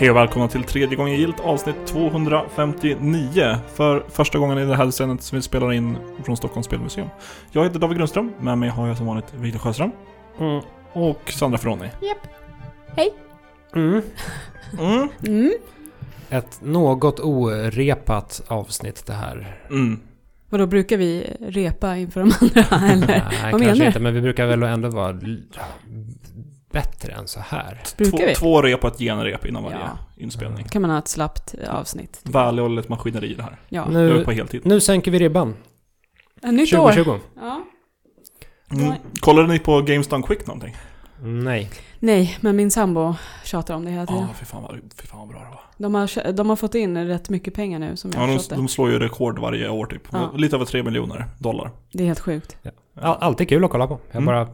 Hej 0.00 0.10
och 0.10 0.16
välkomna 0.16 0.48
till 0.48 0.64
tredje 0.64 0.96
gången 0.96 1.16
gilt 1.16 1.40
avsnitt 1.40 1.76
259. 1.86 3.56
För 3.74 4.04
första 4.08 4.38
gången 4.38 4.58
i 4.58 4.64
det 4.64 4.76
här 4.76 4.84
decenniet 4.86 5.22
som 5.22 5.36
vi 5.36 5.42
spelar 5.42 5.72
in 5.72 5.96
från 6.24 6.36
Stockholms 6.36 6.66
spelmuseum. 6.66 7.08
Jag 7.52 7.64
heter 7.64 7.78
David 7.78 7.96
Grundström, 7.98 8.32
med 8.40 8.58
mig 8.58 8.68
har 8.68 8.88
jag 8.88 8.96
som 8.96 9.06
vanligt 9.06 9.34
Viktor 9.34 9.58
Sjöström. 9.58 9.90
Mm. 10.40 10.62
Och 10.92 11.30
Sandra 11.30 11.58
Ferroni. 11.58 11.88
Mm. 13.74 14.02
Mm. 14.78 15.08
Mm. 15.26 15.52
Ett 16.30 16.58
något 16.62 17.20
orepat 17.20 18.42
avsnitt 18.48 19.06
det 19.06 19.12
här. 19.12 19.56
Mm. 19.70 20.00
Vadå, 20.50 20.66
brukar 20.66 20.96
vi 20.96 21.36
repa 21.40 21.96
inför 21.96 22.20
de 22.20 22.32
andra 22.70 23.14
eller? 23.14 23.28
Nej, 23.42 23.42
Vad 23.42 23.50
kanske 23.50 23.58
menar 23.58 23.74
du? 23.76 23.86
inte, 23.86 24.00
men 24.00 24.14
vi 24.14 24.20
brukar 24.20 24.46
väl 24.46 24.62
ändå 24.62 24.88
vara 24.88 25.12
bättre 26.82 27.12
än 27.12 27.28
så 27.28 27.40
här. 27.40 27.80
Brukar 27.96 28.18
Två, 28.18 28.26
vi? 28.26 28.34
två 28.34 28.62
rep 28.62 28.84
och 28.84 28.90
ett 28.92 28.98
genrep 28.98 29.46
innan 29.46 29.62
varje 29.62 29.76
Ja. 29.78 29.98
inspelning. 30.16 30.64
Kan 30.64 30.82
man 30.82 30.90
ha 30.90 30.98
ett 30.98 31.08
slappt 31.08 31.54
avsnitt? 31.70 32.20
Välhållet 32.24 32.88
maskineri 32.88 33.34
det 33.34 33.42
här. 33.42 33.56
Ja. 33.68 33.84
Nu, 33.90 34.24
på 34.24 34.30
heltid. 34.32 34.60
nu 34.66 34.80
sänker 34.80 35.10
vi 35.10 35.18
ribban. 35.18 35.54
Ett 36.42 36.54
nytt 36.54 36.74
år. 36.74 36.92
2020. 36.92 37.18
Ja. 37.36 37.62
Mm. 38.70 38.92
Kollade 39.20 39.48
ni 39.48 39.58
på 39.58 39.80
Games 39.82 40.08
Done 40.08 40.26
Quick 40.26 40.46
någonting? 40.46 40.76
Nej. 41.22 41.70
Nej, 41.98 42.38
men 42.40 42.56
min 42.56 42.70
sambo 42.70 43.14
tjatar 43.44 43.74
om 43.74 43.84
det 43.84 43.90
hela 43.90 44.02
Ja, 44.02 44.06
tiden. 44.06 44.28
fy, 44.34 44.44
fan 44.44 44.62
vad, 44.62 44.74
fy 45.00 45.06
fan 45.06 45.18
vad 45.20 45.28
bra 45.28 45.38
det 45.38 45.44
var. 45.50 45.60
De, 45.76 45.94
har, 45.94 46.32
de 46.32 46.48
har 46.48 46.56
fått 46.56 46.74
in 46.74 47.06
rätt 47.06 47.28
mycket 47.30 47.54
pengar 47.54 47.78
nu 47.78 47.96
som 47.96 48.10
jag 48.10 48.22
Ja, 48.22 48.26
har 48.32 48.48
de, 48.48 48.54
de 48.56 48.68
slår 48.68 48.90
ju 48.90 48.98
rekord 48.98 49.38
varje 49.38 49.68
år 49.68 49.86
typ. 49.86 50.02
Ja. 50.12 50.30
Lite 50.36 50.56
över 50.56 50.64
3 50.66 50.82
miljoner 50.82 51.24
dollar. 51.38 51.70
Det 51.92 52.02
är 52.02 52.06
helt 52.06 52.20
sjukt. 52.20 52.56
All, 53.00 53.16
alltid 53.20 53.48
kul 53.48 53.64
att 53.64 53.70
kolla 53.70 53.86
på. 53.86 53.98
Jag 54.10 54.22
Mm. 54.22 54.26
bara 54.26 54.48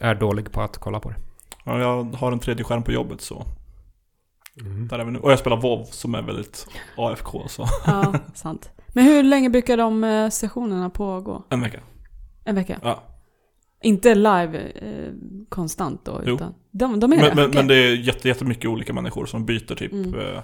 är 0.00 0.14
dålig 0.14 0.52
på 0.52 0.60
att 0.60 0.78
kolla 0.78 1.00
på 1.00 1.08
det. 1.10 1.16
Ja, 1.64 1.78
jag 1.80 2.04
har 2.04 2.32
en 2.32 2.38
tredje 2.38 2.64
skärm 2.64 2.82
på 2.82 2.92
jobbet 2.92 3.20
så 3.20 3.44
Mm. 4.60 4.88
där 4.88 4.98
är 4.98 5.04
vi 5.04 5.10
nu. 5.10 5.18
Och 5.18 5.32
jag 5.32 5.38
spelar 5.38 5.56
WoW 5.56 5.84
som 5.84 6.14
är 6.14 6.22
väldigt 6.22 6.66
AFK 6.96 7.48
så. 7.48 7.66
Ja, 7.86 8.14
sant. 8.34 8.70
Men 8.88 9.04
hur 9.04 9.22
länge 9.22 9.50
brukar 9.50 9.76
de 9.76 10.04
eh, 10.04 10.28
sessionerna 10.30 10.90
pågå? 10.90 11.42
En 11.48 11.60
vecka. 11.60 11.80
En 12.44 12.54
vecka? 12.54 12.80
Ja. 12.82 13.02
Inte 13.82 14.14
live 14.14 14.58
eh, 14.58 15.12
konstant 15.48 16.04
då, 16.04 16.20
Jo. 16.26 16.34
utan 16.34 16.54
de, 16.70 17.00
de 17.00 17.12
är 17.12 17.16
Men, 17.16 17.26
det? 17.28 17.34
men, 17.34 17.44
Okej. 17.44 17.54
men 17.58 17.66
det 17.66 17.74
är 17.76 17.96
jätte, 17.96 18.28
jättemycket 18.28 18.70
olika 18.70 18.92
människor 18.92 19.26
som 19.26 19.46
byter 19.46 19.74
typ. 19.74 19.92
Mm. 19.92 20.14
eh, 20.20 20.40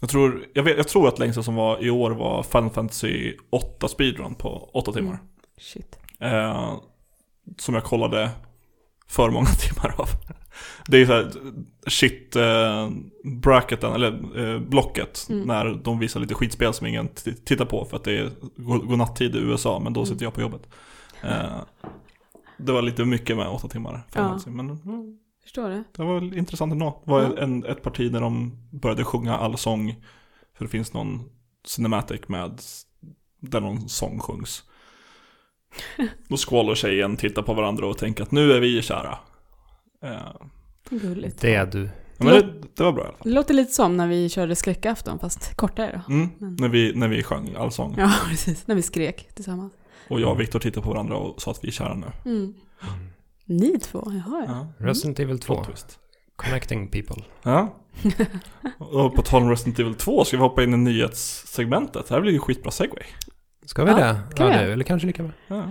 Jag 0.00 0.10
tror, 0.10 0.44
jag, 0.54 0.62
vet, 0.62 0.76
jag 0.76 0.88
tror 0.88 1.08
att 1.08 1.18
längsta 1.18 1.42
som 1.42 1.54
var 1.54 1.84
i 1.84 1.90
år 1.90 2.10
var 2.10 2.42
Final 2.42 2.70
Fantasy 2.70 3.34
8 3.50 3.88
speedrun 3.88 4.34
på 4.34 4.70
8 4.72 4.92
timmar. 4.92 5.12
Mm. 5.12 5.26
Shit. 5.58 5.98
Eh, 6.20 6.74
som 7.58 7.74
jag 7.74 7.84
kollade 7.84 8.30
för 9.08 9.30
många 9.30 9.46
timmar 9.60 9.94
av. 10.00 10.08
Det 10.88 10.96
är 10.96 11.00
ju 11.00 11.06
såhär 11.06 11.32
shit 11.86 12.36
eh, 12.36 12.90
bracketen, 13.24 13.92
eller 13.92 14.38
eh, 14.54 14.60
blocket, 14.60 15.26
Mm. 15.30 15.46
när 15.46 15.74
de 15.84 15.98
visar 15.98 16.20
lite 16.20 16.34
skitspel 16.34 16.74
som 16.74 16.86
ingen 16.86 17.08
tittar 17.44 17.64
på 17.64 17.84
för 17.84 17.96
att 17.96 18.04
det 18.04 18.18
är 18.18 18.30
go- 18.56 18.78
godnattid 18.86 19.36
i 19.36 19.38
USA, 19.38 19.80
men 19.84 19.92
då 19.92 20.00
Mm. 20.00 20.06
sitter 20.12 20.24
jag 20.26 20.34
på 20.34 20.40
jobbet. 20.40 20.68
Eh, 21.22 21.58
det 22.58 22.72
var 22.72 22.82
lite 22.82 23.04
mycket 23.04 23.36
med 23.36 23.48
åtta 23.48 23.68
timmar, 23.68 24.02
Ja. 24.14 24.38
Men 24.46 24.70
mm, 24.70 25.18
Förstår 25.42 25.68
det? 25.70 25.84
det 25.96 26.02
var 26.02 26.14
väl 26.20 26.36
intressant 26.38 26.72
ändå. 26.72 27.02
Det 27.04 27.10
var 27.10 27.22
Ja. 27.22 27.38
en, 27.38 27.64
ett 27.64 27.82
parti 27.82 28.12
där 28.12 28.20
de 28.20 28.52
började 28.70 29.04
sjunga 29.04 29.36
allsång, 29.36 29.94
för 30.56 30.64
det 30.64 30.70
finns 30.70 30.92
någon 30.92 31.30
cinematic 31.66 32.20
med, 32.28 32.60
där 33.40 33.60
någon 33.60 33.88
sång 33.88 34.20
sjungs. 34.20 34.64
Då 36.28 36.36
och 36.70 36.76
tjejen 36.76 37.16
tittar 37.16 37.42
på 37.42 37.54
varandra 37.54 37.86
och 37.86 37.98
tänker 37.98 38.22
att 38.22 38.30
nu 38.30 38.52
är 38.52 38.60
vi 38.60 38.82
kära. 38.82 39.18
Eh, 40.04 40.10
Gulligt. 40.90 41.40
Det 41.40 41.54
är 41.54 41.66
du. 41.66 41.84
ja, 42.18 42.24
men 42.24 42.34
det, 42.34 42.52
det 42.74 42.82
var 42.82 42.92
bra 42.92 43.04
i 43.04 43.06
alla 43.06 43.16
fall. 43.16 43.24
Det 43.24 43.34
låter 43.34 43.54
lite 43.54 43.72
som 43.72 43.96
när 43.96 44.08
vi 44.08 44.28
körde 44.28 44.56
skräckafton, 44.56 45.18
fast 45.18 45.56
kortare 45.56 46.02
då. 46.06 46.12
Mm, 46.14 46.28
Men- 46.38 46.56
när, 46.60 46.68
vi, 46.68 46.92
när 46.94 47.08
vi 47.08 47.22
sjöng 47.22 47.54
allsång. 47.58 47.94
Ja, 47.98 48.12
precis. 48.28 48.66
När 48.66 48.74
vi 48.74 48.82
skrek 48.82 49.28
tillsammans. 49.34 49.72
Och 50.08 50.20
jag 50.20 50.30
och 50.30 50.40
Viktor 50.40 50.58
tittade 50.58 50.84
på 50.84 50.90
varandra 50.90 51.16
och 51.16 51.42
sa 51.42 51.50
att 51.50 51.64
vi 51.64 51.68
är 51.68 51.72
kära 51.72 51.94
nu. 51.94 52.06
Mm. 52.24 52.54
Ni 53.44 53.78
två, 53.78 54.02
jaha 54.06 54.44
ja. 54.46 54.66
Ja. 54.78 54.86
Resident 54.86 55.20
Evil 55.20 55.38
2. 55.38 55.54
Plot 55.54 55.66
twist. 55.66 55.98
Connecting 56.36 56.88
people. 56.90 57.22
Ja. 57.42 57.76
Och 58.78 59.14
på 59.14 59.22
tal 59.22 59.42
om 59.42 59.50
Resident 59.50 59.78
Evil 59.78 59.94
2 59.94 60.24
ska 60.24 60.36
vi 60.36 60.42
hoppa 60.42 60.62
in 60.62 60.74
i 60.74 60.76
nyhetssegmentet. 60.76 62.08
Det 62.08 62.14
här 62.14 62.20
blir 62.20 62.32
ju 62.32 62.38
skitbra 62.38 62.70
segway. 62.70 63.02
Ska 63.66 63.84
vi 63.84 63.90
Ja, 63.90 63.96
det? 63.96 64.02
kan 64.36 64.46
ja, 64.46 64.52
vi 64.52 64.58
det, 64.58 64.62
göra. 64.62 64.72
eller 64.72 64.84
kanske 64.84 65.06
lika 65.06 65.22
bra. 65.22 65.32
Ja. 65.48 65.64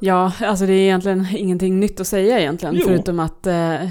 Ja, 0.00 0.32
alltså 0.40 0.66
det 0.66 0.72
är 0.72 0.78
egentligen 0.80 1.26
ingenting 1.36 1.80
nytt 1.80 2.00
att 2.00 2.06
säga 2.06 2.40
egentligen, 2.40 2.74
Jo. 2.74 2.82
förutom 2.86 3.20
att 3.20 3.46
eh, 3.46 3.82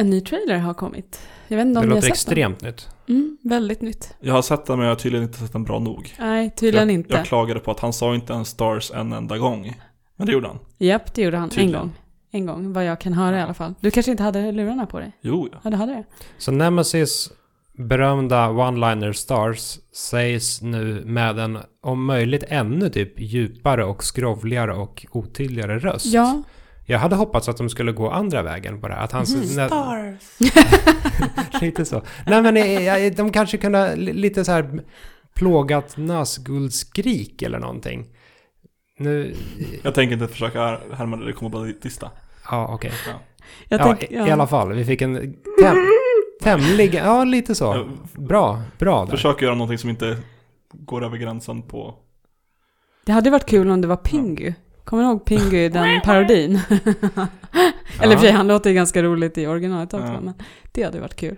en 0.00 0.10
ny 0.10 0.20
trailer 0.20 0.58
har 0.58 0.74
kommit. 0.74 1.20
Jag 1.48 1.56
vet 1.56 1.66
inte 1.66 1.80
Det 1.80 1.84
om 1.84 1.88
ni 1.88 1.90
har 1.90 1.96
låter 1.96 2.08
sett 2.08 2.12
extremt 2.16 2.62
nytt. 2.62 2.88
den? 3.06 3.16
Mm, 3.16 3.38
väldigt 3.42 3.82
nytt. 3.82 4.14
Jag 4.20 4.34
har 4.34 4.42
sett 4.42 4.66
den 4.66 4.78
men 4.78 4.86
jag 4.86 4.94
har 4.94 4.98
tydligen 4.98 5.26
inte 5.26 5.38
sett 5.38 5.52
den 5.52 5.64
bra 5.64 5.78
nog. 5.78 6.14
Nej, 6.18 6.50
tydligen 6.56 6.88
jag, 6.88 6.94
inte. 6.94 7.14
Jag 7.14 7.26
klagade 7.26 7.60
på 7.60 7.70
att 7.70 7.80
han 7.80 7.92
sa 7.92 8.14
inte 8.14 8.34
en 8.34 8.44
stars 8.44 8.90
en 8.94 9.12
enda 9.12 9.38
gång. 9.38 9.80
Men 10.16 10.26
det 10.26 10.32
gjorde 10.32 10.46
han. 10.48 10.58
Japp, 10.78 11.14
det 11.14 11.22
gjorde 11.22 11.36
han 11.36 11.48
Tydligen. 11.48 11.74
en 11.74 11.80
gång. 11.80 11.92
En 12.30 12.46
gång, 12.46 12.72
vad 12.72 12.84
jag 12.84 13.00
kan 13.00 13.12
höra 13.12 13.38
i 13.38 13.40
alla 13.42 13.54
fall. 13.54 13.74
Du 13.80 13.90
kanske 13.90 14.10
inte 14.12 14.22
hade 14.22 14.52
lurarna 14.52 14.86
på 14.86 15.00
dig? 15.00 15.12
Jo, 15.20 15.48
ja. 15.52 15.58
Ja, 15.64 15.70
du 15.70 15.76
hade 15.76 15.92
det. 15.92 16.04
Så 16.38 16.50
Nemesis 16.52 17.30
berömda 17.88 18.48
one-liner 18.48 19.12
stars 19.12 19.78
sägs 19.92 20.62
nu 20.62 21.02
med 21.04 21.38
en 21.38 21.58
om 21.82 22.04
möjligt 22.04 22.44
ännu 22.48 22.88
typ 22.90 23.20
djupare 23.20 23.84
och 23.84 24.04
skrovligare 24.04 24.74
och 24.74 25.06
otydligare 25.10 25.78
röst. 25.78 26.06
Ja. 26.06 26.42
Jag 26.86 26.98
hade 26.98 27.16
hoppats 27.16 27.48
att 27.48 27.56
de 27.56 27.68
skulle 27.68 27.92
gå 27.92 28.10
andra 28.10 28.42
vägen 28.42 28.80
på 28.80 28.88
det. 28.88 28.94
här. 28.94 29.04
Att 29.04 29.12
han... 29.12 29.24
Mhm. 29.34 29.56
nä- 29.56 30.16
lite 31.60 31.84
så. 31.84 32.02
Nej 32.26 32.42
men 32.42 32.56
eh, 32.56 32.94
eh, 33.04 33.12
de 33.12 33.32
kanske 33.32 33.56
kunde 33.58 33.96
li- 33.96 34.12
lite 34.12 34.44
så 34.44 34.52
här 34.52 34.80
plågat 35.34 35.96
Nazgul-skrik 35.96 37.42
eller 37.42 37.58
någonting. 37.58 38.06
Nu... 38.98 39.34
Jag 39.82 39.94
tänker 39.94 40.12
inte 40.14 40.28
försöka 40.28 40.78
härma 40.92 41.16
det, 41.16 41.26
det 41.26 41.32
kommer 41.32 41.50
bara 41.50 41.64
dista. 41.82 42.10
Ja, 42.50 42.68
okej. 42.74 42.92
Jag 43.68 43.80
Ja, 43.80 43.84
tänk, 43.84 44.02
i, 44.02 44.14
ja. 44.14 44.28
i 44.28 44.30
alla 44.30 44.46
fall. 44.46 44.72
Vi 44.72 44.84
fick 44.84 45.02
en 45.02 45.14
täm, 45.62 45.76
tämligen... 46.42 47.04
Ja, 47.04 47.24
lite 47.24 47.54
så. 47.54 47.88
Bra, 48.14 48.62
bra 48.78 49.04
där. 49.04 49.10
försöker 49.10 49.44
göra 49.46 49.54
någonting 49.54 49.78
som 49.78 49.90
inte 49.90 50.16
går 50.72 51.04
över 51.04 51.16
gränsen 51.16 51.62
på... 51.62 51.94
Det 53.04 53.12
hade 53.12 53.30
varit 53.30 53.46
kul 53.46 53.70
om 53.70 53.80
det 53.80 53.88
var 53.88 53.96
Pingu. 53.96 54.54
Kommer 54.84 55.02
du 55.02 55.08
ihåg 55.08 55.24
Pingu, 55.24 55.68
den 55.68 56.00
parodin? 56.00 56.60
Eller 58.00 58.14
i 58.14 58.16
för 58.16 58.24
sig, 58.24 58.30
han 58.30 58.46
låter 58.48 58.70
ju 58.70 58.76
ganska 58.76 59.02
roligt 59.02 59.38
i 59.38 59.46
originalet 59.46 59.94
också, 59.94 60.06
Ja. 60.06 60.20
men 60.20 60.34
det 60.72 60.82
hade 60.82 61.00
varit 61.00 61.16
kul. 61.16 61.36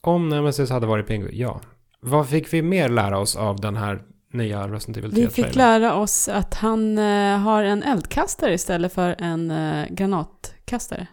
Om 0.00 0.28
Nemesis 0.28 0.70
hade 0.70 0.86
varit 0.86 1.06
Pingu, 1.06 1.30
ja. 1.32 1.60
Vad 2.00 2.28
fick 2.28 2.52
vi 2.52 2.62
mer 2.62 2.88
lära 2.88 3.18
oss 3.18 3.36
av 3.36 3.60
den 3.60 3.76
här 3.76 4.02
nya 4.32 4.68
Resident 4.68 4.96
Evil 4.96 5.10
3 5.10 5.20
Vi 5.20 5.28
fick 5.28 5.54
lära 5.54 5.94
oss 5.94 6.28
att 6.28 6.54
han 6.54 6.98
eh, 6.98 7.38
har 7.38 7.62
en 7.62 7.82
eldkastare 7.82 8.54
istället 8.54 8.92
för 8.92 9.16
en 9.18 9.50
eh, 9.50 9.86
granatkastare. 9.90 11.06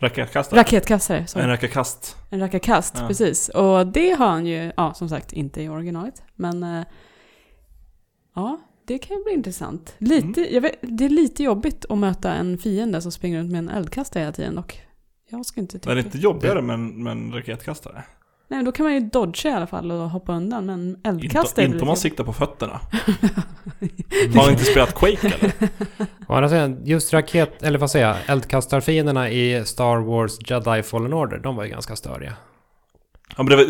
Raketkastare. 0.00 0.60
Raketkastare, 0.60 1.26
sorry. 1.26 1.42
En 1.44 1.50
raketkast. 1.50 2.16
En 2.30 2.40
raketkast, 2.40 2.94
Ja. 2.98 3.08
precis. 3.08 3.48
Och 3.48 3.86
det 3.86 4.10
har 4.10 4.26
han 4.28 4.46
ju, 4.46 4.72
ja 4.76 4.94
som 4.94 5.08
sagt, 5.08 5.32
inte 5.32 5.62
i 5.62 5.68
originalet. 5.68 6.22
Men 6.34 6.62
eh, 6.62 6.84
ja, 8.34 8.60
det 8.84 8.98
kan 8.98 9.16
ju 9.16 9.24
bli 9.24 9.32
intressant. 9.32 9.94
Lite, 9.98 10.46
Mm. 10.48 10.62
vet, 10.62 10.74
det 10.82 11.04
är 11.04 11.08
lite 11.08 11.42
jobbigt 11.42 11.84
att 11.88 11.98
möta 11.98 12.34
en 12.34 12.58
fiende 12.58 13.00
som 13.02 13.12
springer 13.12 13.38
runt 13.38 13.50
med 13.52 13.58
en 13.58 13.68
eldkastare 13.68 14.20
hela 14.20 14.32
tiden 14.32 14.58
och 14.58 14.76
jag 15.30 15.46
ska 15.46 15.60
inte 15.60 15.78
tycka... 15.78 15.90
Är 15.90 15.94
det 15.94 16.00
inte 16.00 16.18
jobbigare 16.18 16.62
med 16.62 16.74
en, 16.74 17.02
med 17.02 17.10
en 17.10 17.32
raketkastare? 17.32 18.02
Nej, 18.52 18.64
då 18.64 18.72
kan 18.72 18.84
man 18.84 18.94
ju 18.94 19.00
dodga 19.00 19.50
i 19.50 19.52
alla 19.52 19.66
fall 19.66 19.92
och 19.92 20.10
hoppa 20.10 20.32
undan, 20.32 20.66
men 20.66 20.88
Inte, 20.88 21.08
eldkastare 21.08 21.64
inte 21.66 21.80
om 21.80 21.86
man 21.86 21.96
siktar 21.96 22.24
på 22.24 22.32
fötterna. 22.32 22.80
Har 24.34 24.50
inte 24.50 24.64
spelat 24.64 24.94
Quake 24.94 25.26
eller? 25.26 25.52
Å 26.28 26.34
andra 26.34 26.48
sidan, 26.48 26.80
just 26.84 27.12
raket... 27.12 27.62
Eller 27.62 27.78
vad 27.78 27.90
säger 27.90 28.06
jag? 28.06 28.16
Eldkastarfienderna 28.26 29.30
i 29.30 29.64
Star 29.64 29.96
Wars 29.96 30.38
Jedi 30.50 30.82
Fallen 30.82 31.12
Order, 31.12 31.38
de 31.38 31.56
var 31.56 31.64
ju 31.64 31.70
ganska 31.70 31.96
störiga. 31.96 32.32
Ja 33.36 33.42
men 33.42 33.46
det 33.46 33.56
var 33.56 33.66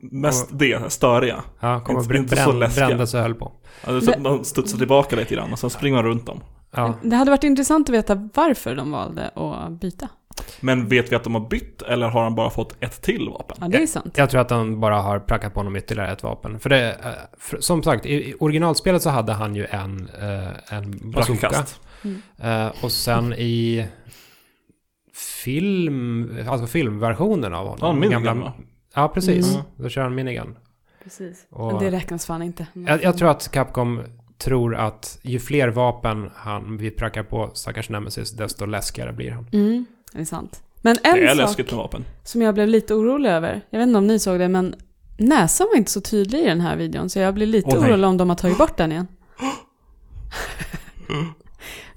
mest 0.00 0.48
det, 0.52 0.92
störiga. 0.92 1.42
Ja, 1.60 1.80
kom 1.80 1.96
och 1.96 2.02
Inte- 2.02 2.16
inte 2.16 2.36
så 2.36 2.52
läskiga. 2.52 2.86
brändes 2.86 3.14
och 3.14 3.20
höll 3.20 3.34
på. 3.34 3.52
Alltså, 3.84 4.10
Men- 4.10 4.22
de 4.22 4.44
studsar 4.44 4.78
tillbaka 4.78 5.16
lite 5.16 5.34
grann 5.34 5.52
och 5.52 5.58
sen 5.58 5.70
springer 5.70 5.96
man 5.96 6.04
runt 6.04 6.26
dem. 6.26 6.40
Ja. 6.70 6.94
Det 7.02 7.16
hade 7.16 7.30
varit 7.30 7.44
intressant 7.44 7.88
att 7.88 7.94
veta 7.94 8.28
varför 8.34 8.74
de 8.74 8.90
valde 8.90 9.28
att 9.28 9.80
byta. 9.80 10.08
Men 10.60 10.88
vet 10.88 11.12
vi 11.12 11.16
att 11.16 11.24
de 11.24 11.34
har 11.34 11.48
bytt 11.48 11.82
eller 11.82 12.08
har 12.08 12.22
han 12.22 12.34
bara 12.34 12.50
fått 12.50 12.76
ett 12.84 13.02
till 13.02 13.28
vapen? 13.28 13.56
Ja, 13.60 13.68
det 13.68 13.82
är 13.82 13.86
sant. 13.86 14.14
Jag 14.18 14.30
tror 14.30 14.40
att 14.40 14.50
han 14.50 14.80
bara 14.80 14.96
har 15.00 15.18
prackat 15.18 15.54
på 15.54 15.60
honom 15.60 15.76
ytterligare 15.76 16.12
ett 16.12 16.22
vapen. 16.22 16.58
För 16.60 16.70
det, 16.70 16.90
eh, 16.92 17.10
för, 17.38 17.60
som 17.60 17.82
sagt, 17.82 18.06
i, 18.06 18.12
i 18.14 18.34
originalspelet 18.40 19.02
så 19.02 19.10
hade 19.10 19.32
han 19.32 19.54
ju 19.54 19.66
en, 19.70 20.08
eh, 20.20 20.74
en 20.74 21.10
bazooka. 21.10 21.50
Mm. 22.04 22.22
Eh, 22.38 22.72
och 22.84 22.92
sen 22.92 23.32
i 23.32 23.86
film, 25.14 26.36
alltså 26.48 26.66
filmversionen 26.66 27.54
av 27.54 27.66
honom. 27.68 27.78
Ja, 27.80 27.92
minigun 27.92 28.22
gamla-? 28.24 28.52
Ja, 28.94 29.08
precis. 29.08 29.50
Mm. 29.54 29.62
Då 29.76 29.88
kör 29.88 30.02
han 30.02 30.14
minigun. 30.14 30.56
Precis. 31.04 31.46
Och- 31.50 31.72
Men 31.72 31.82
det 31.84 31.90
räknas 31.90 32.26
fan 32.26 32.42
inte. 32.42 32.66
Jag, 32.72 33.02
jag 33.02 33.18
tror 33.18 33.30
att 33.30 33.50
Capcom 33.52 34.00
tror 34.38 34.74
att 34.74 35.18
ju 35.22 35.38
fler 35.38 35.68
vapen 35.68 36.30
han, 36.34 36.76
vi 36.76 36.90
prackar 36.90 37.22
på 37.22 37.50
stackars 37.54 37.88
Nemesis, 37.90 38.30
desto 38.32 38.66
läskigare 38.66 39.12
blir 39.12 39.30
han. 39.30 39.46
Mm, 39.52 39.86
det 40.12 40.20
är 40.20 40.24
sant. 40.24 40.62
Men 40.82 40.96
Det 41.02 41.08
är 41.08 41.16
en 41.16 41.28
sak 41.28 41.36
läskigt 41.36 41.70
med 41.70 41.78
vapen. 41.78 42.04
som 42.24 42.42
jag 42.42 42.54
blev 42.54 42.68
lite 42.68 42.94
orolig 42.94 43.30
över, 43.30 43.60
jag 43.70 43.78
vet 43.78 43.86
inte 43.86 43.98
om 43.98 44.06
ni 44.06 44.18
såg 44.18 44.38
det, 44.38 44.48
men 44.48 44.74
näsan 45.16 45.66
var 45.70 45.76
inte 45.78 45.90
så 45.90 46.00
tydlig 46.00 46.38
i 46.40 46.46
den 46.46 46.60
här 46.60 46.76
videon, 46.76 47.10
så 47.10 47.18
jag 47.18 47.34
blir 47.34 47.46
lite 47.46 47.68
nej. 47.68 47.78
orolig 47.78 48.08
om 48.08 48.16
de 48.16 48.28
har 48.28 48.36
tagit 48.36 48.58
bort 48.58 48.76
den 48.76 48.92
igen. 48.92 49.06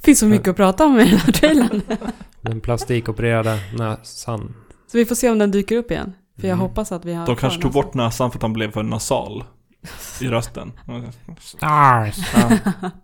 finns 0.03 0.19
så 0.19 0.25
mycket 0.25 0.47
att 0.47 0.55
prata 0.55 0.85
om 0.85 0.99
i 0.99 1.09
den 1.09 1.19
här 1.19 1.31
trailern. 1.31 1.81
Den 2.41 2.61
plastikopererade 2.61 3.59
näsan. 3.77 4.55
Så 4.91 4.97
vi 4.97 5.05
får 5.05 5.15
se 5.15 5.29
om 5.29 5.37
den 5.39 5.51
dyker 5.51 5.77
upp 5.77 5.91
igen. 5.91 6.13
För 6.39 6.47
jag 6.47 6.53
Mm. 6.55 6.59
hoppas 6.59 6.91
att 6.91 7.05
vi 7.05 7.13
har 7.13 7.25
De 7.25 7.35
kanske 7.35 7.61
tog 7.61 7.69
näsan. 7.69 7.83
bort 7.83 7.93
näsan 7.93 8.31
för 8.31 8.37
att 8.37 8.41
han 8.41 8.53
blev 8.53 8.71
för 8.71 8.83
nasal 8.83 9.43
i 10.21 10.27
rösten. 10.27 10.71
Stars! 11.39 12.17
Ja. 12.35 12.51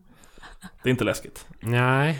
Det 0.83 0.89
är 0.89 0.91
inte 0.91 1.03
läskigt. 1.03 1.45
Nej. 1.59 2.19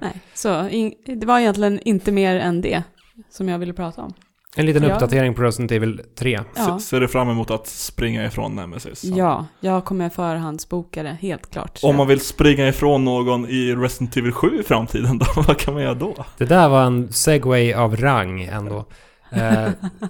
Nej, 0.00 0.12
så 0.34 0.68
in, 0.68 0.94
det 1.06 1.26
var 1.26 1.38
egentligen 1.38 1.80
inte 1.80 2.12
mer 2.12 2.36
än 2.36 2.60
det 2.60 2.82
som 3.30 3.48
jag 3.48 3.58
ville 3.58 3.72
prata 3.72 4.02
om. 4.02 4.14
En 4.56 4.66
liten 4.66 4.82
Ja. 4.82 4.92
uppdatering 4.94 5.34
på 5.34 5.42
Resident 5.42 5.72
Evil 5.72 6.00
3. 6.18 6.40
Ja, 6.56 6.78
Se- 6.78 6.84
Ser 6.84 7.00
du 7.00 7.08
fram 7.08 7.28
emot 7.30 7.50
att 7.50 7.66
springa 7.66 8.26
ifrån 8.26 8.56
Nemesis? 8.56 9.04
ja 9.04 9.46
jag 9.60 9.84
kommer 9.84 10.08
förhandsboka 10.08 11.02
det, 11.02 11.16
helt 11.20 11.50
klart. 11.50 11.78
Om 11.82 11.96
man 11.96 12.08
vill 12.08 12.20
springa 12.20 12.68
ifrån 12.68 13.04
någon 13.04 13.48
i 13.48 13.74
Resident 13.74 14.16
Evil 14.16 14.32
7 14.32 14.60
i 14.60 14.62
framtiden 14.62 15.18
då, 15.18 15.26
vad 15.42 15.58
kan 15.58 15.74
man 15.74 15.82
göra 15.82 15.94
då? 15.94 16.14
Det 16.38 16.44
där 16.44 16.68
var 16.68 16.82
en 16.84 17.12
segway 17.12 17.72
av 17.74 17.96
rang 17.96 18.42
ändå. 18.42 18.78
Eh, 19.32 19.68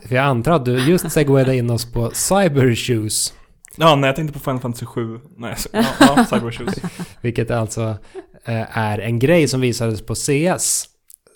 för 0.09 0.15
jag 0.15 0.25
antar 0.25 0.53
att 0.53 0.65
du 0.65 0.79
just 0.91 1.11
segwayade 1.11 1.57
in 1.57 1.71
oss 1.71 1.93
på 1.93 2.11
Cyber 2.11 2.75
Shoes. 2.75 3.35
Ja, 3.81 3.97
nej 3.97 4.09
jag 4.09 4.17
tänkte 4.17 4.33
på 4.39 4.45
Final 4.45 4.61
Fantasy 4.61 4.87
7. 4.87 5.19
Nej, 5.37 5.55
så- 5.57 5.69
ja, 5.73 5.85
ja 6.01 6.25
Cyber 6.31 6.51
Shoes. 6.51 6.75
Vilket 7.21 7.51
alltså 7.51 7.97
eh, 8.45 8.79
är 8.79 8.99
en 8.99 9.19
grej 9.19 9.49
som 9.49 9.61
visades 9.61 10.03
på 10.03 10.15
CS. 10.15 10.87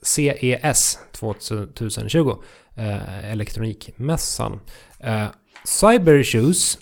CES 0.03 0.99
2020. 1.13 2.35
Eh, 2.77 3.31
elektronikmässan. 3.33 4.61
Eh, 5.01 5.25
Cyber 5.65 6.23
Shoes 6.23 6.79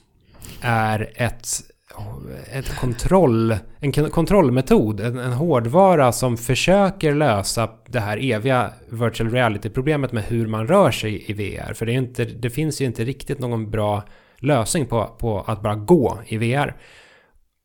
är 0.60 1.12
ett, 1.16 1.46
ett 2.52 2.76
kontroll, 2.76 3.56
en 3.80 3.92
kon- 3.92 4.10
kontrollmetod, 4.10 5.00
en, 5.00 5.18
en 5.18 5.32
hårdvara 5.32 6.12
som 6.12 6.36
försöker 6.36 7.14
lösa 7.14 7.70
det 7.88 8.00
här 8.00 8.18
eviga 8.32 8.70
virtual 8.88 9.30
reality-problemet 9.30 10.12
med 10.12 10.24
hur 10.24 10.46
man 10.46 10.66
rör 10.66 10.90
sig 10.90 11.24
i 11.30 11.32
VR. 11.32 11.74
För 11.74 11.86
det, 11.86 11.92
är 11.92 11.96
inte, 11.98 12.24
det 12.24 12.50
finns 12.50 12.80
ju 12.80 12.84
inte 12.84 13.04
riktigt 13.04 13.38
någon 13.38 13.70
bra 13.70 14.02
lösning 14.42 14.86
på, 14.86 15.06
på 15.18 15.40
att 15.40 15.62
bara 15.62 15.74
gå 15.74 16.18
i 16.26 16.36
VR. 16.36 16.76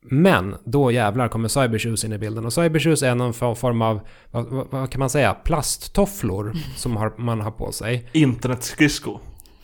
Men 0.10 0.56
då 0.66 0.92
jävlar 0.92 1.28
kommer 1.28 1.48
Cybershoes 1.48 2.06
in 2.06 2.14
i 2.14 2.18
bilden. 2.18 2.46
Och 2.46 2.54
Cybershoes 2.54 3.04
är 3.04 3.16
någon 3.16 3.34
for- 3.34 3.56
form 3.56 3.82
av, 3.82 4.00
vad, 4.32 4.46
vad, 4.46 4.68
vad 4.72 4.92
kan 4.92 5.00
man 5.00 5.10
säga, 5.10 5.34
plasttofflor 5.34 6.54
som 6.76 6.98
har, 6.98 7.14
man 7.18 7.42
har 7.42 7.52
på 7.52 7.72
sig. 7.72 8.10
Internetskridsko. 8.12 9.20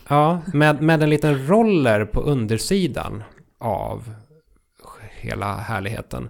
Ja, 0.08 0.42
med, 0.54 0.82
med 0.82 1.04
en 1.04 1.10
liten 1.10 1.48
roller 1.48 2.06
på 2.06 2.22
undersidan 2.22 3.24
av 3.60 4.14
hela 5.20 5.56
härligheten. 5.56 6.30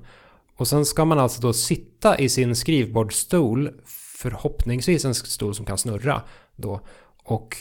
Och 0.58 0.68
sen 0.68 0.86
ska 0.86 1.06
man 1.06 1.20
alltså 1.20 1.42
då 1.42 1.54
sitta 1.54 2.18
i 2.20 2.30
sin 2.30 2.56
skrivbordsstol, 2.56 3.70
förhoppningsvis 4.18 5.06
en 5.06 5.16
stol 5.16 5.56
som 5.56 5.66
kan 5.66 5.78
snurra 5.78 6.22
då, 6.56 6.82
och 7.24 7.58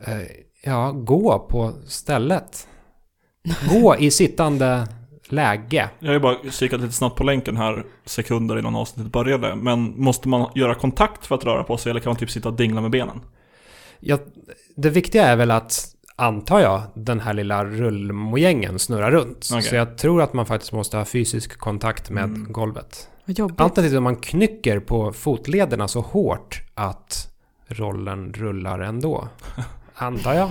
eh, 0.00 0.18
ja, 0.64 0.90
gå 0.92 1.38
på 1.38 1.72
stället. 1.86 2.68
Gå 3.70 3.96
i 3.96 4.10
sittande 4.10 4.88
läge. 5.28 5.90
Jag 5.98 6.08
har 6.08 6.12
ju 6.14 6.20
bara 6.20 6.36
kikat 6.50 6.80
lite 6.80 6.92
snabbt 6.92 7.16
på 7.16 7.24
länken 7.24 7.56
här 7.56 7.84
sekunder 8.04 8.58
innan 8.58 8.76
avsnittet 8.76 9.12
började. 9.12 9.54
Men 9.56 10.00
måste 10.00 10.28
man 10.28 10.50
göra 10.54 10.74
kontakt 10.74 11.26
för 11.26 11.34
att 11.34 11.44
röra 11.44 11.64
på 11.64 11.76
sig 11.76 11.90
eller 11.90 12.00
kan 12.00 12.10
man 12.10 12.16
typ 12.16 12.30
sitta 12.30 12.48
och 12.48 12.54
dingla 12.54 12.80
med 12.80 12.90
benen? 12.90 13.20
Ja, 14.00 14.18
det 14.76 14.90
viktiga 14.90 15.26
är 15.26 15.36
väl 15.36 15.50
att, 15.50 15.86
antar 16.16 16.60
jag, 16.60 16.82
den 16.94 17.20
här 17.20 17.34
lilla 17.34 17.64
rullmojängen 17.64 18.78
snurrar 18.78 19.10
runt. 19.10 19.48
Okej. 19.52 19.62
Så 19.62 19.74
jag 19.74 19.98
tror 19.98 20.22
att 20.22 20.32
man 20.32 20.46
faktiskt 20.46 20.72
måste 20.72 20.96
ha 20.96 21.04
fysisk 21.04 21.58
kontakt 21.58 22.10
med 22.10 22.24
Mm. 22.24 22.52
golvet. 22.52 23.08
Alternativt 23.56 23.96
om 23.96 24.04
man 24.04 24.16
knycker 24.16 24.80
på 24.80 25.12
fotlederna 25.12 25.88
så 25.88 26.00
hårt 26.00 26.62
att 26.74 27.28
rollen 27.68 28.32
rullar 28.32 28.78
ändå. 28.78 29.28
Antar 29.94 30.34
jag. 30.34 30.50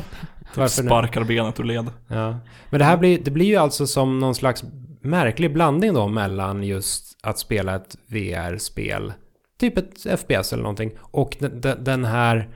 Nu? 0.58 0.70
Sparkar 0.70 1.24
benet 1.24 1.60
ur 1.60 1.64
led. 1.64 1.90
Ja. 2.08 2.40
Men 2.70 2.80
det 2.80 2.86
här 2.86 2.98
blir, 2.98 3.20
det 3.24 3.32
blir 3.32 3.46
ju 3.46 3.56
alltså 3.56 3.88
som 3.88 4.20
någon 4.20 4.36
slags 4.36 4.64
märklig 5.02 5.54
blandning 5.54 5.94
då 5.94 6.08
mellan 6.08 6.64
just 6.64 7.18
att 7.24 7.40
spela 7.40 7.76
ett 7.76 7.98
VR-spel, 8.08 9.14
typ 9.60 9.78
ett 9.78 10.20
FPS 10.20 10.54
eller 10.54 10.64
någonting, 10.64 10.92
och 11.00 11.38
den 11.80 12.06
här 12.06 12.50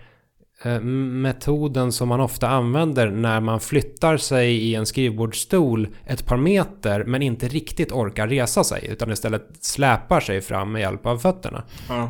eh, 0.63 0.79
metoden 0.81 1.91
som 1.91 2.09
man 2.09 2.19
ofta 2.19 2.47
använder 2.47 3.09
när 3.09 3.39
man 3.39 3.59
flyttar 3.59 4.17
sig 4.17 4.57
i 4.57 4.75
en 4.75 4.85
skrivbordsstol 4.85 5.87
ett 6.05 6.25
par 6.25 6.37
meter 6.37 7.03
men 7.03 7.21
inte 7.21 7.47
riktigt 7.47 7.91
orkar 7.91 8.27
resa 8.27 8.63
sig 8.63 8.87
utan 8.91 9.11
istället 9.11 9.47
släpar 9.61 10.19
sig 10.19 10.41
fram 10.41 10.71
med 10.71 10.81
hjälp 10.81 11.05
av 11.05 11.17
fötterna. 11.17 11.63
Ja. 11.89 12.09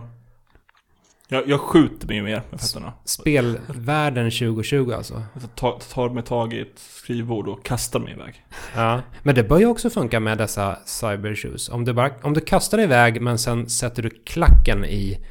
Jag, 1.30 1.50
jag 1.50 1.60
skjuter 1.60 2.08
mig 2.08 2.22
mer 2.22 2.42
med 2.52 2.62
fötterna. 2.62 2.94
Spelvärlden 3.06 4.32
2020 4.32 4.92
alltså. 4.92 5.24
Jag 5.34 5.56
tar, 5.56 5.80
tar 5.94 6.10
mig 6.10 6.24
tag 6.24 6.54
i 6.54 6.60
ett 6.60 6.80
skrivbord 6.80 7.48
och 7.48 7.66
kastar 7.66 8.00
mig 8.00 8.14
iväg. 8.14 8.46
Ja, 8.76 9.02
men 9.24 9.36
det 9.36 9.44
bör 9.44 9.60
ju 9.60 9.66
också 9.66 9.90
funka 9.90 10.20
med 10.20 10.38
dessa 10.38 10.80
cybershoes. 10.86 11.70
Om 11.70 11.86
du, 11.86 11.94
bara, 11.94 12.12
om 12.24 12.34
du 12.34 12.42
kastar 12.42 12.80
iväg 12.80 13.22
men 13.22 13.40
sen 13.40 13.70
sätter 13.70 14.04
du 14.04 14.10
klacken 14.10 14.86
i 14.86 15.26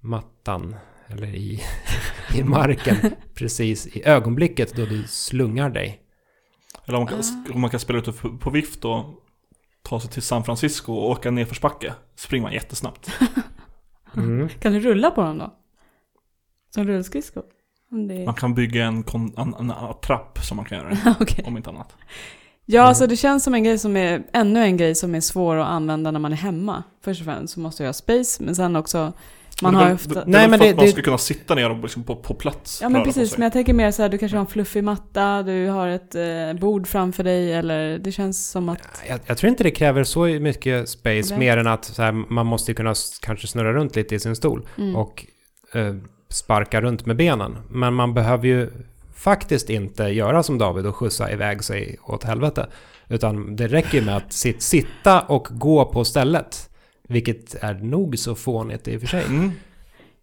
mattan 0.00 0.76
eller 1.06 1.26
i, 1.26 1.62
i 2.34 2.42
marken 2.42 2.96
precis 3.34 3.86
i 3.86 4.02
ögonblicket 4.04 4.76
då 4.76 4.84
du 4.84 5.04
slungar 5.08 5.70
dig. 5.70 6.00
Eller 6.86 6.98
om 6.98 7.04
man, 7.04 7.22
kan, 7.22 7.54
om 7.54 7.60
man 7.60 7.70
kan 7.70 7.80
spela 7.80 7.98
ut 7.98 8.20
på, 8.20 8.38
på 8.38 8.50
vift 8.50 8.84
och 8.84 9.04
ta 9.82 10.00
sig 10.00 10.10
till 10.10 10.22
San 10.22 10.44
Francisco 10.44 10.92
och 10.92 11.10
åka 11.10 11.30
nerförsbacke. 11.30 11.94
Springer 12.16 12.42
man 12.42 12.52
jättesnabbt. 12.52 13.10
Mm. 14.18 14.48
Kan 14.60 14.72
du 14.72 14.80
rulla 14.80 15.10
på 15.10 15.20
dem 15.20 15.38
då? 15.38 15.54
Som 16.74 16.84
rullskridskor? 16.84 17.42
Det 18.08 18.14
är... 18.22 18.24
Man 18.24 18.34
kan 18.34 18.54
bygga 18.54 18.84
en, 18.84 19.04
en, 19.36 19.54
en, 19.54 19.72
trapp 20.02 20.38
som 20.42 20.56
man 20.56 20.66
kan 20.66 20.78
göra. 20.78 21.14
Okej. 21.20 21.44
Om 21.46 21.56
inte 21.56 21.70
annat. 21.70 21.96
Ja, 22.64 22.80
Mm. 22.80 22.88
alltså 22.88 23.06
det 23.06 23.16
känns 23.16 23.44
som 23.44 23.54
en 23.54 23.64
grej 23.64 23.78
som 23.78 23.96
är, 23.96 24.22
ännu 24.32 24.62
en 24.62 24.76
grej 24.76 24.94
som 24.94 25.14
är 25.14 25.20
svår 25.20 25.56
att 25.56 25.66
använda 25.66 26.10
när 26.10 26.20
man 26.20 26.32
är 26.32 26.36
hemma. 26.36 26.82
Först 27.00 27.20
och 27.20 27.24
främst 27.24 27.54
så 27.54 27.60
måste 27.60 27.82
jag 27.82 27.88
ha 27.88 27.92
space, 27.92 28.42
men 28.42 28.56
sen 28.56 28.76
också, 28.76 29.12
man 29.62 29.74
har 29.74 29.82
ju 29.82 29.88
det, 29.88 29.94
ofta... 29.94 30.14
det, 30.14 30.24
Nej, 30.26 30.48
men 30.48 30.58
för 30.58 30.64
det- 30.66 30.70
att 30.70 30.76
man 30.76 30.86
det- 30.86 30.92
ska 30.92 31.02
kunna 31.02 31.18
sitta 31.18 31.54
ner 31.54 31.70
och 31.70 31.82
liksom 31.82 32.02
på, 32.04 32.16
på 32.16 32.34
plats 32.34 32.78
Ja 32.82 32.88
men 32.88 33.02
precis, 33.04 33.32
men 33.38 33.42
jag 33.42 33.52
tänker 33.52 33.72
mer 33.72 33.90
så 33.90 34.02
här, 34.02 34.08
du 34.08 34.18
kanske 34.18 34.36
har 34.36 34.40
en 34.40 34.46
fluffig 34.50 34.84
matta, 34.84 35.42
du 35.42 35.68
har 35.68 35.88
ett 35.88 36.14
eh, 36.14 36.60
bord 36.60 36.86
framför 36.86 37.24
dig 37.24 37.52
eller 37.52 37.98
det 37.98 38.12
känns 38.12 38.50
som 38.50 38.68
att... 38.68 39.02
Jag, 39.08 39.20
jag 39.26 39.38
tror 39.38 39.48
inte 39.50 39.62
det 39.64 39.70
kräver 39.70 40.04
så 40.04 40.24
mycket 40.24 40.88
space 40.88 41.38
mer 41.38 41.56
än 41.56 41.66
att 41.66 41.84
så 41.84 42.02
här, 42.02 42.12
man 42.12 42.46
måste 42.46 42.74
kunna 42.74 42.94
kanske 43.22 43.46
snurra 43.46 43.72
runt 43.72 43.96
lite 43.96 44.14
i 44.14 44.20
sin 44.20 44.36
stol 44.36 44.66
Mm. 44.78 44.96
och 44.96 45.26
eh, 45.74 45.94
sparka 46.30 46.80
runt 46.80 47.06
med 47.06 47.16
benen. 47.16 47.56
Men 47.70 47.94
man 47.94 48.14
behöver 48.14 48.46
ju 48.46 48.70
faktiskt 49.14 49.70
inte 49.70 50.02
göra 50.04 50.42
som 50.42 50.58
David 50.58 50.86
och 50.86 50.96
skjutsa 50.96 51.32
iväg 51.32 51.64
sig 51.64 51.96
åt 52.04 52.24
helvete. 52.24 52.66
Utan 53.08 53.56
det 53.56 53.68
räcker 53.68 53.98
ju 53.98 54.04
med 54.04 54.16
att 54.16 54.32
sit, 54.32 54.62
sitta 54.62 55.20
och 55.20 55.48
gå 55.50 55.84
på 55.84 56.04
stället. 56.04 56.67
Vilket 57.08 57.54
är 57.54 57.74
nog 57.74 58.18
så 58.18 58.34
fånigt 58.34 58.88
i 58.88 58.96
och 58.96 59.00
för 59.00 59.08
sig. 59.08 59.24
Mm. 59.24 59.52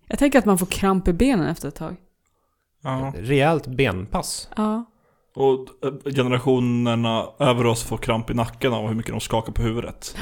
Jag 0.08 0.20
tänker 0.20 0.40
att 0.40 0.46
man 0.46 0.58
får 0.58 0.66
kramp 0.66 1.08
i 1.08 1.14
benen 1.14 1.48
efter 1.48 1.68
ett 1.68 1.76
tag. 1.76 1.96
Ja. 2.84 3.14
Rejält 3.18 3.68
benpass. 3.68 4.50
Ja. 4.56 4.86
Och 5.36 5.86
eh, 5.86 6.14
generationerna 6.14 7.26
över 7.40 7.66
oss 7.66 7.84
får 7.84 7.98
kramp 7.98 8.30
i 8.30 8.34
nacken 8.34 8.74
av 8.74 8.88
hur 8.88 8.96
mycket 8.96 9.12
de 9.12 9.20
skakar 9.20 9.54
på 9.54 9.62
huvudet. 9.62 10.18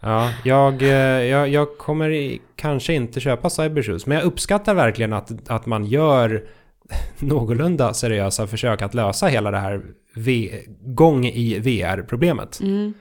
Ja, 0.00 0.32
jag, 0.44 0.82
eh, 0.82 0.88
jag, 1.22 1.48
jag 1.48 1.78
kommer 1.78 2.10
i, 2.10 2.40
kanske 2.56 2.94
inte 2.94 3.20
köpa 3.20 3.50
Cybershoes, 3.50 4.06
men 4.06 4.18
jag 4.18 4.24
uppskattar 4.24 4.74
verkligen 4.74 5.12
att, 5.12 5.50
att 5.50 5.66
man 5.66 5.84
gör 5.84 6.48
någorlunda 7.18 7.94
seriösa 7.94 8.46
försök 8.46 8.82
att 8.82 8.94
lösa 8.94 9.26
hela 9.26 9.50
det 9.50 9.58
här 9.58 9.82
v, 10.14 10.62
gång 10.80 11.26
i 11.26 11.58
VR-problemet. 11.58 12.60
Mm. 12.60 12.94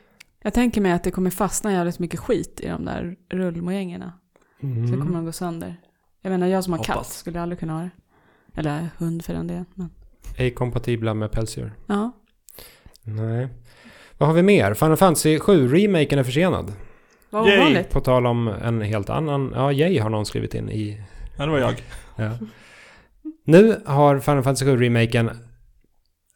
Jag 0.46 0.54
tänker 0.54 0.82
mig 0.82 0.92
att 0.92 1.04
det 1.04 1.12
kommer 1.12 1.30
fastna 1.30 1.72
jävligt 1.74 2.00
mycket 2.00 2.20
skit 2.20 2.60
i 2.64 2.68
de 2.68 2.86
där 2.86 3.16
rullmojängerna. 3.30 4.14
Så 4.62 4.68
kommer 4.68 4.96
Mm. 5.02 5.14
de 5.14 5.26
gå 5.26 5.32
sönder. 5.32 5.76
Jag 6.22 6.30
menar, 6.32 6.48
jag 6.48 6.64
som 6.64 6.74
har 6.74 6.84
katt 6.84 6.96
Hoppas. 6.96 7.18
skulle 7.18 7.42
aldrig 7.42 7.60
kunna 7.60 7.74
ha 7.74 7.82
det. 7.82 7.90
Eller 8.60 8.90
hund 8.98 9.26
för 9.26 9.34
den 9.34 9.48
delen. 9.48 9.66
Men... 9.74 9.90
Ej 10.38 10.52
kompatibla 10.52 11.14
med 11.14 11.32
pälsdjur. 11.32 11.74
Ja. 11.88 12.12
Nej. 13.04 13.48
Vad 14.18 14.30
har 14.30 14.34
vi 14.36 14.42
mer? 14.44 14.74
Final 14.74 14.98
Fantasy 14.98 15.38
7-remaken 15.40 16.20
är 16.20 16.24
försenad. 16.24 16.74
Vad 17.30 17.42
ovanligt. 17.54 17.90
På 17.90 18.02
tal 18.02 18.26
om 18.26 18.48
en 18.48 18.82
helt 18.82 19.10
annan... 19.10 19.52
Ja, 19.56 19.72
Jay 19.72 20.00
har 20.00 20.10
någon 20.10 20.26
skrivit 20.26 20.54
in 20.54 20.70
i... 20.70 21.02
Ja, 21.38 21.46
det 21.46 21.52
var 21.52 21.60
jag. 21.60 21.84
Ja. 22.16 22.32
Nu 23.46 23.82
har 23.86 24.20
Final 24.20 24.44
Fantasy 24.44 24.66
7-remaken 24.66 25.30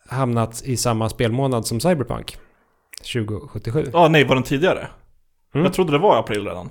hamnat 0.08 0.62
i 0.66 0.78
samma 0.78 1.10
spelmånad 1.10 1.66
som 1.68 1.80
Cyberpunk. 1.80 2.38
2077. 3.00 3.86
Ja, 3.94 4.08
nej, 4.08 4.24
var 4.24 4.36
den 4.36 4.44
tidigare? 4.44 4.88
Mm. 5.54 5.64
Jag 5.66 5.74
trodde 5.74 5.92
det 5.92 5.98
var 5.98 6.16
i 6.16 6.20
april 6.20 6.46
redan. 6.48 6.70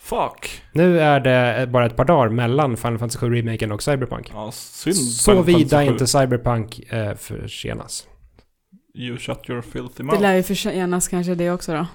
Fuck. 0.00 0.62
Nu 0.72 1.00
är 1.00 1.20
det 1.20 1.66
bara 1.66 1.86
ett 1.86 1.96
par 1.96 2.04
dagar 2.04 2.28
mellan 2.28 2.76
Final 2.76 2.98
Fantasy 2.98 3.18
7 3.18 3.34
Remaken 3.34 3.72
och 3.72 3.82
Cyberpunk. 3.82 4.30
Ja, 4.34 4.50
synd. 4.52 4.96
Så 4.96 5.42
vida 5.42 5.58
Fantasy 5.68 5.86
inte 5.92 6.04
7. 6.04 6.06
Cyberpunk 6.06 6.78
eh, 6.92 7.14
försenas. 7.14 8.06
You 8.94 9.18
shut 9.18 9.50
your 9.50 9.62
filthy 9.62 9.88
Det 9.96 10.02
mouth. 10.02 10.20
lär 10.22 10.34
ju 10.34 10.42
förtjänas 10.42 11.08
kanske 11.08 11.34
det 11.34 11.50
också 11.50 11.72
då. 11.72 11.86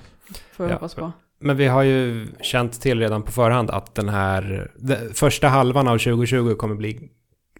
Får 0.51 0.63
vi 0.63 0.69
Ja. 0.69 0.75
hoppas 0.75 0.95
på. 0.95 1.11
Men 1.39 1.57
vi 1.57 1.67
har 1.67 1.83
ju 1.83 2.27
känt 2.41 2.81
till 2.81 2.99
redan 2.99 3.23
på 3.23 3.31
förhand 3.31 3.69
att 3.69 3.95
den 3.95 4.09
här 4.09 4.71
den 4.75 5.13
första 5.13 5.47
halvan 5.47 5.87
av 5.87 5.97
2020 5.97 6.55
kommer 6.55 6.75
bli 6.75 7.09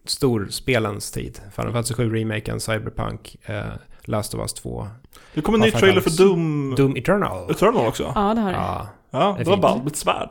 storspelens 0.06 1.12
tid. 1.12 1.40
Final 1.56 1.72
Fantasy 1.72 1.94
7 1.94 2.10
Remaken, 2.16 2.60
Cyberpunk, 2.60 3.36
eh, 3.46 3.64
Last 4.06 4.34
of 4.34 4.40
Us 4.40 4.54
2, 4.54 4.88
Det 5.34 5.42
kommer 5.42 5.58
en 5.58 5.62
ny 5.62 5.72
trailer 5.72 6.02
för. 6.02 6.10
Doom 6.10 6.74
Doom 6.78 6.96
Eternal. 6.96 7.52
Eternal 7.52 7.88
också. 7.88 8.12
Ja, 8.16 8.34
det 8.34 8.42
har 8.42 8.50
det. 8.52 8.58
Ja, 8.58 8.88
Ja, 9.12 9.36
Det 9.38 9.44
det 9.44 9.56
var 9.56 9.74
fint. 9.76 9.88
ett 9.88 9.96
svärd. 9.96 10.30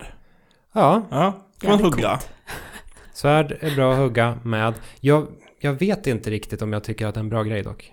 ja 0.75 1.03
Ja, 1.11 1.33
kan 1.61 1.71
man 1.71 1.81
hugga. 1.85 2.09
coolt. 2.09 2.31
svärd 3.15 3.57
är 3.61 3.75
bra 3.77 3.93
att 3.93 3.99
hugga 3.99 4.39
med. 4.43 4.75
Jag, 5.01 5.27
jag 5.61 5.73
vet 5.73 6.07
inte 6.07 6.31
riktigt 6.31 6.63
om 6.63 6.73
jag 6.73 6.85
tycker 6.85 7.07
att 7.07 7.15
det 7.15 7.19
är 7.19 7.23
en 7.23 7.29
bra 7.29 7.43
grej 7.43 7.63
dock. 7.63 7.93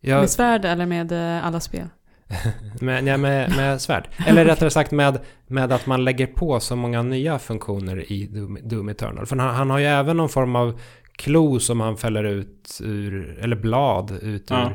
Jag, 0.00 0.20
Med 0.20 0.30
svärd 0.30 0.64
eller 0.64 0.86
med 0.86 1.12
eh, 1.12 1.46
alla 1.46 1.60
spel? 1.60 1.88
Med, 2.80 3.04
nej, 3.04 3.18
med, 3.18 3.56
med 3.56 3.80
svärd. 3.80 4.08
Eller 4.26 4.44
rättare 4.52 4.70
sagt 4.70 4.90
med, 4.90 5.18
med 5.46 5.72
att 5.72 5.86
man 5.86 6.04
lägger 6.04 6.26
på 6.26 6.60
så 6.60 6.76
många 6.76 7.02
nya 7.02 7.38
funktioner 7.38 8.12
i 8.12 8.26
Doom, 8.26 8.58
Doom 8.62 8.88
Eternal. 8.88 9.26
För 9.26 9.36
han, 9.36 9.54
han 9.54 9.70
har 9.70 9.78
ju 9.78 9.84
även 9.84 10.16
någon 10.16 10.28
form 10.28 10.56
av 10.56 10.80
klo 11.16 11.60
som 11.60 11.80
han 11.80 11.96
fäller 11.96 12.24
ut 12.24 12.78
ur, 12.82 13.38
eller 13.42 13.56
blad 13.56 14.10
ut 14.22 14.46
Ja. 14.50 14.70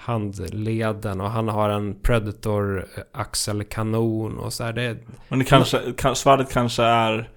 Handleden. 0.00 1.20
Och 1.20 1.30
han 1.30 1.48
har 1.48 1.68
en 1.70 1.94
Predator 2.02 2.86
axelkanon 3.12 4.38
och 4.38 4.52
så 4.52 4.64
här. 4.64 4.72
Det, 4.72 4.96
Men 5.28 5.38
det 5.38 5.44
kanske, 5.44 5.92
kan, 5.96 6.16
svärdet 6.16 6.52
kanske 6.52 6.82
är 6.82 7.28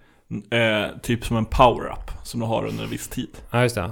eh, 0.51 0.97
typ 1.01 1.25
som 1.25 1.37
en 1.37 1.45
power-up 1.45 2.11
som 2.23 2.39
du 2.39 2.45
har 2.45 2.65
under 2.65 2.83
en 2.83 2.89
viss 2.89 3.07
tid. 3.07 3.29
ja, 3.51 3.61
just 3.61 3.75
det. 3.75 3.91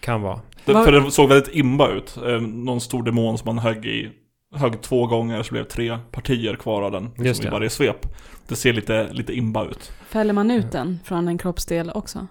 Kan 0.00 0.22
vara. 0.22 0.40
Det, 0.64 0.72
För 0.72 0.92
det 0.92 1.10
såg 1.10 1.28
väldigt 1.28 1.54
imba 1.54 1.88
ut. 1.88 2.16
Eh, 2.26 2.40
någon 2.40 2.80
stor 2.80 3.02
demon 3.02 3.38
som 3.38 3.46
man 3.54 3.58
högg 3.58 3.86
i 3.86 4.10
högg 4.54 4.82
två 4.82 5.06
gånger 5.06 5.42
så 5.42 5.52
blev 5.54 5.64
tre 5.64 5.98
partier 6.10 6.54
kvar 6.56 6.82
av 6.82 6.92
den. 6.92 7.04
Just 7.04 7.18
Liksom, 7.18 7.42
I 7.42 7.46
det. 7.46 7.52
varje 7.52 7.70
svep. 7.70 8.06
Det 8.48 8.56
ser 8.56 8.72
lite, 8.72 9.08
lite 9.12 9.32
imba 9.32 9.64
ut. 9.64 9.92
Fäller 10.08 10.32
man 10.32 10.50
ut 10.50 10.72
den 10.72 10.98
från 11.04 11.28
en 11.28 11.38
kroppsdel 11.38 11.90
också? 11.94 12.26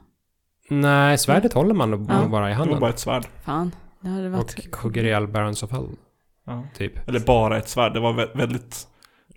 Nej, 0.69 1.17
svärdet 1.17 1.53
håller 1.53 1.73
man 1.73 1.91
nog 1.91 2.07
Ja. 2.09 2.27
bara 2.27 2.49
i 2.49 2.53
Det 2.53 2.57
var 2.57 2.65
handen. 2.65 2.79
bara 2.79 2.89
ett 2.89 2.99
svärd. 2.99 3.25
Fan. 3.45 3.71
Och 4.39 4.75
hugger 4.83 5.03
ihjäl 5.03 5.27
Barons 5.27 5.63
of 5.63 5.71
Hell, 5.71 5.87
Ja. 6.45 6.63
typ. 6.77 7.07
Eller 7.09 7.19
bara 7.19 7.57
ett 7.57 7.69
svärd. 7.69 7.93
Det 7.93 7.99
var 7.99 8.13
vä- 8.13 8.37
väldigt 8.37 8.87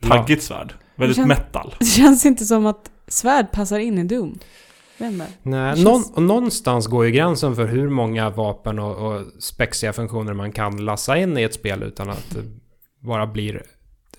taggigt 0.00 0.42
svärd. 0.42 0.74
Väldigt 0.96 1.16
känns- 1.16 1.28
metal. 1.28 1.74
Det 1.80 1.84
känns 1.86 2.26
inte 2.26 2.44
som 2.44 2.66
att 2.66 2.90
svärd 3.08 3.52
passar 3.52 3.78
in 3.78 3.98
i 3.98 4.04
Doom. 4.04 4.38
Nej, 4.98 5.12
Det 5.42 5.50
någon, 5.50 5.74
känns- 6.02 6.16
någonstans 6.16 6.86
går 6.86 7.04
ju 7.06 7.10
gränsen 7.12 7.56
för 7.56 7.66
hur 7.66 7.88
många 7.88 8.30
vapen 8.30 8.78
och, 8.78 8.96
och 8.96 9.22
spexiga 9.42 9.92
funktioner 9.92 10.32
man 10.32 10.52
kan 10.52 10.84
lassa 10.84 11.16
in 11.18 11.38
i 11.38 11.42
ett 11.42 11.54
spel 11.54 11.82
utan 11.82 12.10
att 12.10 12.30
det 12.34 12.42
bara 13.00 13.26
blir 13.26 13.62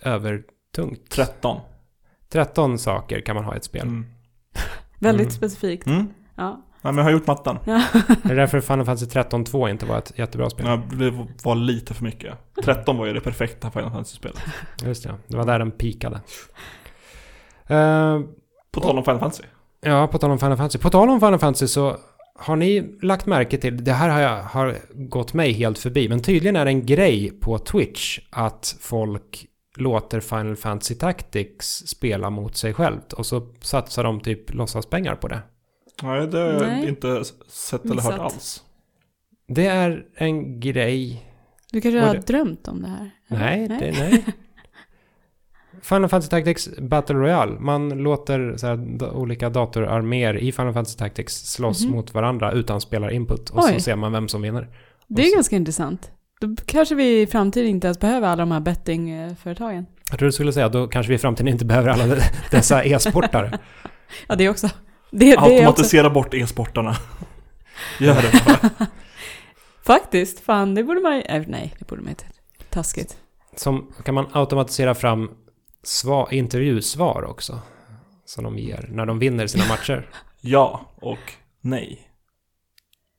övertungt. 0.01 1.09
13. 1.09 1.59
13 2.29 2.79
saker 2.79 3.21
kan 3.21 3.35
man 3.35 3.45
ha 3.45 3.53
i 3.53 3.57
ett 3.57 3.63
spel. 3.63 3.81
Mm. 3.87 4.05
Väldigt 4.99 5.27
Mm. 5.27 5.31
specifikt. 5.31 5.87
Mm. 5.87 6.07
Ja. 6.35 6.61
Nej, 6.83 6.93
men 6.93 6.97
jag 6.97 7.03
har 7.03 7.11
gjort 7.11 7.27
matten. 7.27 7.57
Det 7.65 8.31
är 8.31 8.35
därför 8.35 8.61
Final 8.61 8.85
Fantasy 8.85 9.05
13 9.05 9.45
2 9.45 9.69
inte 9.69 9.85
var 9.85 9.97
ett 9.97 10.11
jättebra 10.15 10.49
spel. 10.49 10.65
Ja, 10.65 10.81
det 10.97 11.13
var 11.43 11.55
lite 11.55 11.93
för 11.93 12.03
mycket. 12.03 12.33
13 12.63 12.97
var 12.97 13.05
ju 13.05 13.13
det 13.13 13.21
perfekta 13.21 13.71
Final 13.71 13.91
Fantasy-spelet. 13.91 14.41
Just 14.83 15.03
det, 15.03 15.13
det 15.27 15.37
var 15.37 15.45
där 15.45 15.59
den 15.59 15.71
pikade. 15.71 16.21
Eh, 17.67 18.19
På 18.71 18.79
tal 18.81 18.97
om 18.97 19.03
Final 19.03 19.19
Fantasy. 19.19 19.43
ja, 19.81 20.07
på 20.07 20.17
tal 20.17 20.31
om 20.31 20.39
Final 20.39 20.57
Fantasy. 20.57 20.79
På 20.79 20.89
tal 20.89 21.09
om 21.09 21.19
Final 21.19 21.39
Fantasy 21.39 21.67
så 21.67 21.97
har 22.35 22.55
ni 22.55 22.97
lagt 23.01 23.25
märke 23.25 23.57
till, 23.57 23.83
det 23.83 23.93
här 23.93 24.09
har, 24.09 24.19
jag, 24.21 24.43
har 24.43 24.77
gått 24.93 25.33
mig 25.33 25.51
helt 25.51 25.79
förbi, 25.79 26.09
men 26.09 26.21
tydligen 26.21 26.55
är 26.55 26.65
det 26.65 26.71
en 26.71 26.85
grej 26.85 27.31
på 27.41 27.57
Twitch 27.57 28.19
att 28.29 28.75
folk 28.81 29.45
låter 29.77 30.19
Final 30.19 30.55
Fantasy 30.55 30.95
Tactics 30.95 31.67
spela 31.87 32.29
mot 32.29 32.55
sig 32.55 32.73
självt 32.73 33.13
och 33.13 33.25
så 33.25 33.47
satsar 33.61 34.03
de 34.03 34.19
typ 34.19 34.53
låtsaspengar 34.53 35.15
på 35.15 35.27
det. 35.27 35.41
Nej, 36.03 36.27
det 36.27 36.37
har 36.37 36.45
jag 36.47 36.61
Nej. 36.61 36.87
inte 36.89 37.23
sett 37.47 37.85
eller 37.85 38.01
hört 38.01 38.11
Missat. 38.13 38.19
alls. 38.33 38.63
Det 39.47 39.65
är 39.67 40.05
en 40.15 40.59
grej. 40.59 41.29
Du 41.71 41.81
kanske 41.81 41.99
har 41.99 42.13
det- 42.13 42.27
drömt 42.27 42.67
om 42.67 42.81
det 42.81 42.87
här? 42.87 43.11
Nej, 43.27 43.67
det, 43.67 43.91
nej. 43.99 44.25
Final 45.81 46.09
Fantasy 46.09 46.29
Tactics 46.29 46.69
Battle 46.77 47.15
Royale. 47.15 47.59
Man 47.59 47.89
låter 47.89 48.57
så 48.57 48.67
här, 48.67 49.09
olika 49.15 49.49
datorarméer 49.49 50.37
i 50.37 50.51
Final 50.51 50.73
Fantasy 50.73 50.97
Tactics 50.97 51.33
slåss 51.51 51.83
Mhm. 51.83 51.91
mot 51.91 52.13
varandra 52.13 52.51
utan 52.51 52.81
spelarinput. 52.81 53.49
Och 53.49 53.63
Oj. 53.63 53.73
så 53.73 53.79
ser 53.79 53.95
man 53.95 54.11
vem 54.11 54.27
som 54.27 54.41
vinner. 54.41 54.67
Det 55.07 55.21
är 55.21 55.25
så- 55.29 55.35
ganska 55.35 55.55
intressant. 55.55 56.11
Då 56.41 56.55
kanske 56.65 56.95
vi 56.95 57.21
i 57.21 57.27
framtiden 57.27 57.69
inte 57.69 57.87
ens 57.87 57.99
behöver 57.99 58.27
alla 58.27 58.41
de 58.41 58.51
här 58.51 58.59
bettingföretagen. 58.59 59.85
Jag 60.09 60.19
tror 60.19 60.25
du 60.27 60.31
skulle 60.31 60.53
säga 60.53 60.69
då 60.69 60.87
kanske 60.87 61.09
vi 61.09 61.15
i 61.15 61.17
framtiden 61.19 61.47
inte 61.47 61.65
behöver 61.65 61.89
alla 61.89 62.07
de- 62.07 62.21
dessa 62.51 62.83
e-sportare. 62.83 63.59
Ja, 64.27 64.35
det 64.35 64.49
också. 64.49 64.69
Det, 65.13 65.25
det 65.25 65.31
är 65.31 65.37
också... 65.37 65.51
Automatisera 65.51 66.09
bort 66.09 66.33
e-sportarna. 66.33 66.95
Gör 67.99 68.21
det 68.21 68.43
bara. 68.45 68.87
Faktiskt, 69.85 70.39
fan 70.39 70.75
det 70.75 70.83
borde 70.83 70.99
man 70.99 71.15
ju... 71.15 71.21
äh, 71.21 71.43
Nej, 71.47 71.73
det 71.79 71.87
borde 71.87 72.01
man 72.01 72.09
inte. 72.09 72.25
Taskigt. 72.69 73.17
Som 73.55 73.93
kan 74.05 74.15
man 74.15 74.27
automatisera 74.31 74.95
fram 74.95 75.31
sva, 75.83 76.27
intervjusvar 76.31 77.23
också. 77.23 77.59
Som 78.25 78.43
de 78.43 78.57
ger 78.57 78.87
när 78.89 79.05
de 79.05 79.19
vinner 79.19 79.47
sina 79.47 79.67
matcher. 79.67 80.09
Ja 80.45 80.81
och 80.95 81.33
nej. 81.61 82.09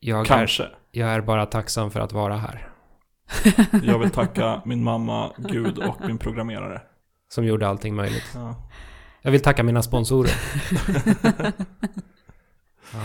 Jag 0.01 0.21
är, 0.21 0.25
Kanske. 0.25 0.69
jag 0.91 1.09
är 1.09 1.21
bara 1.21 1.47
tacksam 1.47 1.91
för 1.91 2.01
att 2.01 2.13
vara 2.13 2.37
här. 2.37 2.69
Jag 3.83 3.99
vill 3.99 4.11
tacka 4.11 4.63
min 4.65 4.85
mamma, 4.85 5.33
Gud 5.39 5.79
och 5.79 5.97
min 6.07 6.19
programmerare. 6.19 6.83
Som 7.29 7.45
gjorde 7.45 7.69
allting 7.69 7.95
möjligt. 7.95 8.31
Ja. 8.35 8.55
Jag 9.26 9.31
vill 9.31 9.40
tacka 9.43 9.62
mina 9.62 9.83
sponsorer. 9.83 10.33
Ja. 12.93 12.99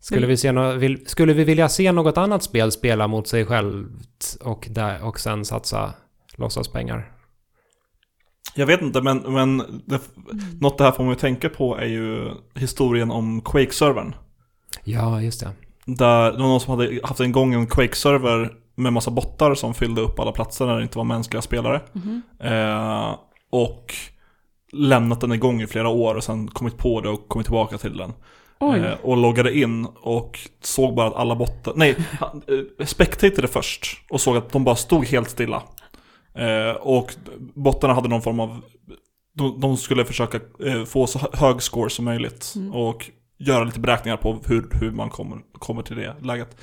Skulle, 0.00 0.26
vi 0.26 0.36
se 0.36 0.52
nå- 0.52 0.72
vill, 0.72 1.06
skulle 1.06 1.32
vi 1.32 1.44
vilja 1.44 1.68
se 1.68 1.92
något 1.92 2.18
annat 2.18 2.42
spel 2.42 2.72
spela 2.72 3.06
mot 3.08 3.28
sig 3.28 3.46
självt 3.46 4.36
och, 4.40 4.66
där, 4.70 5.04
och 5.04 5.20
sen 5.20 5.44
satsa 5.44 5.94
låtsaspengar? 6.36 7.12
Jag 8.54 8.66
vet 8.66 8.82
inte, 8.82 9.00
men, 9.02 9.18
men 9.18 9.82
det, 9.86 10.00
något 10.60 10.78
det 10.78 10.84
här 10.84 10.92
får 10.92 11.04
man 11.04 11.12
ju 11.12 11.18
tänka 11.18 11.48
på 11.48 11.76
är 11.76 11.86
ju 11.86 12.30
historien 12.54 13.10
om 13.10 13.40
Quake-servern. 13.40 14.14
Ja, 14.84 15.22
just 15.22 15.40
det. 15.40 15.50
Där 15.86 16.32
det 16.32 16.38
var 16.38 16.48
någon 16.48 16.60
som 16.60 16.78
hade 16.78 17.00
haft 17.04 17.20
en 17.20 17.32
gång 17.32 17.54
en 17.54 17.66
Quake-server 17.66 18.52
med 18.74 18.92
massa 18.92 19.10
bottar 19.10 19.54
som 19.54 19.74
fyllde 19.74 20.00
upp 20.00 20.18
alla 20.18 20.32
platser 20.32 20.66
när 20.66 20.76
det 20.76 20.82
inte 20.82 20.98
var 20.98 21.04
mänskliga 21.04 21.42
spelare. 21.42 21.80
Mhm. 21.92 22.22
Eh, 22.40 23.16
och 23.50 23.94
lämnat 24.74 25.20
den 25.20 25.32
igång 25.32 25.62
i 25.62 25.66
flera 25.66 25.88
år 25.88 26.14
och 26.14 26.24
sen 26.24 26.48
kommit 26.48 26.78
på 26.78 27.00
det 27.00 27.08
och 27.08 27.28
kommit 27.28 27.46
tillbaka 27.46 27.78
till 27.78 27.96
den. 27.96 28.12
Eh, 28.84 28.92
och 29.02 29.16
loggade 29.16 29.58
in 29.58 29.86
och 30.02 30.38
såg 30.62 30.94
bara 30.94 31.06
att 31.06 31.14
alla 31.14 31.34
bottar, 31.36 31.72
nej, 31.76 31.96
han, 32.20 32.42
eh, 32.78 32.86
spectatade 32.86 33.48
först 33.48 33.86
och 34.10 34.20
såg 34.20 34.36
att 34.36 34.52
de 34.52 34.64
bara 34.64 34.76
stod 34.76 35.06
helt 35.06 35.30
stilla. 35.30 35.62
Eh, 36.34 36.76
och 36.76 37.14
bottarna 37.54 37.94
hade 37.94 38.08
någon 38.08 38.22
form 38.22 38.40
av, 38.40 38.60
de, 39.34 39.60
de 39.60 39.76
skulle 39.76 40.04
försöka 40.04 40.40
eh, 40.66 40.84
få 40.84 41.06
så 41.06 41.18
hö- 41.18 41.28
hög 41.32 41.62
score 41.62 41.90
som 41.90 42.04
möjligt. 42.04 42.52
Mm. 42.56 42.72
Och 42.72 43.10
göra 43.38 43.64
lite 43.64 43.80
beräkningar 43.80 44.16
på 44.16 44.38
hur, 44.46 44.68
hur 44.80 44.90
man 44.90 45.10
kommer, 45.10 45.38
kommer 45.58 45.82
till 45.82 45.96
det 45.96 46.16
läget. 46.22 46.56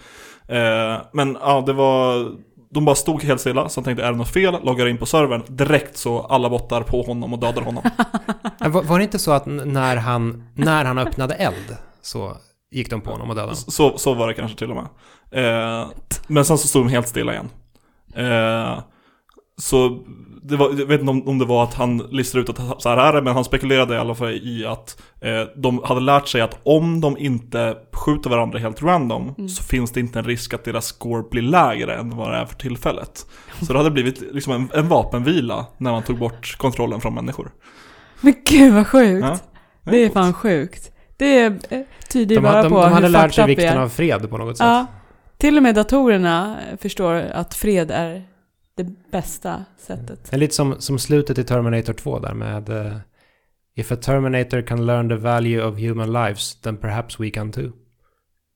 Eh, 0.47 1.01
men 1.13 1.37
ja, 1.41 1.63
det 1.65 1.73
var, 1.73 2.31
de 2.73 2.85
bara 2.85 2.95
stod 2.95 3.23
helt 3.23 3.41
stilla, 3.41 3.69
så 3.69 3.79
han 3.79 3.85
tänkte 3.85 4.03
är 4.03 4.11
det 4.11 4.17
något 4.17 4.33
fel? 4.33 4.55
Loggar 4.63 4.85
in 4.85 4.97
på 4.97 5.05
servern, 5.05 5.43
direkt 5.47 5.97
så 5.97 6.21
alla 6.21 6.49
bottar 6.49 6.81
på 6.81 7.01
honom 7.01 7.33
och 7.33 7.39
dödar 7.39 7.61
honom. 7.61 7.83
Var, 8.59 8.83
var 8.83 8.97
det 8.97 9.03
inte 9.03 9.19
så 9.19 9.31
att 9.31 9.45
när 9.45 9.95
han, 9.95 10.43
när 10.55 10.85
han 10.85 10.97
öppnade 10.97 11.33
eld 11.33 11.77
så 12.01 12.37
gick 12.71 12.89
de 12.89 13.01
på 13.01 13.11
honom 13.11 13.29
och 13.29 13.35
dödade 13.35 13.51
honom? 13.51 13.63
Så, 13.67 13.97
så 13.97 14.13
var 14.13 14.27
det 14.27 14.33
kanske 14.33 14.57
till 14.57 14.71
och 14.71 14.75
med. 14.75 14.87
Eh, 15.31 15.87
men 16.27 16.45
sen 16.45 16.57
så 16.57 16.67
stod 16.67 16.85
de 16.85 16.89
helt 16.89 17.07
stilla 17.07 17.33
igen. 17.33 17.49
Eh, 18.15 18.79
så 19.57 19.99
det 20.43 20.55
var, 20.55 20.69
jag 20.69 20.85
vet 20.85 20.99
inte 20.99 21.11
om, 21.11 21.27
om 21.27 21.39
det 21.39 21.45
var 21.45 21.63
att 21.63 21.73
han 21.73 21.97
listade 21.97 22.41
ut 22.43 22.49
att 22.49 22.81
så 22.81 22.89
här 22.89 22.97
är 22.97 23.13
det, 23.13 23.21
men 23.21 23.33
han 23.33 23.43
spekulerade 23.43 23.95
i 23.95 23.97
alla 23.97 24.15
fall 24.15 24.29
i 24.31 24.65
att 24.65 25.01
eh, 25.21 25.41
de 25.55 25.81
hade 25.85 26.01
lärt 26.01 26.27
sig 26.27 26.41
att 26.41 26.59
om 26.63 27.01
de 27.01 27.17
inte 27.17 27.77
skjuter 27.93 28.29
varandra 28.29 28.59
helt 28.59 28.83
random 28.83 29.21
Mm. 29.37 29.49
så 29.49 29.63
finns 29.63 29.91
det 29.91 29.99
inte 29.99 30.19
en 30.19 30.25
risk 30.25 30.53
att 30.53 30.63
deras 30.63 30.85
score 30.85 31.23
blir 31.31 31.41
lägre 31.41 31.95
än 31.95 32.17
vad 32.17 32.31
det 32.31 32.37
är 32.37 32.45
för 32.45 32.55
tillfället. 32.55 33.25
Så 33.61 33.73
det 33.73 33.79
hade 33.79 33.91
blivit 33.91 34.21
liksom 34.33 34.53
en, 34.53 34.69
en 34.73 34.87
vapenvila 34.87 35.65
när 35.77 35.91
man 35.91 36.03
tog 36.03 36.19
bort 36.19 36.55
kontrollen 36.57 37.01
från 37.01 37.13
människor. 37.13 37.51
Men 38.21 38.33
gud 38.45 38.73
vad 38.73 38.87
sjukt. 38.87 39.27
Ja, 39.27 39.37
det 39.91 40.03
är 40.03 40.09
fan 40.09 40.33
sjukt. 40.33 40.91
Det 41.17 41.39
är, 41.39 41.51
eh, 41.69 41.79
tyder 42.09 42.35
ju 42.35 42.41
De, 42.41 42.47
bara 42.47 42.63
de, 42.63 42.69
på 42.69 42.81
de 42.83 42.91
hade 42.93 43.05
hur 43.05 43.11
lärt 43.13 43.33
sig 43.33 43.45
vikten 43.47 43.67
är. 43.77 43.81
av 43.81 43.89
fred 43.89 44.29
på 44.29 44.37
något 44.37 44.57
sätt. 44.57 44.65
Ja. 44.67 44.85
Till 45.37 45.57
och 45.57 45.63
med 45.63 45.75
datorerna 45.75 46.57
förstår 46.81 47.13
att 47.15 47.53
fred 47.53 47.91
är 47.91 48.23
det 48.75 49.11
bästa 49.11 49.65
sättet. 49.77 50.23
Det 50.31 50.35
är 50.35 50.39
lite 50.39 50.55
som, 50.55 50.75
som 50.81 50.99
slutet 50.99 51.37
i 51.37 51.43
Terminator 51.43 51.93
2 51.93 52.19
där 52.19 52.33
med... 52.33 52.69
eh, 52.69 52.93
If 53.75 53.91
a 53.91 53.95
Terminator 53.95 54.61
can 54.61 54.85
learn 54.85 55.09
the 55.09 55.15
value 55.15 55.63
of 55.63 55.79
human 55.79 56.13
lives, 56.13 56.61
then 56.61 56.77
perhaps 56.77 57.19
we 57.19 57.29
can 57.29 57.51
too. 57.51 57.71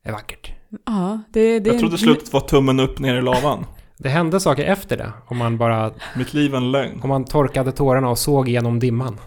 Det 0.03 0.09
är 0.09 0.13
vackert. 0.13 0.51
Ja, 0.85 1.21
det, 1.33 1.59
det 1.59 1.69
Jag 1.69 1.79
trodde 1.79 1.97
slutet 1.97 2.33
var 2.33 2.39
tummen 2.41 2.79
upp 2.79 2.99
ner 2.99 3.15
i 3.15 3.21
lavan. 3.21 3.65
Det 3.97 4.09
hände 4.09 4.39
saker 4.39 4.63
efter 4.63 4.97
det. 4.97 5.11
Om 5.27 5.37
man 5.37 5.57
bara, 5.57 5.91
Mitt 6.17 6.33
liv 6.33 6.53
är 6.53 6.57
en 6.57 6.71
lögn. 6.71 6.99
om 7.03 7.09
man 7.09 7.25
torkade 7.25 7.71
tårarna 7.71 8.09
och 8.09 8.17
såg 8.19 8.47
genom 8.49 8.79
dimman. 8.79 9.19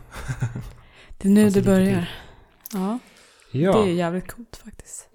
det 1.19 1.29
är 1.29 1.33
nu 1.33 1.45
Alltså, 1.45 1.61
det 1.61 1.67
börjar. 1.67 2.11
Ja, 2.73 2.99
Ja. 3.51 3.73
det 3.73 3.79
är 3.79 3.93
jävligt 3.93 4.33
coolt 4.33 4.61
faktiskt. 4.65 5.09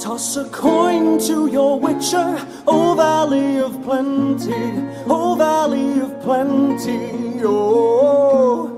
Toss 0.00 0.36
a 0.36 0.44
coin 0.52 1.18
to 1.18 1.48
your 1.54 1.88
witcher, 1.88 2.40
O 2.64 2.94
Valley 2.94 3.62
of 3.62 3.72
Plenty, 3.84 4.72
O 5.06 5.36
Valley 5.38 6.02
of 6.02 6.24
Plenty, 6.24 7.44
oh. 7.44 8.68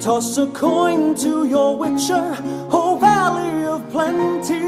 Toss 0.00 0.38
a 0.38 0.46
coin 0.54 1.14
to 1.14 1.46
your 1.46 1.84
witcher, 1.84 2.36
O 2.70 2.98
Valley 3.00 3.66
of 3.66 3.80
Plenty. 3.92 4.62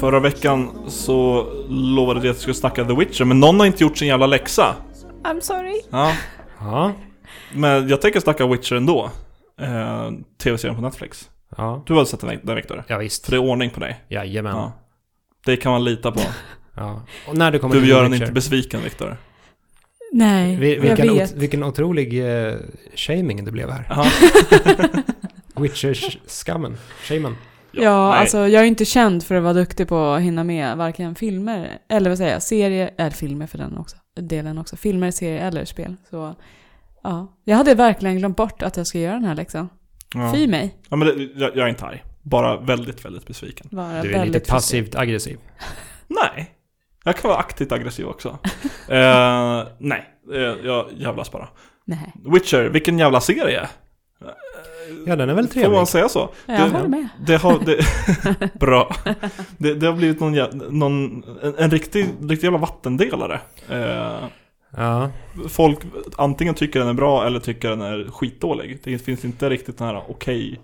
Förra 0.00 0.20
veckan 0.20 0.68
så 0.88 1.46
lovade 1.68 2.18
jag 2.18 2.18
att 2.18 2.24
jag 2.24 2.36
skulle 2.36 2.54
snacka 2.54 2.84
The 2.84 2.94
Witcher, 2.94 3.24
men 3.24 3.40
någon 3.40 3.60
har 3.60 3.66
inte 3.66 3.84
gjort 3.84 3.98
sin 3.98 4.08
jävla 4.08 4.26
läxa. 4.26 4.74
I'm 5.22 5.40
sorry. 5.40 5.80
Ja, 5.90 6.12
Ja. 6.60 6.92
men 7.52 7.88
jag 7.88 8.00
tänker 8.00 8.20
snacka 8.20 8.46
Witcher 8.46 8.76
ändå. 8.76 9.10
Eh, 9.60 10.10
Tv-serien 10.42 10.76
på 10.76 10.82
Netflix. 10.82 11.30
Ja. 11.56 11.82
Du 11.86 11.94
har 11.94 12.04
sett 12.04 12.20
den, 12.20 12.40
den 12.42 12.56
Viktor? 12.56 12.84
Ja, 12.88 12.98
visst. 12.98 13.24
För 13.24 13.30
det 13.32 13.36
är 13.36 13.40
ordning 13.50 13.70
på 13.70 13.80
dig. 13.80 14.04
Jajamän. 14.08 14.56
Ja. 14.56 14.72
Det 15.46 15.56
kan 15.56 15.72
man 15.72 15.84
lita 15.84 16.12
på. 16.12 16.20
Ja. 16.80 17.02
Och 17.28 17.36
när 17.36 17.50
du 17.50 17.58
kommer 17.58 17.74
Du 17.74 17.86
gör 17.86 18.02
den 18.02 18.14
inte 18.14 18.32
besviken 18.32 18.80
Viktor. 18.82 19.16
Nej, 20.12 20.56
vi- 20.56 20.74
jag 20.76 20.82
vilken, 20.82 21.14
vet. 21.16 21.30
ot- 21.32 21.36
vilken 21.36 21.64
otrolig 21.64 22.22
uh, 22.24 22.54
shaming 22.94 23.44
det 23.44 23.52
blev 23.52 23.70
här. 23.70 23.86
Ja. 23.88 24.06
Witcher-skammen. 25.62 26.76
Shaman. 27.02 27.36
Ja, 27.72 28.10
nej. 28.10 28.18
alltså 28.20 28.38
jag 28.48 28.62
är 28.62 28.66
inte 28.66 28.84
känd 28.84 29.24
för 29.24 29.34
att 29.34 29.42
vara 29.42 29.52
duktig 29.52 29.88
på 29.88 29.98
att 30.04 30.22
hinna 30.22 30.44
med 30.44 30.76
varken 30.76 31.14
filmer, 31.14 31.78
eller 31.88 32.10
vad 32.10 32.18
säger 32.18 32.32
jag, 32.32 32.42
serier, 32.42 32.90
eller 32.98 33.10
filmer 33.10 33.46
för 33.46 33.58
den 33.58 33.76
också, 33.78 33.96
delen 34.20 34.58
också. 34.58 34.76
Filmer, 34.76 35.10
serier 35.10 35.46
eller 35.46 35.64
spel. 35.64 35.96
Så 36.10 36.34
ja, 37.02 37.36
jag 37.44 37.56
hade 37.56 37.74
verkligen 37.74 38.18
glömt 38.18 38.36
bort 38.36 38.62
att 38.62 38.76
jag 38.76 38.86
ska 38.86 38.98
göra 38.98 39.14
den 39.14 39.24
här 39.24 39.34
läxan. 39.34 39.68
Ja. 40.14 40.32
Fy 40.34 40.46
mig. 40.46 40.76
Ja, 40.88 40.96
men 40.96 41.08
det, 41.08 41.14
jag, 41.34 41.56
jag 41.56 41.58
är 41.58 41.68
inte 41.68 41.86
arg. 41.86 42.04
Bara 42.22 42.60
väldigt, 42.60 43.04
väldigt 43.04 43.26
besviken. 43.26 43.68
Vara 43.70 44.02
Du 44.02 44.14
är 44.14 44.26
lite 44.26 44.50
passivt 44.50 44.94
aggressiv. 44.94 45.38
Nej. 46.08 46.54
Jag 47.04 47.16
kan 47.16 47.28
vara 47.28 47.40
aktivt 47.40 47.72
aggressiv 47.72 48.06
också. 48.06 48.38
eh, 48.88 49.66
nej, 49.78 50.04
eh, 50.34 50.40
jag 50.64 50.86
jävlas 50.96 51.32
bara. 51.32 51.48
Nej, 51.84 52.12
Witcher, 52.32 52.68
vilken 52.68 52.98
jävla 52.98 53.20
serie. 53.20 53.68
Ja, 55.06 55.16
den 55.16 55.30
är 55.30 55.34
väl 55.34 55.46
Får 55.46 55.52
trevlig. 55.54 55.76
man 55.76 55.86
säga 55.86 56.08
så? 56.08 56.28
jag 56.46 56.56
Det- 56.56 56.62
håller 56.76 56.88
med. 56.88 57.08
Det 57.26 57.36
har... 57.36 57.58
Det, 57.64 57.78
bra. 58.60 58.94
Det, 59.58 59.74
det 59.74 59.86
har 59.86 59.92
blivit 59.94 60.20
någon, 60.20 60.34
någon 60.78 61.24
en, 61.42 61.54
en 61.58 61.70
riktig, 61.70 62.06
riktig 62.20 62.46
jävla 62.46 62.58
vattendelare. 62.58 63.40
Eh, 63.70 64.16
Ja. 64.76 65.10
folk 65.48 65.78
antingen 66.16 66.54
tycker 66.54 66.80
den 66.80 66.88
är 66.88 66.94
bra 66.94 67.26
eller 67.26 67.40
tycker 67.40 67.68
den 67.70 67.80
är 67.80 68.10
skitdålig. 68.10 68.80
Det 68.84 68.98
finns 68.98 69.24
inte 69.24 69.50
riktigt 69.50 69.78
den 69.78 69.86
här 69.86 70.02
okej 70.08 70.48
Nej. 70.50 70.58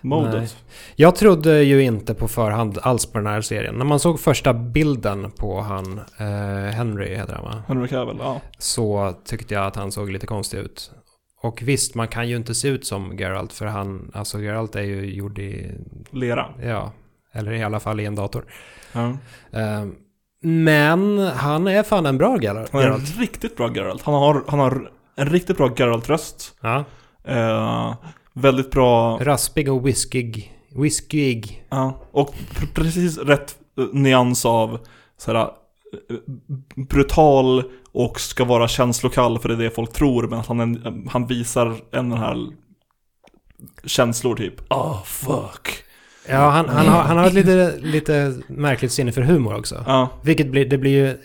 modet. 0.00 0.56
Jag 0.96 1.16
trodde 1.16 1.62
ju 1.62 1.82
inte 1.82 2.14
på 2.14 2.28
förhand 2.28 2.78
alls 2.82 3.06
på 3.06 3.18
den 3.18 3.26
här 3.26 3.40
serien. 3.40 3.74
När 3.74 3.84
man 3.84 4.00
såg 4.00 4.20
första 4.20 4.54
bilden 4.54 5.30
på 5.30 5.60
han, 5.60 6.00
eh, 6.18 6.74
Henry 6.74 7.14
heter 7.16 7.34
han 7.34 7.44
va? 7.44 7.62
Henry 7.68 7.88
Cavill, 7.88 8.16
ja. 8.20 8.40
Så 8.58 9.14
tyckte 9.24 9.54
jag 9.54 9.66
att 9.66 9.76
han 9.76 9.92
såg 9.92 10.10
lite 10.10 10.26
konstig 10.26 10.58
ut. 10.58 10.90
Och 11.40 11.62
visst, 11.62 11.94
man 11.94 12.08
kan 12.08 12.28
ju 12.28 12.36
inte 12.36 12.54
se 12.54 12.68
ut 12.68 12.86
som 12.86 13.16
Geralt 13.18 13.52
för 13.52 13.66
han, 13.66 14.10
alltså 14.14 14.40
Geralt 14.40 14.76
är 14.76 14.82
ju 14.82 15.14
gjord 15.14 15.38
i, 15.38 15.70
Lera. 16.10 16.46
ja, 16.62 16.92
eller 17.32 17.52
i 17.52 17.62
alla 17.62 17.80
fall 17.80 18.00
i 18.00 18.04
en 18.04 18.14
dator. 18.14 18.44
Ja. 18.92 19.08
Eh, 19.52 19.86
men 20.42 21.18
han 21.18 21.66
är 21.68 21.82
fan 21.82 22.06
en 22.06 22.18
bra 22.18 22.38
Geralt. 22.42 22.72
Han 22.72 22.82
är 22.82 22.86
en 22.90 22.98
riktigt 23.00 23.56
bra 23.56 23.72
Geralt. 23.74 24.02
Han 24.02 24.14
har, 24.14 24.44
han 24.48 24.58
har 24.58 24.90
en 25.16 25.26
riktigt 25.30 25.56
bra 25.56 25.70
Geralt-röst. 25.76 26.54
Ja. 26.60 26.84
Eh, 27.24 27.94
väldigt 28.32 28.70
bra... 28.70 29.18
Raspig 29.20 29.72
och 29.72 29.86
whiskig. 29.86 30.54
Whiskig. 30.76 31.64
Ja, 31.68 32.02
och 32.10 32.34
pr- 32.34 32.74
precis 32.74 33.18
rätt 33.18 33.56
eh, 33.78 33.84
nyans 33.92 34.46
av 34.46 34.78
såhär, 35.16 35.40
eh, 35.40 35.48
brutal 36.76 37.62
och 37.92 38.20
ska 38.20 38.44
vara 38.44 38.68
känslokall 38.68 39.38
för 39.38 39.48
det 39.48 39.54
är 39.54 39.58
det 39.58 39.70
folk 39.70 39.92
tror 39.92 40.28
men 40.28 40.38
att 40.38 40.46
han, 40.46 41.08
han 41.10 41.26
visar 41.26 41.76
en 41.90 42.10
den 42.10 42.18
här 42.18 42.46
känslor 43.84 44.36
typ 44.36 44.54
Ah 44.68 45.02
fuck 45.04 45.84
Ja, 46.30 46.48
han, 46.50 46.68
han, 46.68 46.86
har, 46.86 47.02
han 47.02 47.16
har 47.16 47.26
ett 47.26 47.32
lite, 47.32 47.78
lite 47.78 48.34
märkligt 48.48 48.92
sinne 48.92 49.12
för 49.12 49.22
humor 49.22 49.54
också. 49.54 49.84
Ja, 49.86 50.08
Vilket 50.22 50.50
blir, 50.50 50.64
det 50.64 50.78
blir 50.78 50.90
ju 50.90 51.16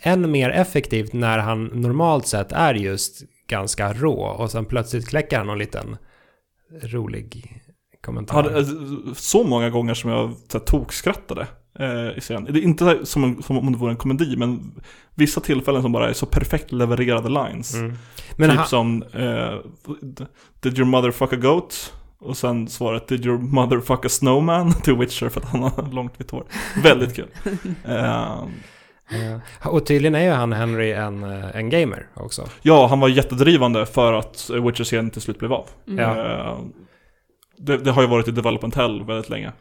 än 0.00 0.30
mer 0.30 0.50
effektivt 0.50 1.12
när 1.12 1.38
han 1.38 1.64
normalt 1.64 2.26
sett 2.26 2.52
är 2.52 2.74
just 2.74 3.22
ganska 3.48 3.92
rå 3.92 4.22
och 4.22 4.50
sen 4.50 4.64
plötsligt 4.64 5.08
kläcker 5.08 5.38
han 5.38 5.46
någon 5.46 5.58
liten 5.58 5.96
rolig 6.82 7.60
kommentar. 8.04 8.56
eh, 8.56 8.64
så 9.14 9.44
många 9.44 9.70
gånger 9.70 9.94
som 9.94 10.10
jag 10.10 10.32
så 10.48 10.58
här, 10.58 10.64
tokskrattade 10.64 11.46
i 12.16 12.20
serien. 12.20 12.44
Det 12.50 12.58
är 12.58 12.62
inte 12.62 13.06
som, 13.06 13.24
en, 13.24 13.42
som 13.42 13.58
om 13.58 13.72
det 13.72 13.78
vore 13.78 13.90
en 13.90 13.96
komedi 13.96 14.36
men 14.36 14.72
vissa 15.14 15.40
tillfällen 15.40 15.82
som 15.82 15.92
bara 15.92 16.08
är 16.08 16.12
så 16.12 16.26
perfekt 16.26 16.72
levererade 16.72 17.28
lines. 17.28 17.74
Mm. 17.74 17.98
Men 18.36 18.50
typ 18.50 18.58
han, 18.58 18.66
som 18.68 19.02
eh, 19.02 19.54
Did 20.60 20.78
your 20.78 20.88
mother 20.88 21.10
fuck 21.10 21.32
a 21.32 21.36
goat? 21.36 21.92
Och 22.18 22.36
sen 22.36 22.68
svaret 22.68 23.08
Did 23.08 23.26
your 23.26 23.38
mother 23.38 23.80
fuck 23.80 24.04
a 24.04 24.08
snowman? 24.08 24.72
Till 24.82 24.96
Witcher 24.96 25.28
för 25.28 25.40
att 25.40 25.46
han 25.46 25.62
har 25.62 25.92
långt 25.92 26.20
vitt 26.20 26.30
hår. 26.30 26.44
Väldigt 26.82 27.16
kul. 27.16 27.28
Eh, 27.84 28.44
Ja. 29.10 29.40
Och 29.70 29.86
tydligen 29.86 30.14
är 30.14 30.24
ju 30.24 30.30
han 30.30 30.52
Henry 30.52 30.92
en, 30.92 31.24
eh, 31.24 31.56
en 31.56 31.70
gamer 31.70 32.06
också. 32.14 32.48
ja, 32.62 32.86
han 32.86 33.00
var 33.00 33.08
jättedrivande 33.08 33.86
för 33.86 34.12
att 34.12 34.50
Witcher-serien 34.50 35.10
till 35.10 35.22
slut 35.22 35.38
blev 35.38 35.52
av. 35.52 35.66
Mm. 35.88 35.98
Ja. 35.98 36.26
Eh, 36.26 36.58
det, 37.58 37.76
det 37.76 37.90
har 37.90 38.02
ju 38.02 38.08
varit 38.08 38.28
i 38.28 38.30
development 38.30 38.74
hell 38.74 39.04
väldigt 39.04 39.30
länge. 39.30 39.52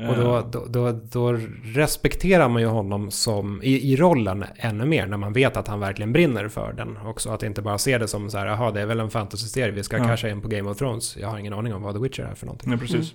Eh, 0.00 0.08
Och 0.08 0.16
då, 0.16 0.40
då, 0.52 0.66
då, 0.68 0.92
då 0.92 1.38
respekterar 1.64 2.48
man 2.48 2.62
ju 2.62 2.68
honom 2.68 3.10
som 3.10 3.62
i, 3.62 3.92
i 3.92 3.96
rollen 3.96 4.44
ännu 4.56 4.84
mer 4.86 5.06
när 5.06 5.16
man 5.16 5.32
vet 5.32 5.56
att 5.56 5.68
han 5.68 5.80
verkligen 5.80 6.12
brinner 6.12 6.48
för 6.48 6.72
den 6.72 6.96
också. 6.96 7.30
Att 7.30 7.42
inte 7.42 7.62
bara 7.62 7.78
se 7.78 7.98
det 7.98 8.08
som 8.08 8.30
så 8.30 8.38
här, 8.38 8.46
jaha 8.46 8.70
det 8.70 8.80
är 8.80 8.86
väl 8.86 9.00
en 9.00 9.10
fantasy-serie, 9.10 9.70
vi 9.74 9.82
ska 9.82 9.98
Ja. 9.98 10.04
casha 10.04 10.28
in 10.28 10.40
på 10.40 10.48
Game 10.48 10.70
of 10.70 10.76
Thrones. 10.78 11.16
Jag 11.16 11.28
har 11.28 11.38
ingen 11.38 11.52
aning 11.52 11.74
om 11.74 11.82
vad 11.82 11.94
The 11.94 12.00
Witcher 12.00 12.22
är 12.22 12.34
för 12.34 12.46
någonting. 12.46 12.70
Nej, 12.70 12.78
precis. 12.78 13.12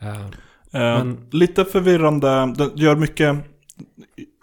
Eh, 0.00 0.26
Eh, 0.74 0.80
Men- 0.80 1.26
Lite 1.30 1.64
förvirrande, 1.64 2.28
den 2.56 2.70
gör 2.76 2.96
mycket 2.96 3.36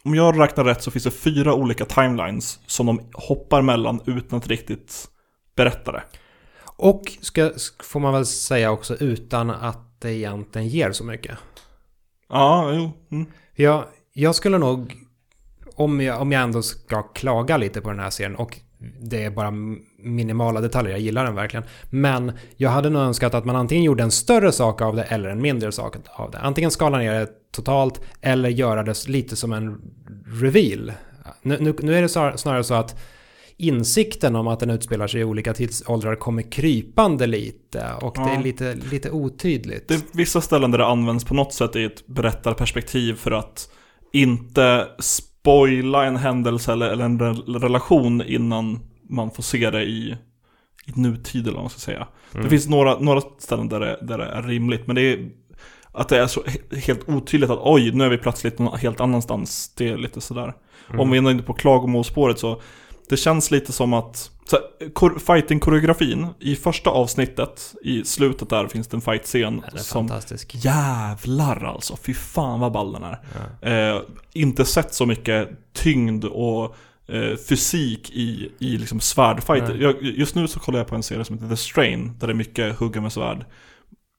Om 0.04 0.16
jag 0.16 0.40
räknar 0.40 0.64
rätt 0.64 0.84
så 0.84 0.92
finns 0.92 1.04
det 1.04 1.12
fyra 1.12 1.54
olika 1.54 1.86
timelines 1.86 2.60
Som 2.66 2.86
de 2.86 3.00
hoppar 3.14 3.62
mellan 3.62 4.00
utan 4.06 4.38
att 4.38 4.48
riktigt 4.48 5.08
berätta 5.56 5.92
det 5.92 6.04
och 6.66 7.02
ska, 7.22 7.52
får 7.84 8.00
man 8.00 8.14
väl 8.14 8.26
säga 8.26 8.72
också 8.72 8.96
utan 8.96 9.50
att 9.50 9.89
det 10.00 10.14
egentligen 10.14 10.68
ger 10.68 10.92
så 10.92 11.04
mycket. 11.04 11.38
Ja, 12.30 12.74
jo 12.74 12.92
mm. 13.12 13.32
Jag, 13.56 13.86
jag 14.14 14.36
skulle 14.36 14.58
nog, 14.58 14.96
om 15.76 16.02
jag, 16.02 16.22
om 16.22 16.32
jag 16.32 16.42
ändå 16.42 16.62
ska 16.62 17.02
klaga 17.02 17.58
lite 17.58 17.82
på 17.82 17.90
den 17.90 18.00
här 18.00 18.10
serien 18.10 18.36
och 18.36 18.60
det 19.02 19.24
är 19.24 19.30
bara 19.30 19.52
minimala 20.00 20.62
detaljer, 20.62 20.92
jag 20.92 21.00
gillar 21.00 21.26
den 21.26 21.36
verkligen. 21.36 21.66
Men 21.90 22.32
jag 22.56 22.70
hade 22.70 22.90
nog 22.90 23.02
önskat 23.02 23.34
att 23.34 23.46
man 23.46 23.56
antingen 23.56 23.84
gjorde 23.84 24.04
en 24.04 24.12
större 24.12 24.52
sak 24.52 24.82
av 24.82 24.96
det 24.96 25.04
eller 25.04 25.30
en 25.30 25.42
mindre 25.42 25.72
sak 25.72 25.96
av 26.06 26.32
det. 26.32 26.40
Antingen 26.40 26.72
skala 26.72 26.98
ner 26.98 27.14
det 27.14 27.28
totalt 27.52 28.02
eller 28.22 28.50
göra 28.50 28.84
det 28.84 29.08
lite 29.08 29.36
som 29.36 29.54
en 29.54 29.82
reveal. 30.42 30.94
Nu, 31.42 31.58
nu, 31.60 31.76
nu 31.80 31.96
är 31.96 32.02
det 32.02 32.08
snar- 32.08 32.36
snarare 32.38 32.64
så 32.64 32.74
att 32.74 33.00
insikten 33.60 34.36
om 34.36 34.48
att 34.48 34.60
den 34.60 34.70
utspelar 34.70 35.08
sig 35.08 35.22
i 35.22 35.24
olika 35.24 35.54
tidsåldrar 35.54 36.16
kommer 36.16 36.52
krypande 36.52 37.28
lite 37.28 37.86
och 38.02 38.16
det 38.16 38.22
Ja. 38.22 38.30
är 38.30 38.44
lite, 38.44 38.76
lite 38.92 39.12
otydligt. 39.12 39.88
Det 39.88 39.94
är 39.94 40.02
vissa 40.14 40.42
ställen 40.42 40.72
där 40.72 40.78
det 40.78 40.86
används 40.86 41.26
på 41.26 41.34
något 41.34 41.54
sätt 41.54 41.76
i 41.76 41.84
ett 41.84 42.08
berättarperspektiv 42.08 43.14
för 43.14 43.32
att 43.32 43.70
inte 44.14 44.88
spoila 45.00 46.06
en 46.06 46.18
händelse 46.18 46.74
eller, 46.74 46.90
eller 46.90 47.06
en 47.06 47.20
re- 47.20 47.60
relation 47.60 48.22
innan 48.22 48.80
man 49.10 49.32
får 49.32 49.44
se 49.44 49.70
det 49.70 49.84
i, 49.84 50.16
i 50.86 50.92
nutid 51.00 51.42
eller 51.44 51.54
vad 51.56 51.64
man 51.64 51.70
ska 51.70 51.80
säga. 51.80 52.08
Mm. 52.34 52.44
Det 52.44 52.50
finns 52.50 52.68
några, 52.68 53.00
några 53.00 53.22
ställen 53.40 53.70
där 53.70 53.80
det, 53.80 54.00
där 54.02 54.18
det 54.18 54.26
är 54.26 54.42
rimligt, 54.42 54.88
men 54.88 54.96
det 54.96 55.02
är 55.02 55.30
att 55.92 56.10
det 56.10 56.18
är 56.18 56.28
så 56.28 56.42
he- 56.42 56.76
helt 56.76 57.10
otydligt 57.10 57.50
att 57.50 57.60
oj, 57.62 57.92
nu 57.92 58.04
är 58.04 58.10
vi 58.10 58.18
plötsligt 58.18 58.60
någon 58.60 58.80
helt 58.80 59.00
annanstans. 59.02 59.74
Det 59.78 59.88
är 59.90 59.98
lite 59.98 60.22
sådär. 60.22 60.54
Mm. 60.90 61.00
Om 61.02 61.12
vi 61.12 61.18
är 61.18 61.32
inne 61.32 61.44
på 61.44 61.54
klagomålsspåret 61.54 62.40
så 62.40 62.62
Det 63.10 63.18
känns 63.18 63.52
lite 63.52 63.72
som 63.72 63.94
att 63.94 64.32
fighting-koreografin 65.20 66.28
i 66.40 66.56
första 66.56 66.90
avsnittet, 66.90 67.76
i 67.84 68.06
slutet 68.06 68.50
där 68.50 68.68
finns 68.68 68.88
det 68.88 68.98
en 68.98 69.02
fight-scen 69.02 69.64
som 69.76 70.08
fantastisk. 70.08 70.56
jävlar 70.56 71.66
alltså. 71.66 71.98
Fy 71.98 72.14
fan 72.14 72.60
vad 72.60 72.72
ball 72.72 72.94
den 72.94 73.04
är. 73.04 73.20
Ja. 73.62 73.70
Eh, 73.70 74.02
inte 74.34 74.66
sett 74.66 74.94
så 74.94 75.06
mycket 75.06 75.50
tyngd 75.74 76.26
och 76.26 76.76
eh, 77.08 77.36
fysik 77.50 78.10
i, 78.10 78.52
i 78.60 78.78
liksom 78.78 79.00
svärdfighter. 79.00 79.74
Nej. 79.74 79.82
Jag, 79.82 80.02
just 80.02 80.36
nu 80.36 80.48
så 80.48 80.60
kollar 80.60 80.80
jag 80.80 80.88
på 80.88 80.96
en 80.96 81.04
serie 81.04 81.26
som 81.26 81.36
heter 81.36 81.50
The 81.50 81.58
Strain, 81.58 82.18
där 82.20 82.28
det 82.28 82.34
är 82.34 82.36
mycket 82.36 82.76
hugga 82.76 83.02
med 83.02 83.14
svärd. 83.14 83.46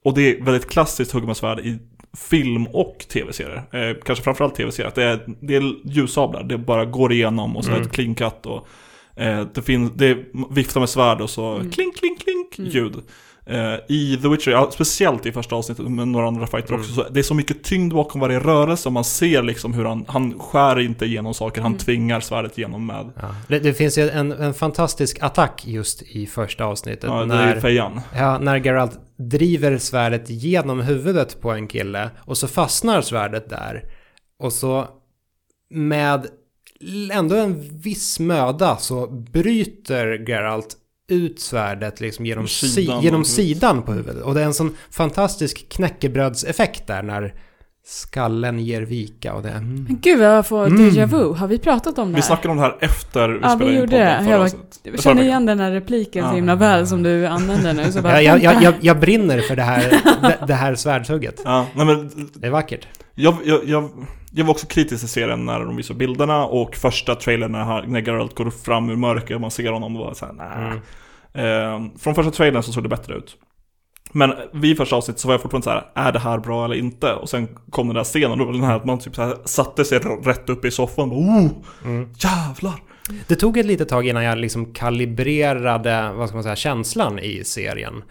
Och 0.05 0.14
det 0.14 0.22
är 0.22 0.44
väldigt 0.44 0.70
klassiskt 0.70 1.12
hugga 1.12 1.26
med 1.26 1.37
svärd 1.37 1.61
i 1.61 1.79
film 2.16 2.66
och 2.66 2.99
tv-serier. 3.09 3.62
Eh, 3.73 3.96
kanske 4.05 4.25
framförallt 4.25 4.55
tv-serier. 4.55 4.88
Att 4.88 4.94
Det 4.94 5.05
är, 5.05 5.20
det 5.40 5.57
är 5.57 5.75
ljussablar, 5.85 6.42
det 6.42 6.59
bara 6.59 6.85
går 6.85 7.12
igenom 7.12 7.57
och 7.57 7.64
så 7.64 7.70
är 7.70 7.75
det 7.75 7.79
Mm. 7.79 7.88
ett 7.88 7.94
clean 7.94 8.14
cut 8.14 8.46
och 8.46 8.66
eh, 9.23 9.46
det 9.55 9.62
finns, 9.62 9.92
det 9.94 10.07
är 10.07 10.25
vifta 10.55 10.81
med 10.81 10.88
svärd 10.88 11.20
och 11.20 11.31
så 11.31 11.55
Mm. 11.55 11.70
klink, 11.70 11.96
klink, 11.96 12.20
klink 12.23 12.59
Mm. 12.59 12.70
ljud. 12.70 12.94
Eh, 13.51 13.75
I 13.89 14.19
The 14.23 14.29
Witcher, 14.29 14.51
ja, 14.51 14.71
speciellt 14.73 15.27
i 15.27 15.33
första 15.33 15.57
avsnittet 15.57 15.91
med 15.91 16.09
några 16.09 16.27
andra 16.29 16.47
fighter 16.47 16.69
Mm. 16.69 16.81
också, 16.81 16.93
så 16.95 17.09
det 17.11 17.19
är 17.21 17.23
så 17.23 17.35
mycket 17.35 17.63
tyngd 17.65 17.93
bakom 17.93 18.21
varje 18.21 18.39
rörelse 18.41 18.89
och 18.89 18.93
man 18.93 19.05
ser 19.05 19.43
liksom 19.43 19.75
hur 19.75 19.85
han, 19.85 20.05
han 20.09 20.39
skär 20.39 20.81
inte 20.81 21.05
igenom 21.05 21.35
saker, 21.35 21.61
han 21.61 21.71
Mm. 21.73 21.79
tvingar 21.79 22.21
svärdet 22.21 22.59
igenom 22.59 22.87
med. 22.87 23.11
Ja. 23.21 23.35
Det, 23.49 23.59
det 23.59 23.75
finns 23.75 23.99
ju 23.99 24.11
en, 24.11 24.33
en 24.33 24.55
fantastisk 24.55 25.19
attack 25.23 25.63
just 25.67 26.03
i 26.03 26.27
första 26.27 26.65
avsnittet. 26.65 27.05
Ja, 27.11 27.15
det 27.17 27.23
är 27.23 27.27
när, 27.27 27.55
ju 27.55 27.61
fejan. 27.61 28.01
ja, 28.17 28.39
när 28.39 28.57
Geralt 28.57 28.99
driver 29.17 29.79
svärdet 29.79 30.31
genom 30.31 30.81
huvudet 30.81 31.41
på 31.41 31.51
en 31.51 31.69
kille 31.69 32.11
och 32.19 32.39
så 32.39 32.49
fastnar 32.49 33.01
svärdet 33.03 33.49
där. 33.51 33.85
Och 34.39 34.53
så 34.53 34.89
med 35.71 36.27
ändå 37.13 37.37
en 37.37 37.79
viss 37.81 38.21
möda 38.21 38.77
så 38.77 39.07
bryter 39.07 40.29
Geralt 40.29 40.77
ut 41.11 41.40
svärdet 41.40 42.01
liksom 42.01 42.27
genom, 42.27 42.46
Sidan 42.49 43.01
si, 43.01 43.05
genom 43.07 43.25
sidan 43.25 43.83
på 43.83 43.92
huvudet. 43.92 44.23
Och 44.23 44.35
det 44.35 44.40
är 44.40 44.44
en 44.44 44.55
sån 44.55 44.77
fantastisk 44.90 45.68
knäckebrödseffekt 45.68 46.87
där 46.87 47.03
när 47.03 47.35
skallen 47.87 48.59
ger 48.59 48.83
vika 48.83 49.35
och 49.35 49.42
det... 49.42 49.49
Mm. 49.51 49.85
Men 49.88 49.99
gud 50.01 50.20
jag 50.20 50.46
får 50.46 50.66
Mm. 50.66 50.90
déjà 50.90 51.07
vu. 51.07 51.33
Har 51.35 51.49
vi 51.49 51.59
pratat 51.59 51.99
om 51.99 52.09
det 52.09 52.14
Vi 52.14 52.20
här? 52.20 52.27
snackade 52.27 52.49
om 52.53 52.57
det 52.57 52.62
här 52.62 52.77
efter 52.81 53.29
vi 53.29 53.38
Ja, 53.42 53.49
vi 53.49 53.55
spelade 53.57 53.73
in 53.73 53.81
gjorde 53.81 53.96
det. 53.96 54.05
podden 54.05 54.25
förra 54.25 54.31
Jag 54.33 54.38
var-. 54.38 54.51
Jag 54.83 55.03
känner 55.03 55.23
igen 55.23 55.46
den 55.46 55.61
här 55.61 55.70
repliken 55.70 56.25
så 56.25 56.31
Ja. 56.31 56.35
himla 56.35 56.55
väl 56.55 56.87
som 56.87 57.03
du 57.03 57.27
använder 57.27 57.73
nu. 57.73 57.92
Så 57.92 58.03
bara, 58.03 58.23
Jag, 58.23 58.42
jag, 58.42 58.75
jag 58.81 59.01
brinner 59.01 59.40
för 59.40 59.57
det 59.57 59.62
här, 59.62 59.81
det, 60.23 60.46
det 60.46 60.55
här 60.55 60.75
svärdshugget. 60.75 61.40
Ja, 61.44 61.66
nej 61.75 61.87
men 61.87 62.11
Det 62.35 62.46
är 62.46 62.51
vackert. 62.51 62.87
Jag, 63.21 63.35
jag, 63.45 63.61
jag, 63.65 63.91
jag 64.33 64.45
var 64.45 64.51
också 64.51 64.67
kritisk 64.67 65.01
till 65.01 65.09
serien 65.09 65.47
när 65.47 65.61
de 65.61 65.77
visade 65.77 65.99
bilderna 65.99 66.45
och 66.47 66.77
första 66.77 67.15
trailern 67.15 67.53
när, 67.53 67.59
han- 67.65 67.93
när 67.93 68.01
Geralt 68.01 68.35
går 68.35 68.51
fram 68.51 68.91
ur 68.91 68.97
mörker 68.97 69.35
och 69.35 69.41
man 69.41 69.51
ser 69.51 69.73
honom 69.73 69.97
och 69.97 70.07
var 70.07 70.15
såhär, 70.15 70.33
nah. 70.33 70.73
Mm. 71.35 71.85
Eh, 71.87 71.99
från 71.99 72.15
första 72.15 72.31
trailern 72.33 72.63
så 72.63 72.73
såg 72.73 72.83
det 72.83 72.89
bättre 72.89 73.15
ut. 73.15 73.37
Men 74.13 74.33
vid 74.53 74.77
första 74.77 74.97
avsnittet 74.97 75.21
så 75.21 75.29
var 75.29 75.35
jag 75.35 75.43
fortfarande 75.43 75.65
så 75.65 75.71
här: 75.71 75.91
är 75.95 76.13
det 76.13 76.19
här 76.19 76.39
bra 76.39 76.65
eller 76.65 76.75
inte? 76.75 77.13
Och 77.15 77.29
sen 77.29 77.49
kom 77.71 77.87
den 77.87 77.97
där 77.97 78.05
scenen, 78.05 78.39
då 78.39 78.45
var 78.45 78.53
den 78.53 78.63
här 78.65 78.77
att 78.77 78.85
man 78.85 78.99
typ 78.99 79.15
så 79.15 79.23
här 79.23 79.37
satte 79.45 79.85
sig 79.85 79.99
rätt 79.99 80.49
upp 80.49 80.65
i 80.65 80.71
soffan 80.71 81.11
och 81.11 81.19
oh, 81.19 81.47
Mm. 81.85 82.09
jävlar! 82.19 82.75
Det 83.29 83.37
tog 83.37 83.57
ett 83.59 83.67
litet 83.67 83.89
tag 83.89 84.07
innan 84.09 84.25
jag 84.25 84.39
liksom 84.39 84.73
kalibrerade, 84.75 86.13
vad 86.13 86.29
ska 86.29 86.37
man 86.37 86.43
säga, 86.43 86.57
känslan 86.57 87.19
i 87.19 87.45
serien. 87.45 88.03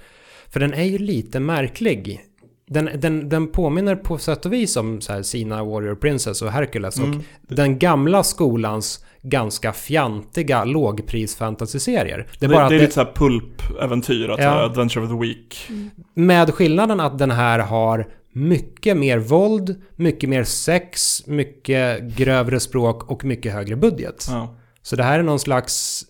För 0.50 0.60
den 0.60 0.74
är 0.74 0.84
ju 0.84 0.98
lite 0.98 1.39
märklig. 1.39 2.22
Den, 2.71 2.89
den, 2.95 3.29
den 3.29 3.47
påminner 3.47 3.95
på 3.95 4.17
sätt 4.17 4.45
och 4.45 4.53
vis 4.53 4.77
om 4.77 5.01
så 5.01 5.13
här 5.13 5.21
Sina 5.21 5.63
Warrior 5.63 5.95
Princess 5.95 6.41
och 6.41 6.51
Hercules 6.51 6.99
och 6.99 7.05
Mm. 7.05 7.21
den 7.47 7.79
gamla 7.79 8.23
skolans 8.23 9.05
ganska 9.21 9.73
fjantiga 9.73 10.63
lågpris-fantasy-serier. 10.65 12.17
Det 12.17 12.25
Det, 12.39 12.45
är 12.45 12.49
bara 12.49 12.63
att 12.63 12.69
det 12.69 12.75
är 12.75 12.79
det, 12.79 12.84
lite 12.86 12.93
såhär 12.93 13.12
pulp-äventyr, 13.15 14.29
att 14.29 14.39
Ja. 14.39 14.49
Adventure 14.63 15.03
of 15.05 15.12
the 15.12 15.17
Week. 15.17 15.69
med 16.13 16.53
skillnaden 16.53 16.99
att 16.99 17.17
den 17.19 17.32
här 17.32 17.60
har 17.60 18.08
mycket 18.34 18.97
mer 18.97 19.17
våld, 19.17 19.82
mycket 19.95 20.29
mer 20.29 20.43
sex, 20.43 21.23
mycket 21.27 22.01
grövre 22.01 22.60
språk 22.60 23.12
och 23.12 23.23
mycket 23.25 23.53
högre 23.53 23.75
budget. 23.75 24.25
Ja. 24.29 24.55
Så 24.82 24.95
det 24.95 25.03
här 25.03 25.19
är 25.19 25.23
någon 25.23 25.39
slags 25.39 26.05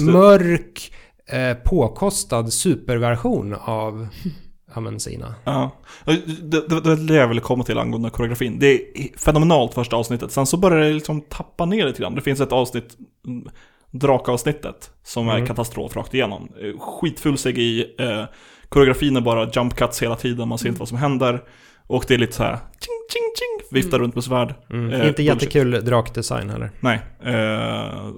mörk, 0.00 0.92
eh, 1.26 1.54
påkostad 1.54 2.52
superversion 2.52 3.54
av 3.60 4.06
ja, 4.74 4.80
men 4.80 5.00
Sina. 5.00 5.34
Ja. 5.44 5.70
Det, 6.04 6.12
det, 6.42 6.68
det 6.68 6.80
var 6.90 6.96
det 7.08 7.14
jag 7.14 7.28
ville 7.28 7.40
komma 7.40 7.64
till 7.64 7.78
angående 7.78 8.10
koreografin. 8.10 8.58
Det 8.58 8.66
är 8.66 9.18
fenomenalt 9.18 9.74
första 9.74 9.96
avsnittet. 9.96 10.32
Sen 10.32 10.46
så 10.46 10.56
börjar 10.56 10.80
det 10.80 10.92
liksom 10.92 11.20
tappa 11.20 11.64
ner 11.64 11.86
lite 11.86 12.02
grann. 12.02 12.14
Det 12.14 12.20
finns 12.20 12.40
ett 12.40 12.52
avsnitt, 12.52 12.96
mm, 13.26 13.48
drakavsnittet, 13.90 14.90
som 15.02 15.28
är 15.28 15.34
Mm. 15.34 15.46
katastrof 15.46 15.96
rakt 15.96 16.14
igenom. 16.14 16.48
Eh, 16.60 16.80
Skitfull 16.80 17.36
CGI, 17.38 17.94
eh, 17.98 18.24
koreografin 18.68 19.16
är 19.16 19.20
bara 19.20 19.50
jump 19.54 19.76
cuts 19.76 20.02
hela 20.02 20.16
tiden, 20.16 20.48
man 20.48 20.58
ser 20.58 20.68
inte 20.68 20.78
vad 20.78 20.88
som 20.88 20.98
händer. 20.98 21.42
Och 21.86 22.04
det 22.08 22.14
är 22.14 22.18
lite 22.18 22.32
så 22.32 22.42
här, 22.42 22.52
ching, 22.56 23.06
ching, 23.12 23.22
ching, 23.38 23.68
viftar 23.70 23.96
Mm. 23.96 24.02
runt 24.04 24.14
med 24.14 24.24
svärd. 24.24 24.54
Mm. 24.70 24.90
Eh, 24.92 25.08
Inte 25.08 25.22
jättekul 25.22 25.84
drakdesign 25.84 26.50
heller. 26.50 26.70
Nej. 26.80 27.00
Eh, 27.24 28.08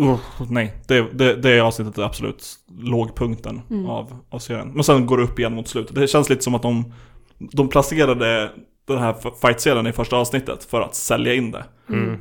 uh, 0.00 0.18
nej, 0.50 0.74
det, 0.86 1.06
det, 1.12 1.34
det 1.36 1.50
är 1.50 1.60
avsnittet 1.60 1.98
är 1.98 2.02
absolut 2.02 2.46
lågpunkten 2.80 3.60
Mm. 3.70 3.86
av, 3.86 4.16
av 4.30 4.38
serien. 4.38 4.68
Men 4.74 4.84
sen 4.84 5.06
går 5.06 5.16
det 5.16 5.22
upp 5.24 5.38
igen 5.38 5.54
mot 5.54 5.68
slutet. 5.68 5.94
Det 5.94 6.08
känns 6.08 6.28
lite 6.30 6.42
som 6.44 6.54
att 6.54 6.62
de, 6.62 6.92
de 7.38 7.68
placerade 7.68 8.50
den 8.88 8.98
här 8.98 9.14
fight-serien 9.40 9.86
i 9.86 9.92
första 9.92 10.16
avsnittet 10.16 10.64
för 10.64 10.80
att 10.80 10.94
sälja 10.94 11.34
in 11.34 11.50
det. 11.50 11.64
Mm. 11.88 12.18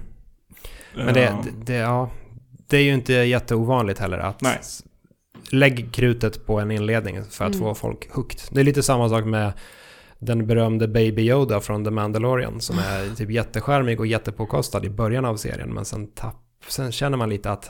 Men 0.95 1.13
det, 1.13 1.23
Eh, 1.23 1.35
det, 1.43 1.51
det, 1.65 1.73
ja, 1.73 2.09
det 2.67 2.77
är 2.77 2.81
ju 2.81 2.93
inte 2.93 3.13
jätteovanligt 3.13 3.99
heller 3.99 4.17
att 4.17 4.41
Nej. 4.41 4.59
lägg 5.51 5.91
krutet 5.93 6.45
på 6.45 6.59
en 6.59 6.71
inledning 6.71 7.23
för 7.29 7.45
att 7.45 7.55
Mm. 7.55 7.59
få 7.67 7.75
folk 7.75 8.11
hooked. 8.15 8.39
Det 8.51 8.59
är 8.59 8.63
lite 8.63 8.83
samma 8.83 9.09
sak 9.09 9.25
med 9.25 9.51
den 10.19 10.47
berömde 10.47 10.87
Baby 10.87 11.21
Yoda 11.29 11.59
från 11.59 11.85
The 11.85 11.91
Mandalorian 11.91 12.61
som 12.61 12.79
är 12.79 13.15
typ 13.15 13.31
jätteskärmig 13.31 13.99
och 13.99 14.07
jättepåkostad 14.07 14.85
i 14.85 14.89
början 14.89 15.25
av 15.25 15.35
serien 15.35 15.73
men 15.73 15.85
sen, 15.85 16.07
tapp, 16.07 16.35
sen 16.67 16.91
känner 16.91 17.17
man 17.17 17.29
lite 17.29 17.51
att 17.51 17.69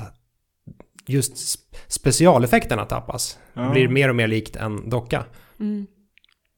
just 1.08 1.34
sp- 1.36 1.76
specialeffekterna 1.88 2.86
tappas. 2.86 3.40
ja. 3.54 3.70
Blir 3.70 3.88
mer 3.88 4.10
och 4.10 4.16
mer 4.16 4.28
likt 4.28 4.56
en 4.56 4.90
docka. 4.90 5.26
Mm. 5.60 5.88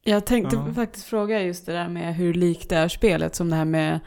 Jag 0.03 0.25
tänkte 0.25 0.55
Ja. 0.55 0.73
faktiskt 0.73 1.05
fråga 1.05 1.41
just 1.41 1.65
det 1.65 1.71
där 1.73 1.89
med 1.89 2.15
hur 2.15 2.33
likt 2.33 2.69
det 2.69 2.75
är 2.75 2.87
spelet 2.87 3.35
som 3.35 3.49
det 3.49 3.55
här 3.55 3.65
med 3.65 3.99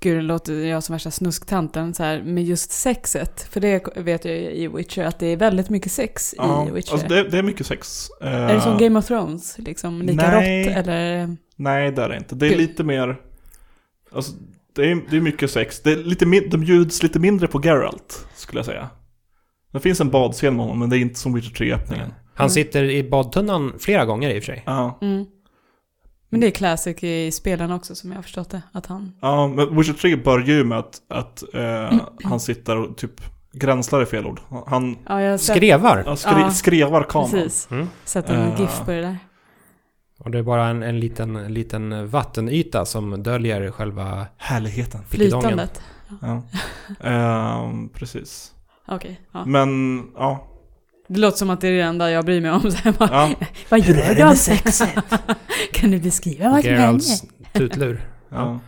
Gud, 0.00 0.18
det 0.18 0.22
låter 0.22 0.52
jag 0.54 0.82
som 0.84 0.92
värsta 0.92 1.10
snusktanten 1.10 1.94
så 1.94 2.02
här, 2.02 2.22
med 2.22 2.44
just 2.44 2.70
sexet. 2.70 3.42
För 3.50 3.60
det 3.60 3.84
vet 3.96 4.24
jag 4.24 4.34
ju 4.34 4.50
i 4.50 4.68
Witcher, 4.68 5.02
att 5.04 5.18
det 5.18 5.26
är 5.26 5.36
väldigt 5.36 5.70
mycket 5.70 5.92
sex 5.92 6.34
Ja, 6.38 6.68
i 6.68 6.70
Witcher. 6.70 6.92
alltså 6.92 7.08
det, 7.08 7.22
det 7.28 7.38
är 7.38 7.42
mycket 7.42 7.66
sex. 7.66 8.06
Eh, 8.20 8.28
Är 8.34 8.54
det 8.54 8.60
som 8.60 8.78
Game 8.78 8.98
of 8.98 9.06
Thrones? 9.06 9.58
Liksom 9.58 10.02
lika 10.02 10.30
Nej. 10.30 10.64
rått 10.68 10.76
eller? 10.76 11.36
Nej, 11.56 11.92
det 11.92 12.02
är 12.02 12.08
det 12.08 12.16
inte. 12.16 12.34
Det 12.34 12.46
är 12.46 12.50
Gud. 12.50 12.58
lite 12.58 12.84
mer... 12.84 13.16
Alltså, 14.12 14.32
det 14.76 14.90
är, 14.90 15.02
det 15.10 15.16
är 15.16 15.20
mycket 15.20 15.50
sex. 15.50 15.82
Det 15.82 15.92
är 15.92 15.96
lite 15.96 16.24
de 16.24 16.58
bjuds 16.58 17.02
lite 17.02 17.18
mindre 17.18 17.46
på 17.46 17.60
Geralt, 17.64 18.26
skulle 18.34 18.58
jag 18.58 18.66
säga. 18.66 18.88
Det 19.72 19.80
finns 19.80 20.00
en 20.00 20.10
badscen 20.10 20.56
med 20.56 20.64
honom, 20.64 20.78
men 20.78 20.90
det 20.90 20.96
är 20.98 21.00
inte 21.00 21.18
som 21.20 21.34
Witcher 21.34 21.50
3-öppningen. 21.54 22.12
Han 22.34 22.44
Mm. 22.44 22.50
sitter 22.50 22.84
i 22.84 23.10
badtunnan 23.10 23.72
flera 23.78 24.04
gånger 24.04 24.30
i 24.30 24.38
och 24.38 24.42
för 24.44 24.52
sig. 24.52 24.62
Ja. 24.66 24.98
Mm. 25.02 25.24
Men 26.30 26.40
det 26.40 26.46
är 26.46 26.50
classic 26.50 27.02
i 27.04 27.30
spelen 27.32 27.70
också 27.72 27.94
som 27.94 28.10
jag 28.10 28.18
har 28.18 28.22
förstått 28.22 28.50
det. 28.50 28.62
Att 28.72 28.86
han... 28.86 29.12
Ja, 29.20 29.48
men 29.48 29.76
Witcher 29.76 29.92
3 29.92 30.16
börjar 30.16 30.46
ju 30.46 30.64
med 30.64 30.78
att, 30.78 31.00
att 31.08 31.54
eh, 31.54 31.98
han 32.24 32.40
sitter 32.40 32.76
och 32.76 32.96
typ 32.96 33.12
gränslar 33.52 34.00
är 34.00 34.04
fel 34.04 34.26
ord. 34.26 34.40
Han 34.66 34.96
Ja, 35.08 35.22
jag 35.22 35.30
har 35.30 35.38
sett, 35.38 35.56
Skrevar. 35.56 36.02
ja, 36.06 36.16
skri, 36.16 36.30
Ja, 36.40 36.50
skrevar 36.50 37.02
kameran. 37.02 37.30
precis. 37.30 37.68
Mm. 37.70 37.86
Sett 38.04 38.28
en 38.30 38.52
Eh. 38.52 38.60
GIF 38.60 38.80
på 38.84 38.90
det 38.90 39.00
där. 39.00 39.18
Och 40.18 40.30
det 40.30 40.38
är 40.38 40.42
bara 40.42 40.66
en, 40.68 40.82
en 40.82 41.00
liten, 41.00 41.54
liten 41.54 42.08
vattenyta 42.08 42.84
som 42.84 43.22
döljer 43.22 43.70
själva 43.70 44.26
Härligheten. 44.36 45.00
Flytandet. 45.08 45.82
Ja. 46.22 46.42
Ehm, 47.00 47.88
precis. 47.88 48.52
Okej, 48.88 49.20
ja. 49.32 49.44
Men, 49.44 50.02
ja. 50.14 50.46
Det 51.08 51.20
låter 51.20 51.38
som 51.38 51.50
att 51.50 51.60
det 51.60 51.68
är 51.68 51.72
det 51.72 51.82
enda 51.82 52.10
jag 52.10 52.24
bryr 52.24 52.40
mig 52.40 52.50
om. 52.50 52.60
Så 52.70 52.92
bara, 52.92 53.10
ja. 53.12 53.30
Vad 53.68 53.80
Hur 53.80 53.94
gör 53.94 54.14
du? 54.14 54.24
med 54.24 54.38
sexet? 54.38 55.04
kan 55.72 55.90
du 55.90 55.98
beskriva 55.98 56.50
vad 56.50 56.60
som 56.60 56.70
händer? 56.70 56.82
Geralds 56.82 57.24
tutlur. 57.52 58.08
ja. 58.28 58.60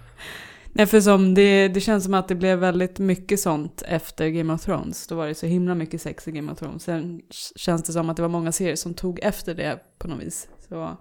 Nej, 0.73 0.87
för 0.87 1.01
som 1.01 1.35
det, 1.35 1.69
det 1.69 1.81
känns 1.81 2.05
som 2.05 2.15
att 2.15 2.29
det 2.29 2.35
blev 2.35 2.59
väldigt 2.59 2.99
mycket 2.99 3.41
sånt 3.41 3.83
efter 3.89 4.29
Game 4.29 4.53
of 4.53 4.65
Thrones. 4.65 5.07
Då 5.07 5.15
var 5.15 5.27
det 5.27 5.35
så 5.35 5.47
himla 5.47 5.75
mycket 5.75 6.03
sex 6.03 6.29
i 6.29 6.33
Game 6.33 6.53
of 6.53 6.59
Thrones. 6.59 6.83
Sen 6.83 7.21
känns 7.57 7.83
det 7.83 7.93
som 7.93 8.11
att 8.11 8.17
det 8.17 8.23
var 8.23 8.29
många 8.29 8.53
serier 8.53 8.77
som 8.77 8.95
tog 8.95 9.21
efter 9.23 9.55
det 9.55 9.79
på 9.99 10.09
något 10.09 10.23
vis. 10.23 10.49
Så 10.69 10.97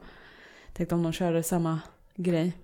tänkte 0.77 0.95
om 0.95 1.03
de 1.03 1.13
körde 1.13 1.43
samma 1.43 1.79
grej. 2.15 2.57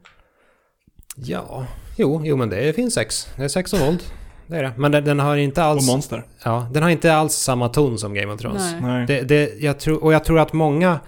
Ja, 1.16 1.68
jo, 1.98 2.22
jo 2.26 2.38
men 2.38 2.50
det 2.50 2.74
finns 2.76 2.94
sex. 2.94 3.28
Det 3.38 3.44
är 3.44 3.48
sex 3.48 3.74
och 3.74 3.80
våld. 3.80 4.04
Det 4.48 4.58
är 4.58 4.64
det. 4.64 4.74
Men 4.78 4.92
den, 4.92 5.04
den 5.06 5.20
har 5.20 5.38
inte 5.38 5.62
Och 5.62 5.68
alls... 5.68 5.88
monster. 5.88 6.26
Ja, 6.44 6.70
den 6.74 6.84
har 6.84 6.90
inte 6.90 7.14
alls 7.14 7.34
samma 7.34 7.70
ton 7.70 7.98
som 7.98 8.14
Game 8.14 8.34
of 8.34 8.40
Thrones. 8.40 8.72
Nej. 8.72 8.82
Nej. 8.82 9.06
Det, 9.08 9.22
det, 9.22 9.54
jag 9.60 9.80
tror, 9.80 10.04
och 10.04 10.14
jag 10.14 10.24
tror 10.24 10.40
att 10.40 10.54
många 10.54 11.00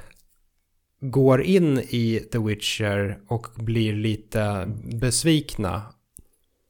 går 1.02 1.42
in 1.42 1.80
i 1.80 2.28
The 2.32 2.38
Witcher 2.38 3.18
och 3.28 3.48
blir 3.56 3.94
lite 3.94 4.68
besvikna 4.84 5.82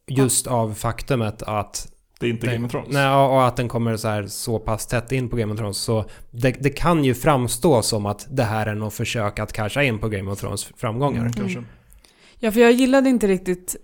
just 0.07 0.47
av 0.47 0.73
faktumet 0.73 1.43
att 1.43 1.94
Det 2.19 2.25
är 2.25 2.29
inte 2.29 2.45
Nej. 2.45 2.55
Game 2.55 2.65
of 2.65 2.71
Thrones. 2.71 2.89
Nej, 2.91 3.09
och 3.09 3.47
att 3.47 3.57
den 3.57 3.67
kommer 3.67 3.97
så, 3.97 4.07
här, 4.07 4.27
så 4.27 4.59
pass 4.59 4.87
tätt 4.87 5.11
in 5.11 5.29
på 5.29 5.35
Game 5.35 5.53
of 5.53 5.59
Thrones. 5.59 5.77
Så 5.77 6.05
det, 6.31 6.51
det 6.51 6.69
kan 6.69 7.03
ju 7.03 7.13
framstå 7.15 7.81
som 7.81 8.05
att 8.05 8.27
det 8.29 8.43
här 8.43 8.67
är 8.67 8.75
något 8.75 8.93
försök 8.93 9.39
att 9.39 9.53
casha 9.53 9.83
in 9.83 9.99
på 9.99 10.09
Game 10.09 10.31
of 10.31 10.39
Thrones 10.39 10.63
framgångar. 10.77 11.21
Mm, 11.21 11.33
kanske. 11.33 11.63
Ja, 12.39 12.51
för 12.51 12.59
jag 12.59 12.71
gillade 12.71 13.09
inte 13.09 13.27
riktigt... 13.27 13.75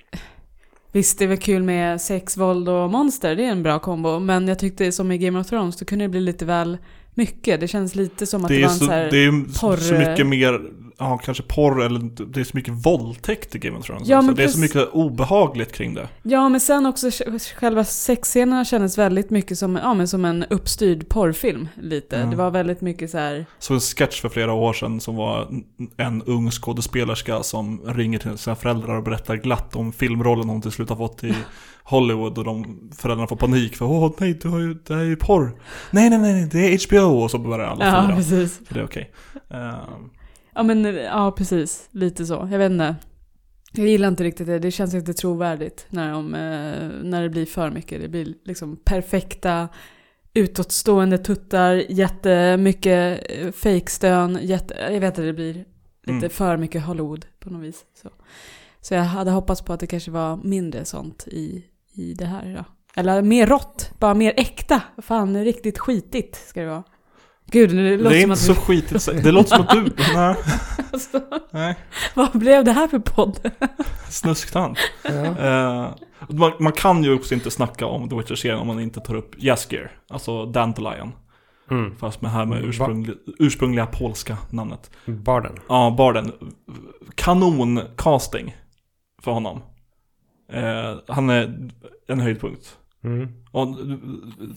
Visst, 0.93 1.19
det 1.19 1.25
är 1.25 1.27
väl 1.27 1.37
kul 1.37 1.63
med 1.63 2.01
sex, 2.01 2.37
våld 2.37 2.69
och 2.69 2.89
monster, 2.89 3.35
det 3.35 3.45
är 3.45 3.51
en 3.51 3.63
bra 3.63 3.79
kombo. 3.79 4.19
Men 4.19 4.47
jag 4.47 4.59
tyckte 4.59 4.91
som 4.91 5.11
i 5.11 5.17
Game 5.17 5.39
of 5.39 5.47
Thrones, 5.47 5.77
då 5.77 5.85
kunde 5.85 6.05
det 6.05 6.09
bli 6.09 6.19
lite 6.19 6.45
väl 6.45 6.77
mycket. 7.13 7.59
Det 7.59 7.67
känns 7.67 7.95
lite 7.95 8.25
som 8.25 8.45
att 8.45 8.49
det, 8.49 8.55
Det 8.55 8.61
var 8.61 8.69
en 8.69 8.79
så, 8.79 8.85
så 8.85 8.91
här... 8.91 9.11
det 9.11 9.17
är 9.17 9.31
porr- 9.31 9.77
så 9.77 9.93
mycket 9.93 10.27
mer, 10.27 10.61
ja 11.01 11.17
kanske 11.17 11.43
porr 11.43 11.83
eller 11.83 11.99
det 12.33 12.39
är 12.39 12.43
så 12.43 12.57
mycket 12.57 12.73
våldtäkt 12.85 13.55
i 13.55 13.59
Game 13.59 13.77
of 13.77 13.85
Thrones. 13.85 14.07
Ja, 14.07 14.17
alltså. 14.17 14.33
Det 14.33 14.43
är 14.43 14.47
så 14.47 14.59
mycket 14.59 14.89
obehagligt 14.93 15.73
kring 15.73 15.93
det. 15.93 16.07
Ja, 16.23 16.49
men 16.49 16.59
sen 16.61 16.85
också 16.85 17.07
sj- 17.07 17.53
själva 17.55 17.83
sexscenerna 17.83 18.65
kändes 18.65 18.97
väldigt 18.97 19.29
mycket 19.29 19.57
som, 19.57 19.75
ja, 19.75 19.93
men 19.93 20.07
som 20.07 20.25
en 20.25 20.43
uppstyrd 20.49 21.09
porrfilm. 21.09 21.67
Lite. 21.81 22.15
Ja. 22.15 22.25
Det 22.25 22.35
var 22.35 22.51
väldigt 22.51 22.81
mycket 22.81 23.09
så 23.09 23.17
här... 23.17 23.45
Så 23.59 23.73
en 23.73 23.79
sketch 23.79 24.21
för 24.21 24.29
flera 24.29 24.53
år 24.53 24.73
sedan 24.73 24.99
som 24.99 25.15
var 25.15 25.47
en 25.97 26.21
ung 26.23 26.51
skådespelerska 26.51 27.43
som 27.43 27.81
ringer 27.85 28.19
till 28.19 28.37
sina 28.37 28.55
föräldrar 28.55 28.95
och 28.97 29.03
berättar 29.03 29.35
glatt 29.35 29.75
om 29.75 29.93
filmrollen 29.93 30.49
hon 30.49 30.61
till 30.61 30.71
slut 30.71 30.89
har 30.89 30.95
fått 30.95 31.23
i 31.23 31.33
Hollywood 31.83 32.37
och 32.37 32.43
de 32.43 32.79
föräldrarna 32.97 33.27
får 33.27 33.35
panik 33.35 33.75
för 33.75 33.85
åh 33.85 34.11
nej, 34.17 34.39
du 34.41 34.49
har 34.49 34.59
ju, 34.59 34.73
det 34.73 34.93
här 34.93 35.01
är 35.01 35.05
ju 35.05 35.15
porr. 35.15 35.61
Nej, 35.91 36.09
nej, 36.09 36.19
nej, 36.19 36.49
det 36.51 36.59
är 36.73 36.87
HBO 36.87 37.17
och 37.23 37.31
så 37.31 37.37
börjar 37.37 37.65
alla 37.67 37.85
Ja, 38.09 38.15
precis. 38.15 38.61
För 38.67 38.73
det 38.73 38.79
är 38.79 38.85
okej. 38.85 39.11
Ehm, 39.49 40.09
Ja, 40.55 40.63
men 40.63 40.85
ja, 40.95 41.31
precis. 41.37 41.87
Lite 41.91 42.25
så. 42.25 42.47
Jag 42.51 42.57
vet 42.59 42.71
inte. 42.71 42.95
Jag 43.73 43.87
gillar 43.87 44.07
inte 44.07 44.23
riktigt 44.23 44.47
det. 44.47 44.59
Det 44.59 44.71
känns 44.71 44.93
inte 44.93 45.13
trovärdigt 45.13 45.85
när, 45.89 46.11
de, 46.11 46.35
eh, 46.35 46.89
när 47.03 47.21
det 47.23 47.29
blir 47.29 47.45
för 47.45 47.69
mycket. 47.69 48.01
Det 48.01 48.07
blir 48.07 48.33
liksom 48.45 48.77
perfekta 48.77 49.67
utåtstående 50.33 51.17
tuttar, 51.17 51.73
jättemycket 51.89 53.23
eh, 53.29 53.51
fejkstön, 53.51 54.39
jätte, 54.41 54.73
jag 54.91 54.99
vet 54.99 55.09
att 55.19 55.25
det 55.25 55.33
blir 55.33 55.53
lite 55.53 56.25
Mm. 56.25 56.29
för 56.29 56.57
mycket 56.57 56.83
Hollywood 56.83 57.25
på 57.39 57.49
något 57.49 57.63
vis. 57.63 57.85
Så. 58.01 58.09
så 58.81 58.93
jag 58.93 59.01
hade 59.03 59.31
hoppats 59.31 59.61
på 59.61 59.73
att 59.73 59.79
det 59.79 59.87
kanske 59.87 60.11
var 60.11 60.39
mindre 60.43 60.85
sånt 60.85 61.27
i, 61.27 61.65
i 61.93 62.13
det 62.13 62.25
här. 62.25 62.49
Ja. 62.49 62.65
Eller 62.95 63.21
mer 63.21 63.47
rått, 63.47 63.91
bara 63.99 64.13
mer 64.13 64.33
äkta. 64.37 64.81
Fan, 64.97 65.43
riktigt 65.43 65.79
skitigt 65.79 66.35
ska 66.35 66.61
det 66.61 66.67
vara. 66.67 66.83
Gud, 67.45 67.69
det 67.69 67.97
det 67.97 67.97
låter 67.97 68.15
är 68.15 68.21
som 68.21 68.31
inte 68.31 68.33
att 68.33 68.39
så 68.39 68.55
skitigt. 68.55 69.23
Det 69.23 69.31
låter 69.31 69.55
som 69.55 69.61
att 69.61 69.69
du, 69.69 69.91
nej, 70.13 70.35
Alltså, 70.93 71.21
nej, 71.51 71.75
vad 72.13 72.31
blev 72.39 72.63
det 72.63 72.71
här 72.71 72.87
för 72.87 72.99
podd? 72.99 73.39
snusktant. 74.09 74.77
Ja. 75.03 75.11
Eh, 75.11 75.93
man, 76.29 76.51
man 76.59 76.73
kan 76.73 77.03
ju 77.03 77.13
också 77.13 77.33
inte 77.33 77.51
snacka 77.51 77.85
om 77.85 78.09
The 78.09 78.15
Witcher-serien 78.15 78.59
om 78.59 78.67
man 78.67 78.79
inte 78.79 78.99
tar 78.99 79.15
upp 79.15 79.35
Jaskier, 79.37 79.91
alltså 80.09 80.45
Dandelion. 80.45 81.11
Mm. 81.71 81.95
Fast 81.97 82.21
med 82.21 82.31
här 82.31 82.45
med 82.45 82.63
ursprungliga, 82.65 83.15
ursprungliga 83.39 83.85
polska 83.85 84.37
namnet. 84.49 84.91
Barden. 85.05 85.53
Ja, 85.69 85.95
Barden. 85.97 86.31
Kanon 87.15 87.79
casting 87.97 88.55
för 89.21 89.31
honom. 89.31 89.61
Eh, 90.53 90.95
han 91.07 91.29
är 91.29 91.69
en 92.07 92.19
höjdpunkt. 92.19 92.77
Mm. 93.03 93.27
Och 93.51 93.67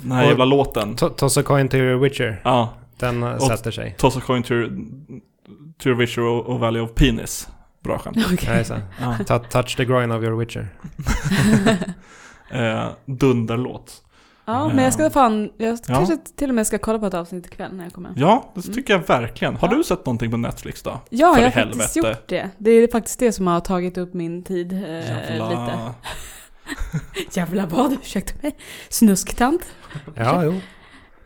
den 0.01 0.13
här 0.13 0.23
Och- 0.25 0.29
jävla 0.29 0.45
låten. 0.45 0.97
To- 0.97 1.09
Toss 1.15 1.37
a 1.39 1.43
coin 1.43 1.69
to 1.69 1.77
your 1.77 1.99
Witcher. 2.03 2.41
Ja, 2.45 2.69
Den 2.99 3.23
eh, 3.23 3.33
Och- 3.35 3.43
sätter 3.43 3.71
sig. 3.71 3.95
Toss 3.99 4.17
a 4.17 4.21
coin 4.27 4.43
to, 4.43 4.49
to 5.79 5.89
your 5.89 5.99
Witcher 5.99 6.23
och, 6.23 6.47
och 6.47 6.61
Valley 6.61 6.83
of 6.83 6.95
Penis. 6.95 7.49
Bra 7.83 7.99
skämt. 7.99 8.17
Ja, 8.47 8.53
det. 8.53 8.83
Ja. 9.01 9.17
Ta- 9.27 9.39
touch 9.39 9.77
the 9.77 9.85
groin 9.85 10.11
of 10.13 10.23
your 10.23 10.37
Witcher. 10.39 10.69
Eh, 12.51 12.87
dunderlåt. 13.07 14.03
Ja, 14.47 14.69
men 14.75 14.85
jag 14.85 14.93
ska 14.93 15.11
fan, 15.11 15.51
jag 15.57 15.73
Ja. 15.73 15.95
kanske 15.95 16.17
till 16.37 16.49
och 16.49 16.55
med 16.55 16.67
ska 16.67 16.79
kolla 16.79 16.99
på 16.99 17.07
ett 17.07 17.15
avsnitt 17.15 17.47
ikväll 17.47 17.73
när 17.75 17.85
jag 17.85 17.93
kommer. 17.93 18.13
Ja, 18.17 18.53
det 18.55 18.65
Mm. 18.65 18.75
tycker 18.75 18.93
jag 18.95 19.07
verkligen. 19.09 19.57
Har 19.57 19.69
Ja. 19.69 19.75
du 19.77 19.85
sett 19.85 20.07
någonting 20.07 20.31
på 20.31 20.37
Netflix 20.37 20.83
då? 20.83 21.01
Ja, 21.11 21.35
För 21.35 21.43
jag 21.43 21.51
har 21.51 21.63
faktiskt 21.63 21.97
gjort 21.97 22.29
det. 22.29 22.51
Det 22.59 22.71
är 22.71 22.89
faktiskt 22.93 23.19
det 23.19 23.33
som 23.33 23.47
har 23.47 23.61
tagit 23.61 23.99
upp 23.99 24.15
min 24.15 24.43
tid 24.43 24.73
eh, 24.73 24.79
lite. 25.33 25.79
Jävla 27.33 27.67
vad? 27.67 27.93
Ursäkta 27.93 28.35
mig. 28.43 28.57
Snusktant. 28.89 29.63
Ja, 30.15 30.45
jo. 30.45 30.53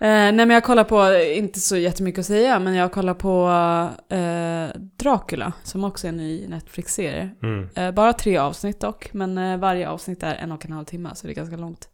Eh, 0.01 0.09
nej 0.09 0.33
men 0.33 0.51
jag 0.51 0.65
kollar 0.65 0.85
på, 0.85 1.15
inte 1.37 1.61
så 1.61 1.77
jättemycket 1.77 2.19
att 2.19 2.27
säga, 2.27 2.59
men 2.59 2.75
jag 2.75 2.93
kollar 2.93 3.15
på 3.15 3.49
eh, 4.15 4.81
Dracula, 4.97 5.53
som 5.63 5.85
också 5.85 6.07
är 6.07 6.09
en 6.09 6.17
ny 6.17 6.49
Netflix-serie. 6.49 7.31
Mm. 7.43 7.69
Eh, 7.75 7.91
bara 7.91 8.13
tre 8.13 8.37
avsnitt 8.39 8.81
dock, 8.81 9.13
men 9.13 9.39
eh, 9.39 9.59
varje 9.59 9.89
avsnitt 9.89 10.23
är 10.23 10.35
en 10.35 10.53
och 10.53 10.65
en 10.67 10.73
halv 10.73 10.85
timme, 10.85 11.11
så 11.15 11.27
det 11.27 11.33
är 11.33 11.35
ganska 11.35 11.57
långt. 11.57 11.89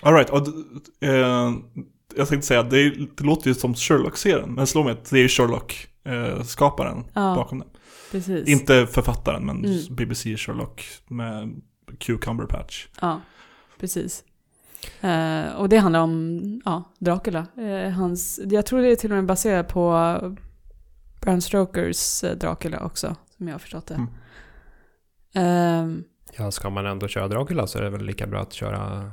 Alright, 0.00 0.30
och, 0.30 0.46
eh, 1.08 1.52
jag 2.16 2.28
tänkte 2.28 2.46
säga, 2.46 2.62
det, 2.62 2.78
är, 2.80 3.08
det 3.16 3.24
låter 3.24 3.48
ju 3.48 3.54
som 3.54 3.74
Sherlock-serien, 3.74 4.54
men 4.54 4.66
slå 4.66 4.82
mig 4.84 4.92
att 4.92 5.10
det 5.10 5.18
är 5.18 5.28
Sherlock-skaparen 5.28 7.04
Ja, 7.14 7.34
bakom 7.36 7.58
den. 7.58 7.68
precis. 8.12 8.48
Inte 8.48 8.86
författaren, 8.86 9.46
men 9.46 9.64
Mm. 9.64 9.78
BBC 9.90 10.36
Sherlock 10.36 10.84
med 11.08 11.60
Cucumber 12.00 12.44
Patch. 12.46 12.86
Ja, 13.00 13.20
precis. 13.80 14.24
Eh, 15.00 15.52
och 15.56 15.68
det 15.68 15.76
handlar 15.78 16.00
om 16.00 16.40
ja, 16.64 16.82
Dracula. 16.98 17.46
Eh, 17.56 17.90
hans, 17.90 18.40
jag 18.44 18.66
tror 18.66 18.80
det 18.82 18.88
är 18.92 18.96
till 18.96 19.10
och 19.10 19.16
med 19.16 19.26
baserat 19.26 19.68
på 19.68 20.18
Bram 21.20 21.40
Stokers 21.40 22.24
eh, 22.24 22.36
Dracula 22.36 22.80
också, 22.80 23.16
som 23.36 23.48
jag 23.48 23.54
har 23.54 23.58
förstått 23.58 23.86
det. 23.86 23.94
Mm. 23.94 24.08
Ehm, 25.34 26.04
Ja, 26.36 26.50
ska 26.50 26.70
man 26.70 26.86
ändå 26.86 27.08
köra 27.08 27.28
Dracula 27.28 27.66
så 27.66 27.78
är 27.78 27.82
det 27.82 27.90
väl 27.90 28.04
lika 28.04 28.26
bra 28.26 28.40
att 28.40 28.52
köra 28.52 29.10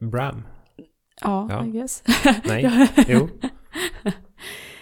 Bram. 0.00 0.42
ja, 1.20 1.46
Ja. 1.50 1.64
I 1.66 1.70
guess. 1.70 2.02
Nej, 2.44 2.62
ja, 2.62 2.86
jo. 3.08 3.28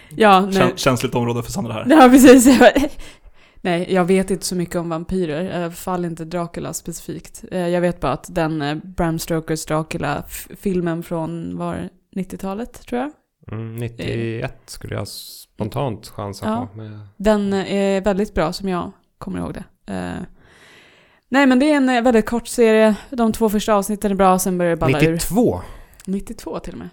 ja, 0.09 0.41
nej. 0.41 0.53
Kän, 0.53 0.77
känsligt 0.77 1.15
område 1.15 1.43
för 1.43 1.51
Sandra 1.51 1.73
här. 1.73 1.85
Ja, 1.89 2.09
precis. 2.09 2.59
Nej, 3.65 3.93
jag 3.93 4.05
vet 4.05 4.31
inte 4.31 4.45
så 4.45 4.55
mycket 4.55 4.75
om 4.75 4.89
vampyrer. 4.89 5.51
Alla 5.63 5.71
fall 5.71 6.05
inte 6.05 6.25
Dracula 6.25 6.73
specifikt. 6.73 7.43
Eh, 7.51 7.67
Jag 7.67 7.81
vet 7.81 7.99
bara 7.99 8.11
att 8.11 8.35
den 8.35 8.61
eh, 8.61 8.75
Bram 8.75 9.19
Stokers 9.19 9.65
Dracula-filmen 9.65 11.03
från, 11.03 11.57
var 11.57 11.89
90-talet, 12.15 12.73
tror 12.87 13.01
jag? 13.01 13.11
Mm, 13.51 13.75
91 13.75 14.53
skulle 14.65 14.95
jag 14.95 15.07
spontant 15.07 16.07
chansa 16.07 16.45
Ja. 16.45 16.67
på. 16.71 16.77
Med... 16.77 16.99
Den 17.17 17.53
är 17.53 18.01
väldigt 18.01 18.33
bra 18.33 18.53
som 18.53 18.69
jag 18.69 18.91
kommer 19.17 19.39
ihåg 19.39 19.53
det. 19.53 19.93
Eh, 19.93 20.23
Nej, 21.29 21.45
men 21.45 21.59
det 21.59 21.71
är 21.71 21.75
en 21.77 21.89
eh, 21.89 22.01
väldigt 22.01 22.25
kort 22.25 22.47
serie. 22.47 22.95
De 23.09 23.31
två 23.31 23.49
första 23.49 23.73
avsnitten 23.73 24.11
är 24.11 24.15
bra, 24.15 24.39
sen 24.39 24.57
börjar 24.57 24.69
det 24.71 24.77
balla 24.77 25.01
ur. 25.01 25.11
92! 25.11 25.61
92 26.05 26.59
till 26.59 26.73
och 26.73 26.79
med. 26.79 26.89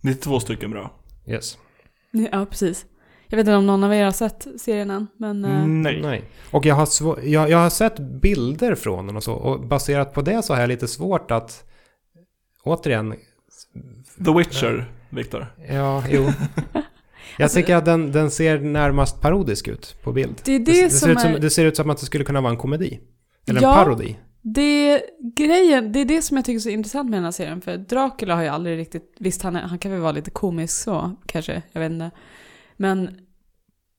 92 0.00 0.40
stycken 0.40 0.70
bra. 0.70 0.90
Yes. 1.26 1.58
Ja, 2.32 2.46
precis. 2.46 2.86
Jag 3.28 3.36
vet 3.36 3.46
inte 3.46 3.54
om 3.56 3.66
någon 3.66 3.84
av 3.84 3.94
er 3.94 4.04
har 4.04 4.12
sett 4.12 4.46
serien 4.58 4.90
än, 4.90 5.06
men... 5.16 5.44
eh, 5.44 5.66
Nej. 5.66 6.00
Nej. 6.02 6.22
Och 6.50 6.66
jag 6.66 6.74
har, 6.74 6.88
jag, 7.22 7.50
jag 7.50 7.58
har 7.58 7.70
sett 7.70 7.98
bilder 7.98 8.74
från 8.74 9.06
den 9.06 9.16
och 9.16 9.22
så. 9.24 9.32
Och 9.32 9.60
baserat 9.66 10.12
på 10.12 10.22
det 10.22 10.42
så 10.42 10.54
har 10.54 10.60
jag 10.60 10.68
lite 10.68 10.88
svårt 10.88 11.30
att... 11.30 11.64
Återigen... 12.64 13.14
The 14.24 14.32
Witcher, 14.38 14.90
Viktor. 15.10 15.46
Ja, 15.68 16.02
jo. 16.10 16.22
Jag 17.38 17.44
Alltså- 17.44 17.56
tycker 17.58 17.76
att 17.76 17.84
den, 17.84 18.12
den 18.12 18.30
ser 18.30 18.58
närmast 18.60 19.20
parodisk 19.20 19.68
ut 19.68 19.96
på 20.02 20.12
bild. 20.12 20.40
Det 20.44 20.52
är 20.52 20.58
det 20.58 20.82
det, 20.82 20.90
som 20.90 20.98
ser 21.00 21.12
ut 21.12 21.20
som, 21.20 21.30
är- 21.30 21.38
det 21.38 21.50
ser 21.50 21.64
ut 21.64 21.76
som 21.76 21.90
att 21.90 21.98
det 21.98 22.06
skulle 22.06 22.24
kunna 22.24 22.40
vara 22.40 22.50
en 22.50 22.56
komedi. 22.58 23.00
Eller 23.48 23.62
Ja. 23.62 23.78
en 23.78 23.84
parodi. 23.84 24.16
Det, 24.42 25.02
grejen, 25.36 25.92
det 25.92 26.00
är 26.00 26.04
det 26.04 26.22
som 26.22 26.36
jag 26.36 26.46
tycker 26.46 26.56
är 26.56 26.60
så 26.60 26.68
intressant 26.68 27.10
med 27.10 27.16
den 27.16 27.24
här 27.24 27.30
serien. 27.32 27.60
För 27.60 27.76
Dracula 27.76 28.34
har 28.34 28.42
jag 28.42 28.54
aldrig 28.54 28.78
riktigt... 28.78 29.14
Visst, 29.18 29.42
han, 29.42 29.56
är, 29.56 29.60
han 29.62 29.78
kan 29.78 29.92
väl 29.92 30.00
vara 30.00 30.12
lite 30.12 30.30
komisk 30.30 30.74
så, 30.74 31.16
kanske. 31.26 31.62
Jag 31.72 31.80
vet 31.80 31.92
inte. 31.92 32.10
Men 32.76 33.10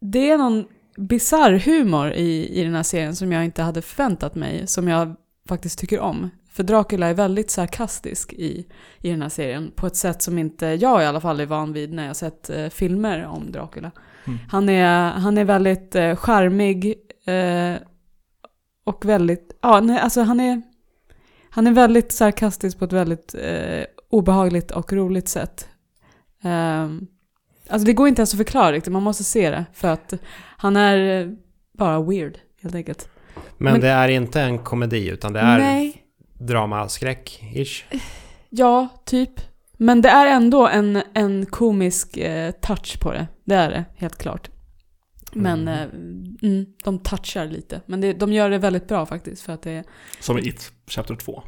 det 0.02 0.30
är 0.30 0.38
någon 0.38 0.66
bizarr 0.98 1.52
humor 1.52 2.12
i, 2.12 2.60
i 2.60 2.64
den 2.64 2.76
här 2.76 2.84
serien 2.84 3.16
som 3.16 3.32
jag 3.32 3.46
inte 3.46 3.64
hade 3.64 3.82
förväntat 3.82 4.36
mig. 4.36 4.68
Som 4.68 4.88
jag 4.88 5.16
faktiskt 5.48 5.80
tycker 5.80 6.00
om. 6.00 6.30
För 6.50 6.64
Dracula 6.64 7.08
är 7.08 7.14
väldigt 7.14 7.52
sarkastisk 7.52 8.34
i, 8.34 8.68
i 9.02 9.10
den 9.10 9.22
här 9.22 9.30
serien. 9.30 9.72
På 9.76 9.88
ett 9.88 9.96
sätt 9.96 10.22
som 10.22 10.38
inte 10.38 10.66
jag 10.66 11.04
i 11.04 11.06
alla 11.06 11.22
fall 11.22 11.40
är 11.40 11.46
van 11.46 11.74
vid 11.74 11.94
när 11.94 12.08
jag 12.08 12.16
sett 12.16 12.50
eh, 12.50 12.68
filmer 12.68 13.26
om 13.26 13.52
Dracula. 13.52 13.92
Mm. 14.26 14.40
Han, 14.50 14.70
är, 14.70 15.12
han 15.12 15.38
är 15.38 15.46
väldigt 15.46 15.96
eh, 15.96 16.16
charmig. 16.16 16.94
Eh, 17.26 17.76
och 18.84 19.06
väldigt, 19.06 19.58
ja, 19.62 19.80
nej, 19.80 20.00
alltså 20.00 20.22
han 20.22 20.40
är, 20.40 20.62
han 21.50 21.68
är 21.68 21.72
väldigt 21.72 22.12
sarkastisk 22.12 22.80
på 22.80 22.86
ett 22.86 22.94
väldigt 22.94 23.36
eh, 23.36 23.84
obehagligt 24.10 24.72
och 24.72 24.94
roligt 24.94 25.28
sätt. 25.28 25.70
Ehm, 26.44 27.08
alltså 27.70 27.86
det 27.86 27.94
går 27.94 28.08
inte 28.08 28.20
ens 28.20 28.34
att 28.34 28.38
förklara 28.38 28.72
riktigt, 28.72 28.94
man 28.94 29.04
måste 29.04 29.24
se 29.24 29.50
det. 29.50 29.66
För 29.74 29.88
att 29.88 30.14
han 30.58 30.76
är 30.76 31.22
eh, 31.22 31.32
bara 31.78 32.02
weird, 32.02 32.38
helt 32.62 32.76
enkelt. 32.76 33.10
Men, 33.58 33.72
Men- 33.74 33.82
det 33.82 33.88
är 33.90 34.08
inte 34.08 34.42
en 34.42 34.60
komedi 34.60 35.08
utan 35.10 35.34
det 35.34 35.40
är 35.40 35.58
Nej, 35.58 36.04
dramaskräck-ish. 36.40 37.84
ja, 38.50 38.88
typ. 39.06 39.32
Men 39.80 40.02
det 40.02 40.10
är 40.10 40.28
ändå 40.28 40.68
en, 40.68 41.02
en 41.14 41.46
komisk 41.46 42.18
eh, 42.18 42.52
touch 42.52 43.00
på 43.00 43.12
det. 43.12 43.28
Det 43.44 43.56
är 43.56 43.70
det, 43.70 43.86
helt 43.96 44.18
klart. 44.18 44.50
Men 45.34 45.68
Mm. 45.68 45.74
eh, 46.44 46.50
mm, 46.50 46.66
de 46.84 47.00
touchar 47.00 47.46
lite. 47.46 47.82
Men 47.86 48.02
det, 48.02 48.14
de 48.14 48.34
gör 48.34 48.50
det 48.50 48.58
väldigt 48.58 48.88
bra 48.88 49.06
faktiskt. 49.06 49.42
För 49.42 49.54
att 49.54 49.62
det 49.62 49.72
är 49.72 49.84
Som 50.20 50.38
i 50.38 50.48
It, 50.48 50.72
Chapter 50.88 51.16
2. 51.16 51.44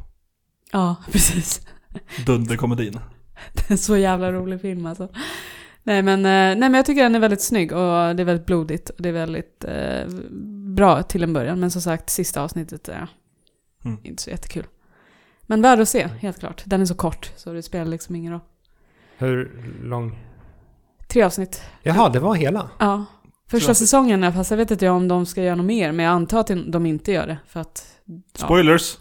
Ja, 0.72 0.96
precis. 1.12 1.66
Dunderkomedin. 2.26 2.98
En 3.68 3.78
så 3.78 3.96
jävla 3.96 4.32
rolig 4.32 4.60
film 4.60 4.86
alltså. 4.86 5.08
Nej 5.90 6.02
men, 6.02 6.18
eh, 6.18 6.30
nej 6.30 6.56
men 6.58 6.74
jag 6.74 6.86
tycker 6.86 7.02
den 7.02 7.14
är 7.14 7.18
väldigt 7.20 7.40
snygg 7.42 7.72
och 7.72 8.16
det 8.16 8.22
är 8.22 8.24
väldigt 8.24 8.46
blodigt. 8.46 8.90
Och 8.90 9.02
det 9.02 9.08
är 9.08 9.12
väldigt 9.12 9.64
eh, 9.64 10.08
bra 10.74 11.02
till 11.02 11.22
en 11.22 11.32
början. 11.32 11.60
Men 11.60 11.70
som 11.70 11.82
sagt, 11.82 12.10
sista 12.10 12.42
avsnittet 12.42 12.88
är 12.88 13.08
Mm. 13.84 13.98
inte 14.02 14.22
så 14.22 14.30
jättekul. 14.30 14.66
Men 15.42 15.62
värd 15.62 15.80
att 15.80 15.88
se, 15.88 16.06
helt 16.20 16.38
klart. 16.38 16.62
Den 16.66 16.80
är 16.80 16.84
så 16.84 16.94
kort, 16.94 17.32
så 17.36 17.52
det 17.52 17.62
spelar 17.62 17.84
liksom 17.84 18.14
ingen 18.16 18.32
roll. 18.32 18.40
Hur 19.18 19.64
lång? 19.82 20.18
Tre 21.08 21.22
avsnitt. 21.22 21.62
Jaha, 21.82 22.08
det 22.08 22.20
var 22.20 22.34
hela. 22.34 22.70
Ja. 22.78 23.04
Första 23.50 23.74
Så- 23.74 23.78
säsongen, 23.78 24.32
fast 24.32 24.50
jag 24.50 24.58
vet 24.58 24.70
inte 24.70 24.88
om 24.88 25.08
de 25.08 25.26
ska 25.26 25.42
göra 25.42 25.54
något 25.54 25.66
mer. 25.66 25.92
Men 25.92 26.04
jag 26.06 26.12
antar 26.12 26.40
att 26.40 26.50
de 26.72 26.86
inte 26.86 27.12
gör 27.12 27.26
det. 27.26 27.38
För 27.46 27.60
att 27.60 27.96
Ja. 28.04 28.20
Spoilers! 28.34 28.98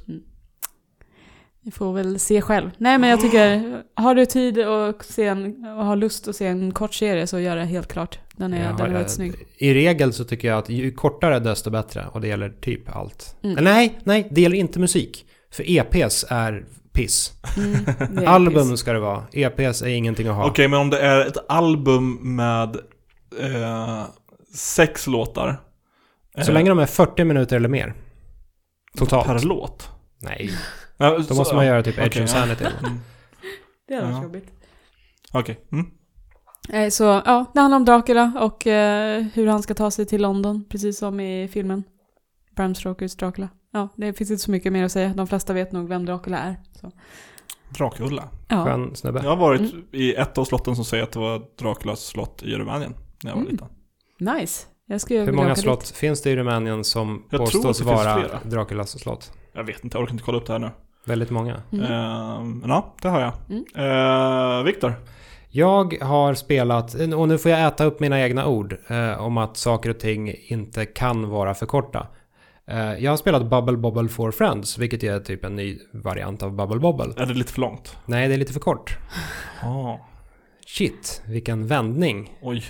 Ni 1.70 1.74
får 1.74 1.94
väl 1.94 2.20
se 2.20 2.42
själv. 2.42 2.70
Nej 2.78 2.98
men 2.98 3.10
jag 3.10 3.22
tycker, 3.22 3.82
har 3.96 4.16
du 4.16 4.26
tid 4.26 4.68
och, 4.68 5.06
se 5.06 5.26
en, 5.26 5.66
och 5.66 5.86
har 5.86 5.96
lust 5.96 6.28
att 6.28 6.36
se 6.36 6.48
en 6.48 6.72
kort 6.72 6.94
serie 6.94 7.28
så 7.28 7.40
gör 7.40 7.56
det 7.56 7.66
helt 7.66 7.88
klart. 7.88 8.20
Den 8.36 8.54
är, 8.54 8.66
Jag 8.66 8.78
den 8.78 8.86
är 8.86 8.92
väldigt 8.92 9.12
eh, 9.12 9.16
snygg. 9.16 9.34
I 9.58 9.74
regel 9.74 10.14
så 10.14 10.24
tycker 10.24 10.48
jag 10.48 10.58
att 10.58 10.70
ju 10.70 10.92
kortare 10.92 11.40
desto 11.40 11.70
bättre. 11.70 12.06
Och 12.12 12.22
det 12.22 12.28
gäller 12.28 12.50
typ 12.50 12.96
allt. 12.96 13.36
Mm. 13.44 13.58
Eller 13.58 13.72
nej, 13.72 14.00
nej, 14.04 14.28
det 14.32 14.42
gäller 14.42 14.58
inte 14.58 14.80
musik. 14.80 15.26
För 15.52 15.64
EPs 15.68 16.26
är 16.30 16.66
piss. 16.94 17.34
Mm, 17.58 18.28
Album 18.28 18.70
piss. 18.70 18.80
ska 18.80 18.94
det 18.94 19.00
vara. 19.00 19.24
EPs 19.32 19.82
är 19.82 19.88
ingenting 19.88 20.28
att 20.28 20.36
ha. 20.36 20.48
Okej, 20.48 20.68
men 20.68 20.80
om 20.80 20.90
det 20.90 21.00
är 21.00 21.26
ett 21.26 21.38
album 21.50 22.36
med 22.36 22.76
eh, 23.40 24.04
sex 24.56 25.08
låtar. 25.08 25.62
Så 26.36 26.52
eh, 26.52 26.54
länge 26.54 26.70
de 26.70 26.80
är 26.80 26.86
40 26.86 27.24
minuter 27.24 27.56
eller 27.56 27.70
mer. 27.70 27.94
Totalt. 28.98 29.28
Per 29.28 29.40
låt. 29.40 29.90
Nej, 30.22 30.52
Ja, 31.00 31.18
då 31.18 31.24
så- 31.24 31.36
måste 31.36 31.56
man 31.56 31.66
göra 31.66 31.84
typ 31.84 31.98
Edge. 32.00 32.30
Sanity. 32.30 32.66
Mm. 32.84 33.00
Det 33.88 33.96
hade 33.96 34.08
varit 34.08 34.16
Ja. 34.18 34.24
jobbigt. 34.24 34.52
Okej. 35.34 35.60
Mm. 35.72 35.86
Nej, 36.70 36.92
så 36.92 37.04
ja, 37.04 37.46
det 37.54 37.60
handlar 37.60 37.78
om 37.78 37.86
Dracula 37.86 38.34
och 38.42 38.68
eh, 38.68 39.24
hur 39.34 39.48
han 39.48 39.64
ska 39.64 39.74
ta 39.74 39.92
sig 39.92 40.06
till 40.06 40.22
London, 40.22 40.66
precis 40.70 40.98
som 41.00 41.20
i 41.20 41.48
filmen. 41.48 41.84
Bram 42.56 42.76
Stokers 42.76 43.16
Dracula. 43.16 43.50
Ja, 43.74 43.90
det 43.96 44.14
finns 44.14 44.32
inte 44.32 44.44
så 44.44 44.52
mycket 44.52 44.74
mer 44.74 44.84
att 44.86 44.92
säga. 44.92 45.10
De 45.10 45.28
flesta 45.28 45.54
vet 45.54 45.72
nog 45.72 45.90
vem 45.90 46.06
Dracula 46.06 46.38
är. 46.40 46.56
Så. 46.82 46.92
Drakulla. 47.70 48.30
Ja. 48.48 48.66
Skön 48.66 48.96
snubbe. 48.96 49.20
Jag 49.24 49.30
har 49.30 49.38
varit 49.38 49.60
Mm. 49.74 49.86
i 49.92 50.14
ett 50.14 50.38
av 50.38 50.46
slotten 50.46 50.76
som 50.76 50.86
säger 50.86 51.04
att 51.04 51.12
det 51.12 51.20
var 51.20 51.42
Draculas 51.60 52.00
slott 52.06 52.44
i 52.44 52.56
Rumänien. 52.56 52.94
När 53.24 53.32
jag 53.32 53.36
var 53.36 53.42
Mm. 53.44 53.52
liten. 53.52 53.68
Nice. 54.20 54.68
Jag 54.86 55.02
skulle 55.02 55.20
Hur 55.20 55.32
många 55.32 55.56
slott 55.56 55.80
dit. 55.82 55.90
finns 55.90 56.22
det 56.22 56.30
i 56.32 56.36
Rumänien 56.36 56.84
som 56.84 57.24
Jag 57.30 57.40
påstås 57.40 57.82
vara. 57.82 58.40
Draculas 58.44 59.00
slott? 59.00 59.32
Jag 59.54 59.64
vet 59.64 59.84
inte, 59.84 59.98
jag 59.98 60.04
orkar 60.04 60.14
inte 60.14 60.24
kolla 60.24 60.38
upp 60.38 60.46
det 60.46 60.54
här 60.54 60.60
nu. 60.60 60.72
Väldigt 61.06 61.30
många. 61.30 61.62
Mm. 61.72 62.60
Men 62.60 62.70
ja, 62.70 62.94
det 63.02 63.08
har 63.10 63.22
jag. 63.22 63.34
Mm. 63.50 63.66
Eh, 63.76 64.64
Viktor. 64.64 64.94
Jag 65.52 65.98
har 66.02 66.34
spelat, 66.34 66.94
och 67.16 67.28
nu 67.28 67.38
får 67.38 67.52
jag 67.52 67.68
äta 67.68 67.86
upp 67.86 68.00
mina 68.00 68.22
egna 68.22 68.48
ord, 68.48 68.76
eh, 68.88 69.22
om 69.22 69.38
att 69.38 69.58
saker 69.58 69.90
och 69.90 70.00
ting 70.00 70.36
inte 70.48 70.86
kan 70.86 71.30
vara 71.30 71.54
för 71.54 71.66
korta. 71.66 72.08
Eh, 72.68 72.94
jag 72.94 73.12
har 73.12 73.18
spelat 73.18 73.50
Bubble 73.50 73.78
Bobble 73.78 74.10
for 74.10 74.32
Friends, 74.32 74.78
vilket 74.78 75.04
är 75.04 75.20
typ 75.20 75.46
en 75.46 75.56
ny 75.56 75.80
variant 75.94 76.44
av 76.44 76.56
Bubble 76.56 76.80
Bobble. 76.80 77.14
Är 77.18 77.26
det 77.26 77.34
lite 77.34 77.54
för 77.54 77.62
långt? 77.62 77.98
Nej, 78.06 78.28
det 78.28 78.34
är 78.34 78.38
lite 78.38 78.54
för 78.54 78.60
kort. 78.60 78.98
Ah, 79.64 79.98
Shit, 80.68 81.22
vilken 81.28 81.68
vändning. 81.68 82.38
oj. 82.42 82.64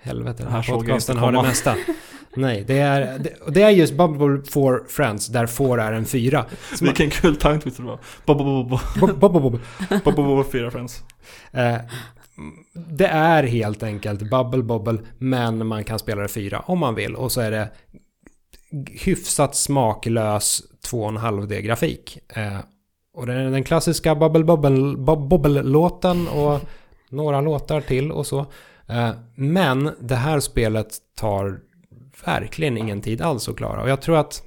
Helvete, 0.00 0.42
den 0.42 0.52
här 0.52 0.62
podcasten 0.62 1.16
har 1.16 1.32
det 1.32 1.42
mesta. 1.42 1.74
Nej, 2.40 2.64
det 2.66 2.78
är, 2.78 3.18
det, 3.18 3.34
det 3.50 3.62
är 3.62 3.70
just 3.70 3.94
Bubble 3.94 4.42
for 4.50 4.84
Friends, 4.88 5.26
där 5.26 5.46
får 5.46 5.80
är 5.80 5.92
en 5.92 6.04
fyra. 6.06 6.38
Man- 6.38 6.78
Vilken 6.80 7.10
kul 7.10 7.36
twister 7.36 7.82
det 7.82 7.88
var. 7.88 7.98
Bob, 8.26 8.38
bob, 8.38 8.68
bob, 8.68 8.80
Bob, 9.00 9.18
bob, 9.18 9.32
bob, 9.32 9.42
bob. 9.42 9.52
bob, 9.88 10.04
bob, 10.04 10.14
bob, 10.14 10.26
bob, 10.26 10.52
fyra 10.52 10.70
friends. 10.70 11.02
Eh, 11.52 11.76
det 12.74 13.06
är 13.06 13.42
helt 13.42 13.82
enkelt 13.82 14.30
Bubble 14.30 14.62
Bobble, 14.62 14.98
men 15.18 15.66
man 15.66 15.84
kan 15.84 15.98
spela 15.98 16.22
det 16.22 16.28
fyra 16.28 16.60
om 16.60 16.78
man 16.78 16.94
vill. 16.94 17.14
Och 17.14 17.32
så 17.32 17.40
är 17.40 17.50
det 17.50 17.68
hyfsat 19.04 19.56
smaklös 19.56 20.62
2,5D-grafik. 20.90 22.18
Eh, 22.28 22.58
och 23.14 23.26
det 23.26 23.32
är 23.34 23.50
den 23.50 23.64
klassiska 23.64 24.14
Bubble 24.14 24.44
Bobble, 24.44 24.96
Bobble-låten 25.16 26.28
och 26.28 26.60
några 27.10 27.40
låtar 27.40 27.80
till 27.80 28.12
och 28.12 28.26
så. 28.26 28.38
Eh, 28.88 29.10
men 29.34 29.90
det 30.00 30.14
här 30.16 30.40
spelet 30.40 30.88
tar 31.20 31.58
verkligen 32.24 32.78
ingen 32.78 33.00
tid 33.00 33.22
alls 33.22 33.48
att 33.48 33.56
klara. 33.56 33.82
Och 33.82 33.88
jag 33.88 34.02
tror 34.02 34.16
att 34.16 34.42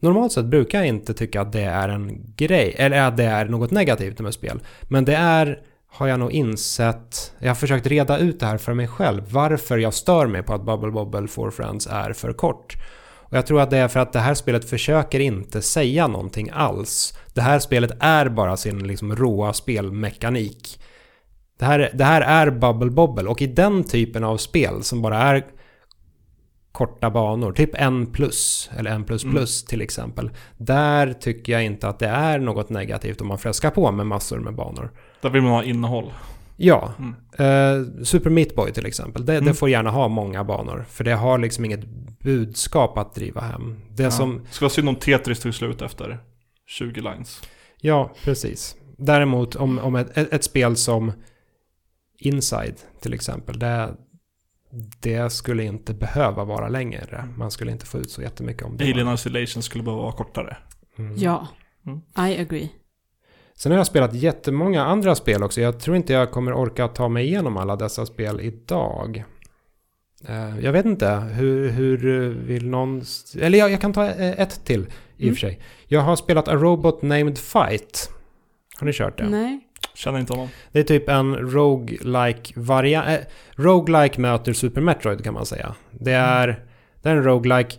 normalt 0.00 0.32
sett 0.32 0.44
brukar 0.44 0.78
jag 0.78 0.88
inte 0.88 1.14
tycka 1.14 1.40
att 1.40 1.52
det 1.52 1.62
är 1.62 1.88
en 1.88 2.34
grej, 2.36 2.74
eller 2.78 3.00
att 3.00 3.16
det 3.16 3.24
är 3.24 3.44
något 3.44 3.70
negativt 3.70 4.20
med 4.20 4.34
spel. 4.34 4.60
Men 4.82 5.04
det 5.04 5.16
är, 5.16 5.58
har 5.90 6.06
jag 6.06 6.20
nog 6.20 6.32
insett, 6.32 7.32
jag 7.38 7.48
har 7.48 7.54
försökt 7.54 7.86
reda 7.86 8.18
ut 8.18 8.40
det 8.40 8.46
här 8.46 8.58
för 8.58 8.74
mig 8.74 8.88
själv, 8.88 9.22
varför 9.30 9.78
jag 9.78 9.94
stör 9.94 10.26
mig 10.26 10.42
på 10.42 10.54
att 10.54 10.64
Bubble 10.64 10.90
Bobble 10.90 11.28
for 11.28 11.50
Friends 11.50 11.86
är 11.86 12.12
för 12.12 12.32
kort. 12.32 12.76
Och 13.28 13.36
jag 13.36 13.46
tror 13.46 13.60
att 13.60 13.70
det 13.70 13.78
är 13.78 13.88
för 13.88 14.00
att 14.00 14.12
det 14.12 14.18
här 14.18 14.34
spelet 14.34 14.70
försöker 14.70 15.20
inte 15.20 15.62
säga 15.62 16.06
någonting 16.06 16.50
alls. 16.52 17.18
Det 17.34 17.40
här 17.40 17.58
spelet 17.58 17.96
är 18.00 18.28
bara 18.28 18.56
sin 18.56 18.86
liksom 18.86 19.16
råa 19.16 19.52
spelmekanik. 19.52 20.80
Det 21.58 21.64
här, 21.64 21.90
det 21.94 22.04
här 22.04 22.20
är 22.20 22.50
Bubble 22.50 22.90
Bobble 22.90 23.28
och 23.28 23.42
i 23.42 23.46
den 23.46 23.84
typen 23.84 24.24
av 24.24 24.36
spel 24.36 24.82
som 24.82 25.02
bara 25.02 25.18
är 25.18 25.44
korta 26.76 27.10
banor, 27.10 27.52
typ 27.52 27.70
en 27.74 28.06
plus 28.06 28.70
eller 28.78 28.90
en 28.90 29.04
plus 29.04 29.24
Mm. 29.24 29.34
plus 29.36 29.64
till 29.64 29.80
exempel. 29.80 30.30
Där 30.56 31.12
tycker 31.12 31.52
jag 31.52 31.64
inte 31.64 31.88
att 31.88 31.98
det 31.98 32.06
är 32.08 32.38
något 32.38 32.70
negativt 32.70 33.20
om 33.20 33.26
man 33.28 33.38
fräskar 33.38 33.70
på 33.70 33.92
med 33.92 34.06
massor 34.06 34.38
med 34.40 34.54
banor. 34.54 34.90
Där 35.20 35.30
vill 35.30 35.42
man 35.42 35.50
ha 35.52 35.62
innehåll. 35.64 36.12
Ja, 36.56 36.92
Mm. 36.98 37.14
eh, 37.38 38.04
Super 38.04 38.30
Meat 38.30 38.54
Boy 38.54 38.72
till 38.72 38.86
exempel. 38.86 39.24
Det, 39.26 39.32
Mm. 39.32 39.44
det 39.44 39.54
får 39.54 39.68
gärna 39.70 39.90
ha 39.90 40.08
många 40.08 40.44
banor. 40.44 40.84
För 40.88 41.04
det 41.04 41.14
har 41.14 41.38
liksom 41.38 41.64
inget 41.64 41.84
budskap 42.20 42.98
att 42.98 43.14
driva 43.14 43.40
hem. 43.40 43.76
Det 43.94 44.02
Ja. 44.02 44.10
som, 44.10 44.40
Ska 44.50 44.64
vara 44.64 44.70
synd 44.70 44.88
om 44.88 44.96
Tetris 44.96 45.40
tog 45.40 45.54
slut 45.54 45.82
efter 45.82 46.18
20 46.66 47.00
lines. 47.00 47.42
ja 47.80 48.12
precis. 48.24 48.76
Däremot 48.98 49.56
om, 49.56 49.78
om 49.78 49.94
ett, 49.96 50.16
ett, 50.18 50.32
ett 50.32 50.44
spel 50.44 50.76
som 50.76 51.12
Inside 52.18 52.74
till 53.00 53.14
exempel. 53.14 53.58
Det, 53.58 53.94
det 55.00 55.32
skulle 55.32 55.64
inte 55.64 55.94
behöva 55.94 56.44
vara 56.44 56.68
längre. 56.68 57.28
Man 57.36 57.50
skulle 57.50 57.72
inte 57.72 57.86
få 57.86 57.98
ut 57.98 58.10
så 58.10 58.22
jättemycket 58.22 58.62
om 58.62 58.76
det. 58.76 58.84
Alien 58.84 59.14
Isolation 59.14 59.62
skulle 59.62 59.84
behöva 59.84 60.02
vara 60.02 60.12
kortare. 60.12 60.56
Mm. 60.98 61.16
Ja, 61.16 61.48
Mm. 61.86 62.28
I 62.30 62.40
agree. 62.40 62.68
Sen 63.54 63.72
har 63.72 63.78
jag 63.78 63.86
spelat 63.86 64.14
jättemånga 64.14 64.84
andra 64.84 65.14
spel 65.14 65.42
också. 65.42 65.60
Jag 65.60 65.80
tror 65.80 65.96
inte 65.96 66.12
jag 66.12 66.30
kommer 66.30 66.52
orka 66.52 66.88
ta 66.88 67.08
mig 67.08 67.26
igenom 67.26 67.56
alla 67.56 67.76
dessa 67.76 68.06
spel 68.06 68.40
idag. 68.40 69.24
Eh, 70.28 70.58
Jag 70.60 70.72
vet 70.72 70.86
inte, 70.86 71.08
hur, 71.14 71.68
hur 71.70 72.28
vill 72.30 72.68
någon... 72.68 73.02
Eller 73.40 73.58
jag, 73.58 73.70
jag 73.70 73.80
kan 73.80 73.92
ta 73.92 74.04
eh, 74.06 74.40
ett 74.40 74.64
till 74.64 74.80
i 74.80 74.86
och 74.86 75.22
Mm. 75.22 75.34
för 75.34 75.40
sig. 75.40 75.60
Jag 75.86 76.00
har 76.00 76.16
spelat 76.16 76.48
A 76.48 76.54
Robot 76.54 77.02
Named 77.02 77.38
Fight. 77.38 78.10
Har 78.78 78.86
ni 78.86 78.92
kört 78.92 79.18
det? 79.18 79.28
Nej. 79.28 79.60
Känner 79.96 80.18
inte 80.18 80.32
honom. 80.32 80.48
Det 80.72 80.78
är 80.78 80.84
typ 80.84 81.08
en 81.08 81.36
roguelike 81.36 82.52
variant. 82.60 83.08
Eh, 83.08 83.18
roguelike 83.56 84.20
möter 84.20 84.52
Super 84.52 84.80
Metroid 84.80 85.24
kan 85.24 85.34
man 85.34 85.46
säga. 85.46 85.74
Det 85.90 86.12
är, 86.12 86.64
det 87.02 87.08
är 87.08 87.16
en 87.16 87.24
roguelike 87.24 87.76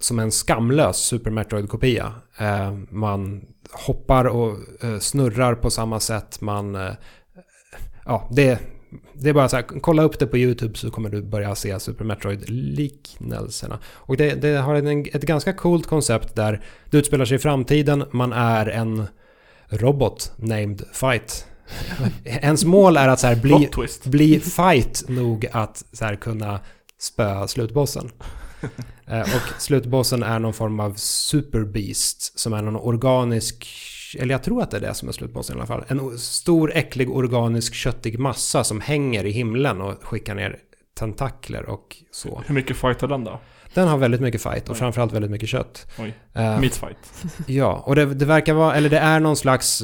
som 0.00 0.18
en 0.18 0.30
skamlös 0.30 0.96
Super 0.96 1.30
Metroid-kopia. 1.30 2.12
Eh, 2.38 2.72
man 2.90 3.44
hoppar 3.72 4.24
och 4.24 4.56
eh, 4.84 4.98
snurrar 4.98 5.54
på 5.54 5.70
samma 5.70 6.00
sätt. 6.00 6.40
Man... 6.40 6.74
Eh, 6.74 6.92
ja, 8.04 8.28
det, 8.32 8.58
det 9.12 9.28
är 9.28 9.34
bara 9.34 9.48
så 9.48 9.56
här, 9.56 9.80
kolla 9.80 10.02
upp 10.02 10.18
det 10.18 10.26
på 10.26 10.38
YouTube 10.38 10.74
så 10.74 10.90
kommer 10.90 11.10
du 11.10 11.22
börja 11.22 11.54
se 11.54 11.80
Super 11.80 12.04
Metroid-liknelserna. 12.04 13.78
Och 13.86 14.16
det, 14.16 14.34
det 14.34 14.56
har 14.56 14.74
en, 14.74 15.00
ett 15.00 15.22
ganska 15.22 15.52
coolt 15.52 15.86
koncept 15.86 16.34
där 16.34 16.64
det 16.90 16.98
utspelar 16.98 17.24
sig 17.24 17.34
i 17.34 17.38
framtiden. 17.38 18.04
Man 18.10 18.32
är 18.32 18.66
en 18.66 19.06
robot 19.68 20.32
named 20.36 20.82
Fight. 20.92 21.46
Ens 22.24 22.64
mål 22.64 22.96
är 22.96 23.08
att 23.08 23.20
så 23.20 23.26
här, 23.26 23.36
bli, 23.36 23.68
bli 24.04 24.40
fight 24.40 25.04
nog 25.08 25.46
att 25.52 25.84
så 25.92 26.04
här, 26.04 26.16
kunna 26.16 26.60
spöa 26.98 27.48
slutbossen. 27.48 28.10
Eh, 29.08 29.20
och 29.20 29.62
slutbossen 29.62 30.22
är 30.22 30.38
någon 30.38 30.52
form 30.54 30.80
av 30.80 30.94
superbeast 30.94 32.38
som 32.38 32.52
är 32.52 32.62
någon 32.62 32.76
organisk, 32.76 33.68
eller 34.18 34.34
jag 34.34 34.42
tror 34.42 34.62
att 34.62 34.70
det 34.70 34.76
är 34.76 34.80
det 34.80 34.94
som 34.94 35.08
är 35.08 35.12
slutbossen 35.12 35.56
i 35.56 35.58
alla 35.58 35.66
fall. 35.66 35.84
En 35.88 36.18
stor 36.18 36.72
äcklig 36.74 37.10
organisk 37.10 37.74
köttig 37.74 38.18
massa 38.18 38.64
som 38.64 38.80
hänger 38.80 39.24
i 39.24 39.30
himlen 39.30 39.80
och 39.80 40.04
skickar 40.04 40.34
ner 40.34 40.58
tentakler 40.98 41.68
och 41.68 41.96
så. 42.10 42.42
Hur 42.46 42.54
mycket 42.54 42.76
fightar 42.76 43.08
den 43.08 43.24
då? 43.24 43.40
Den 43.74 43.88
har 43.88 43.98
väldigt 43.98 44.20
mycket 44.20 44.42
fight 44.42 44.68
och 44.68 44.74
Oj. 44.74 44.78
framförallt 44.78 45.12
väldigt 45.12 45.30
mycket 45.30 45.48
kött. 45.48 45.86
Oj. 45.98 46.14
Eh, 46.34 46.60
Meat 46.60 46.74
fight. 46.74 47.24
Ja, 47.46 47.82
och 47.86 47.96
det, 47.96 48.04
det 48.14 48.24
verkar 48.24 48.54
vara, 48.54 48.74
eller 48.74 48.90
det 48.90 48.98
är 48.98 49.20
någon 49.20 49.36
slags 49.36 49.82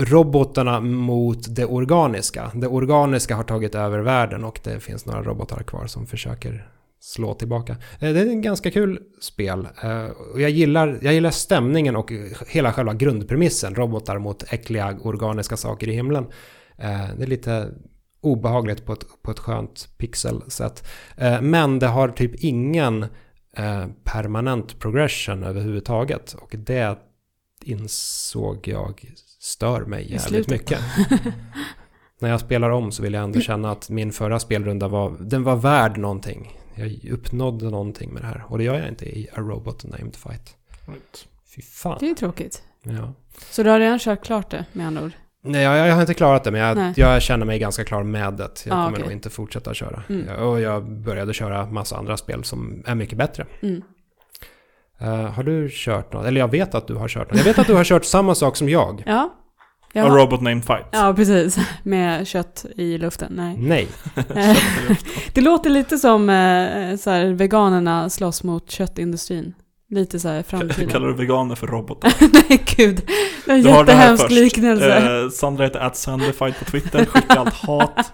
robotarna 0.00 0.80
mot 0.80 1.54
det 1.56 1.64
organiska. 1.64 2.50
Det 2.54 2.66
organiska 2.66 3.36
har 3.36 3.44
tagit 3.44 3.74
över 3.74 3.98
världen 3.98 4.44
och 4.44 4.60
det 4.64 4.80
finns 4.80 5.06
några 5.06 5.22
robotar 5.22 5.62
kvar 5.62 5.86
som 5.86 6.06
försöker 6.06 6.68
slå 7.00 7.34
tillbaka. 7.34 7.72
Eh, 7.72 8.12
det 8.12 8.20
är 8.20 8.26
en 8.26 8.42
ganska 8.42 8.70
kul 8.70 9.00
spel. 9.20 9.68
Eh, 9.82 10.04
och 10.04 10.40
jag 10.40 10.50
gillar, 10.50 10.98
jag 11.02 11.14
gillar 11.14 11.30
stämningen 11.30 11.96
och 11.96 12.12
hela 12.48 12.72
själva 12.72 12.94
grundpremissen. 12.94 13.74
Robotar 13.74 14.18
mot 14.18 14.52
äckliga 14.52 14.98
organiska 15.02 15.56
saker 15.56 15.88
i 15.88 15.92
himlen. 15.92 16.26
Eh, 16.76 17.06
det 17.18 17.22
är 17.22 17.26
lite 17.26 17.68
obehagligt 18.20 18.84
på 18.84 18.92
ett, 18.92 19.04
på 19.22 19.30
ett 19.30 19.38
skönt 19.38 19.88
pixelsätt. 19.98 20.88
Men 21.40 21.78
det 21.78 21.86
har 21.86 22.08
typ 22.08 22.34
ingen 22.34 23.06
permanent 24.04 24.78
progression 24.78 25.42
överhuvudtaget. 25.42 26.32
Och 26.34 26.54
det 26.58 26.98
insåg 27.64 28.68
jag 28.68 29.04
stör 29.40 29.80
mig 29.84 30.12
jävligt 30.12 30.48
mycket. 30.50 30.78
När 32.20 32.28
jag 32.30 32.40
spelar 32.40 32.70
om 32.70 32.92
så 32.92 33.02
vill 33.02 33.12
jag 33.14 33.22
ändå 33.24 33.40
känna 33.40 33.70
att 33.70 33.90
min 33.90 34.12
förra 34.12 34.38
spelrunda 34.38 34.88
var, 34.88 35.16
den 35.20 35.42
var 35.44 35.56
värd 35.56 35.98
någonting. 35.98 36.58
Jag 36.74 37.04
uppnådde 37.12 37.70
någonting 37.70 38.12
med 38.12 38.22
det 38.22 38.26
här. 38.26 38.44
Och 38.48 38.58
det 38.58 38.64
gör 38.64 38.74
jag 38.78 38.88
inte 38.88 39.04
i 39.18 39.28
A 39.32 39.40
Robot 39.40 39.84
Named 39.84 40.16
Fight. 40.16 40.56
Right. 40.86 41.26
Fy 41.56 41.62
fan. 41.62 41.96
Det 42.00 42.06
är 42.06 42.08
ju 42.08 42.14
tråkigt. 42.14 42.62
Ja. 42.82 43.12
Så 43.50 43.62
du 43.62 43.70
har 43.70 43.78
redan 43.80 43.98
kört 43.98 44.24
klart 44.24 44.50
det 44.50 44.64
med 44.72 44.86
andra 44.86 45.04
ord? 45.04 45.12
Nej, 45.42 45.62
jag, 45.62 45.88
jag 45.88 45.94
har 45.94 46.00
inte 46.00 46.14
klarat 46.14 46.44
det, 46.44 46.50
men 46.50 46.60
jag, 46.60 46.92
jag 46.98 47.22
känner 47.22 47.46
mig 47.46 47.58
ganska 47.58 47.84
klar 47.84 48.02
med 48.02 48.34
det. 48.34 48.66
Jag 48.66 48.78
Ah, 48.78 48.84
kommer 48.84 48.90
okej. 48.90 49.02
nog 49.02 49.12
inte 49.12 49.30
fortsätta 49.30 49.74
köra. 49.74 50.02
Mm. 50.08 50.26
Ja, 50.28 50.36
Och 50.44 50.60
jag 50.60 50.90
började 50.90 51.32
köra 51.34 51.66
massa 51.70 51.96
andra 51.96 52.16
spel 52.16 52.44
som 52.44 52.82
är 52.86 52.94
mycket 52.94 53.18
bättre. 53.18 53.46
Mm. 53.62 53.82
Eh, 55.00 55.08
har 55.32 55.42
du 55.42 55.68
kört 55.72 56.12
något? 56.12 56.26
Eller 56.26 56.40
jag 56.40 56.50
vet 56.50 56.74
att 56.74 56.86
du 56.86 56.94
har 56.94 57.08
kört 57.08 57.28
något. 57.30 57.38
Jag 57.38 57.44
vet 57.44 57.58
att 57.58 57.66
du 57.66 57.74
har 57.74 57.84
kört 57.84 58.04
samma 58.04 58.34
sak 58.34 58.56
som 58.56 58.68
jag. 58.68 59.02
Ja. 59.06 59.34
Jag 59.92 60.06
A 60.06 60.08
har- 60.08 60.16
Robot 60.18 60.40
Named 60.40 60.64
Fight. 60.64 60.86
Ja, 60.92 61.12
precis. 61.16 61.58
Med 61.82 62.26
kött 62.26 62.64
i 62.76 62.98
luften. 62.98 63.32
Nej. 63.36 63.56
Nej. 63.58 63.88
Det 65.34 65.40
låter 65.40 65.70
lite 65.70 65.98
som 65.98 66.30
eh, 66.30 66.96
så 66.96 67.10
här, 67.10 67.26
veganerna 67.32 68.10
slåss 68.10 68.42
mot 68.42 68.70
köttindustrin. 68.70 69.54
Lite 69.90 70.20
så 70.20 70.28
här 70.28 70.42
framtiden. 70.42 70.88
Kallar 70.92 71.08
du 71.08 71.14
veganer 71.14 71.54
för 71.54 71.66
robotar? 71.66 72.12
Nej, 72.48 72.64
gud. 72.76 73.02
Det 73.46 73.50
är 73.52 73.56
en 73.56 73.62
Du 73.62 73.68
har 73.68 73.84
det 73.84 73.92
här 73.92 73.98
jättehemsk 74.00 74.22
först. 74.22 74.34
liknelse. 74.34 74.96
Eh, 75.22 75.28
Sandra 75.30 75.64
heter 75.64 75.80
atsanderfight 75.80 76.58
på 76.58 76.64
Twitter, 76.64 77.04
skicka 77.04 77.34
allt 77.34 77.54
hat. 77.54 78.12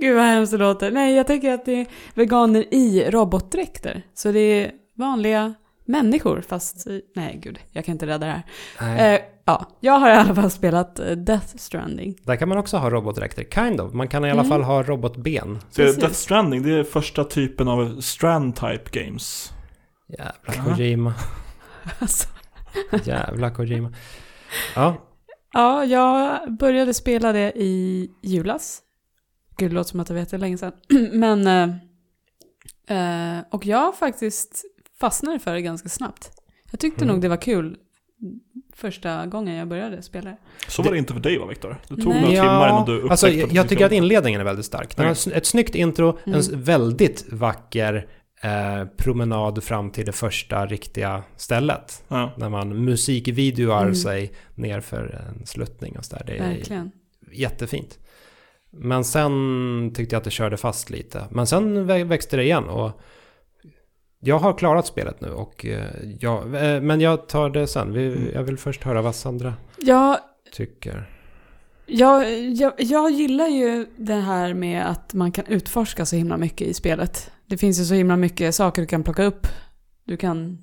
Gud 0.00 0.16
vad 0.16 0.24
hemskt 0.24 0.52
det 0.52 0.58
låter. 0.58 0.90
Nej, 0.90 1.14
jag 1.16 1.26
tänker 1.26 1.52
att 1.54 1.64
det 1.64 1.80
är 1.80 1.86
veganer 2.14 2.74
i 2.74 3.10
robotdräkter. 3.10 4.02
Så 4.14 4.32
det 4.32 4.40
är 4.40 4.70
vanliga 5.00 5.54
människor, 5.84 6.40
fast... 6.48 6.86
Nej, 7.16 7.40
gud. 7.42 7.58
Jag 7.72 7.84
kan 7.84 7.92
inte 7.92 8.06
rädda 8.06 8.26
det 8.26 8.42
här. 8.78 9.14
Eh, 9.14 9.20
ja, 9.44 9.66
jag 9.80 9.92
har 9.92 10.10
i 10.10 10.12
alla 10.12 10.34
fall 10.34 10.50
spelat 10.50 10.98
eh, 10.98 11.10
Death 11.10 11.56
Stranding. 11.56 12.16
Där 12.24 12.36
kan 12.36 12.48
man 12.48 12.58
också 12.58 12.76
ha 12.76 12.90
robotdräkter. 12.90 13.44
Kind 13.44 13.80
of. 13.80 13.92
Man 13.94 14.08
kan 14.08 14.24
i 14.24 14.30
alla 14.30 14.40
Mm. 14.40 14.48
fall 14.50 14.62
ha 14.62 14.82
robotben. 14.82 15.58
Så 15.70 15.82
Precis. 15.82 16.00
Death 16.00 16.14
Stranding, 16.14 16.62
det 16.62 16.74
är 16.78 16.84
första 16.84 17.24
typen 17.24 17.68
av 17.68 18.00
Strand-type 18.00 18.90
games. 19.04 19.52
Jävla 20.08 20.54
Ja. 20.68 20.74
Kojima. 20.74 21.14
Alltså, 21.98 22.28
Jävla 23.04 23.50
Kojima. 23.50 23.92
Ja, 24.74 24.96
ja, 25.52 25.84
jag 25.84 26.52
började 26.58 26.94
spela 26.94 27.32
det 27.32 27.52
i 27.56 28.08
julas. 28.22 28.82
Gud, 29.56 29.70
det 29.70 29.74
låter 29.74 29.90
som 29.90 30.00
att 30.00 30.08
jag 30.08 30.14
vet 30.16 30.30
det 30.30 30.38
länge 30.38 30.58
sedan. 30.58 30.72
Men... 31.12 31.46
Eh, 31.46 33.36
eh, 33.38 33.44
och 33.50 33.66
jag 33.66 33.94
faktiskt 33.96 34.64
fastnade 35.00 35.38
för 35.38 35.54
det 35.54 35.62
ganska 35.62 35.88
snabbt. 35.88 36.30
Jag 36.70 36.80
tyckte 36.80 37.04
Mm. 37.04 37.14
nog 37.14 37.22
det 37.22 37.28
var 37.28 37.36
kul 37.36 37.76
första 38.74 39.26
gången 39.26 39.54
jag 39.54 39.68
började 39.68 40.02
spela 40.02 40.30
det. 40.30 40.36
Så 40.68 40.82
var 40.82 40.92
det 40.92 40.98
inte 40.98 41.12
för 41.12 41.20
dig 41.20 41.38
va, 41.38 41.46
Viktor? 41.46 41.76
Det 41.88 41.96
tog 41.96 42.06
Nej. 42.12 42.20
några 42.22 42.34
Ja, 42.34 42.42
timmar 42.42 42.68
innan 42.68 42.86
du 42.86 42.92
upptäckte 42.92 43.10
alltså, 43.12 43.26
att 43.26 43.34
jag, 43.34 43.48
du 43.48 43.54
jag 43.54 43.68
tycker 43.68 43.84
att 43.84 43.90
det. 43.90 43.96
inledningen 43.96 44.40
är 44.40 44.44
väldigt 44.44 44.66
stark. 44.66 44.96
Den 44.96 45.04
har 45.06 45.12
s- 45.12 45.26
ett 45.26 45.46
snyggt 45.46 45.74
intro, 45.74 46.18
en 46.24 46.34
Mm. 46.34 46.62
väldigt 46.62 47.32
vacker 47.32 48.06
eh, 48.42 48.84
promenad 48.96 49.64
fram 49.64 49.90
till 49.90 50.06
det 50.06 50.12
första 50.12 50.66
riktiga 50.66 51.22
stället. 51.36 52.04
Ja. 52.08 52.32
När 52.36 52.48
man 52.48 52.84
musikvideoar 52.84 53.82
Mm. 53.82 53.94
sig 53.94 54.32
ner 54.54 54.80
för 54.80 55.24
en 55.38 55.46
sluttning 55.46 55.98
och 55.98 56.04
sådär. 56.04 56.22
Det 56.26 56.36
är 56.38 56.48
Verkligen. 56.48 56.90
jättefint. 57.32 57.98
Men 58.70 59.04
sen 59.04 59.92
tyckte 59.94 60.14
jag 60.14 60.18
att 60.18 60.24
det 60.24 60.30
körde 60.30 60.56
fast 60.56 60.90
lite. 60.90 61.24
Men 61.30 61.46
sen 61.46 61.90
vä- 61.90 62.04
växte 62.04 62.36
det 62.36 62.42
igen 62.44 62.64
och 62.64 63.00
jag 64.20 64.38
har 64.38 64.58
klarat 64.58 64.86
spelet 64.86 65.20
nu 65.20 65.30
och 65.30 65.66
eh, 65.66 65.84
jag, 66.20 66.42
eh, 66.54 66.80
men 66.80 67.00
jag 67.00 67.28
tar 67.28 67.50
det 67.50 67.66
sen. 67.66 67.92
Vi, 67.92 68.06
Mm. 68.06 68.28
Jag 68.34 68.42
vill 68.42 68.58
först 68.58 68.82
höra 68.84 69.02
vad 69.02 69.14
Sandra 69.14 69.54
Ja, 69.78 70.18
tycker. 70.52 71.08
jag, 71.86 72.40
jag, 72.48 72.72
jag 72.78 73.10
gillar 73.10 73.46
ju 73.46 73.86
det 73.96 74.14
här 74.14 74.54
med 74.54 74.86
att 74.90 75.14
man 75.14 75.32
kan 75.32 75.46
utforska 75.46 76.06
så 76.06 76.16
himla 76.16 76.36
mycket 76.36 76.66
i 76.68 76.74
spelet. 76.74 77.30
Det 77.46 77.56
finns 77.56 77.80
ju 77.80 77.84
så 77.84 77.94
himla 77.94 78.16
mycket 78.16 78.54
saker 78.54 78.82
du 78.82 78.86
kan 78.86 79.02
plocka 79.02 79.24
upp. 79.24 79.46
Du 80.04 80.16
kan 80.16 80.58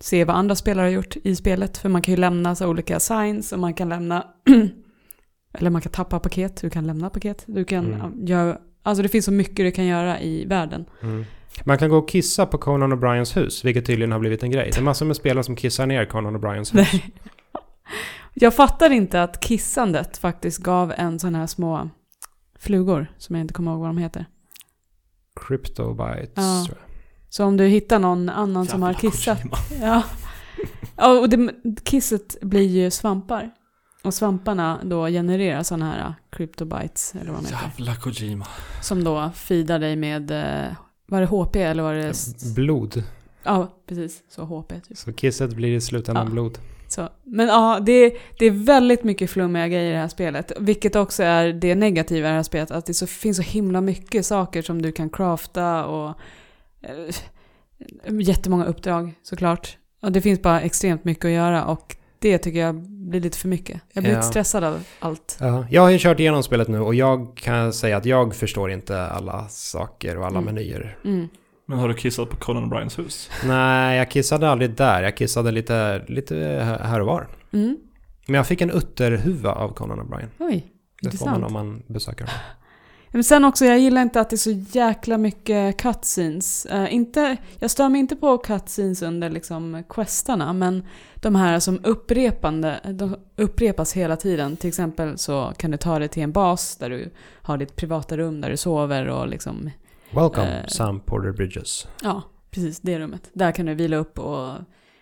se 0.00 0.24
vad 0.24 0.36
andra 0.36 0.54
spelare 0.54 0.84
har 0.84 0.90
gjort 0.90 1.16
i 1.24 1.36
spelet. 1.36 1.78
För 1.78 1.88
man 1.88 2.02
kan 2.02 2.14
ju 2.14 2.20
lämna 2.20 2.54
så 2.54 2.66
olika 2.68 3.00
signs 3.00 3.52
och 3.52 3.58
man 3.58 3.74
kan 3.74 3.88
lämna... 3.88 4.26
eller 5.54 5.70
man 5.70 5.82
kan 5.82 5.92
tappa 5.92 6.18
paket, 6.20 6.60
du 6.60 6.70
kan 6.70 6.86
lämna 6.86 7.10
paket. 7.10 7.42
Du 7.46 7.64
kan 7.64 7.86
Mm. 7.94 7.98
ja, 7.98 8.10
göra... 8.36 8.58
Alltså 8.82 9.02
det 9.02 9.08
finns 9.08 9.24
så 9.24 9.32
mycket 9.32 9.56
du 9.56 9.70
kan 9.70 9.86
göra 9.86 10.20
i 10.20 10.44
världen. 10.44 10.84
Mm. 11.02 11.24
Man 11.64 11.78
kan 11.78 11.90
gå 11.90 11.98
och 11.98 12.08
kissa 12.08 12.46
på 12.46 12.58
Conan 12.58 12.92
O'Briens 12.92 13.36
hus, 13.36 13.64
vilket 13.64 13.86
tydligen 13.86 14.12
har 14.12 14.18
blivit 14.18 14.42
en 14.42 14.50
grej. 14.50 14.70
Det 14.74 14.80
är 14.80 14.82
massor 14.82 15.06
med 15.06 15.16
spelare 15.16 15.44
som 15.44 15.56
kissar 15.56 15.86
ner 15.86 16.04
Conan 16.04 16.36
O'Briens 16.36 16.58
hus. 16.58 16.72
Nej. 16.72 17.14
Jag 18.34 18.54
fattar 18.54 18.90
inte 18.90 19.22
att 19.22 19.44
kissandet 19.44 20.18
faktiskt 20.18 20.58
gav 20.58 20.92
en 20.96 21.18
sån 21.18 21.34
här 21.34 21.46
små 21.46 21.90
flugor, 22.58 23.12
som 23.18 23.36
jag 23.36 23.40
inte 23.40 23.54
kommer 23.54 23.70
ihåg 23.70 23.80
vad 23.80 23.88
de 23.88 23.98
heter. 23.98 24.26
Cryptobytes. 25.40 26.32
Ja. 26.36 26.64
tror 26.66 26.78
jag. 26.78 26.90
Så 27.28 27.44
om 27.44 27.56
du 27.56 27.64
hittar 27.64 27.98
någon 27.98 28.28
annan 28.28 28.66
som 28.66 28.82
har 28.82 28.90
Jävla 28.90 29.10
kissat. 29.10 29.40
Ja. 29.80 30.02
ja 30.96 31.20
och 31.20 31.28
det, 31.28 31.52
kisset 31.84 32.36
blir 32.40 32.68
ju 32.68 32.90
svampar. 32.90 33.50
Och 34.02 34.14
svamparna 34.14 34.80
då 34.84 35.06
genererar 35.06 35.62
sådana 35.62 35.92
här 35.92 36.14
cryptobytes, 36.30 37.14
eller 37.14 37.32
vad 37.32 37.42
de 37.42 37.46
heter. 37.46 37.70
Jävla 37.78 37.96
Kojima. 37.96 38.46
Som 38.82 39.04
då 39.04 39.30
feedar 39.34 39.78
dig 39.78 39.96
med, 39.96 40.30
eh, 40.30 40.72
var 41.10 41.20
det 41.20 41.26
HP 41.26 41.56
eller 41.56 41.82
var 41.82 41.94
det... 41.94 42.14
Blod. 42.54 43.02
Ja, 43.42 43.68
precis. 43.86 44.22
Så 44.28 44.44
HP 44.44 44.68
typ. 44.88 44.98
Så 44.98 45.12
kisset 45.12 45.50
blir 45.56 45.76
i 45.76 45.80
slutändan 45.80 46.26
Ja. 46.26 46.32
blod. 46.32 46.58
Så, 46.88 47.08
men 47.24 47.46
ja, 47.46 47.80
det, 47.86 48.16
det 48.38 48.46
är 48.46 48.50
väldigt 48.50 49.04
mycket 49.04 49.30
flummiga 49.30 49.68
grejer 49.68 49.90
i 49.90 49.92
det 49.92 49.98
här 49.98 50.08
spelet. 50.08 50.52
Vilket 50.58 50.96
också 50.96 51.22
är 51.22 51.52
det 51.52 51.74
negativa 51.74 52.28
i 52.28 52.30
det 52.30 52.36
här 52.36 52.42
spelet. 52.42 52.70
Att 52.70 52.86
det 52.86 52.94
så, 52.94 53.06
finns 53.06 53.36
så 53.36 53.42
himla 53.42 53.80
mycket 53.80 54.26
saker 54.26 54.62
som 54.62 54.82
du 54.82 54.92
kan 54.92 55.10
crafta 55.10 55.86
och 55.86 56.08
eh, 56.82 57.14
jättemånga 58.20 58.64
uppdrag 58.64 59.14
såklart. 59.22 59.76
Och 60.02 60.12
det 60.12 60.20
finns 60.20 60.42
bara 60.42 60.60
extremt 60.60 61.04
mycket 61.04 61.24
att 61.24 61.30
göra 61.30 61.64
och 61.64 61.96
det 62.20 62.38
tycker 62.38 62.60
jag 62.60 62.74
blir 62.90 63.20
lite 63.20 63.38
för 63.38 63.48
mycket. 63.48 63.80
Jag 63.92 64.04
blir 64.04 64.12
Ja. 64.12 64.18
lite 64.18 64.28
stressad 64.28 64.64
av 64.64 64.82
allt. 64.98 65.36
Ja, 65.40 65.66
jag 65.70 65.82
har 65.82 65.90
ju 65.90 65.98
kört 65.98 66.20
igenom 66.20 66.42
spelet 66.42 66.68
nu 66.68 66.80
och 66.80 66.94
jag 66.94 67.36
kan 67.36 67.72
säga 67.72 67.96
att 67.96 68.04
jag 68.06 68.34
förstår 68.34 68.70
inte 68.70 69.02
alla 69.06 69.48
saker 69.48 70.18
och 70.18 70.26
alla 70.26 70.38
Mm. 70.38 70.54
menyer. 70.54 70.98
Mm. 71.04 71.28
Men 71.66 71.78
har 71.78 71.88
du 71.88 71.94
kissat 71.94 72.30
på 72.30 72.36
Conan 72.36 72.64
O'Briens 72.72 72.98
hus? 72.98 73.30
Nej, 73.46 73.98
jag 73.98 74.10
kissade 74.10 74.50
aldrig 74.50 74.70
där. 74.76 75.02
Jag 75.02 75.16
kissade 75.16 75.50
lite, 75.50 76.02
lite 76.08 76.36
här 76.82 77.00
och 77.00 77.06
var. 77.06 77.28
Mm. 77.52 77.76
Men 78.26 78.34
jag 78.34 78.46
fick 78.46 78.60
en 78.60 78.70
utterhuva 78.70 79.52
av 79.52 79.68
Conan 79.74 80.00
O'Brien. 80.00 80.28
Oj, 80.38 80.66
Det 81.02 81.10
får 81.18 81.26
man 81.26 81.44
om 81.44 81.52
man 81.52 81.82
besöker 81.86 82.24
honom. 82.24 82.40
Men 83.12 83.24
sen 83.24 83.44
också, 83.44 83.64
jag 83.64 83.78
gillar 83.78 84.02
inte 84.02 84.20
att 84.20 84.30
det 84.30 84.36
är 84.36 84.38
så 84.38 84.78
jäkla 84.78 85.18
mycket 85.18 85.76
cutscenes. 85.76 86.66
Uh, 86.72 86.94
inte, 86.94 87.36
jag 87.58 87.70
stör 87.70 87.88
mig 87.88 88.00
inte 88.00 88.16
på 88.16 88.38
cutscenes 88.38 89.02
under 89.02 89.30
liksom 89.30 89.84
questarna, 89.88 90.52
men 90.52 90.86
de 91.14 91.34
här 91.34 91.60
som 91.60 91.80
upprepande, 91.84 92.80
de 92.84 93.16
upprepas 93.36 93.92
hela 93.92 94.16
tiden. 94.16 94.56
Till 94.56 94.68
exempel 94.68 95.18
så 95.18 95.52
kan 95.56 95.70
du 95.70 95.76
ta 95.76 95.98
dig 95.98 96.08
till 96.08 96.22
en 96.22 96.32
bas 96.32 96.76
där 96.76 96.90
du 96.90 97.10
har 97.42 97.58
ditt 97.58 97.76
privata 97.76 98.16
rum 98.16 98.40
där 98.40 98.50
du 98.50 98.56
sover 98.56 99.06
och 99.06 99.28
liksom, 99.28 99.70
Welcome, 100.10 100.60
Eh. 100.60 100.66
Sam 100.66 101.00
Porter 101.00 101.32
Bridges. 101.32 101.88
ja, 102.02 102.22
precis 102.50 102.80
det 102.80 102.98
rummet. 102.98 103.30
Där 103.32 103.52
kan 103.52 103.66
du 103.66 103.74
vila 103.74 103.96
upp 103.96 104.18
och 104.18 104.48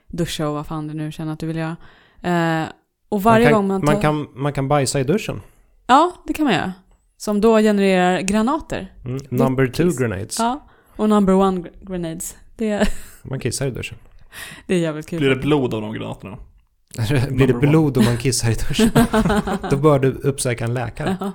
duscha 0.06 0.48
och 0.48 0.54
vad 0.54 0.66
fan 0.66 0.88
du 0.88 0.94
nu 0.94 1.12
känner 1.12 1.32
att 1.32 1.38
du 1.38 1.46
vill 1.46 1.56
göra. 1.56 1.76
Eh, 2.22 2.68
och 3.09 3.22
varje 3.22 3.44
man 3.44 3.52
kan, 3.52 3.59
gång 3.59 3.68
man 3.68 3.80
tar... 3.80 3.92
man, 3.92 4.02
kan, 4.02 4.28
man 4.34 4.52
kan 4.52 4.68
bajsa 4.68 5.00
i 5.00 5.04
duschen. 5.04 5.40
Ja, 5.86 6.12
det 6.26 6.32
kan 6.32 6.44
man 6.44 6.54
göra. 6.54 6.72
Som 7.18 7.40
då 7.40 7.58
genererar 7.58 8.20
granater. 8.20 8.92
Mm. 9.04 9.20
Number 9.30 9.66
two 9.66 9.82
kiss. 9.82 9.98
grenades. 9.98 10.38
Ja, 10.38 10.68
och 10.96 11.08
number 11.08 11.34
one 11.34 11.60
gr- 11.60 11.86
grenades. 11.86 12.36
Det, 12.56 12.88
Man 13.22 13.40
kissar 13.40 13.66
i 13.66 13.70
duschen. 13.70 13.98
det 14.66 14.74
är 14.74 14.78
jävligt 14.78 15.08
kul. 15.08 15.18
Blir 15.18 15.28
det 15.28 15.36
blod 15.36 15.74
av 15.74 15.80
de 15.82 15.92
granaterna? 15.92 16.38
Blir 17.30 17.46
det 17.46 17.54
blod 17.54 17.98
om 17.98 18.04
man 18.04 18.16
kissar 18.16 18.50
i 18.50 18.54
duschen? 18.54 18.90
Då 19.70 19.76
bör 19.76 19.98
du 19.98 20.08
uppsöka 20.12 20.64
en 20.64 20.74
läkare. 20.74 21.16
Ja. 21.20 21.32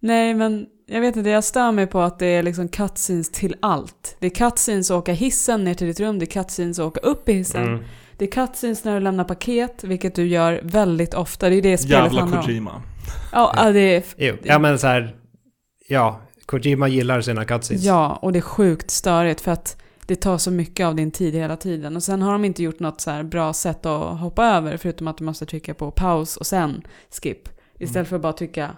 Nej, 0.00 0.34
men 0.34 0.66
jag 0.86 1.00
vet 1.00 1.16
inte, 1.16 1.30
jag 1.30 1.44
stör 1.44 1.72
mig 1.72 1.86
på 1.86 2.00
att 2.00 2.18
det 2.18 2.26
är 2.26 2.42
liksom 2.42 2.68
cutscenes 2.68 3.30
till 3.30 3.56
allt. 3.62 4.16
Det 4.18 4.26
är 4.26 4.30
cutscenes 4.30 4.90
att 4.90 4.96
åka 4.96 5.12
hissen 5.12 5.64
ner 5.64 5.74
till 5.74 5.86
ditt 5.86 6.00
rum, 6.00 6.18
det 6.18 6.24
är 6.24 6.42
cutscenes 6.42 6.78
att 6.78 6.84
åka 6.86 7.00
upp 7.00 7.28
i 7.28 7.32
hissen. 7.32 7.62
Mm. 7.62 7.84
Det 8.18 8.24
är 8.24 8.30
cutscenes 8.30 8.84
när 8.84 8.94
du 8.94 9.00
lämnar 9.00 9.24
paket, 9.24 9.84
vilket 9.84 10.14
du 10.14 10.26
gör 10.26 10.60
väldigt 10.64 11.14
ofta. 11.14 11.48
Det 11.48 11.54
är 11.56 11.62
det 11.62 11.78
spelet 11.78 12.04
Jävla 12.04 12.20
handlar 12.20 12.38
om. 12.38 12.44
Kojima. 12.44 12.82
Ja, 13.32 13.52
ja, 13.56 13.72
det 13.72 13.80
är... 13.96 14.04
Jo, 14.16 14.36
ja 14.42 14.58
men 14.58 14.78
så 14.78 14.86
här, 14.86 15.16
ja, 15.88 16.20
Kojima 16.46 16.88
gillar 16.88 17.20
sina 17.20 17.44
cutscenes. 17.44 17.84
Ja, 17.84 18.18
och 18.22 18.32
det 18.32 18.38
är 18.38 18.40
sjukt 18.40 18.90
störigt 18.90 19.40
för 19.40 19.50
att 19.52 19.76
det 20.06 20.16
tar 20.16 20.38
så 20.38 20.50
mycket 20.50 20.86
av 20.86 20.94
din 20.94 21.10
tid 21.10 21.34
hela 21.34 21.56
tiden. 21.56 21.96
Och 21.96 22.02
sen 22.02 22.22
har 22.22 22.32
de 22.32 22.44
inte 22.44 22.62
gjort 22.62 22.80
något 22.80 23.00
så 23.00 23.10
här 23.10 23.22
bra 23.22 23.52
sätt 23.52 23.86
att 23.86 24.18
hoppa 24.20 24.44
över 24.46 24.76
förutom 24.76 25.08
att 25.08 25.18
du 25.18 25.24
måste 25.24 25.46
trycka 25.46 25.74
på 25.74 25.90
paus 25.90 26.36
och 26.36 26.46
sen 26.46 26.82
skip. 27.22 27.48
Istället 27.78 27.96
Mm. 27.96 28.04
för 28.06 28.16
att 28.16 28.22
bara 28.22 28.32
trycka 28.32 28.70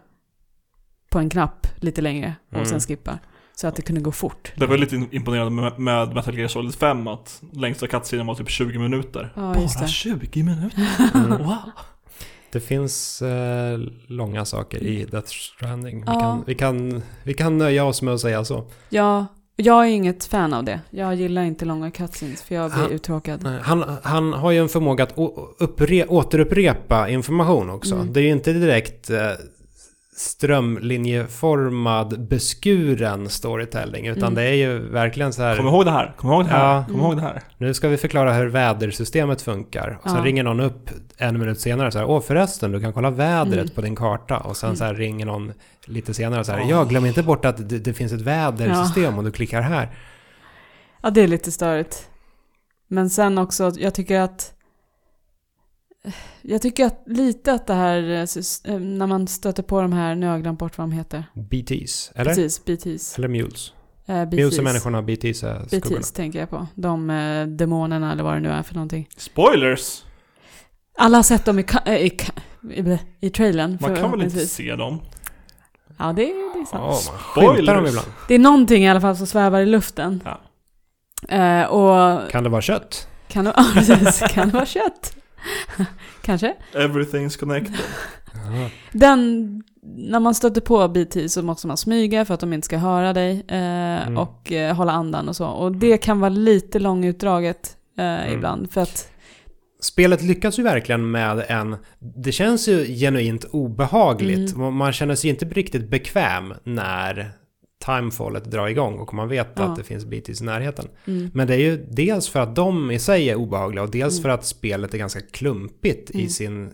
på 1.11 1.19
en 1.19 1.31
knapp 1.31 1.67
lite 1.77 2.01
längre 2.03 2.35
och 2.49 2.55
Mm. 2.55 2.67
sen 2.67 2.81
skippa. 2.81 3.19
Så 3.55 3.67
att 3.67 3.77
det 3.77 3.83
kunde 3.83 4.01
gå 4.01 4.13
fort. 4.13 4.53
Det 4.57 4.67
var 4.67 4.79
lite 4.79 5.07
imponerande 5.11 5.51
med, 5.63 5.79
med 5.79 6.15
Metal 6.15 6.39
Gear 6.39 6.49
Solid 6.49 6.75
5 6.75 7.07
att 7.07 7.43
längsta 7.53 7.87
cutscenen 7.87 8.27
var 8.27 8.35
typ 8.35 8.51
20 8.51 8.79
minuter. 8.79 9.33
Ja, 9.37 9.41
Bara 9.43 9.55
det. 9.83 9.89
20 9.89 10.43
minuter? 10.43 10.81
Mm. 11.15 11.29
Wow! 11.47 11.57
Det 12.53 12.61
finns 12.61 13.23
eh, 13.23 13.79
långa 14.07 14.45
saker 14.45 14.83
i 14.83 15.05
Death 15.05 15.29
Stranding. 15.29 15.97
Vi, 16.01 16.05
Ja. 16.07 16.21
kan, 16.21 16.45
vi, 16.47 16.55
kan, 16.55 17.03
vi 17.23 17.35
kan 17.35 17.59
nöja 17.59 17.85
oss 17.85 18.03
med 18.03 18.15
att 18.15 18.21
säga 18.21 18.45
så. 18.45 18.65
Ja, 18.89 19.27
jag 19.57 19.85
är 19.87 19.91
inget 19.91 20.25
fan 20.25 20.55
av 20.55 20.65
det. 20.65 20.81
Jag 20.91 21.15
gillar 21.15 21.43
inte 21.43 21.65
långa 21.65 21.91
cutscenes 21.91 22.43
för 22.43 22.55
jag 22.55 22.71
blir 22.71 22.83
Han- 22.83 22.91
uttråkad. 22.93 23.43
Nej, 23.43 23.59
Han, 23.63 23.85
han 24.03 24.33
har 24.33 24.51
ju 24.51 24.59
en 24.59 24.69
förmåga 24.69 25.05
att 25.05 25.19
å- 25.19 25.49
uppre, 25.59 26.07
återupprepa 26.07 27.09
information 27.09 27.71
också. 27.71 27.95
Mm. 27.95 28.13
Det 28.13 28.21
är 28.21 28.25
ju 28.25 28.31
inte 28.33 28.53
direkt 28.53 29.11
eh, 29.11 29.19
strömlinjeformad, 30.17 32.29
beskuren 32.29 33.29
storytelling. 33.29 34.07
Utan 34.07 34.23
Mm. 34.23 34.35
det 34.35 34.43
är 34.43 34.53
ju 34.55 34.79
verkligen 34.79 35.33
så 35.33 35.43
här... 35.43 35.57
Kom 35.57 35.67
ihåg 35.67 35.85
det 35.85 35.91
här, 35.91 36.15
kom 36.17 36.31
ihåg 36.31 36.45
det 36.45 36.51
här, 36.51 36.75
Ja. 36.77 36.85
kom 36.89 37.01
ihåg 37.01 37.17
det 37.17 37.23
här. 37.23 37.43
Nu 37.59 37.75
ska 37.75 37.89
vi 37.89 37.97
förklara 37.97 38.33
hur 38.33 38.47
vädersystemet 38.47 39.43
funkar. 39.43 39.99
Och 40.03 40.11
sen 40.11 40.19
Ja. 40.19 40.25
ringer 40.25 40.43
någon 40.43 40.61
upp 40.61 40.91
en 41.17 41.39
minut 41.39 41.61
senare 41.61 41.91
så 41.93 41.99
här, 41.99 42.07
åh 42.07 42.21
förresten, 42.21 42.73
du 42.73 42.81
kan 42.81 42.93
kolla 42.93 43.11
vädret 43.11 43.55
Mm. 43.65 43.75
på 43.75 43.81
din 43.81 43.97
karta. 43.97 44.37
Och 44.39 44.57
sen 44.57 44.69
Mm. 44.69 44.77
så 44.77 44.85
här 44.85 44.95
ringer 44.95 45.27
någon 45.27 45.53
lite 45.87 46.15
senare 46.15 46.45
så 46.45 46.53
här, 46.53 46.71
ja 46.71 46.85
glöm 46.85 47.07
inte 47.07 47.23
bort 47.23 47.45
att 47.45 47.69
det, 47.69 47.79
det 47.79 47.95
finns 47.95 48.13
ett 48.13 48.21
vädersystem 48.21 49.19
och 49.19 49.25
du 49.25 49.33
klickar 49.33 49.61
här. 49.61 49.89
Ja, 51.03 51.11
det 51.11 51.21
är 51.21 51.29
lite 51.29 51.53
störigt. 51.53 52.09
Men 52.89 53.11
sen 53.11 53.39
också, 53.39 53.73
jag 53.77 53.95
tycker 53.95 54.21
att... 54.21 54.53
Jag 56.49 56.63
tycker 56.63 56.87
att 56.87 57.03
lite 57.07 57.53
att 57.53 57.67
det 57.67 57.75
här, 57.75 58.03
eh, 58.11 58.73
eh, 58.75 58.81
när 58.81 59.07
man 59.07 59.27
stöter 59.29 59.63
på 59.63 59.81
de 59.81 59.93
här, 59.93 60.15
nu 60.15 60.27
har 60.27 60.33
jag 60.35 60.43
glömt 60.43 60.59
bort 60.59 60.79
vad 60.79 60.89
de 60.89 60.93
heter. 60.93 61.25
BTs, 61.35 62.13
eller? 62.15 62.35
Precis, 62.35 62.65
BTs. 62.65 63.19
Eller 63.19 63.29
Mules. 63.29 63.73
Eh, 64.07 64.15
Mules 64.31 64.59
är 64.59 64.63
människorna, 64.63 65.03
BTs 65.03 65.43
är 65.43 65.65
skuggorna. 65.69 65.99
BTs 65.99 66.13
tänker 66.13 66.39
jag 66.39 66.51
på. 66.51 66.67
De 66.75 67.11
eh, 67.11 67.47
demonerna 67.47 68.13
eller 68.13 68.23
vad 68.23 68.35
det 68.35 68.41
nu 68.41 68.49
är 68.51 68.63
för 68.63 68.75
någonting. 68.75 69.09
Spoilers! 69.17 70.03
Alla 70.99 71.19
har 71.19 71.23
sett 71.23 71.45
dem 71.45 71.59
i, 71.59 71.65
i, 71.87 72.11
i, 72.81 72.99
i 73.21 73.31
trailern. 73.31 73.79
Man 73.81 73.97
kan 73.97 74.11
väl 74.11 74.23
inte 74.23 74.47
se 74.47 74.77
dem? 74.77 75.01
Ja, 75.99 76.13
det, 76.13 76.23
är- 76.31 76.55
det 76.55 76.61
är 76.61 76.65
sant. 76.65 76.83
Man 76.83 76.95
skymtar 77.19 77.75
dem 77.75 77.85
Spoilers. 77.87 77.89
ibland. 77.91 78.07
Det 78.29 78.35
är 78.35 78.39
någonting 78.39 78.85
i 78.85 78.89
alla 78.89 79.01
fall 79.01 79.17
som 79.17 79.27
svävar 79.27 79.61
i 79.61 79.67
luften. 79.67 80.23
Ja. 80.25 80.41
Eh, 81.37 81.65
och 81.67 82.31
Kan 82.31 82.45
det 82.45 82.51
vara 82.51 82.63
kött? 82.63 83.09
kan 83.29 83.45
det, 83.45 83.53
ja, 83.57 83.65
precis, 83.75 84.19
kan 84.31 84.49
det 84.49 84.55
vara 84.55 84.67
kött? 84.67 85.17
Kanske. 86.23 86.55
Everything's 86.73 87.39
connected. 87.41 87.75
Den, 88.93 89.63
när 89.83 90.21
man 90.21 90.35
stöter 90.35 90.61
på 90.61 90.89
BT 90.89 91.29
så 91.29 91.43
måste 91.43 91.67
man 91.67 91.77
smyga 91.77 92.25
för 92.25 92.35
att 92.35 92.41
de 92.41 92.53
inte 92.53 92.65
ska 92.67 92.77
höra 92.79 93.13
dig 93.13 93.45
eh, 93.49 93.57
Mm. 94.07 94.17
och 94.19 94.53
eh, 94.53 94.77
hålla 94.77 94.93
andan 94.93 95.29
och 95.29 95.37
så. 95.37 95.47
Och 95.47 95.73
det 95.73 95.99
kan 95.99 96.21
vara 96.21 96.29
lite 96.31 96.79
långutdraget 96.79 97.77
eh, 97.99 98.05
Mm. 98.05 98.33
ibland 98.35 98.71
för 98.71 98.81
att 98.81 99.11
Spelet 99.81 100.23
lyckas 100.23 100.59
ju 100.59 100.63
verkligen 100.63 101.11
med 101.11 101.45
en... 101.49 101.77
Det 101.99 102.33
känns 102.33 102.69
ju 102.69 102.85
genuint 102.87 103.45
obehagligt. 103.45 104.55
Mm. 104.55 104.75
Man 104.75 104.93
känner 104.93 105.15
sig 105.15 105.31
inte 105.31 105.45
riktigt 105.45 105.91
bekväm 105.91 106.55
när 106.65 107.31
timefallet 107.87 108.45
drar 108.45 108.69
igång 108.69 108.99
och 108.99 109.15
man 109.15 109.29
vet 109.29 109.49
Ja. 109.57 109.63
att 109.65 109.77
det 109.77 109.85
finns 109.85 110.05
BTs 110.05 110.41
i 110.41 110.45
närheten. 110.45 110.89
mm, 111.07 111.31
Men 111.35 111.47
det 111.47 111.55
är 111.55 111.59
ju 111.59 111.87
dels 111.91 112.29
för 112.29 112.41
att 112.41 112.57
de 112.57 112.91
i 112.91 112.99
sig 112.99 113.31
är 113.31 113.35
obehagliga 113.35 113.83
och 113.83 113.91
dels 113.91 114.15
Mm. 114.15 114.23
för 114.23 114.29
att 114.29 114.45
spelet 114.47 114.95
är 114.95 114.99
ganska 114.99 115.21
klumpigt 115.21 116.11
i 116.11 116.19
Mm. 116.19 116.29
sin 116.31 116.71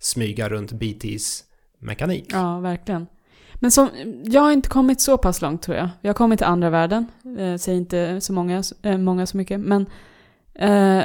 smyga 0.00 0.48
runt 0.48 0.72
BTs 0.72 1.44
mekanik. 1.78 2.26
Ja, 2.32 2.58
verkligen. 2.60 3.06
Men 3.54 3.70
som, 3.70 3.88
jag 4.24 4.42
har 4.42 4.52
inte 4.52 4.68
kommit 4.68 5.00
så 5.00 5.18
pass 5.18 5.42
långt 5.42 5.62
tror 5.62 5.76
jag. 5.76 5.88
Jag 6.00 6.08
har 6.08 6.14
kommit 6.14 6.38
till 6.38 6.46
andra 6.46 6.70
världen. 6.70 7.06
Eh, 7.38 7.56
säger 7.56 7.78
inte 7.78 8.20
så 8.20 8.32
många, 8.32 8.62
eh, 8.82 8.98
många 8.98 9.26
så 9.26 9.36
mycket. 9.36 9.60
Men 9.60 9.86
eh, 10.54 11.04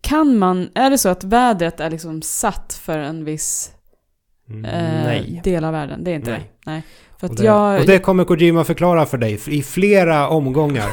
kan 0.00 0.38
man, 0.38 0.68
är 0.74 0.90
det 0.90 0.98
så 0.98 1.08
att 1.08 1.24
vädret 1.24 1.80
är 1.80 1.90
liksom 1.90 2.22
satt 2.22 2.72
för 2.72 2.98
en 2.98 3.24
viss 3.24 3.72
Mm, 4.48 4.64
eh, 4.64 5.42
del 5.42 5.64
av 5.64 5.72
världen? 5.72 6.04
Det 6.04 6.10
är 6.10 6.14
inte 6.14 6.30
Nej. 6.30 6.40
det? 6.64 6.70
Nej. 6.70 6.82
För 7.20 7.28
Och 7.28 7.34
det, 7.34 7.44
jag... 7.44 7.80
och 7.80 7.86
det 7.86 7.98
kommer 7.98 8.24
Kojima 8.24 8.64
förklara 8.64 9.06
för 9.06 9.18
dig 9.18 9.40
i 9.46 9.62
flera 9.62 10.28
omgångar. 10.28 10.90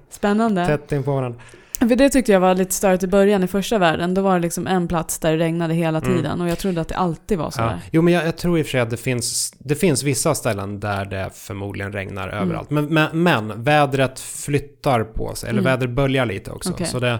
Spännande. 0.10 0.66
Tätt 0.66 0.92
in 0.92 1.02
på 1.02 1.12
varandra. 1.14 1.40
För 1.78 1.96
det 1.96 2.08
tyckte 2.10 2.32
jag 2.32 2.40
var 2.40 2.54
lite 2.54 2.74
störigt 2.74 3.02
i 3.02 3.06
början 3.06 3.42
i 3.44 3.46
första 3.46 3.78
världen. 3.78 4.14
Då 4.14 4.22
var 4.22 4.34
det 4.34 4.40
liksom 4.40 4.66
en 4.66 4.88
plats 4.88 5.18
där 5.18 5.32
det 5.32 5.38
regnade 5.44 5.74
hela 5.74 5.98
Mm. 5.98 6.16
tiden. 6.16 6.40
Och 6.40 6.48
jag 6.48 6.58
trodde 6.58 6.80
att 6.80 6.88
det 6.88 6.96
alltid 6.96 7.38
var 7.38 7.50
så 7.50 7.60
Ja. 7.60 7.64
där. 7.66 7.80
Jo, 7.92 8.02
men 8.02 8.14
jag, 8.14 8.26
jag 8.26 8.36
tror 8.36 8.58
i 8.58 8.62
och 8.62 8.66
för 8.66 8.70
sig 8.70 8.80
att 8.80 8.90
det 8.90 8.96
finns, 8.96 9.54
det 9.58 9.74
finns 9.74 10.02
vissa 10.02 10.34
ställen 10.34 10.80
där 10.80 11.04
det 11.04 11.30
förmodligen 11.34 11.92
regnar 11.92 12.28
Mm. 12.28 12.42
överallt. 12.42 12.70
Men, 12.70 12.84
men, 12.94 13.22
men 13.22 13.64
vädret 13.64 14.20
flyttar 14.20 15.04
på 15.04 15.34
sig, 15.34 15.48
eller 15.50 15.60
Mm. 15.60 15.72
vädret 15.72 15.90
böljar 15.90 16.26
lite 16.26 16.50
också. 16.50 16.70
Okej. 16.70 16.86
Så 16.86 16.98
det, 16.98 17.18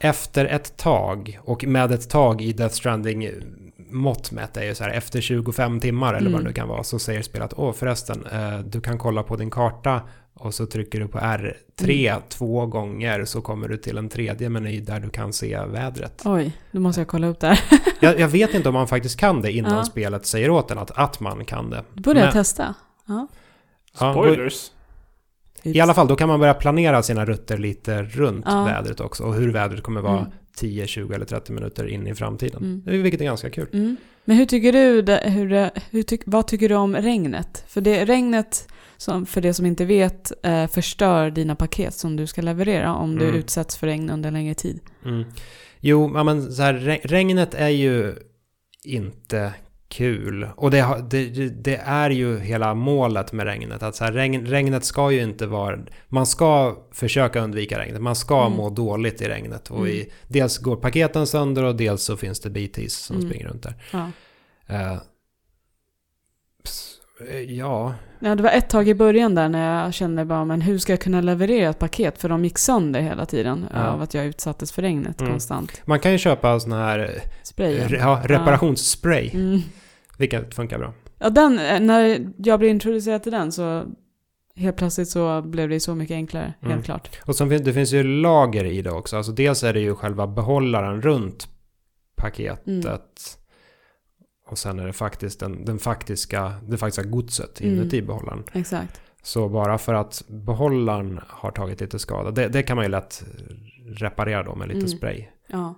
efter 0.00 0.44
ett 0.44 0.76
tag, 0.76 1.38
och 1.44 1.64
med 1.64 1.92
ett 1.92 2.10
tag 2.10 2.42
i 2.42 2.52
Death 2.52 2.74
Stranding 2.74 3.28
mått 3.90 4.30
mätt 4.32 4.56
är 4.56 4.64
ju 4.64 4.74
så 4.74 4.84
här 4.84 4.90
efter 4.90 5.20
25 5.20 5.80
timmar 5.80 6.14
eller 6.14 6.30
vad 6.30 6.40
Mm. 6.40 6.44
det 6.44 6.48
nu 6.48 6.54
kan 6.54 6.68
vara 6.68 6.82
så 6.84 6.98
säger 6.98 7.22
spelet 7.22 7.52
åh 7.56 7.72
förresten 7.72 8.26
eh, 8.32 8.58
du 8.58 8.80
kan 8.80 8.98
kolla 8.98 9.22
på 9.22 9.36
din 9.36 9.50
karta 9.50 10.00
och 10.34 10.54
så 10.54 10.66
trycker 10.66 11.00
du 11.00 11.08
på 11.08 11.18
R3 11.18 12.10
Mm. 12.10 12.22
två 12.28 12.66
gånger 12.66 13.24
så 13.24 13.40
kommer 13.40 13.68
du 13.68 13.76
till 13.76 13.98
en 13.98 14.08
tredje 14.08 14.48
meny 14.48 14.80
där 14.80 15.00
du 15.00 15.10
kan 15.10 15.32
se 15.32 15.60
vädret. 15.66 16.22
Oj, 16.24 16.52
då 16.72 16.80
måste 16.80 17.00
jag 17.00 17.08
kolla 17.08 17.26
upp 17.26 17.40
det 17.40 17.46
här. 17.46 17.60
Jag, 18.00 18.20
jag 18.20 18.28
vet 18.28 18.54
inte 18.54 18.68
om 18.68 18.74
man 18.74 18.88
faktiskt 18.88 19.20
kan 19.20 19.42
det 19.42 19.52
innan 19.52 19.76
Ja. 19.76 19.84
spelet 19.84 20.26
säger 20.26 20.50
åt 20.50 20.70
en 20.70 20.78
att, 20.78 20.90
att 20.90 21.20
man 21.20 21.44
kan 21.44 21.70
det. 21.70 21.84
Då 21.94 22.00
borde 22.00 22.18
jag 22.20 22.26
Men- 22.26 22.32
testa. 22.32 22.74
Ja. 23.06 23.26
Ja, 24.00 24.12
I 25.74 25.80
alla 25.80 25.94
fall, 25.94 26.08
då 26.08 26.16
kan 26.16 26.28
man 26.28 26.40
börja 26.40 26.54
planera 26.54 27.02
sina 27.02 27.24
rutter 27.24 27.58
lite 27.58 28.02
runt 28.02 28.44
Ja. 28.48 28.64
vädret 28.64 29.00
också. 29.00 29.22
Och 29.24 29.34
hur 29.34 29.52
vädret 29.52 29.82
kommer 29.82 30.00
vara 30.00 30.18
Mm. 30.18 30.30
10, 30.56 30.86
20 30.86 31.14
eller 31.14 31.24
30 31.24 31.52
minuter 31.52 31.86
in 31.88 32.06
i 32.06 32.14
framtiden. 32.14 32.82
Mm. 32.86 33.02
Vilket 33.02 33.20
är 33.20 33.24
ganska 33.24 33.50
kul. 33.50 33.68
Mm. 33.72 33.96
Men 34.24 34.36
hur 34.36 34.46
tycker 34.46 34.72
du, 34.72 35.02
det, 35.02 35.22
hur, 35.24 35.70
hur 35.90 36.30
vad 36.30 36.46
tycker 36.46 36.68
du 36.68 36.74
om 36.74 36.96
regnet? 36.96 37.64
För 37.68 37.80
det 37.80 38.04
regnet, 38.04 38.68
som, 38.96 39.26
för 39.26 39.40
det 39.40 39.54
som 39.54 39.66
inte 39.66 39.84
vet, 39.84 40.32
eh, 40.46 40.66
förstör 40.66 41.30
dina 41.30 41.54
paket 41.54 41.94
som 41.94 42.16
du 42.16 42.26
ska 42.26 42.42
leverera 42.42 42.94
om 42.94 43.18
du 43.18 43.24
Mm. 43.24 43.36
utsätts 43.36 43.76
för 43.76 43.86
regn 43.86 44.10
under 44.10 44.30
längre 44.30 44.54
tid. 44.54 44.80
Mm. 45.04 45.24
Jo, 45.80 46.08
men 46.24 46.52
så 46.52 46.62
här, 46.62 46.74
re- 46.74 47.00
regnet 47.04 47.54
är 47.54 47.68
ju 47.68 48.14
inte 48.84 49.52
kul. 49.88 50.48
Och 50.56 50.70
det, 50.70 51.04
det, 51.10 51.28
det 51.48 51.76
är 51.76 52.10
ju 52.10 52.38
hela 52.38 52.74
målet 52.74 53.32
med 53.32 53.46
regnet. 53.46 53.82
Att 53.82 53.96
så 53.96 54.04
här, 54.04 54.12
regn, 54.12 54.46
regnet 54.46 54.84
ska 54.84 55.10
ju 55.10 55.22
inte 55.22 55.46
vara... 55.46 55.78
Man 56.08 56.26
ska 56.26 56.76
försöka 56.92 57.40
undvika 57.40 57.78
regnet. 57.78 58.02
Man 58.02 58.16
ska 58.16 58.46
Mm. 58.46 58.56
må 58.56 58.70
dåligt 58.70 59.20
i 59.20 59.28
regnet. 59.28 59.70
Och 59.70 59.78
Mm. 59.78 59.90
i, 59.92 60.12
dels 60.28 60.58
går 60.58 60.76
paketen 60.76 61.26
sönder 61.26 61.62
och 61.64 61.76
dels 61.76 62.02
så 62.02 62.16
finns 62.16 62.40
det 62.40 62.50
BTs 62.50 62.94
som 62.96 63.16
Mm. 63.16 63.28
springer 63.28 63.48
runt 63.48 63.62
där. 63.62 63.74
Ja. 63.92 64.10
Eh, 64.66 64.96
ja, 67.48 67.94
Ja, 68.18 68.34
det 68.34 68.42
var 68.42 68.50
ett 68.50 68.68
tag 68.70 68.88
i 68.88 68.94
början 68.94 69.34
där 69.34 69.48
när 69.48 69.84
jag 69.84 69.94
kände 69.94 70.24
bara, 70.24 70.44
men 70.44 70.60
hur 70.60 70.78
ska 70.78 70.92
jag 70.92 71.00
kunna 71.00 71.20
leverera 71.20 71.70
ett 71.70 71.78
paket? 71.78 72.18
För 72.18 72.28
de 72.28 72.44
gick 72.44 72.58
sönder 72.58 73.00
hela 73.00 73.26
tiden 73.26 73.66
Ja. 73.74 73.84
av 73.86 74.02
att 74.02 74.14
jag 74.14 74.26
utsattes 74.26 74.72
för 74.72 74.82
regnet 74.82 75.20
Mm. 75.20 75.32
konstant. 75.32 75.82
man 75.84 76.00
kan 76.00 76.12
ju 76.12 76.18
köpa 76.18 76.60
sån 76.60 76.72
här 76.72 76.98
eh, 76.98 77.30
Sprayen. 77.42 77.88
re, 77.88 77.96
ja, 77.98 78.22
reparationsspray. 78.24 79.30
Mm. 79.34 79.60
Vilket 80.18 80.54
funkar 80.54 80.78
bra. 80.78 80.92
Ja, 81.18 81.30
den, 81.30 81.58
eh, 81.58 81.80
när 81.80 82.26
jag 82.36 82.58
blev 82.58 82.70
introducerad 82.70 83.22
till 83.22 83.32
den 83.32 83.52
så 83.52 83.84
helt 84.56 84.76
plötsligt 84.76 85.08
så 85.08 85.42
blev 85.42 85.68
det 85.68 85.80
så 85.80 85.94
mycket 85.94 86.14
enklare, 86.14 86.54
Mm. 86.60 86.72
helt 86.72 86.84
klart. 86.84 87.20
Och 87.26 87.36
sen 87.36 87.48
det 87.48 87.72
finns 87.72 87.92
ju 87.92 88.02
lager 88.02 88.64
i 88.64 88.82
det 88.82 88.90
också. 88.90 89.16
Alltså 89.16 89.32
dels 89.32 89.62
är 89.64 89.72
det 89.72 89.80
ju 89.80 89.94
själva 89.94 90.26
behållaren 90.26 91.02
runt 91.02 91.48
paketet. 92.16 93.38
Och 94.48 94.58
sen 94.58 94.78
är 94.78 94.86
det 94.86 94.92
faktiskt 94.92 95.40
den, 95.40 95.64
den 95.64 95.78
faktiska, 95.78 96.52
det 96.68 96.76
faktiska 96.78 97.02
godset 97.08 97.60
Mm. 97.60 97.74
inuti 97.74 98.02
behållaren. 98.02 98.44
Exakt. 98.52 99.00
Så 99.22 99.48
bara 99.48 99.78
för 99.78 99.94
att 99.94 100.22
behållaren 100.28 101.20
har 101.28 101.50
tagit 101.50 101.80
lite 101.80 101.98
skada, 101.98 102.30
det, 102.30 102.48
det 102.48 102.62
kan 102.62 102.76
man 102.76 102.84
ju 102.84 102.90
lätt 102.90 103.24
reparera 103.86 104.42
då 104.42 104.54
med 104.54 104.68
lite 104.68 104.78
Mm. 104.78 104.88
spray. 104.88 105.24
Ja. 105.46 105.74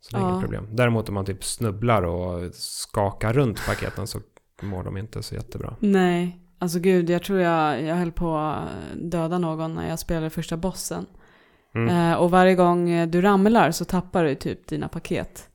Så 0.00 0.16
det 0.16 0.22
är 0.22 0.26
Ja. 0.26 0.30
inget 0.30 0.40
problem. 0.42 0.66
Däremot 0.70 1.08
om 1.08 1.14
man 1.14 1.24
typ 1.24 1.44
snubblar 1.44 2.02
och 2.02 2.54
skakar 2.54 3.32
runt 3.32 3.66
paketen 3.66 4.06
så 4.06 4.18
mår 4.62 4.82
de 4.84 4.96
inte 4.96 5.22
så 5.22 5.34
jättebra. 5.34 5.76
Nej, 5.80 6.38
alltså 6.58 6.78
gud, 6.78 7.10
jag 7.10 7.22
tror 7.22 7.38
jag, 7.40 7.82
jag 7.82 7.96
höll 7.96 8.12
på 8.12 8.36
att 8.36 8.68
döda 8.94 9.38
någon 9.38 9.74
när 9.74 9.88
jag 9.88 9.98
spelade 9.98 10.30
första 10.30 10.56
bossen. 10.56 11.06
Mm. 11.74 12.10
Eh, 12.12 12.18
och 12.18 12.30
varje 12.30 12.54
gång 12.54 13.10
du 13.10 13.20
ramlar 13.20 13.70
så 13.70 13.84
tappar 13.84 14.24
du 14.24 14.34
typ 14.34 14.66
dina 14.66 14.88
paket. 14.88 15.48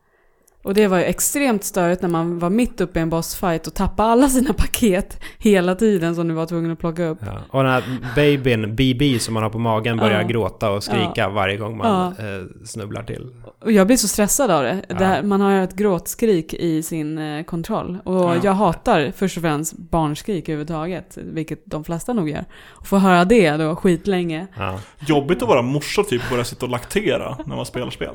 Och 0.68 0.74
det 0.74 0.88
var 0.88 0.98
ju 0.98 1.04
extremt 1.04 1.64
störigt 1.64 2.02
när 2.02 2.10
man 2.10 2.40
var 2.40 2.50
mitt 2.50 2.82
uppe 2.82 3.00
i 3.00 3.02
en 3.02 3.10
bossfight 3.10 3.68
och 3.68 3.74
tappade 3.74 4.10
alla 4.10 4.30
sina 4.30 4.54
paket 4.54 5.20
hela 5.38 5.76
tiden 5.76 6.16
som 6.16 6.28
du 6.28 6.34
var 6.34 6.46
tvungen 6.46 6.72
att 6.72 6.80
plocka 6.80 7.04
upp. 7.06 7.18
Ja. 7.26 7.40
Och 7.50 7.64
den 7.64 7.72
här 7.72 7.84
babyn, 8.16 8.76
BB, 8.76 9.20
som 9.20 9.34
man 9.34 9.44
har 9.44 9.50
på 9.50 9.60
magen 9.60 9.98
börjar 9.98 10.22
Ja. 10.22 10.28
gråta 10.28 10.70
och 10.72 10.84
skrika 10.84 11.30
varje 11.30 11.58
gång 11.58 11.78
man 11.78 12.08
eh, 12.12 12.66
snubblar 12.66 13.04
till. 13.04 13.28
Och 13.62 13.72
jag 13.72 13.88
blir 13.88 13.98
så 13.98 14.08
stressad 14.08 14.52
av 14.52 14.64
det. 14.64 14.82
Ja. 14.90 14.96
det 14.96 15.06
här, 15.06 15.24
man 15.24 15.42
har 15.42 15.52
ett 15.54 15.74
gråtskrik 15.76 16.54
i 16.54 16.84
sin 16.84 17.18
eh, 17.18 17.44
kontroll. 17.44 17.98
Och 18.04 18.16
Ja. 18.16 18.36
jag 18.44 18.54
hatar 18.54 19.12
först 19.18 19.38
och 19.38 19.42
främst 19.44 19.78
barnskrik 19.78 20.50
överhuvudtaget, 20.50 21.18
vilket 21.24 21.62
de 21.66 21.84
flesta 21.84 22.14
nog 22.14 22.30
gör. 22.30 22.46
Och 22.66 22.88
få 22.88 22.98
höra 22.98 23.26
det 23.26 23.52
då 23.52 23.76
skitlänge. 23.76 24.48
Ja. 24.58 24.80
Jobbigt 25.08 25.42
att 25.42 25.48
vara 25.50 25.62
morsa 25.62 26.04
typ 26.04 26.22
och 26.24 26.30
börja 26.32 26.44
sitta 26.44 26.66
och 26.66 26.72
laktera 26.72 27.38
när 27.46 27.56
man 27.56 27.66
spelar 27.66 27.90
spel. 27.90 28.10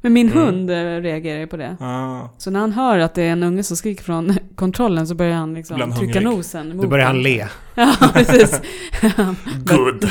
Men 0.00 0.12
min 0.12 0.26
Mm. 0.32 0.38
hund 0.38 0.70
eh, 0.70 0.74
reagerar 1.00 1.38
ju 1.38 1.46
på 1.46 1.56
det. 1.56 1.76
Ah, 1.80 2.28
Så 2.38 2.50
när 2.50 2.60
han 2.60 2.72
hör 2.72 2.98
att 2.98 3.14
det 3.14 3.22
är 3.22 3.32
en 3.32 3.42
unge 3.42 3.62
som 3.62 3.76
skriker 3.76 4.04
från 4.04 4.36
kontrollen 4.54 5.06
så 5.06 5.14
börjar 5.14 5.36
han 5.36 5.54
liksom 5.54 5.76
trycka 5.76 5.96
hungrig? 6.20 6.24
nosen 6.24 6.76
mot 6.76 6.82
Då 6.82 6.88
börjar 6.88 7.06
han 7.06 7.22
le. 7.22 7.46
Ja, 7.74 7.94
precis. 8.14 8.60
good! 9.64 10.10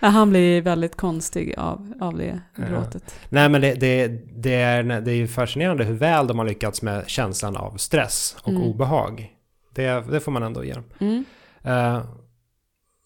ja, 0.00 0.08
han 0.08 0.30
blir 0.30 0.62
väldigt 0.62 0.96
konstig 0.96 1.54
av, 1.58 1.92
av 2.00 2.16
det 2.18 2.40
Ja. 2.56 2.64
gråtet. 2.70 3.14
Nej 3.28 3.48
men 3.48 3.60
det, 3.60 3.74
det, 3.74 4.06
det, 4.42 4.54
är, 4.54 4.82
det 5.00 5.10
är 5.12 5.14
ju 5.16 5.28
fascinerande 5.28 5.84
hur 5.84 5.94
väl 5.94 6.26
de 6.26 6.38
har 6.38 6.46
lyckats 6.46 6.82
med 6.82 7.04
känslan 7.08 7.56
av 7.56 7.76
stress 7.76 8.36
och 8.42 8.48
Mm. 8.48 8.62
obehag. 8.62 9.30
Det, 9.74 10.04
det 10.10 10.20
får 10.20 10.32
man 10.32 10.42
ändå 10.42 10.64
ge 10.64 10.72
dem. 10.74 10.84
Mm. 10.98 11.24
Eh, 11.64 12.00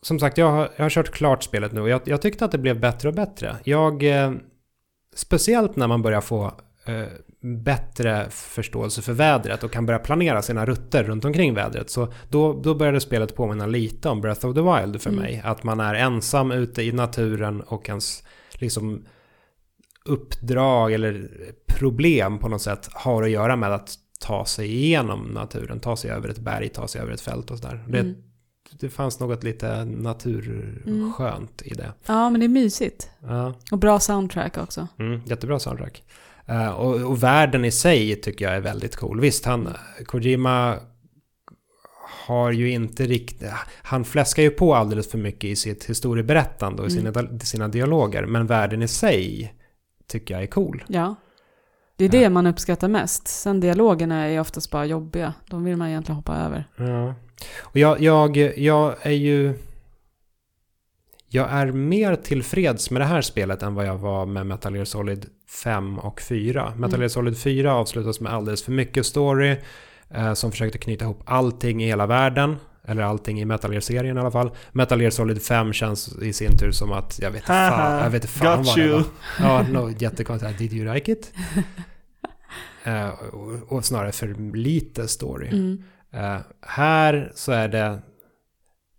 som 0.02 0.18
sagt, 0.18 0.38
jag 0.38 0.50
har, 0.50 0.68
jag 0.76 0.84
har 0.84 0.90
kört 0.90 1.10
klart 1.10 1.42
spelet 1.44 1.72
nu 1.72 1.80
och 1.80 1.88
jag, 1.88 2.00
jag 2.04 2.22
tyckte 2.22 2.44
att 2.44 2.52
det 2.52 2.58
blev 2.58 2.80
bättre 2.80 3.08
och 3.08 3.14
bättre. 3.14 3.56
Jag, 3.64 4.02
eh, 4.02 4.32
speciellt 5.16 5.76
när 5.76 5.86
man 5.88 6.02
börjar 6.02 6.20
få 6.20 6.44
eh, 6.86 7.04
bättre 7.40 8.26
förståelse 8.30 9.02
för 9.02 9.12
vädret 9.12 9.64
och 9.64 9.72
kan 9.72 9.86
börja 9.86 9.98
planera 9.98 10.42
sina 10.42 10.66
rutter 10.66 11.04
runt 11.04 11.24
omkring 11.24 11.54
vädret. 11.54 11.90
Så 11.90 12.12
då, 12.28 12.60
då 12.62 12.74
började 12.74 13.00
spelet 13.00 13.34
påminna 13.36 13.66
lite 13.66 14.08
om 14.08 14.20
Breath 14.20 14.46
of 14.46 14.54
the 14.54 14.60
Wild 14.60 15.02
för 15.02 15.10
Mm. 15.10 15.22
mig. 15.22 15.42
Att 15.44 15.62
man 15.62 15.80
är 15.80 15.94
ensam 15.94 16.50
ute 16.52 16.82
i 16.82 16.92
naturen 16.92 17.60
och 17.60 17.88
ens 17.88 18.22
liksom 18.52 19.04
uppdrag 20.04 20.92
eller 20.92 21.28
problem 21.66 22.38
på 22.38 22.48
något 22.48 22.62
sätt 22.62 22.88
har 22.92 23.22
att 23.22 23.30
göra 23.30 23.56
med 23.56 23.72
att 23.72 23.94
ta 24.20 24.44
sig 24.44 24.74
igenom 24.74 25.22
naturen, 25.24 25.80
ta 25.80 25.96
sig 25.96 26.10
över 26.10 26.28
ett 26.28 26.38
berg, 26.38 26.68
ta 26.68 26.88
sig 26.88 27.00
över 27.00 27.12
ett 27.12 27.20
fält 27.20 27.50
och 27.50 27.58
sådär. 27.58 27.84
Det, 27.88 27.98
Mm. 28.00 28.14
Det 28.80 28.88
fanns 28.88 29.20
något 29.20 29.44
lite 29.44 29.84
naturskönt 29.84 31.62
i 31.64 31.74
det. 31.74 31.92
Ja, 32.06 32.30
men 32.30 32.40
det 32.40 32.46
är 32.46 32.48
mysigt. 32.48 33.10
Ja, 33.20 33.54
Och 33.72 33.78
bra 33.78 34.00
soundtrack 34.00 34.58
också. 34.58 34.88
mm, 34.98 35.20
jättebra 35.26 35.58
soundtrack. 35.58 36.02
Eh, 36.46 36.68
och, 36.68 36.94
och 37.10 37.22
världen 37.22 37.64
i 37.64 37.70
sig 37.70 38.20
tycker 38.20 38.44
jag 38.44 38.54
är 38.54 38.60
väldigt 38.60 38.96
cool. 38.96 39.20
Visst, 39.20 39.44
han, 39.44 39.68
Kojima 40.06 40.76
har 42.26 42.52
ju 42.52 42.70
inte 42.70 43.04
riktigt... 43.06 43.48
Han 43.82 44.04
fläskar 44.04 44.42
ju 44.42 44.50
på 44.50 44.74
alldeles 44.74 45.10
för 45.10 45.18
mycket 45.18 45.44
i 45.44 45.56
sitt 45.56 45.84
historieberättande 45.84 46.82
och 46.82 46.88
i 46.88 46.90
sina, 46.90 47.38
sina 47.40 47.68
dialoger. 47.68 48.26
Men 48.26 48.46
världen 48.46 48.82
i 48.82 48.88
sig 48.88 49.54
tycker 50.06 50.34
jag 50.34 50.42
är 50.42 50.46
cool. 50.46 50.84
Ja. 50.88 51.14
Det 51.96 52.04
är 52.04 52.08
det 52.08 52.30
man 52.30 52.46
uppskattar 52.46 52.88
mest. 52.88 53.28
Sen 53.28 53.60
dialogerna 53.60 54.24
är 54.26 54.40
oftast 54.40 54.70
bara 54.70 54.84
jobbiga. 54.84 55.34
De 55.50 55.64
vill 55.64 55.76
man 55.76 55.88
egentligen 55.88 56.16
hoppa 56.16 56.36
över. 56.36 56.64
Ja. 56.76 57.14
Och 57.58 57.76
jag, 57.76 58.00
jag, 58.00 58.36
jag 58.56 58.94
är 59.02 59.10
ju... 59.10 59.54
Jag 61.28 61.50
är 61.50 61.66
mer 61.72 62.16
tillfreds 62.16 62.90
med 62.90 63.00
det 63.00 63.06
här 63.06 63.20
spelet 63.22 63.62
än 63.62 63.74
vad 63.74 63.86
jag 63.86 63.98
var 63.98 64.26
med 64.26 64.46
Metal 64.46 64.74
Gear 64.74 64.84
Solid 64.84 65.26
5 65.62 65.98
och 65.98 66.20
4. 66.20 66.72
Metal 66.76 66.84
Mm. 66.94 67.00
Gear 67.00 67.08
Solid 67.08 67.38
4 67.38 67.74
avslutas 67.74 68.20
med 68.20 68.32
alldeles 68.32 68.62
för 68.62 68.72
mycket 68.72 69.06
story. 69.06 69.56
Eh, 70.10 70.34
som 70.34 70.50
försökte 70.50 70.78
knyta 70.78 71.04
ihop 71.04 71.22
allting 71.24 71.82
i 71.82 71.86
hela 71.86 72.06
världen. 72.06 72.56
Eller 72.88 73.02
allting 73.02 73.40
i 73.40 73.44
Metal 73.44 73.72
Gear-serien 73.72 74.16
i 74.16 74.20
alla 74.20 74.30
fall. 74.30 74.50
Metal 74.72 75.00
Gear 75.00 75.10
Solid 75.10 75.42
5 75.42 75.72
känns 75.72 76.16
i 76.22 76.32
sin 76.32 76.58
tur 76.58 76.70
som 76.70 76.92
att 76.92 77.18
jag 77.22 77.30
vet 77.30 77.40
inte 77.42 77.46
fan, 77.46 78.02
jag 78.02 78.10
vet 78.10 78.22
inte 78.24 78.34
fan 78.34 78.58
Got 78.58 78.66
vad 78.66 78.76
det 78.76 78.82
you. 78.82 78.92
var. 78.92 79.04
Ja, 79.40 79.62
no, 79.70 79.90
jättekonstigt. 79.98 80.58
Did 80.58 80.72
you 80.72 80.94
like 80.94 81.12
it? 81.12 81.32
Eh, 82.84 83.08
och, 83.08 83.72
och 83.72 83.84
snarare 83.84 84.12
för 84.12 84.54
lite 84.56 85.08
story. 85.08 85.48
Mm. 85.48 85.82
Eh, 86.16 86.38
här 86.60 87.32
så 87.34 87.52
är 87.52 87.68
det, 87.68 87.98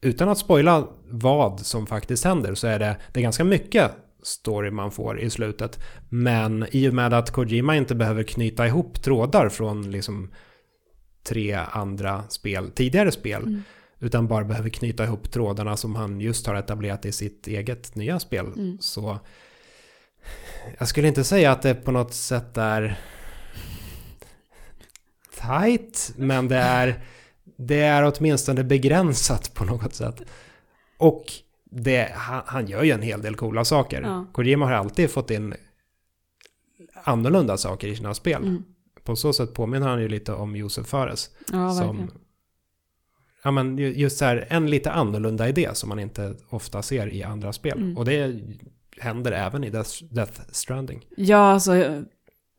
utan 0.01 0.29
att 0.29 0.37
spoila 0.37 0.87
vad 1.09 1.59
som 1.59 1.87
faktiskt 1.87 2.23
händer, 2.23 2.55
så 2.55 2.67
är 2.67 2.79
det, 2.79 2.97
det 3.11 3.19
är 3.19 3.21
ganska 3.21 3.43
mycket 3.43 3.91
story 4.23 4.71
man 4.71 4.91
får 4.91 5.19
i 5.19 5.29
slutet. 5.29 5.79
Men 6.09 6.67
i 6.71 6.89
och 6.89 6.93
med 6.93 7.13
att 7.13 7.31
Kojima 7.31 7.75
inte 7.75 7.95
behöver 7.95 8.23
knyta 8.23 8.67
ihop 8.67 9.03
trådar 9.03 9.49
från 9.49 9.91
liksom 9.91 10.33
tre 11.23 11.53
andra 11.71 12.23
spel, 12.29 12.71
tidigare 12.71 13.11
spel, 13.11 13.41
Mm. 13.43 13.63
utan 13.99 14.27
bara 14.27 14.43
behöver 14.43 14.69
knyta 14.69 15.03
ihop 15.03 15.31
trådarna 15.31 15.77
som 15.77 15.95
han 15.95 16.21
just 16.21 16.47
har 16.47 16.55
etablerat 16.55 17.05
i 17.05 17.11
sitt 17.11 17.47
eget 17.47 17.95
nya 17.95 18.19
spel. 18.19 18.45
Mm. 18.45 18.77
Så 18.81 19.19
jag 20.77 20.87
skulle 20.87 21.07
inte 21.07 21.23
säga 21.23 21.51
att 21.51 21.61
det 21.61 21.75
på 21.75 21.91
något 21.91 22.13
sätt 22.13 22.57
är 22.57 22.99
tight, 25.41 26.13
men 26.17 26.47
det 26.47 26.57
är, 26.57 26.99
det 27.57 27.79
är 27.81 28.13
åtminstone 28.17 28.63
begränsat 28.63 29.53
på 29.53 29.65
något 29.65 29.93
sätt. 29.93 30.21
Och 30.97 31.25
det, 31.71 32.11
han, 32.15 32.41
han 32.45 32.67
gör 32.67 32.83
ju 32.83 32.91
en 32.91 33.01
hel 33.01 33.21
del 33.21 33.35
coola 33.35 33.65
saker. 33.65 34.01
Ja. 34.01 34.25
Kojima 34.33 34.65
har 34.65 34.73
alltid 34.73 35.11
fått 35.11 35.31
in 35.31 35.53
annorlunda 37.03 37.57
saker 37.57 37.87
i 37.87 37.95
sina 37.95 38.13
spel. 38.13 38.43
Mm. 38.43 38.63
På 39.03 39.15
så 39.15 39.33
sätt 39.33 39.53
påminner 39.53 39.87
han 39.87 40.01
ju 40.01 40.07
lite 40.09 40.33
om 40.33 40.55
Josef 40.55 40.87
Fares. 40.87 41.29
Ja, 41.51 41.73
som, 41.73 41.97
verkligen. 41.97 42.11
ja, 43.43 43.51
men 43.51 43.77
ju- 43.77 43.93
just 43.97 44.17
så 44.17 44.25
här, 44.25 44.47
en 44.49 44.69
lite 44.69 44.91
annorlunda 44.91 45.49
idé 45.49 45.69
som 45.73 45.89
man 45.89 45.99
inte 45.99 46.35
ofta 46.49 46.81
ser 46.81 47.13
i 47.13 47.23
andra 47.23 47.53
spel. 47.53 47.77
Mm. 47.77 47.97
Och 47.97 48.05
det 48.05 48.41
händer 48.99 49.31
även 49.31 49.63
i 49.63 49.69
Death, 49.69 50.03
Death 50.11 50.41
Stranding. 50.51 51.05
Ja, 51.17 51.51
alltså 51.51 52.03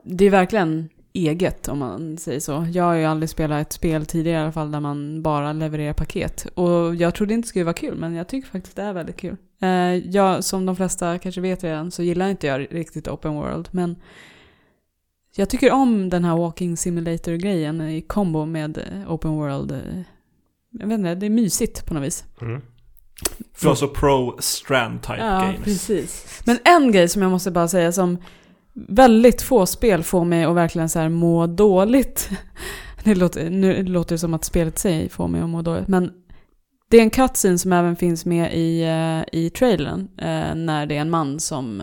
det 0.04 0.24
är 0.24 0.30
verkligen 0.30 0.88
eget 1.12 1.68
om 1.68 1.78
man 1.78 2.18
säger 2.18 2.40
så. 2.40 2.66
Jag 2.72 2.84
har 2.84 2.94
ju 2.94 3.04
aldrig 3.04 3.30
spelat 3.30 3.66
ett 3.66 3.72
spel 3.72 4.06
tidigare 4.06 4.38
i 4.40 4.42
alla 4.42 4.52
fall 4.52 4.70
där 4.70 4.80
man 4.80 5.22
bara 5.22 5.52
levererar 5.52 5.92
paket. 5.92 6.46
Och 6.54 6.94
jag 6.94 7.14
trodde 7.14 7.34
inte 7.34 7.46
det 7.46 7.48
skulle 7.48 7.64
vara 7.64 7.74
kul, 7.74 7.94
men 7.98 8.14
jag 8.14 8.28
tycker 8.28 8.48
faktiskt 8.48 8.76
det 8.76 8.82
är 8.82 8.92
väldigt 8.92 9.16
kul. 9.16 9.36
Eh, 9.62 9.68
jag, 9.94 10.44
som 10.44 10.66
de 10.66 10.76
flesta 10.76 11.18
kanske 11.18 11.40
vet 11.40 11.64
redan, 11.64 11.90
så 11.90 12.02
gillar 12.02 12.28
inte 12.28 12.46
jag 12.46 12.66
riktigt 12.70 13.08
open 13.08 13.34
world, 13.34 13.68
men 13.70 13.96
jag 15.36 15.50
tycker 15.50 15.72
om 15.72 16.08
den 16.08 16.24
här 16.24 16.36
walking 16.36 16.76
simulator-grejen 16.76 17.80
i 17.80 18.00
kombo 18.00 18.44
med 18.44 18.78
eh, 18.78 19.12
open 19.12 19.30
world. 19.30 19.72
eh, 19.72 19.78
Jag 20.70 20.86
vet 20.88 20.98
inte, 20.98 21.14
det 21.14 21.26
är 21.26 21.30
mysigt 21.30 21.86
på 21.86 21.94
något 21.94 22.02
vis. 22.02 22.24
Mm. 22.40 22.60
Är 23.64 23.68
alltså 23.68 23.88
pro 23.88 24.36
strand 24.40 25.02
type 25.02 25.16
Ja, 25.18 25.40
games. 25.40 25.64
precis. 25.64 26.42
Men 26.46 26.58
en 26.64 26.92
grej 26.92 27.08
som 27.08 27.22
jag 27.22 27.30
måste 27.30 27.50
bara 27.50 27.68
säga 27.68 27.92
som 27.92 28.18
väldigt 28.88 29.42
få 29.42 29.66
spel 29.66 30.02
får 30.02 30.24
mig 30.24 30.44
att 30.44 30.54
verkligen 30.56 30.88
så 30.88 30.98
här 30.98 31.08
må 31.08 31.46
dåligt. 31.46 32.30
Det 33.04 33.14
låter, 33.14 33.50
nu 33.50 33.82
låter 33.82 34.14
det 34.14 34.18
som 34.18 34.34
att 34.34 34.44
spelet 34.44 34.78
sig 34.78 35.08
får 35.08 35.28
mig 35.28 35.40
att 35.40 35.48
må 35.48 35.62
dåligt. 35.62 35.88
Men 35.88 36.12
det 36.90 36.96
är 36.96 37.02
en 37.02 37.10
cutscene 37.10 37.58
som 37.58 37.72
även 37.72 37.96
finns 37.96 38.24
med 38.26 38.54
i, 38.54 38.82
eh, 38.82 39.38
i 39.40 39.50
trailern. 39.50 40.08
eh, 40.18 40.54
när 40.54 40.86
det 40.86 40.96
är 40.96 41.00
en 41.00 41.10
man 41.10 41.40
som, 41.40 41.82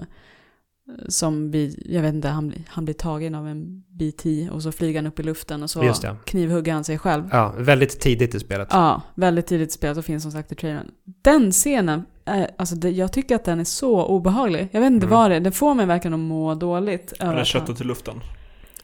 som 1.09 1.51
blir, 1.51 1.93
jag 1.93 2.01
vet 2.01 2.13
inte, 2.13 2.27
han, 2.27 2.47
blir- 2.47 2.63
han 2.67 2.85
blir 2.85 2.95
tagen 2.95 3.35
av 3.35 3.47
en 3.47 3.83
BT 3.89 4.49
och 4.51 4.63
så 4.63 4.71
flyger 4.71 4.99
han 5.01 5.07
upp 5.07 5.19
i 5.19 5.23
luften 5.23 5.63
och 5.63 5.69
så 5.69 5.83
knivhugger 6.25 6.73
han 6.73 6.83
sig 6.83 6.97
själv. 6.97 7.23
Ja, 7.31 7.53
väldigt 7.57 7.99
tidigt 7.99 8.35
i 8.35 8.39
spelet. 8.39 8.67
Ja, 8.71 9.01
väldigt 9.15 9.47
tidigt 9.47 9.69
i 9.69 9.71
spelet 9.71 9.97
och 9.97 10.05
finns 10.05 10.23
som 10.23 10.31
sagt 10.31 10.51
i 10.51 10.55
trailern. 10.55 10.91
Den 11.21 11.51
scenen, 11.51 12.03
är, 12.25 12.49
alltså 12.57 12.75
det, 12.75 12.89
jag 12.89 13.11
tycker 13.13 13.35
att 13.35 13.43
den 13.45 13.59
är 13.59 13.63
så 13.63 14.05
obehaglig. 14.05 14.67
Jag 14.71 14.81
vet 14.81 14.87
inte 14.91 15.05
Mm. 15.05 15.17
vad 15.19 15.31
det 15.31 15.35
är, 15.35 15.39
den 15.39 15.51
får 15.51 15.73
mig 15.73 15.85
verkligen 15.85 16.13
att 16.13 16.19
må 16.19 16.55
dåligt. 16.55 17.13
att 17.19 17.27
han- 17.35 17.45
köttet 17.45 17.81
i 17.81 17.83
luften. 17.83 18.21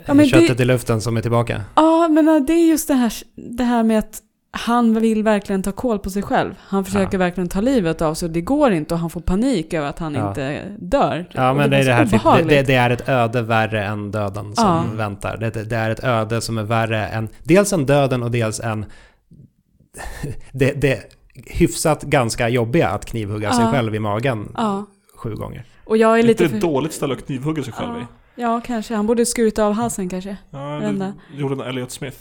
Ja, 0.05 0.13
men 0.13 0.27
Köttet 0.27 0.57
det- 0.57 0.63
i 0.63 0.65
luften 0.65 1.01
som 1.01 1.17
är 1.17 1.21
tillbaka. 1.21 1.61
Ja, 1.75 2.07
men 2.07 2.27
äh, 2.27 2.39
det 2.47 2.53
är 2.53 2.67
just 2.69 2.87
det 2.87 2.93
här, 2.93 3.13
det 3.35 3.63
här 3.63 3.83
med 3.83 3.99
att 3.99 4.19
han 4.53 4.99
vill 4.99 5.23
verkligen 5.23 5.63
ta 5.63 5.71
koll 5.71 5.99
på 5.99 6.09
sig 6.09 6.21
själv. 6.21 6.53
Han 6.59 6.85
försöker 6.85 7.13
Ja. 7.13 7.19
verkligen 7.19 7.49
ta 7.49 7.61
livet 7.61 8.01
av 8.01 8.13
sig 8.13 8.25
och 8.25 8.31
det 8.33 8.41
går 8.41 8.71
inte 8.71 8.93
och 8.93 8.99
han 8.99 9.09
får 9.09 9.21
panik 9.21 9.73
över 9.73 9.87
att 9.87 9.99
han 9.99 10.15
Ja. 10.15 10.27
inte 10.29 10.65
dör. 10.79 11.29
Ja, 11.31 11.53
men 11.53 11.69
det 11.69 11.77
är 11.77 11.79
var 11.79 11.85
det 11.85 11.93
här 11.93 12.05
typ, 12.39 12.49
det, 12.49 12.55
det, 12.55 12.63
det 12.67 12.73
är 12.75 12.89
ett 12.89 13.09
öde 13.09 13.41
värre 13.41 13.85
än 13.85 14.11
döden 14.11 14.55
som 14.55 14.65
Ja. 14.65 14.83
väntar. 14.97 15.37
Det, 15.37 15.49
det, 15.49 15.63
det 15.63 15.75
är 15.75 15.89
ett 15.89 16.03
öde 16.03 16.41
som 16.41 16.57
är 16.57 16.63
värre 16.63 17.07
än 17.07 17.29
dels 17.43 17.73
en 17.73 17.85
döden 17.85 18.23
och 18.23 18.31
dels 18.31 18.59
en 18.59 18.85
det, 20.51 20.71
det 20.81 20.91
är 20.93 21.03
hyfsat 21.35 22.03
ganska 22.03 22.49
jobbiga 22.49 22.89
att 22.89 23.05
knivhugga 23.05 23.53
sig 23.53 23.65
Ja. 23.65 23.71
själv 23.71 23.95
i 23.95 23.99
magen 23.99 24.51
Ja, 24.57 24.85
sju 25.15 25.35
gånger. 25.35 25.65
och 25.85 25.97
jag 25.97 26.19
är 26.19 26.23
Lite 26.23 26.43
lite 26.43 26.45
ett 26.55 26.61
för... 26.61 26.67
dåligt 26.69 26.93
ställe 26.93 27.13
att 27.13 27.25
knivhugga 27.25 27.63
sig 27.63 27.73
själv 27.73 27.97
i. 27.97 28.05
Ja, 28.35 28.61
kanske. 28.65 28.95
Han 28.95 29.07
borde 29.07 29.25
skurit 29.25 29.59
av 29.59 29.73
halsen 29.73 30.09
kanske. 30.09 30.37
Ja, 30.49 30.59
det 30.59 31.13
gjorde 31.41 31.53
en 31.55 31.61
Elliot 31.61 31.91
Smith. 31.91 32.17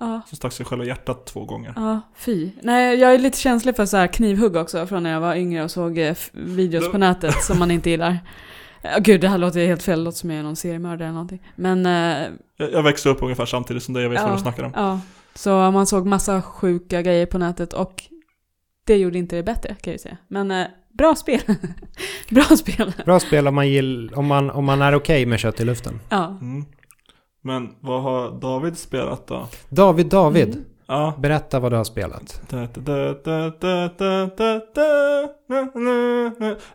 Ja. 0.00 0.20
Som 0.28 0.36
stack 0.36 0.52
sig 0.52 0.66
själv 0.66 0.84
i 0.84 0.86
hjärtat 0.86 1.26
två 1.26 1.44
gånger. 1.44 1.72
Ja, 1.76 2.00
fy. 2.16 2.50
Nej, 2.62 2.96
jag 3.00 3.14
är 3.14 3.18
lite 3.18 3.38
känslig 3.38 3.76
för 3.76 3.86
så 3.86 3.96
här 3.96 4.06
knivhugg 4.06 4.56
också 4.56 4.86
från 4.86 5.02
när 5.02 5.12
jag 5.12 5.20
var 5.20 5.34
yngre 5.34 5.64
och 5.64 5.70
såg 5.70 5.98
eh, 5.98 6.14
videos 6.32 6.90
på 6.92 6.98
nätet 6.98 7.42
som 7.42 7.58
man 7.58 7.70
inte 7.70 7.90
gillar. 7.90 8.18
Gud, 9.00 9.20
det 9.20 9.28
här 9.28 9.38
låter 9.38 9.66
helt 9.66 9.82
fel. 9.82 9.98
Det 9.98 10.04
låter 10.04 10.18
som 10.18 10.30
jag 10.30 10.38
är 10.38 10.42
någon 10.42 10.56
seriemördare 10.56 11.04
eller 11.04 11.12
någonting. 11.14 11.42
Men, 11.56 11.86
eh, 11.86 12.28
Jag, 12.56 12.72
jag 12.72 12.82
växte 12.82 13.08
upp 13.08 13.22
ungefär 13.22 13.46
samtidigt 13.46 13.82
som 13.82 13.94
dig, 13.94 14.02
jag 14.02 14.10
vet 14.10 14.20
vad 14.22 14.30
Ja. 14.30 14.34
du 14.34 14.40
snackar 14.40 14.62
om. 14.64 14.72
ja. 14.74 15.00
Så 15.34 15.70
man 15.70 15.86
såg 15.86 16.06
massa 16.06 16.42
sjuka 16.42 17.02
grejer 17.02 17.26
på 17.26 17.38
nätet 17.38 17.72
och 17.72 18.02
det 18.86 18.96
gjorde 18.96 19.18
inte 19.18 19.36
det 19.36 19.42
bättre 19.42 19.76
kan 19.80 19.92
jag 19.92 20.00
säga. 20.00 20.16
Men 20.28 20.50
eh, 20.50 20.66
bra 20.92 21.14
spel. 21.14 21.40
bra 22.30 22.44
spel. 22.44 22.92
Bra 23.04 23.20
spel 23.20 23.48
om 23.48 23.54
man, 23.54 23.68
gill, 23.68 24.12
om 24.14 24.26
man, 24.26 24.50
om 24.50 24.64
man 24.64 24.82
är 24.82 24.94
okej 24.94 25.26
med 25.26 25.40
kött 25.40 25.60
i 25.60 25.64
luften. 25.64 26.00
Ja. 26.08 26.38
Mm. 26.40 26.64
Men 27.42 27.74
vad 27.80 28.02
har 28.02 28.40
David 28.40 28.78
spelat 28.78 29.26
då? 29.26 29.48
David, 29.68 30.06
David. 30.06 30.48
Mm. 30.48 30.64
Ja. 30.86 31.14
Berätta 31.18 31.60
vad 31.60 31.72
du 31.72 31.76
har 31.76 31.84
spelat. 31.84 32.42
Jag 32.50 32.58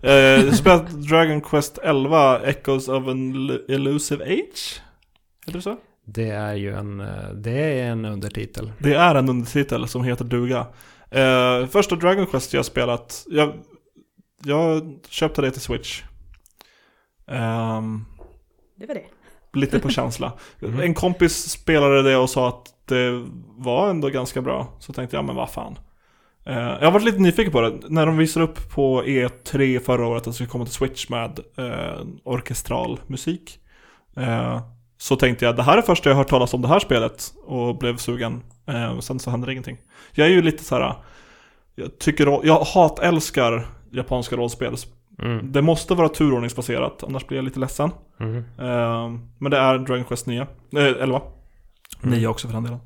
har 0.03 0.51
spelat 0.51 0.89
Dragon 0.89 1.41
Quest 1.41 1.77
11, 1.83 2.39
Echoes 2.39 2.87
of 2.87 3.07
an 3.07 3.59
Elusive 3.69 4.23
Age? 4.23 4.81
Heter 5.45 5.57
det 5.57 5.61
så? 5.61 5.77
Det 6.05 6.29
är 6.29 6.53
ju 6.53 6.73
en, 6.73 6.99
eh, 6.99 7.29
det 7.33 7.79
är 7.79 7.91
en 7.91 8.05
undertitel. 8.05 8.71
Det 8.79 8.93
är 8.93 9.15
en 9.15 9.29
undertitel 9.29 9.87
som 9.87 10.03
heter 10.03 10.25
duga. 10.25 10.67
Eh, 11.11 11.67
första 11.67 11.95
Dragon 11.95 12.25
Quest 12.25 12.53
jag 12.53 12.65
spelat, 12.65 13.25
jag, 13.29 13.53
jag 14.43 14.99
köpte 15.09 15.41
det 15.41 15.51
till 15.51 15.61
Switch. 15.61 16.03
Ehm, 17.27 18.05
Det 18.75 18.85
var 18.85 18.95
det. 18.95 19.05
lite 19.53 19.79
på 19.79 19.89
känsla. 19.89 20.33
Mhm. 20.59 20.79
En 20.79 20.93
kompis 20.93 21.49
spelade 21.49 22.01
det 22.03 22.17
och 22.17 22.29
sa 22.29 22.49
att 22.49 22.73
det 22.85 23.25
var 23.57 23.89
ändå 23.89 24.09
ganska 24.09 24.41
bra. 24.41 24.67
Så 24.79 24.93
tänkte 24.93 25.15
jag, 25.15 25.25
men 25.25 25.35
vad 25.35 25.49
fan. 25.51 25.79
Eh, 26.45 26.55
jag 26.57 26.81
har 26.85 26.91
varit 26.91 27.03
lite 27.05 27.19
nyfiken 27.19 27.51
på 27.51 27.61
det. 27.61 27.79
När 27.89 28.05
de 28.05 28.17
visade 28.17 28.45
upp 28.45 28.69
på 28.71 29.03
E3 29.03 29.79
förra 29.79 30.07
året 30.07 30.17
att 30.21 30.23
det 30.25 30.33
skulle 30.33 30.49
komma 30.49 30.65
till 30.65 30.73
Switch 30.73 31.09
med 31.09 31.39
eh, 31.57 32.01
orkestral 32.23 32.99
musik. 33.07 33.59
Eh, 34.15 34.61
så 35.01 35.15
tänkte 35.15 35.45
jag, 35.45 35.55
det 35.55 35.63
här 35.63 35.77
är 35.77 35.81
första 35.81 36.09
jag 36.09 36.15
har 36.15 36.23
hört 36.23 36.29
talas 36.29 36.53
om 36.53 36.61
det 36.61 36.67
här 36.67 36.79
spelet. 36.79 37.33
Och 37.45 37.77
blev 37.77 37.97
sugen. 37.97 38.43
Eh, 38.67 38.99
sen 38.99 39.19
så 39.19 39.29
hände 39.29 39.47
det 39.47 39.51
ingenting. 39.51 39.77
Jag 40.11 40.27
är 40.27 40.31
ju 40.31 40.41
lite 40.41 40.63
så 40.63 40.75
här. 40.75 40.95
Jag 41.75 41.99
tycker, 41.99 42.45
jag 42.45 42.59
hatälskar 42.59 43.67
japanska 43.91 44.35
rollspel. 44.35 44.75
Mm. 45.21 45.51
Det 45.51 45.61
måste 45.61 45.93
vara 45.93 46.09
turordningsbaserat, 46.09 47.03
annars 47.03 47.27
blir 47.27 47.37
jag 47.37 47.45
lite 47.45 47.59
ledsen. 47.59 47.91
Mm. 48.19 48.37
Eh, 48.37 49.19
men 49.37 49.51
det 49.51 49.57
är 49.57 49.77
Dragon 49.77 50.05
Quest 50.05 50.25
9, 50.27 50.41
eh, 50.41 50.47
11. 50.77 51.21
9 52.01 52.27
också 52.27 52.47
för 52.47 52.53
den 52.53 52.63
delen. 52.63 52.79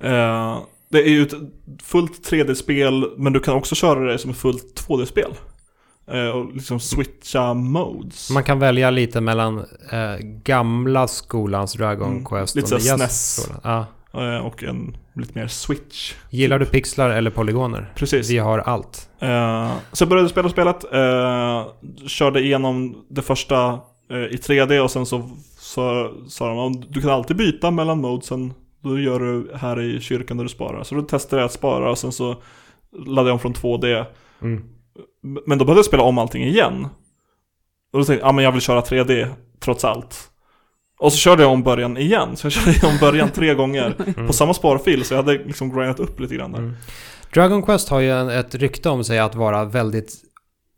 Eh, 0.00 0.58
det 0.88 0.98
är 0.98 1.08
ju 1.08 1.22
ett 1.22 1.34
fullt 1.82 2.30
3D-spel, 2.30 3.10
men 3.16 3.32
du 3.32 3.40
kan 3.40 3.54
också 3.54 3.74
köra 3.74 4.12
det 4.12 4.18
som 4.18 4.30
ett 4.30 4.36
fullt 4.36 4.86
2D-spel. 4.88 5.34
Eh, 6.10 6.28
och 6.28 6.54
liksom 6.54 6.80
switcha 6.80 7.54
modes. 7.54 8.30
Man 8.30 8.44
kan 8.44 8.58
välja 8.58 8.90
lite 8.90 9.20
mellan 9.20 9.58
eh, 9.92 10.16
gamla 10.22 11.08
skolans 11.08 11.72
Dragon 11.72 12.10
Mm, 12.12 12.24
Quest 12.24 12.56
lite 12.56 12.74
och 12.74 12.80
nya 12.82 12.96
SNES. 12.96 13.36
skolan. 13.36 13.60
Ja. 13.64 13.86
Eh, 14.36 14.46
och 14.46 14.62
en 14.64 14.96
lite 15.14 15.38
mer 15.38 15.46
switch. 15.46 16.14
Gillar 16.30 16.58
du 16.58 16.66
pixlar 16.66 17.10
eller 17.10 17.30
polygoner? 17.30 17.92
Precis. 17.96 18.30
Vi 18.30 18.38
har 18.38 18.58
allt. 18.58 19.08
Eh, 19.20 19.70
så 19.92 20.02
jag 20.02 20.08
började 20.08 20.28
spela 20.28 20.48
spelet, 20.48 20.84
eh, 20.92 21.66
körde 22.06 22.40
igenom 22.40 23.04
det 23.08 23.22
första 23.22 23.78
eh, 24.10 24.16
i 24.16 24.36
3D 24.36 24.78
och 24.80 24.90
sen 24.90 25.06
så 25.06 25.30
så 25.58 26.10
sa 26.28 26.48
de 26.48 26.58
"Om 26.58 26.84
du 26.88 27.00
kan 27.00 27.10
alltid 27.10 27.36
byta 27.36 27.70
mellan 27.70 27.98
modesen. 28.00 28.52
Då 28.82 28.98
gör 29.00 29.20
du 29.20 29.50
här 29.54 29.80
i 29.80 30.00
kyrkan 30.00 30.36
där 30.36 30.44
du 30.44 30.50
sparar. 30.50 30.82
Så 30.84 30.94
då 30.94 31.02
testade 31.02 31.42
jag 31.42 31.46
att 31.46 31.52
spara 31.52 31.90
och 31.90 31.98
sen 31.98 32.12
så 32.12 32.36
laddade 33.06 33.28
jag 33.28 33.32
om 33.34 33.38
från 33.38 33.54
2D. 33.54 34.04
Mm. 34.42 34.64
Men 35.22 35.58
då 35.58 35.64
behövde 35.64 35.78
jag 35.78 35.84
spela 35.86 36.02
om 36.02 36.18
allting 36.18 36.44
igen. 36.44 36.88
Och 37.92 37.98
då 37.98 38.04
tänkte 38.04 38.22
jag, 38.22 38.28
ja 38.28 38.32
men 38.32 38.44
jag 38.44 38.52
vill 38.52 38.60
köra 38.60 38.80
3D 38.80 39.28
trots 39.60 39.84
allt. 39.84 40.30
Och 40.98 41.12
så 41.12 41.18
körde 41.18 41.42
jag 41.42 41.52
om 41.52 41.62
början 41.62 41.96
igen. 41.96 42.36
Så 42.36 42.46
jag 42.46 42.52
körde 42.74 42.86
om 42.86 42.98
början 43.00 43.28
tre 43.30 43.54
gånger 43.54 43.94
på 44.26 44.32
samma 44.32 44.54
sparfil. 44.54 45.04
Så 45.04 45.14
jag 45.14 45.22
hade 45.22 45.32
liksom 45.32 45.76
grindat 45.76 46.00
upp 46.00 46.20
lite 46.20 46.34
grann 46.34 46.52
där. 46.52 46.58
Mm. 46.58 46.74
Dragon 47.34 47.62
Quest 47.62 47.88
har 47.88 48.00
ju 48.00 48.10
en, 48.10 48.28
ett 48.28 48.54
rykte 48.54 48.88
om 48.88 49.04
sig 49.04 49.18
att 49.18 49.34
vara 49.34 49.64
väldigt 49.64 50.12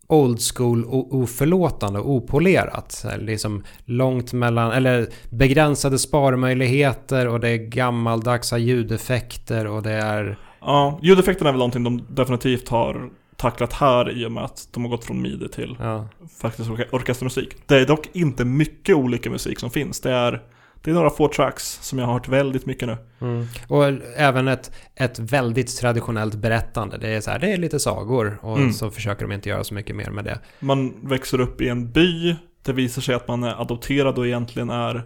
old 0.07 0.39
school 0.55 0.85
och 0.85 1.15
oförlåtande 1.15 1.99
och 1.99 2.11
opolerat. 2.11 3.07
Liksom 3.19 3.65
långt 3.85 4.33
mellan, 4.33 4.73
eller 4.73 5.09
begränsade 5.31 5.99
sparmöjligheter 5.99 7.29
och 7.29 7.41
det 7.41 7.49
är 7.49 7.57
gammaldagsa 7.57 8.59
ljudeffekter 8.59 9.67
och 9.67 9.83
det 9.83 9.93
är... 9.93 10.39
Ja, 10.61 10.99
ljudeffekterna 11.03 11.51
är 11.51 11.53
väl 11.53 11.59
någonting 11.59 11.85
de 11.85 12.07
definitivt 12.09 12.69
har 12.69 13.11
tacklat 13.43 13.73
här 13.73 14.11
i 14.11 14.27
och 14.27 14.33
med 14.33 14.45
att 14.45 14.69
de 14.73 14.83
har 14.83 14.91
gått 14.91 15.05
från 15.05 15.23
midi 15.23 15.49
till 15.49 15.77
Ja. 15.81 16.09
faktiskt 16.41 16.71
orke- 16.71 16.89
orkestermusik. 16.93 17.57
Det 17.67 17.77
är 17.77 17.87
dock 17.87 18.09
inte 18.13 18.45
mycket 18.45 18.97
olika 18.97 19.31
musik 19.31 19.59
som 19.59 19.71
finns. 19.71 20.01
Det 20.01 20.11
är, 20.13 20.43
det 20.83 20.91
är 20.91 20.95
några 20.95 21.11
få 21.11 21.29
tracks 21.29 21.79
som 21.83 21.99
jag 21.99 22.07
har 22.07 22.13
hört 22.13 22.29
väldigt 22.29 22.67
mycket 22.67 22.89
nu. 22.89 22.97
Mm. 23.21 23.47
Och 23.69 23.85
även 24.17 24.49
ett, 24.49 24.73
ett 24.97 25.19
väldigt 25.19 25.77
traditionellt 25.79 26.35
berättande. 26.35 26.99
Det 26.99 27.09
är 27.09 27.21
så 27.21 27.31
här, 27.31 27.39
det 27.39 27.53
är 27.53 27.57
lite 27.57 27.81
sagor 27.81 28.39
och 28.43 28.57
Mm. 28.59 28.73
så 28.73 28.91
försöker 28.91 29.23
de 29.27 29.33
inte 29.35 29.49
göra 29.49 29.65
så 29.65 29.75
mycket 29.75 29.97
mer 29.97 30.11
med 30.11 30.25
det. 30.25 30.39
Man 30.61 30.95
växer 31.09 31.41
upp 31.41 31.61
i 31.61 31.69
en 31.69 31.91
by, 31.93 32.37
det 32.65 32.73
visar 32.73 33.03
sig 33.03 33.15
att 33.15 33.29
man 33.29 33.43
är 33.45 33.61
adopterad 33.61 34.19
och 34.19 34.27
egentligen 34.27 34.71
är 34.71 35.03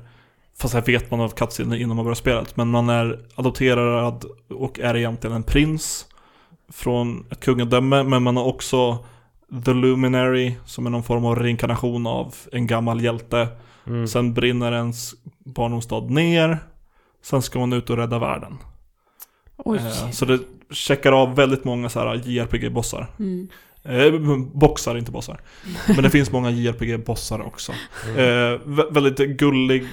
Fast 0.58 0.74
här 0.74 0.82
vet 0.82 1.10
man 1.10 1.20
av 1.20 1.28
cutscenen 1.28 1.78
innan 1.80 1.96
man 1.96 2.04
börjar 2.04 2.14
spelet. 2.14 2.56
Men 2.56 2.68
man 2.68 2.88
är 2.88 3.18
adopterad 3.34 4.24
och 4.50 4.80
är 4.80 4.96
egentligen 4.96 5.36
en 5.36 5.42
prins 5.42 6.06
från 6.68 7.26
ett 7.30 7.40
kungadöme. 7.40 8.02
Men 8.02 8.22
man 8.22 8.36
har 8.36 8.44
också 8.44 8.98
The 9.64 9.72
Luminary 9.74 10.54
som 10.64 10.86
är 10.86 10.90
någon 10.90 11.02
form 11.02 11.24
av 11.24 11.36
reinkarnation 11.38 12.06
av 12.06 12.34
en 12.52 12.66
gammal 12.66 13.00
hjälte. 13.02 13.48
Mm. 13.86 14.06
Sen 14.08 14.34
brinner 14.34 14.72
ens 14.72 15.14
barndomsstad 15.44 16.00
ner. 16.00 16.58
Sen 17.22 17.42
ska 17.42 17.58
man 17.58 17.72
ut 17.72 17.90
och 17.90 17.96
rädda 17.96 18.18
världen. 18.18 18.58
Oj. 19.56 19.78
Eh, 19.78 20.10
Så 20.10 20.24
det 20.24 20.38
checkar 20.70 21.12
av 21.12 21.34
väldigt 21.36 21.64
många 21.64 21.88
så 21.88 21.98
här 22.00 22.14
JRPG-bossar. 22.24 23.06
Mm. 23.18 23.48
Eh, 23.84 24.36
boxar, 24.54 24.96
inte 24.96 25.10
bossar. 25.10 25.40
Men 25.86 26.02
det 26.02 26.10
finns 26.10 26.32
många 26.32 26.50
JRPG-bossar 26.50 27.46
också. 27.46 27.72
Mm. 28.08 28.16
Eh, 28.18 28.60
vä- 28.64 28.92
väldigt 28.94 29.38
gullig 29.38 29.84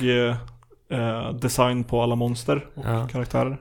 design 1.41 1.84
på 1.84 2.01
alla 2.01 2.15
monster 2.15 2.65
och 2.76 2.86
Ja. 2.86 3.07
karaktärer. 3.11 3.57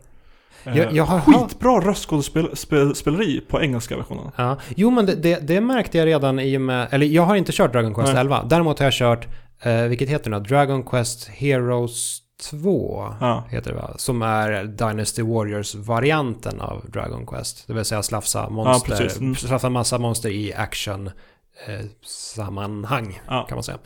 Eh, 0.64 0.78
Jag- 0.78 0.92
jag 0.92 1.05
har 1.05 1.20
skitbra 1.20 1.80
röstskådespeleri 1.80 3.40
på 3.40 3.62
engelska 3.62 3.96
versionen. 3.96 4.30
Ja. 4.36 4.57
Jo, 4.76 4.90
men 4.90 5.07
det, 5.07 5.14
det, 5.14 5.38
det 5.46 5.61
märkte 5.61 5.98
jag 5.98 6.07
redan 6.07 6.40
i 6.40 6.57
och 6.57 6.61
med... 6.61 6.88
Eller 6.90 7.07
jag 7.07 7.22
har 7.22 7.36
inte 7.36 7.53
kört 7.53 7.72
Dragon 7.72 7.94
Quest 7.94 8.12
Nej. 8.12 8.20
11. 8.20 8.42
Däremot 8.44 8.78
har 8.78 8.86
jag 8.86 8.92
kört, 8.94 9.26
eh, 9.62 9.82
vilket 9.82 10.09
heter 10.09 10.30
det 10.30 10.38
nu? 10.38 10.44
Dragon 10.44 10.82
Quest 10.82 11.28
Heroes 11.28 12.18
2. 12.50 13.09
Ja. 13.20 13.44
Heter 13.50 13.70
det 13.72 13.76
va? 13.76 13.90
Som 13.96 14.22
är 14.22 14.64
Dynasty 14.64 15.22
Warriors-varianten 15.22 16.61
av 16.61 16.84
Dragon 16.92 17.26
Quest. 17.26 17.64
Det 17.66 17.72
vill 17.72 17.84
säga 17.84 18.03
slafsa 18.03 18.48
monster. 18.50 18.96
precis. 18.96 19.20
Mm. 19.20 19.34
Slafsa 19.36 19.68
massa 19.68 19.98
monster 19.98 20.30
i 20.30 20.55
action-sammanhang. 20.55 23.20
Ja. 23.28 23.46
kan 23.48 23.57
man 23.57 23.64
säga. 23.64 23.78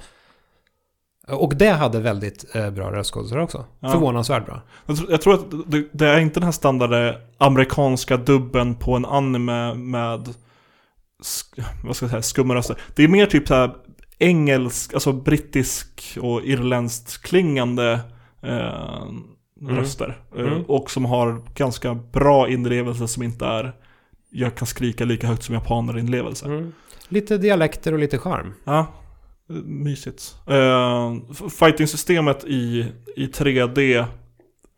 Och 1.30 1.56
det 1.56 1.68
hade 1.70 2.00
väldigt 2.00 2.54
eh, 2.56 2.70
bra 2.70 2.92
röstskådespelare 2.92 3.44
också. 3.44 3.64
Ja. 3.80 3.88
Förvånansvärt 3.88 4.46
bra. 4.46 4.62
Jag, 4.86 4.96
tror, 4.96 5.10
jag 5.10 5.20
tror 5.20 5.34
att 5.34 5.44
det, 5.66 5.88
det 5.92 6.08
är 6.08 6.18
inte 6.18 6.40
den 6.40 6.44
här 6.44 6.52
standard 6.52 7.14
amerikanska 7.38 8.16
dubben 8.16 8.74
på 8.74 8.96
en 8.96 9.04
anime 9.04 9.74
med 9.74 10.34
sk, 11.22 11.58
vad 11.84 11.96
ska 11.96 12.04
jag 12.04 12.10
säga, 12.10 12.22
skumma 12.22 12.54
röster. 12.54 12.76
Det 12.94 13.04
är 13.04 13.08
mer 13.08 13.26
typ 13.26 13.48
så 13.48 13.54
här 13.54 13.74
engelsk, 14.18 14.94
alltså 14.94 15.12
brittisk 15.12 16.18
och 16.22 16.42
irländskt 16.44 17.22
klingande 17.22 18.00
eh, 18.42 19.04
röster. 19.68 20.18
Eh, 20.36 20.40
Mm. 20.46 20.62
och 20.68 20.90
som 20.90 21.04
har 21.04 21.42
ganska 21.54 21.94
bra 21.94 22.48
inlevelse 22.48 23.08
som 23.08 23.22
inte 23.22 23.46
är 23.46 23.72
jag 24.30 24.54
kan 24.54 24.66
skrika 24.66 25.04
lika 25.04 25.26
högt 25.26 25.42
som 25.42 25.54
japaner 25.54 25.98
inlevelse. 25.98 26.46
Mm. 26.46 26.72
Lite 27.08 27.38
dialekter 27.38 27.92
och 27.92 27.98
lite 27.98 28.18
charm. 28.18 28.54
Ja, 28.64 28.86
mysigt. 29.64 30.36
Uh, 30.51 31.49
Fighting-systemet 31.49 32.44
i, 32.44 32.86
i 33.16 33.26
3D 33.26 34.05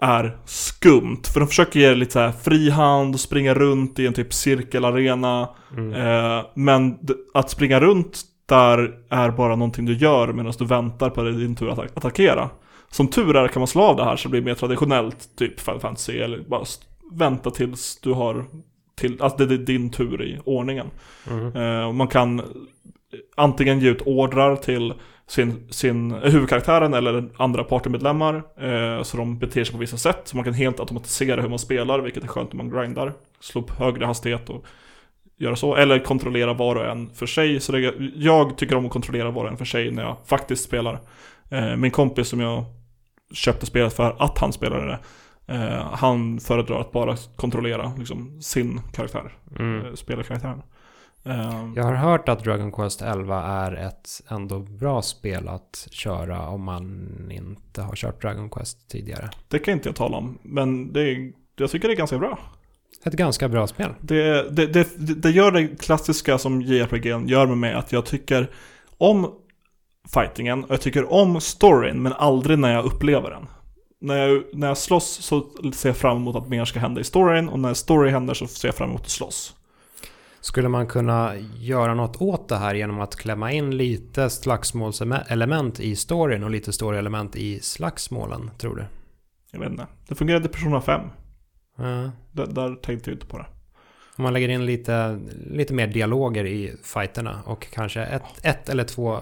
är 0.01 0.39
skumt. 0.45 1.23
För 1.33 1.41
de 1.41 1.47
försöker 1.47 1.81
ge 1.81 1.95
lite 1.95 2.12
så 2.12 2.19
här 2.19 2.33
frihand 2.33 3.14
och 3.14 3.21
springa 3.21 3.55
runt 3.55 3.99
i 3.99 4.07
en 4.07 4.12
typ 4.12 4.35
cirkelarena. 4.35 5.49
Mm. 5.77 5.93
Eh, 5.95 6.45
men 6.55 6.99
att 7.35 7.51
springa 7.51 7.81
runt 7.81 8.23
där 8.47 8.95
är 9.09 9.31
bara 9.31 9.57
någonting 9.57 9.87
du 9.87 9.97
gör 9.97 10.33
medan 10.33 10.53
du 10.59 10.64
väntar 10.64 11.11
på 11.11 11.23
din 11.23 11.57
tur 11.57 11.69
att 11.69 11.79
attack- 11.79 11.97
attackera. 11.97 12.51
Som 12.91 13.09
tur 13.09 13.37
är 13.37 13.49
kan 13.49 13.61
man 13.61 13.66
slå 13.66 13.83
av 13.83 13.97
det 13.97 14.05
här 14.05 14.16
så 14.16 14.29
det 14.29 14.31
blir 14.31 14.43
mer 14.43 14.55
traditionellt, 14.55 15.37
typ 15.37 15.61
Final 15.61 15.81
Fantasy, 15.81 16.19
eller 16.19 16.41
bara 16.49 16.64
vänta 17.12 17.51
tills 17.51 18.01
du 18.03 18.12
har 18.12 18.45
till, 18.97 19.23
att 19.23 19.39
det 19.39 19.45
är 19.45 19.49
din 19.59 19.91
tur 19.91 20.23
i 20.23 20.39
ordningen. 20.45 20.87
Mm. 21.31 21.89
Och 21.89 21.95
man 21.95 22.09
kan 22.09 22.43
antingen 23.35 23.81
ge 23.81 23.91
ut 23.91 24.03
ordrar 24.07 24.57
till 24.57 24.95
sin, 25.27 25.69
sin 25.71 26.13
huvudkaraktären 26.13 26.95
eller 26.95 27.29
andra 27.37 27.65
partymedlemmar. 27.65 28.35
Eh, 28.35 29.03
så 29.03 29.17
de 29.17 29.39
beter 29.39 29.65
sig 29.65 29.73
på 29.73 29.79
vissa 29.79 29.97
sätt. 29.97 30.21
Så 30.25 30.37
man 30.37 30.45
kan 30.45 30.55
helt 30.55 30.81
automatisera 30.81 31.43
hur 31.43 31.49
man 31.49 31.59
spelar, 31.59 31.99
vilket 31.99 32.25
är 32.25 32.29
skönt 32.29 32.53
när 32.53 32.65
man 32.65 32.71
grindar. 32.71 33.13
Slå 33.41 33.61
upp 33.61 33.71
högre 33.71 34.07
hastighet 34.07 34.51
och 34.51 34.65
göra 35.37 35.57
så. 35.57 35.77
Eller 35.77 35.99
kontrollera 35.99 36.53
var 36.53 36.77
och 36.77 36.87
en 36.87 37.11
för 37.11 37.27
sig. 37.27 37.61
Så 37.61 37.73
det, 37.73 37.95
jag 38.15 38.59
tycker 38.59 38.77
om 38.77 38.87
att 38.87 38.93
kontrollera 38.93 39.31
var 39.31 39.45
och 39.45 39.51
en 39.51 39.57
för 39.57 39.65
sig 39.65 39.91
när 39.91 40.03
jag 40.03 40.17
faktiskt 40.27 40.65
spelar. 40.65 41.01
Eh, 41.51 41.77
min 41.77 41.91
kompis 41.91 42.29
som 42.29 42.41
jag 42.41 42.65
köpte 43.33 43.67
spelet 43.67 43.93
för 43.93 44.17
att 44.19 44.39
han 44.39 44.53
spelade 44.53 44.87
det. 44.87 44.99
Eh, 45.55 45.93
han 45.93 46.41
föredrar 46.41 46.81
att 46.81 46.93
bara 46.93 47.17
kontrollera 47.37 47.93
liksom, 47.99 48.43
sin 48.43 48.81
karaktär. 48.93 49.33
Mm. 49.59 49.87
Eh, 49.87 49.95
spelarkaraktären. 49.95 50.63
Eh, 51.25 51.69
Jag 51.77 51.85
har 51.85 51.95
hört 51.95 52.29
att 52.29 52.45
Dragon 52.45 52.73
Quest 52.73 53.03
11 53.03 53.43
är 53.43 53.73
ett 53.73 54.09
ändå 54.29 54.59
bra 54.59 55.03
spel 55.03 55.49
att 55.49 55.89
köra 55.91 56.49
om 56.49 56.62
man 56.64 57.09
inte 57.31 57.83
har 57.83 57.97
kört 57.97 58.23
Dragon 58.23 58.51
Quest 58.51 58.89
tidigare. 58.91 59.31
Det 59.49 59.59
kan 59.59 59.75
inte 59.75 59.89
jag 59.89 59.97
tala 59.97 60.16
om. 60.16 60.39
Men 60.43 60.93
det 60.93 61.01
är, 61.01 61.33
jag 61.57 61.71
tycker 61.71 61.89
det 61.89 61.95
är 61.95 61.99
ganska 61.99 62.19
bra. 62.19 62.39
Ett 63.05 63.12
ganska 63.12 63.49
bra 63.49 63.66
spel. 63.66 63.91
Det, 64.01 64.51
det, 64.51 64.66
det, 64.66 64.89
det 64.99 65.31
gör 65.31 65.51
det 65.51 65.66
klassiska 65.81 66.39
som 66.39 66.62
JRPG 66.62 67.07
gör 67.31 67.47
med 67.47 67.59
mig 67.59 67.73
att 67.75 67.93
jag 67.93 68.07
tycker 68.07 68.51
om 68.99 69.33
fightingen 70.14 70.64
och 70.64 70.71
jag 70.71 70.81
tycker 70.81 71.12
om 71.12 71.41
storyn 71.41 72.03
men 72.03 72.12
aldrig 72.12 72.59
när 72.59 72.73
jag 72.73 72.85
upplever 72.85 73.31
den. 73.31 73.47
När 74.01 74.16
jag, 74.16 74.43
när 74.53 74.66
jag 74.66 74.79
slåss 74.79 75.07
så 75.09 75.47
ser 75.75 75.89
jag 75.89 75.97
fram 75.97 76.16
emot 76.16 76.37
att 76.37 76.49
mer 76.49 76.64
ska 76.64 76.79
hända 76.79 77.01
i 77.01 77.05
storyn 77.05 77.49
och 77.49 77.59
när 77.59 77.75
story 77.75 78.11
händer 78.11 78.35
så 78.35 78.47
ser 78.47 78.69
jag 78.69 78.75
fram 78.75 78.89
emot 78.89 79.01
att 79.03 79.09
slåss. 79.09 79.55
Skulle 80.49 80.68
man 80.68 80.86
kunna 80.86 81.36
göra 81.57 81.94
något 81.94 82.22
åt 82.22 82.49
det 82.49 82.57
här 82.57 82.74
genom 82.74 83.01
att 83.01 83.16
klämma 83.16 83.53
in 83.53 83.76
lite 83.76 84.30
slagsmålselement 84.30 85.80
i 85.80 85.96
storyn 85.96 86.44
och 86.44 86.51
lite 86.51 86.72
storyelement 86.72 87.36
i 87.36 87.61
slagsmålen, 87.61 88.51
tror 88.59 88.76
du? 88.76 88.84
Jag 89.53 89.61
vet 89.61 89.70
inte. 89.70 89.86
Det 90.09 90.14
fungerade 90.14 90.44
i 90.44 90.49
Persona 90.49 90.80
5. 90.80 91.01
Ja. 91.76 92.11
Där, 92.32 92.46
där 92.46 92.74
tänkte 92.74 93.11
jag 93.11 93.14
inte 93.14 93.26
på 93.26 93.38
det. 93.38 93.46
Om 94.16 94.22
man 94.24 94.32
lägger 94.32 94.49
in 94.49 94.66
lite, 94.66 95.20
lite 95.46 95.74
mer 95.74 95.86
dialoger 95.86 96.44
i 96.44 96.76
fighterna 96.82 97.42
och 97.44 97.66
kanske 97.72 98.03
ett, 98.03 98.44
ett 98.44 98.68
eller 98.68 98.84
två 98.84 99.18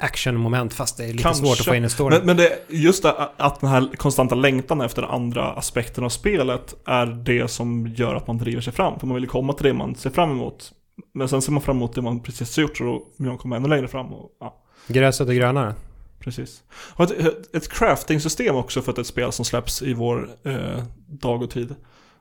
actionmoment 0.00 0.74
fast 0.74 0.96
det 0.96 1.04
är 1.04 1.08
lite 1.08 1.22
Kanske. 1.22 1.46
svårt 1.46 1.60
att 1.60 1.66
få 1.66 1.74
in 1.74 1.84
i 1.84 1.90
storyn. 1.90 2.18
Men, 2.18 2.26
men 2.26 2.36
det, 2.36 2.58
just 2.68 3.02
det, 3.02 3.28
att 3.36 3.60
den 3.60 3.70
här 3.70 3.96
konstanta 3.96 4.34
längtan 4.34 4.80
efter 4.80 5.02
andra 5.02 5.52
aspekten 5.52 6.04
av 6.04 6.08
spelet 6.08 6.74
är 6.86 7.06
det 7.06 7.48
som 7.48 7.86
gör 7.86 8.14
att 8.14 8.26
man 8.26 8.38
driver 8.38 8.60
sig 8.60 8.72
fram. 8.72 8.98
För 9.00 9.06
man 9.06 9.14
vill 9.14 9.28
komma 9.28 9.52
till 9.52 9.66
det 9.66 9.72
man 9.72 9.94
ser 9.94 10.10
fram 10.10 10.30
emot. 10.30 10.72
Men 11.14 11.28
sen 11.28 11.42
ser 11.42 11.52
man 11.52 11.62
fram 11.62 11.76
emot 11.76 11.94
det 11.94 12.02
man 12.02 12.20
precis 12.20 12.56
har 12.56 12.62
gjort 12.62 12.76
så 12.76 12.84
då 12.84 13.02
vill 13.16 13.28
man 13.28 13.38
komma 13.38 13.56
ännu 13.56 13.68
längre 13.68 13.88
fram. 13.88 14.06
Och, 14.06 14.30
ja, 14.40 14.56
Gräset 14.86 15.28
är 15.28 15.32
grönare. 15.32 15.74
precis. 16.20 16.62
Och 16.94 17.04
ett, 17.04 17.54
ett 17.56 17.68
crafting-system 17.72 18.56
också 18.56 18.82
för 18.82 18.92
att 18.92 18.98
ett 18.98 19.06
spel 19.06 19.32
som 19.32 19.44
släpps 19.44 19.82
i 19.82 19.94
vår 19.94 20.28
eh, 20.44 20.84
dag 21.06 21.42
och 21.42 21.50
tid. 21.50 21.74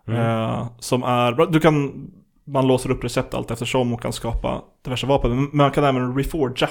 Mm. 0.07 0.19
Eh, 0.21 0.67
som 0.79 1.03
är, 1.03 1.51
du 1.51 1.59
kan, 1.59 2.07
man 2.47 2.67
låser 2.67 2.91
upp 2.91 3.03
recept 3.03 3.33
allt 3.33 3.51
eftersom 3.51 3.93
och 3.93 4.01
kan 4.01 4.13
skapa 4.13 4.61
diverse 4.85 5.07
vapen. 5.07 5.35
Men 5.35 5.49
man 5.53 5.71
kan 5.71 5.83
även 5.83 6.17
reforga 6.17 6.69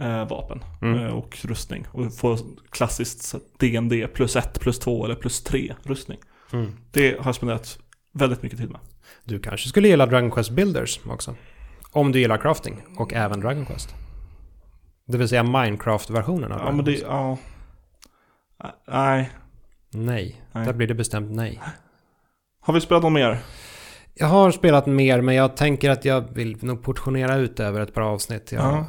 eh, 0.00 0.28
vapen 0.28 0.64
Mm. 0.82 0.98
eh, 1.06 1.12
och 1.12 1.38
rustning. 1.44 1.86
Och 1.92 2.14
få 2.14 2.38
klassiskt 2.70 3.34
DND 3.58 4.06
plus 4.14 4.36
1, 4.36 4.60
plus 4.60 4.78
2 4.78 5.04
eller 5.04 5.14
plus 5.14 5.42
3 5.42 5.74
rustning. 5.82 6.18
Mm. 6.52 6.72
Det 6.90 7.18
har 7.18 7.24
jag 7.24 7.34
spenderat 7.34 7.78
väldigt 8.12 8.42
mycket 8.42 8.58
tid 8.58 8.70
med. 8.70 8.80
Du 9.24 9.40
kanske 9.40 9.68
skulle 9.68 9.88
gilla 9.88 10.06
Dragon 10.06 10.30
Quest 10.30 10.50
Builders 10.50 11.00
också. 11.06 11.34
Om 11.90 12.12
du 12.12 12.18
gillar 12.20 12.38
crafting 12.38 12.82
och 12.98 13.12
även 13.12 13.40
Dragon 13.40 13.66
Quest. 13.66 13.94
Det 15.06 15.18
vill 15.18 15.28
säga 15.28 15.42
Minecraft-versionen 15.42 16.44
av 16.44 16.50
Ja 16.50 16.56
Dragon 16.58 16.76
men 16.76 16.84
det, 16.84 16.92
Quest. 16.92 17.06
ja. 17.08 17.38
Nej. 18.88 19.30
Nej, 19.90 20.42
Nej. 20.52 20.66
där 20.66 20.72
blir 20.72 20.86
det 20.86 20.94
bestämt 20.94 21.30
nej. 21.30 21.60
Har 22.60 22.74
vi 22.74 22.80
spelat 22.80 23.02
något 23.02 23.12
mer? 23.12 23.38
Jag 24.14 24.26
har 24.26 24.50
spelat 24.50 24.86
mer 24.86 25.20
men 25.20 25.34
jag 25.34 25.56
tänker 25.56 25.90
att 25.90 26.04
jag 26.04 26.20
vill 26.34 26.64
nog 26.64 26.82
portionera 26.82 27.36
ut 27.36 27.60
över 27.60 27.80
ett 27.80 27.94
par 27.94 28.02
avsnitt. 28.02 28.52
Jag, 28.52 28.62
Ja. 28.64 28.86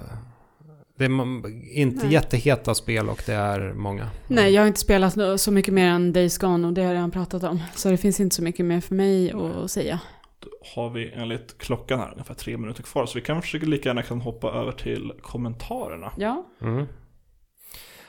Det 0.98 1.06
är 1.06 1.78
inte 1.78 2.04
Nej. 2.06 2.14
jätteheta 2.14 2.76
spel 2.76 3.10
och 3.10 3.24
det 3.26 3.34
är 3.34 3.74
många. 3.74 4.10
Nej, 4.28 4.54
jag 4.54 4.62
har 4.62 4.68
inte 4.68 4.80
spelat 4.80 5.40
så 5.42 5.52
mycket 5.52 5.74
mer 5.74 5.88
än 5.88 6.14
Days 6.14 6.38
Gone 6.38 6.68
och 6.68 6.74
det 6.74 6.82
har 6.82 6.88
jag 6.88 6.96
redan 6.96 7.12
pratat 7.12 7.44
om. 7.44 7.62
Så 7.76 7.90
det 7.90 7.98
finns 7.98 8.20
inte 8.20 8.36
så 8.36 8.44
mycket 8.44 8.66
mer 8.66 8.82
för 8.82 8.96
mig 8.96 9.34
att 9.64 9.72
säga. 9.72 10.00
Då 10.40 10.50
har 10.76 10.90
vi 10.90 11.12
enligt 11.16 11.58
klockan 11.58 12.00
här 12.00 12.12
ungefär 12.12 12.34
tre 12.34 12.58
minuter 12.58 12.84
kvar. 12.84 13.06
Så 13.06 13.20
vi 13.20 13.22
kan 13.26 13.42
försöka 13.42 13.66
lika 13.66 13.90
gärna 13.90 14.02
kan 14.02 14.22
hoppa 14.22 14.52
över 14.52 14.72
till 14.72 15.14
kommentarerna. 15.22 16.12
Ja, 16.18 16.46
Mm. 16.62 16.86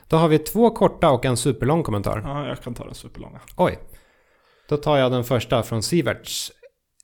Då 0.08 0.16
har 0.16 0.28
vi 0.28 0.38
två 0.38 0.70
korta 0.70 1.10
och 1.10 1.24
en 1.24 1.36
superlång 1.36 1.82
kommentar. 1.82 2.22
Ja, 2.24 2.48
jag 2.48 2.62
kan 2.62 2.74
ta 2.74 2.84
den 2.84 2.94
superlånga. 2.94 3.40
Oj. 3.56 3.78
Då 4.68 4.76
tar 4.76 4.98
jag 4.98 5.12
den 5.12 5.24
första 5.24 5.62
från 5.62 5.82
Siverts. 5.82 6.52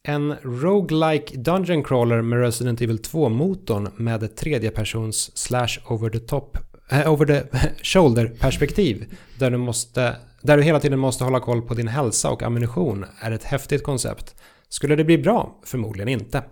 En 0.03 0.35
roguelike 0.43 1.37
dungeon 1.37 1.83
crawler 1.85 2.23
med 2.23 2.39
Resident 2.41 2.81
Evil 2.81 2.99
2-motorn 2.99 3.89
med 3.97 4.37
tredjepersons 4.37 5.37
slash 5.39 5.93
over 5.93 6.11
the 6.11 6.19
top, 6.19 6.59
äh, 6.93 7.13
over 7.13 7.27
the 7.27 7.43
shoulder 7.83 8.27
perspektiv. 8.27 9.15
Där 9.39 9.51
du, 9.51 9.57
måste, 9.57 10.17
där 10.43 10.57
du 10.57 10.63
hela 10.63 10.81
tiden 10.81 10.99
måste 10.99 11.25
hålla 11.25 11.41
koll 11.41 11.63
på 11.63 11.75
din 11.75 11.89
hälsa 11.89 12.31
och 12.31 12.43
ammunition 12.43 13.05
är 13.21 13.31
ett 13.31 13.45
häftigt 13.45 13.83
koncept. 13.83 14.35
Skulle 14.69 14.97
det 14.97 15.05
bli 15.05 15.19
bra? 15.19 15.61
Förmodligen 15.65 16.09
inte. 16.09 16.43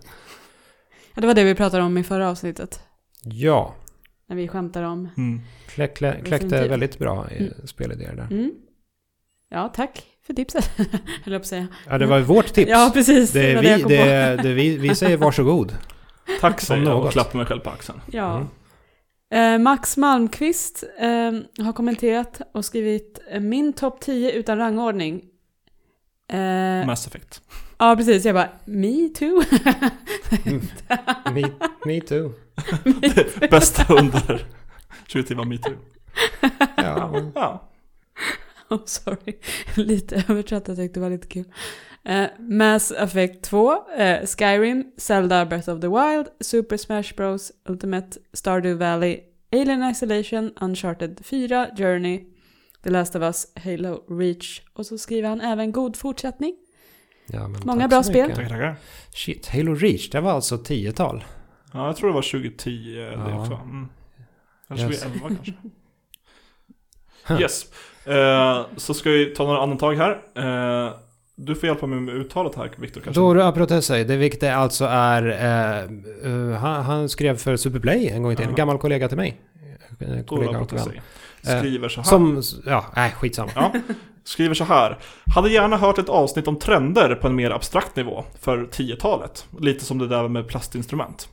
ja 1.15 1.21
det 1.21 1.27
var 1.27 1.33
det 1.33 1.43
vi 1.43 1.55
pratade 1.55 1.83
om 1.83 1.97
i 1.97 2.03
förra 2.03 2.29
avsnittet. 2.29 2.79
Ja, 3.23 3.75
När 4.27 4.35
vi 4.35 4.47
skämtade 4.47 4.87
om. 4.87 5.09
Mm. 5.17 5.41
klä, 5.67 5.87
klä, 5.87 6.11
kläckte 6.11 6.45
Definitivt. 6.47 6.71
väldigt 6.71 6.99
bra 6.99 7.27
i 7.31 7.37
Mm. 7.37 7.53
spelidéer 7.65 8.15
där. 8.15 8.27
Mm. 8.31 8.51
Ja, 9.49 9.67
tack 9.75 10.03
för 10.29 10.33
tipset. 10.33 10.71
På 11.25 11.33
att 11.35 11.45
säga. 11.45 11.67
Ja, 11.89 11.97
det 11.97 12.05
var 12.05 12.19
vårt 12.19 12.53
tips. 12.53 12.71
Ja, 12.71 12.91
precis. 12.93 13.31
det 13.31 13.53
det 13.53 13.61
vi, 13.61 13.83
det, 13.83 14.35
det, 14.43 14.53
vi, 14.53 14.77
vi 14.77 14.95
säger 14.95 15.17
varsågod. 15.17 15.75
Tack 16.41 16.61
säger 16.61 16.83
jag 16.83 17.05
och 17.05 17.11
klappar 17.11 17.37
mig 17.37 17.45
själv 17.47 17.59
på 17.59 17.69
axeln. 17.69 18.01
Ja. 18.11 18.35
Mm. 18.37 18.47
Eh, 19.31 19.63
Max 19.63 19.97
Malmqvist 19.97 20.83
eh, 20.99 21.65
har 21.65 21.73
kommenterat 21.73 22.41
och 22.53 22.65
skrivit 22.65 23.19
eh, 23.31 23.39
min 23.39 23.73
topp 23.73 23.99
10 24.01 24.31
utan 24.31 24.57
rangordning. 24.57 25.21
Eh, 26.31 26.85
Mass 26.85 27.07
Effect. 27.07 27.41
ja, 27.77 27.95
precis. 27.95 28.25
Jag 28.25 28.35
bara, 28.35 28.49
me 28.65 29.09
too. 29.19 29.43
Me, 31.33 31.43
me 31.85 32.01
too. 32.01 32.33
Bästa 33.49 33.93
under 33.93 34.45
20 35.07 35.23
timmar 35.23 35.45
metoo. 35.45 35.73
Ja, 36.75 37.13
Ja. 37.35 37.68
Oh, 38.75 38.85
sorry. 38.85 39.39
lite 39.75 40.23
övertrött, 40.29 40.67
jag 40.67 40.77
tyckte 40.77 40.99
det 40.99 41.03
var 41.03 41.09
lite 41.09 41.27
kul. 41.27 41.45
Eh, 42.03 42.25
Mass 42.39 42.91
Effect 42.91 43.41
2, 43.43 43.89
eh, 43.97 44.25
Skyrim, 44.25 44.91
Zelda 44.97 45.45
Breath 45.45 45.69
of 45.69 45.81
the 45.81 45.87
Wild, 45.87 46.27
Super 46.39 46.77
Smash 46.77 47.15
Bros, 47.15 47.51
Ultimate, 47.69 48.17
Stardew 48.33 48.73
Valley, 48.79 49.19
Alien 49.51 49.83
Isolation, 49.91 50.51
Uncharted 50.61 51.19
4, 51.25 51.67
Journey, 51.77 52.23
The 52.83 52.89
Last 52.89 53.15
of 53.15 53.21
Us, 53.21 53.47
Halo 53.55 54.03
Reach 54.19 54.61
och 54.73 54.85
så 54.85 54.97
skriver 54.97 55.29
han 55.29 55.41
även 55.41 55.71
god 55.71 55.95
fortsättning. 55.95 56.55
ja, 57.27 57.47
men 57.47 57.61
Många 57.65 57.81
tack 57.81 57.89
bra 57.89 58.03
spel. 58.03 58.29
Tackar, 58.29 58.49
tackar. 58.49 58.75
Shit, 59.13 59.47
Halo 59.47 59.75
Reach, 59.75 60.09
det 60.09 60.21
var 60.21 60.31
alltså 60.31 60.57
tiotal. 60.57 61.23
Ja, 61.73 61.85
jag 61.87 61.95
tror 61.95 62.09
det 62.09 62.15
var 62.15 62.21
2010 62.21 62.93
det 62.95 62.99
Ja. 63.13 63.39
också. 63.41 63.53
Mm. 63.53 63.89
Eller 64.69 64.89
Yes. 64.89 65.01
2011 65.01 65.35
kanske. 65.35 65.53
Yes. 67.41 67.65
Eh, 68.09 68.65
så 68.77 68.93
ska 68.93 69.09
vi 69.09 69.25
ta 69.25 69.43
några 69.43 69.59
andetag 69.61 69.93
här. 69.95 70.11
Eh, 70.35 70.93
du 71.35 71.55
får 71.55 71.67
hjälpa 71.67 71.87
mig 71.87 71.99
med 71.99 72.15
uttalet 72.15 72.55
här, 72.55 72.71
Viktor. 72.77 73.01
Doro 73.13 73.41
Aprotesei, 73.41 74.03
det 74.03 74.15
viktiga 74.15 74.55
alltså 74.55 74.85
är... 74.85 75.27
Eh, 75.29 76.31
eh, 76.31 76.59
han, 76.59 76.83
han 76.83 77.09
skrev 77.09 77.37
för 77.37 77.55
Superplay 77.55 78.07
en 78.07 78.23
gång 78.23 78.31
i 78.31 78.35
tiden, 78.35 78.51
Ja. 78.51 78.55
gammal 78.57 78.77
kollega 78.77 79.07
till 79.07 79.17
mig. 79.17 79.41
Eh, 79.99 80.25
och 80.27 80.43
vän. 80.43 80.53
Protessi. 80.53 81.01
Skriver 81.41 81.89
så 81.89 82.01
här. 82.01 82.07
Som, 82.07 82.41
ja, 82.65 82.85
nej 82.95 83.11
skitsamma. 83.11 83.51
Ja, 83.55 83.73
skriver 84.23 84.55
så 84.55 84.63
här. 84.63 84.97
Hade 85.35 85.49
gärna 85.49 85.77
hört 85.77 85.97
ett 85.97 86.09
avsnitt 86.09 86.47
om 86.47 86.55
trender 86.59 87.15
på 87.15 87.27
en 87.27 87.35
mer 87.35 87.51
abstrakt 87.51 87.95
nivå 87.95 88.23
för 88.41 88.57
10-talet. 88.57 89.45
Lite 89.59 89.85
som 89.85 89.97
det 89.97 90.07
där 90.07 90.27
med 90.27 90.47
plastinstrument. 90.47 91.29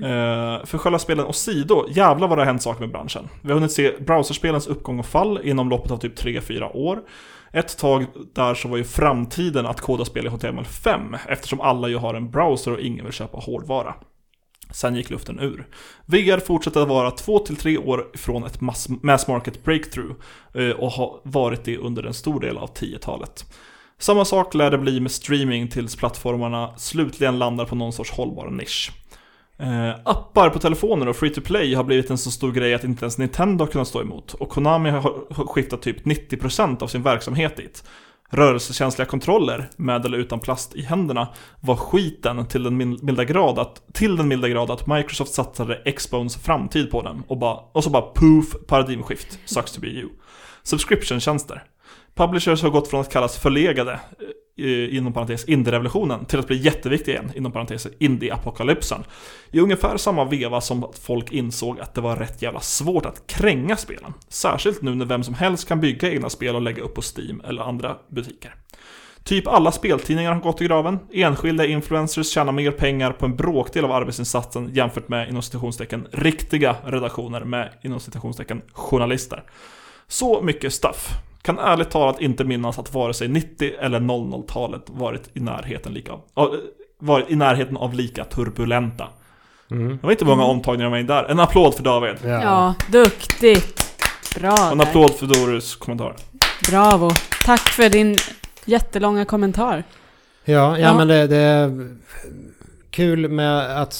Eh, 0.00 0.64
för 0.64 0.78
själva 0.78 0.98
spelen 0.98 1.26
åsido, 1.26 1.86
jävlar 1.90 2.28
vad 2.28 2.38
det 2.38 2.42
har 2.42 2.46
hänt 2.46 2.62
saker 2.62 2.80
med 2.80 2.90
branschen. 2.90 3.28
Vi 3.42 3.48
har 3.48 3.54
hunnit 3.54 3.72
se 3.72 3.92
browserspelens 4.00 4.66
uppgång 4.66 4.98
och 4.98 5.06
fall 5.06 5.40
inom 5.44 5.68
loppet 5.68 5.90
av 5.90 5.96
typ 5.96 6.18
3-4 6.18 6.76
år. 6.76 7.00
Ett 7.52 7.78
tag 7.78 8.06
där 8.34 8.54
så 8.54 8.68
var 8.68 8.76
ju 8.76 8.84
framtiden 8.84 9.66
att 9.66 9.80
koda 9.80 10.04
spel 10.04 10.26
i 10.26 10.28
HTML5 10.28 11.18
eftersom 11.28 11.60
alla 11.60 11.88
ju 11.88 11.96
har 11.96 12.14
en 12.14 12.30
browser 12.30 12.72
och 12.72 12.80
ingen 12.80 13.04
vill 13.04 13.14
köpa 13.14 13.38
hårdvara. 13.38 13.94
Sen 14.70 14.96
gick 14.96 15.10
luften 15.10 15.40
ur. 15.40 15.66
VR 16.06 16.38
fortsätter 16.38 16.80
att 16.80 16.88
vara 16.88 17.10
2-3 17.10 17.86
år 17.86 18.06
från 18.14 18.44
ett 18.44 18.60
mass, 18.60 18.88
mass 18.88 19.28
market 19.28 19.64
breakthrough 19.64 20.14
eh, 20.54 20.70
och 20.70 20.90
har 20.90 21.20
varit 21.22 21.64
det 21.64 21.76
under 21.76 22.02
en 22.02 22.14
stor 22.14 22.40
del 22.40 22.58
av 22.58 22.74
10-talet. 22.74 23.44
Samma 23.98 24.24
sak 24.24 24.54
lär 24.54 24.70
det 24.70 24.78
bli 24.78 25.00
med 25.00 25.10
streaming 25.10 25.68
tills 25.68 25.96
plattformarna 25.96 26.76
slutligen 26.76 27.38
landar 27.38 27.64
på 27.64 27.74
någon 27.74 27.92
sorts 27.92 28.10
hållbar 28.10 28.50
nisch. 28.50 28.92
Eh, 29.58 29.94
appar 30.04 30.50
på 30.50 30.58
telefoner 30.58 31.08
och 31.08 31.16
free 31.16 31.30
to 31.30 31.40
play 31.40 31.74
har 31.74 31.84
blivit 31.84 32.10
en 32.10 32.18
så 32.18 32.30
stor 32.30 32.52
grej 32.52 32.74
att 32.74 32.84
inte 32.84 33.04
ens 33.04 33.18
Nintendo 33.18 33.64
har 33.64 33.72
kunnat 33.72 33.88
stå 33.88 34.00
emot 34.00 34.34
och 34.34 34.48
Konami 34.48 34.90
har 34.90 35.00
har 35.34 35.46
skiftat 35.46 35.82
typ 35.82 36.04
90% 36.04 36.82
av 36.82 36.86
sin 36.86 37.02
verksamhet 37.02 37.56
dit. 37.56 37.84
Rörelsekänsliga 38.30 39.06
kontroller 39.06 39.70
med 39.76 40.04
eller 40.04 40.18
utan 40.18 40.40
plast 40.40 40.74
i 40.74 40.82
händerna 40.82 41.28
var 41.60 41.76
skiten 41.76 42.46
till 42.46 42.62
den 42.62 42.76
milda 42.76 43.24
grad 43.24 43.58
att, 43.58 43.82
till 43.92 44.16
den 44.16 44.28
milda 44.28 44.48
grad 44.48 44.70
att 44.70 44.86
Microsoft 44.86 45.34
satsade 45.34 45.92
Xbones 45.96 46.36
framtid 46.36 46.90
på 46.90 47.02
dem 47.02 47.24
och, 47.28 47.38
bara, 47.38 47.56
och 47.72 47.84
så 47.84 47.90
bara 47.90 48.02
poof, 48.02 48.46
paradigmskift, 48.66 49.38
sucks 49.44 49.72
to 49.72 49.80
be 49.80 49.86
you. 49.86 50.08
Subscription-tjänster. 50.62 51.62
Publishers 52.16 52.62
har 52.62 52.70
gått 52.70 52.88
från 52.88 53.00
att 53.00 53.12
kallas 53.12 53.38
förlegade, 53.38 54.00
eh, 54.58 54.96
inom 54.96 55.12
parentes 55.12 55.44
indie-revolutionen, 55.44 56.24
till 56.24 56.38
att 56.38 56.46
bli 56.46 56.56
jätteviktiga 56.56 57.14
igen, 57.14 57.32
inom 57.34 57.52
parentes 57.52 57.86
indie-apokalypsen. 57.98 59.04
I 59.50 59.60
ungefär 59.60 59.96
samma 59.96 60.24
veva 60.24 60.60
som 60.60 60.84
att 60.84 60.98
folk 60.98 61.32
insåg 61.32 61.80
att 61.80 61.94
det 61.94 62.00
var 62.00 62.16
rätt 62.16 62.42
jävla 62.42 62.60
svårt 62.60 63.06
att 63.06 63.26
kränga 63.26 63.76
spelen. 63.76 64.14
Särskilt 64.28 64.82
nu 64.82 64.94
när 64.94 65.06
vem 65.06 65.24
som 65.24 65.34
helst 65.34 65.68
kan 65.68 65.80
bygga 65.80 66.12
egna 66.12 66.30
spel 66.30 66.54
och 66.54 66.62
lägga 66.62 66.82
upp 66.82 66.94
på 66.94 67.02
Steam 67.16 67.42
eller 67.48 67.62
andra 67.62 67.96
butiker. 68.08 68.54
Typ 69.24 69.48
alla 69.48 69.72
speltidningar 69.72 70.32
har 70.32 70.40
gått 70.40 70.62
i 70.62 70.64
graven. 70.64 70.98
Enskilda 71.12 71.66
influencers 71.66 72.30
tjänar 72.30 72.52
mer 72.52 72.70
pengar 72.70 73.12
på 73.12 73.26
en 73.26 73.36
bråkdel 73.36 73.84
av 73.84 73.92
arbetsinsatsen 73.92 74.70
jämfört 74.74 75.08
med 75.08 75.28
inom 75.28 75.42
citationstecken 75.42 76.06
riktiga 76.12 76.76
redaktioner 76.84 77.44
med 77.44 77.72
inom 77.82 78.00
citationstecken 78.00 78.62
journalister. 78.72 79.42
Så 80.08 80.42
mycket 80.42 80.72
stuff. 80.72 81.08
Kan 81.46 81.58
ärligt 81.58 81.90
talat 81.90 82.20
inte 82.20 82.44
minnas 82.44 82.78
att 82.78 82.94
vare 82.94 83.14
sig 83.14 83.28
90 83.28 83.72
eller 83.80 84.00
00-talet 84.00 84.82
varit 84.86 85.22
i 85.34 85.40
närheten 85.40 85.92
lika 85.94 86.12
varit 86.98 87.30
i 87.30 87.36
närheten 87.36 87.76
av 87.76 87.94
lika 87.94 88.24
turbulenta. 88.24 89.08
Mm. 89.70 89.88
Det 89.88 90.02
var 90.02 90.10
inte 90.10 90.24
många 90.24 90.44
omtagningar 90.44 90.90
med 90.90 91.06
där. 91.06 91.24
En 91.24 91.40
applåd 91.40 91.74
för 91.74 91.82
David. 91.82 92.14
Ja. 92.24 92.28
Ja, 92.42 92.74
duktigt. 92.92 93.82
Bra 94.40 94.52
Och 94.52 94.72
en 94.72 94.78
där. 94.78 94.86
applåd 94.86 95.14
för 95.14 95.26
Doris 95.26 95.76
kommentar. 95.76 96.14
Bravo. 96.70 97.10
Tack 97.44 97.60
för 97.68 97.88
din 97.88 98.16
jättelånga 98.64 99.24
kommentar. 99.24 99.84
Ja, 100.44 100.54
ja, 100.54 100.78
Ja. 100.78 100.94
men 100.96 101.08
det, 101.08 101.26
det 101.26 101.36
är 101.36 101.96
kul 102.90 103.28
med 103.28 103.82
att, 103.82 103.94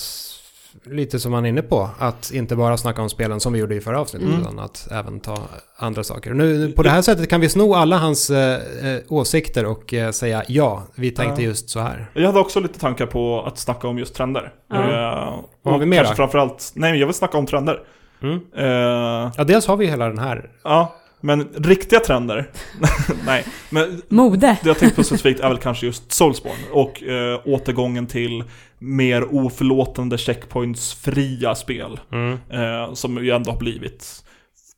lite 0.91 1.21
som 1.21 1.33
man 1.33 1.45
är 1.45 1.49
inne 1.49 1.63
på, 1.63 1.89
att 1.99 2.31
inte 2.35 2.57
bara 2.57 2.77
snacka 2.77 3.03
om 3.03 3.09
spelen 3.11 3.41
som 3.41 3.53
vi 3.53 3.59
gjorde 3.59 3.75
i 3.75 3.81
förra 3.81 4.01
avsnittet, 4.01 4.29
Mm. 4.29 4.41
utan 4.41 4.59
att 4.59 4.89
även 4.93 5.21
ta 5.21 5.37
andra 5.77 6.05
saker. 6.05 6.35
Nu, 6.35 6.73
på 6.73 6.83
det 6.83 6.91
här 6.91 7.03
sättet 7.03 7.31
kan 7.31 7.41
vi 7.41 7.49
sno 7.49 7.75
alla 7.75 7.97
hans 7.99 8.31
eh, 8.31 8.61
eh, 8.95 9.01
åsikter 9.09 9.67
och 9.67 9.95
eh, 9.95 10.11
säga 10.11 10.43
ja, 10.49 10.83
vi 10.95 11.11
tänkte 11.11 11.43
Ja. 11.43 11.49
just 11.49 11.71
så 11.71 11.81
här. 11.81 12.11
Jag 12.15 12.27
hade 12.27 12.39
också 12.41 12.61
lite 12.61 12.79
tankar 12.81 13.07
på 13.07 13.43
att 13.47 13.59
snacka 13.59 13.89
om 13.89 13.99
just 13.99 14.15
trender. 14.15 14.53
Ja. 14.71 14.77
Eh, 14.77 15.35
Vad 15.63 15.75
har 15.75 15.79
vi 15.79 15.87
mer 15.87 16.05
framförallt, 16.05 16.73
nej 16.75 16.99
jag 17.01 17.07
vill 17.07 17.15
snacka 17.15 17.39
om 17.39 17.47
trender. 17.47 17.81
Mm. 18.23 18.41
Eh, 18.57 19.33
Ja, 19.37 19.45
dels 19.47 19.67
har 19.67 19.77
vi 19.77 19.87
hela 19.87 20.09
den 20.09 20.19
här. 20.19 20.51
ja, 20.65 20.95
men 21.21 21.49
riktiga 21.55 22.01
trender, 22.01 22.51
nej. 23.27 23.45
Men 23.71 24.03
Mode. 24.09 24.59
det 24.63 24.69
jag 24.69 24.79
tänkte 24.79 24.97
på 24.97 25.05
specifikt 25.05 25.41
är 25.41 25.49
väl 25.49 25.59
kanske 25.59 25.87
just 25.87 26.13
Soulsborne 26.13 26.63
och 26.73 27.03
eh, 27.03 27.41
återgången 27.45 28.07
till 28.07 28.45
mer 28.79 29.35
oförlåtande 29.35 30.17
checkpoints-fria 30.19 31.55
spel. 31.55 32.01
Mm. 32.13 32.39
Eh, 32.51 32.93
som 32.95 33.25
ju 33.25 33.31
ändå 33.31 33.51
har 33.51 33.59
blivit 33.59 34.23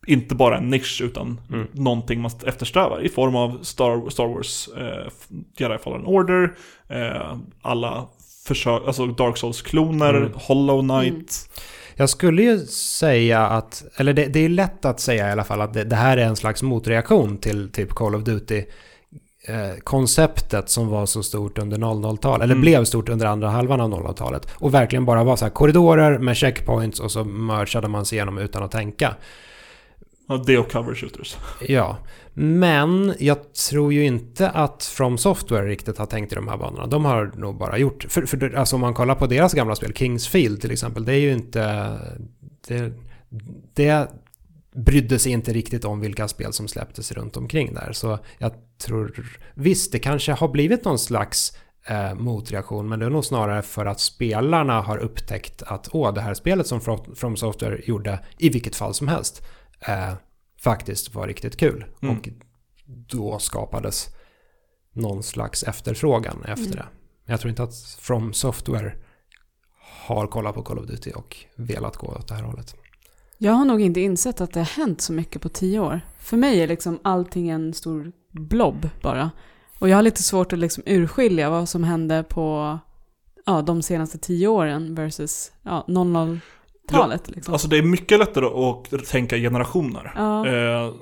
inte 0.07 0.35
bara 0.35 0.57
en 0.59 0.71
nisch 0.71 1.01
utan 1.05 1.41
Mm. 1.53 1.67
någonting 1.73 2.21
man 2.21 2.31
eftersträvar 2.47 3.01
i 3.05 3.09
form 3.09 3.37
av 3.37 3.59
Star, 3.63 4.11
Star 4.11 4.27
Wars, 4.27 4.69
eh, 4.69 5.09
Jedi 5.59 5.79
Fallen 5.79 6.07
Order, 6.07 6.55
eh, 6.89 7.37
alla 7.63 8.07
försök, 8.47 8.83
alltså 8.87 9.07
Dark 9.07 9.37
Souls-kloner, 9.37 10.15
Mm. 10.15 10.33
Hollow 10.35 10.81
Knight. 10.83 11.51
Jag 11.99 12.09
skulle 12.09 12.43
ju 12.43 12.59
säga 12.67 13.47
att, 13.47 13.85
eller 13.97 14.13
det, 14.13 14.27
det 14.27 14.45
är 14.45 14.49
lätt 14.49 14.85
att 14.85 15.01
säga 15.01 15.29
i 15.29 15.33
alla 15.33 15.45
fall 15.45 15.61
att 15.61 15.75
det, 15.75 15.85
det 15.85 15.97
här 15.97 16.17
är 16.17 16.27
en 16.27 16.37
slags 16.37 16.63
motreaktion 16.63 17.39
till 17.39 17.73
typ 17.73 17.91
Call 17.91 18.15
of 18.15 18.23
Duty 18.23 18.65
eh, 19.49 19.79
konceptet 19.85 20.69
som 20.69 20.89
var 20.89 21.07
så 21.07 21.23
stort 21.23 21.59
under 21.59 21.79
00-talet, 21.79 22.45
eller 22.45 22.55
Mm. 22.55 22.63
blev 22.63 22.85
stort 22.85 23.09
under 23.09 23.27
andra 23.27 23.49
halvan 23.49 23.81
av 23.81 23.91
00-talet. 23.91 24.49
Och 24.55 24.75
verkligen 24.75 25.05
bara 25.05 25.25
var 25.25 25.37
så 25.37 25.45
här 25.45 25.53
korridorer 25.53 26.19
med 26.19 26.37
checkpoints 26.37 27.01
och 27.01 27.11
så 27.13 27.25
merchade 27.25 27.89
man 27.89 28.05
sig 28.05 28.17
igenom 28.17 28.39
utan 28.39 28.63
att 28.63 28.71
tänka. 28.71 29.15
Ja, 30.29 30.43
det 30.47 30.59
och 30.59 30.73
cover 30.73 30.95
shooters. 30.95 31.37
Ja, 31.61 31.99
men 32.35 33.15
jag 33.19 33.55
tror 33.55 33.93
ju 33.93 34.05
inte 34.05 34.51
att 34.51 34.85
From 34.85 35.19
Software 35.19 35.67
riktigt 35.67 35.99
har 35.99 36.07
tänkt 36.07 36.33
i 36.33 36.35
de 36.35 36.49
här 36.49 36.57
banorna. 36.57 36.87
De 36.87 37.05
har 37.05 37.33
nog 37.37 37.59
bara 37.59 37.79
gjort, 37.79 38.07
för, 38.09 38.27
för 38.27 38.55
alltså 38.55 38.77
om 38.77 38.81
man 38.81 38.95
kollar 38.95 39.15
på 39.15 39.27
deras 39.27 39.55
gamla 39.55 39.77
spel, 39.77 39.93
Kingsfield 39.93 40.61
till 40.61 40.71
exempel, 40.71 41.05
det 41.05 41.13
är 41.13 41.21
ju 41.21 41.33
inte... 41.33 41.95
Det, 42.69 42.93
det 43.75 44.11
brydde 44.75 45.19
sig 45.19 45.33
inte 45.33 45.53
riktigt 45.53 45.85
om 45.85 46.01
vilka 46.01 46.29
spel 46.29 46.53
som 46.53 46.69
släpptes 46.69 47.13
runt 47.13 47.37
omkring 47.37 47.75
där. 47.75 47.93
Så 47.93 48.19
jag 48.39 48.53
tror, 48.79 49.27
visst 49.55 49.93
det 49.93 49.99
kanske 49.99 50.33
har 50.33 50.49
blivit 50.49 50.85
någon 50.85 50.99
slags 50.99 51.53
eh, 51.87 52.15
motreaktion, 52.15 52.89
men 52.89 52.99
det 52.99 53.07
är 53.07 53.11
nog 53.11 53.25
snarare 53.25 53.63
för 53.63 53.87
att 53.87 54.01
spelarna 54.01 54.81
har 54.81 54.99
upptäckt 54.99 55.63
att 55.63 55.89
åh, 55.93 56.15
det 56.15 56.21
här 56.21 56.35
spelet 56.35 56.67
som 56.67 56.81
From 57.17 57.37
Software 57.37 57.81
gjorde, 57.85 58.19
i 58.39 58.49
vilket 58.49 58.77
fall 58.77 58.95
som 58.95 59.09
helst, 59.09 59.43
eh, 59.81 60.13
faktiskt 60.63 61.15
var 61.15 61.27
riktigt 61.27 61.57
kul. 61.57 61.85
Mm. 62.03 62.17
Och 62.19 62.29
då 62.87 63.39
skapades 63.39 64.09
någon 64.93 65.23
slags 65.23 65.63
efterfrågan 65.63 66.45
efter 66.45 66.65
Mm. 66.65 66.77
det. 66.77 66.87
Men 67.25 67.33
jag 67.33 67.41
tror 67.41 67.51
inte 67.51 67.63
att 67.63 67.75
From 67.99 68.33
Software 68.33 68.93
har 70.07 70.27
kollat 70.27 70.55
på 70.55 70.63
Call 70.63 70.79
of 70.79 70.87
Duty 70.87 71.11
och 71.13 71.37
velat 71.57 71.97
gå 71.97 72.07
åt 72.07 72.29
det 72.29 72.35
här 72.35 72.43
hållet. 72.43 72.75
Jag 73.39 73.53
har 73.53 73.65
nog 73.65 73.81
inte 73.81 74.01
insett 74.01 74.41
att 74.41 74.53
det 74.53 74.61
har 74.61 74.67
hänt 74.67 75.01
så 75.01 75.13
mycket 75.13 75.43
på 75.43 75.49
tio 75.49 75.81
år. 75.81 76.01
För 76.19 76.37
mig 76.37 76.61
är 76.61 76.67
liksom 76.69 77.01
allting 77.05 77.49
en 77.49 77.75
stor 77.75 78.13
blob 78.33 78.89
bara. 79.03 79.31
Och 79.79 79.89
jag 79.89 79.97
har 79.97 80.03
lite 80.03 80.23
svårt 80.23 80.53
att 80.53 80.59
liksom 80.59 80.83
urskilja 80.87 81.51
vad 81.51 81.69
som 81.69 81.85
hände 81.85 82.25
på 82.29 82.79
ja, 83.47 83.63
de 83.63 83.83
senaste 83.83 84.19
tio 84.19 84.49
åren 84.49 84.95
versus 84.95 85.53
ja, 85.63 85.85
00-talet. 86.95 87.29
liksom. 87.31 87.55
Alltså 87.55 87.69
det 87.69 87.79
är 87.79 87.83
mycket 87.83 88.19
lättare 88.19 88.47
att 88.47 89.07
tänka 89.09 89.37
generationer. 89.37 90.13
Ja. 90.17 90.47
Eh, 90.47 90.93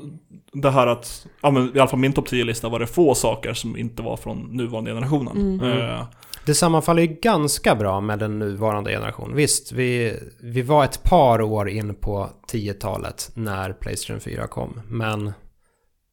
det 0.53 0.71
här 0.71 0.87
att, 0.87 1.27
ja 1.43 1.51
men 1.51 1.77
i 1.77 1.81
alla 1.81 1.89
fall 1.89 1.99
min 1.99 2.13
topp 2.13 2.29
10-lista 2.29 2.69
var 2.69 2.79
det 2.79 2.87
få 2.87 3.15
saker 3.15 3.55
som 3.55 3.77
inte 3.77 4.03
var 4.03 4.17
från 4.17 4.39
nuvarande 4.39 4.91
generationen. 4.91 5.37
Mm. 5.61 5.81
Eh, 5.81 6.05
Det 6.47 6.55
sammanfaller 6.55 7.03
ju 7.03 7.09
ganska 7.09 7.75
bra 7.75 8.01
med 8.01 8.19
den 8.19 8.39
nuvarande 8.39 8.91
generationen. 8.91 9.37
Visst, 9.37 9.73
vi, 9.73 10.17
vi 10.41 10.63
var 10.63 10.85
ett 10.85 11.03
par 11.03 11.43
år 11.43 11.69
in 11.69 11.95
på 11.95 12.29
10-talet 12.53 13.31
när 13.35 13.73
Playstation 13.73 14.21
4 14.21 14.47
kom. 14.47 14.81
Men 14.89 15.33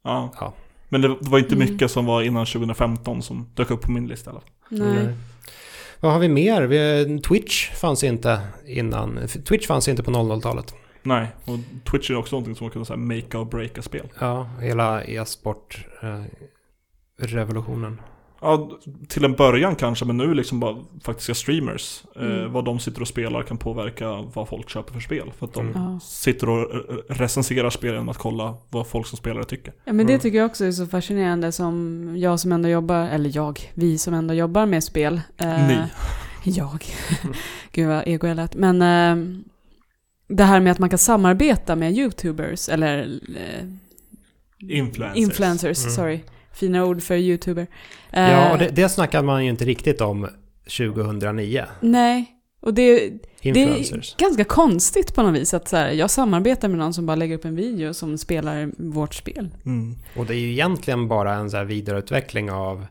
ja. 0.03 0.33
Ja. 0.39 0.53
Men 0.89 1.01
det, 1.01 1.07
var 1.21 1.39
inte 1.39 1.55
Mm. 1.55 1.71
mycket 1.71 1.91
som 1.91 2.05
var 2.05 2.21
innan 2.21 2.45
2015 2.45 3.21
som 3.21 3.49
dök 3.55 3.71
upp 3.71 3.81
på 3.81 3.91
min 3.91 4.07
lista 4.07 4.29
i 4.29 4.33
alla 4.33 4.41
fall. 4.41 4.49
Nej. 4.93 5.15
Vad 6.03 6.11
har 6.11 6.19
vi 6.19 6.27
mer? 6.27 7.19
Twitch 7.19 7.71
fanns 7.71 8.03
inte 8.03 8.41
innan. 8.65 9.19
Twitch 9.27 9.67
fanns 9.67 9.87
inte 9.87 10.03
på 10.03 10.11
00-talet. 10.11 10.75
Nej, 11.03 11.27
och 11.45 11.57
Twitch 11.91 12.09
är 12.09 12.15
också 12.15 12.35
någonting 12.35 12.55
som 12.55 12.65
man 12.65 12.71
kan 12.71 12.85
säga 12.85 12.97
make 12.97 13.37
or 13.37 13.45
breaka 13.45 13.81
spel. 13.81 14.07
Ja, 14.19 14.49
hela 14.61 15.03
e-sport 15.03 15.85
eh, 16.01 16.21
revolutionen. 17.17 18.01
Ja, 18.43 18.69
till 19.07 19.25
en 19.25 19.33
början 19.33 19.75
kanske, 19.75 20.05
men 20.05 20.17
nu 20.17 20.33
liksom 20.33 20.59
bara 20.59 20.77
faktiska 21.03 21.33
streamers. 21.35 22.03
Eh, 22.15 22.21
Mm. 22.25 22.51
vad 22.53 22.65
de 22.65 22.79
sitter 22.79 23.01
och 23.01 23.07
spelar 23.07 23.43
kan 23.43 23.57
påverka 23.57 24.21
vad 24.33 24.47
folk 24.49 24.69
köper 24.69 24.93
för 24.93 24.99
spel. 24.99 25.31
För 25.39 25.45
att 25.45 25.53
de 25.53 25.67
Mm. 25.69 25.99
Sitter 25.99 26.49
och 26.49 26.75
eh, 26.75 26.79
recenserar 27.09 27.69
spel 27.69 27.91
genom 27.91 28.09
att 28.09 28.17
kolla 28.17 28.55
vad 28.69 28.87
folk 28.87 29.07
som 29.07 29.17
spelare 29.17 29.43
tycker. 29.43 29.73
Ja 29.85 29.93
men 29.93 30.05
det 30.07 30.13
Mm. 30.13 30.21
tycker 30.21 30.37
jag 30.37 30.45
också 30.45 30.65
är 30.65 30.71
så 30.71 30.85
fascinerande 30.87 31.51
som 31.51 32.13
jag 32.17 32.39
som 32.39 32.51
ändå 32.51 32.69
jobbar, 32.69 33.07
eller 33.07 33.31
jag, 33.35 33.59
vi 33.73 33.97
som 33.97 34.13
ändå 34.13 34.33
jobbar 34.33 34.65
med 34.65 34.83
spel. 34.83 35.21
eh, 35.37 35.67
Ni. 35.67 35.77
Jag. 36.43 36.85
Gud 37.71 37.87
vad 37.87 38.03
ego 38.07 38.27
jag 38.27 38.35
lät. 38.35 38.55
Men 38.55 38.81
eh, 38.81 39.33
det 40.27 40.43
här 40.43 40.59
med 40.59 40.71
att 40.71 40.79
man 40.79 40.89
kan 40.89 40.99
samarbeta 40.99 41.75
med 41.75 41.93
YouTubers, 41.97 42.69
eller 42.69 43.19
eh, 43.35 43.65
Influencers. 44.77 45.17
influencers, 45.17 45.83
Mm. 45.83 45.91
sorry. 45.95 46.19
Fina 46.53 46.85
ord 46.85 47.01
för 47.03 47.15
YouTuber. 47.15 47.67
Eh, 48.11 48.31
Ja, 48.31 48.51
och 48.51 48.57
det, 48.57 48.69
det 48.69 48.89
snackar 48.89 49.23
man 49.23 49.43
ju 49.43 49.49
inte 49.49 49.65
riktigt 49.65 50.01
om 50.01 50.27
2009. 50.77 51.63
Nej, 51.81 52.25
och 52.59 52.73
det, 52.73 53.09
det 53.41 53.49
är 53.49 54.17
ganska 54.19 54.43
konstigt 54.43 55.15
på 55.15 55.23
något 55.23 55.35
vis 55.41 55.53
att 55.53 55.67
så 55.67 55.77
här, 55.77 55.91
jag 55.91 56.09
samarbetar 56.11 56.67
med 56.67 56.77
någon 56.77 56.93
som 56.93 57.05
bara 57.05 57.15
lägger 57.15 57.35
upp 57.35 57.45
en 57.45 57.55
video 57.55 57.93
som 57.93 58.17
spelar 58.17 58.71
vårt 58.77 59.13
spel. 59.13 59.49
Mm. 59.65 59.95
Och 60.15 60.25
det 60.25 60.35
är 60.35 60.39
ju 60.39 60.51
egentligen 60.51 61.07
bara 61.07 61.33
en 61.33 61.49
så 61.51 61.57
här 61.57 61.65
vidareutveckling 61.65 62.51
av 62.51 62.85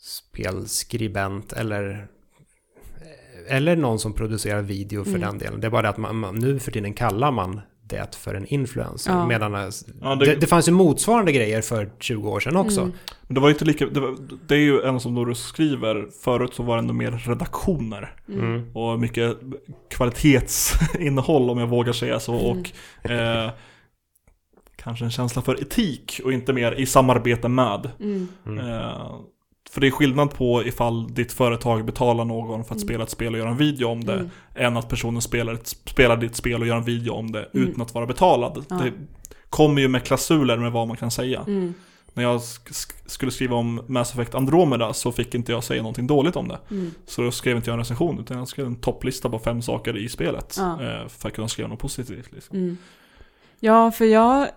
spelskribent 0.00 1.52
eller 1.52 2.06
eller 3.50 3.76
någon 3.76 3.98
som 3.98 4.12
producerar 4.12 4.62
video 4.62 5.04
för 5.04 5.10
Mm. 5.10 5.20
den 5.20 5.38
delen. 5.38 5.60
Det 5.60 5.66
är 5.66 5.70
bara 5.70 5.82
det 5.82 5.88
att 5.88 5.96
man, 5.96 6.16
man, 6.16 6.34
nu 6.34 6.58
för 6.58 6.70
tiden 6.72 6.92
kallar 6.94 7.30
man 7.32 7.60
det 7.88 8.16
för 8.16 8.34
en 8.34 8.46
influencer. 8.46 9.10
Ja. 9.10 9.26
Medan 9.26 9.54
eh, 9.54 9.68
Ja, 10.00 10.14
det, 10.14 10.24
det, 10.24 10.34
det, 10.34 10.46
fanns 10.46 10.68
ju 10.68 10.72
motsvarande 10.72 11.32
grejer 11.32 11.62
för 11.62 11.90
20 12.00 12.30
år 12.30 12.40
sedan 12.40 12.56
också. 12.56 12.80
Mm. 12.80 12.92
men 13.26 13.34
det 13.34 13.40
var 13.40 13.50
inte 13.50 13.64
lika, 13.64 13.86
det, 13.86 14.00
var, 14.00 14.16
det 14.46 14.54
är 14.54 14.58
ju 14.58 14.82
en 14.82 15.00
som 15.00 15.14
Norus 15.14 15.42
skriver, 15.42 16.06
förut 16.22 16.54
så 16.54 16.62
var 16.62 16.76
det 16.76 16.80
ändå 16.80 16.94
mer 16.94 17.10
redaktioner. 17.10 18.14
Mm. 18.28 18.40
Mm. 18.40 18.76
Och 18.76 19.00
mycket 19.00 19.36
kvalitetsinnehåll 19.90 21.50
om 21.50 21.58
jag 21.58 21.66
vågar 21.66 21.92
säga 21.92 22.20
så. 22.20 22.38
Mm. 22.38 22.46
Och 22.46 23.10
eh, 23.10 23.50
kanske 24.76 25.04
en 25.04 25.10
känsla 25.10 25.42
för 25.42 25.62
etik 25.62 26.20
och 26.24 26.32
inte 26.32 26.52
mer 26.52 26.72
i 26.72 26.86
samarbete 26.86 27.48
med. 27.48 27.90
Mm. 28.00 28.28
Eh, 28.58 29.20
för 29.72 29.80
det 29.80 29.86
är 29.86 29.90
skillnad 29.90 30.30
på 30.30 30.64
ifall 30.64 31.14
ditt 31.14 31.32
företag 31.32 31.84
betalar 31.84 32.24
någon 32.24 32.64
för 32.64 32.74
att 32.74 32.80
spela 32.80 33.04
ett 33.04 33.10
spel 33.10 33.32
och 33.32 33.38
göra 33.38 33.50
en 33.50 33.56
video 33.56 33.88
om 33.88 34.04
det, 34.04 34.12
Mm. 34.14 34.28
än 34.54 34.76
att 34.76 34.88
personen 34.88 35.22
spelar, 35.22 35.52
ett, 35.52 35.66
spelar 35.84 36.16
ditt 36.16 36.36
spel 36.36 36.60
och 36.60 36.66
gör 36.66 36.76
en 36.76 36.84
video 36.84 37.12
om 37.14 37.32
det 37.32 37.48
Mm. 37.54 37.68
utan 37.68 37.82
att 37.82 37.94
vara 37.94 38.06
betalad. 38.06 38.64
Ja. 38.70 38.76
Det 38.76 38.92
kommer 39.50 39.82
ju 39.82 39.88
med 39.88 40.04
klausuler 40.04 40.56
med 40.56 40.72
vad 40.72 40.88
man 40.88 40.96
kan 40.96 41.10
säga. 41.10 41.40
Mm. 41.46 41.74
När 42.14 42.22
jag 42.24 42.36
sk- 42.38 42.68
sk- 42.72 42.94
skulle 43.06 43.32
skriva 43.32 43.56
om 43.56 43.80
Mass 43.86 44.12
Effect 44.12 44.34
Andromeda 44.34 44.92
så 44.92 45.12
fick 45.12 45.34
inte 45.34 45.52
jag 45.52 45.64
säga 45.64 45.82
någonting 45.82 46.06
dåligt 46.06 46.36
om 46.36 46.48
det. 46.48 46.58
Mm. 46.70 46.90
Så 47.06 47.22
då 47.22 47.30
skrev 47.30 47.56
inte 47.56 47.70
jag 47.70 47.72
en 47.72 47.78
recension 47.78 48.18
utan 48.20 48.38
jag 48.38 48.48
skrev 48.48 48.66
en 48.66 48.76
topplista 48.76 49.28
på 49.30 49.38
fem 49.38 49.62
saker 49.62 49.96
i 49.96 50.08
spelet. 50.08 50.54
Ja. 50.58 50.82
eh, 50.82 51.08
För 51.08 51.28
att 51.28 51.34
kunna 51.34 51.48
skriva 51.48 51.68
något 51.68 51.78
positivt. 51.78 52.32
Liksom. 52.32 52.76
Ja, 53.60 53.90
för 53.90 54.04
jag, 54.04 54.48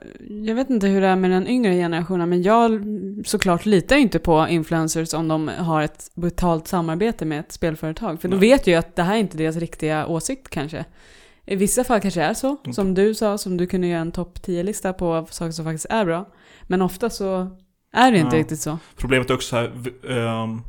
jag 0.45 0.56
vet 0.56 0.70
inte 0.70 0.88
hur 0.88 1.02
det 1.02 1.08
är 1.08 1.16
med 1.16 1.32
den 1.32 1.47
yngre 1.47 1.74
generationen, 1.74 2.30
men 2.30 2.41
jag 2.43 2.84
såklart 3.26 3.66
litar 3.66 3.95
ju 3.95 4.02
inte 4.02 4.20
på 4.20 4.47
influencers 4.49 5.14
om 5.14 5.28
de 5.28 5.47
har 5.47 5.82
ett 5.82 6.12
betalt 6.16 6.68
samarbete 6.68 7.26
med 7.26 7.39
ett 7.39 7.52
spelföretag. 7.52 8.22
För 8.22 8.28
då 8.28 8.38
Nej. 8.38 8.49
vet 8.49 8.68
jag 8.68 8.74
ju 8.74 8.80
att 8.80 8.95
det 8.95 9.04
här 9.04 9.16
är 9.16 9.20
inte 9.20 9.38
deras 9.38 9.56
riktiga 9.56 10.08
åsikt 10.08 10.49
kanske. 10.49 10.86
I 11.45 11.56
vissa 11.56 11.84
fall 11.84 11.99
kanske 12.02 12.20
det 12.20 12.26
är 12.26 12.34
så, 12.34 12.58
Mm. 12.64 12.74
som 12.74 12.93
du 12.93 13.14
sa, 13.16 13.38
som 13.38 13.58
du 13.58 13.68
kunde 13.68 13.88
göra 13.88 14.02
en 14.02 14.12
topp 14.12 14.39
10-lista 14.45 14.93
på 14.93 15.28
saker 15.30 15.52
som 15.52 15.66
faktiskt 15.66 15.86
är 15.89 16.06
bra. 16.06 16.26
Men 16.64 16.82
ofta 16.82 17.10
så 17.10 17.47
är 17.93 18.12
det 18.12 18.18
inte 18.18 18.36
Ja. 18.36 18.39
riktigt 18.41 18.60
så. 18.60 18.78
Problemet 18.95 19.30
är 19.30 19.34
också 19.34 19.56
här, 19.56 19.72
ehm, 20.10 20.62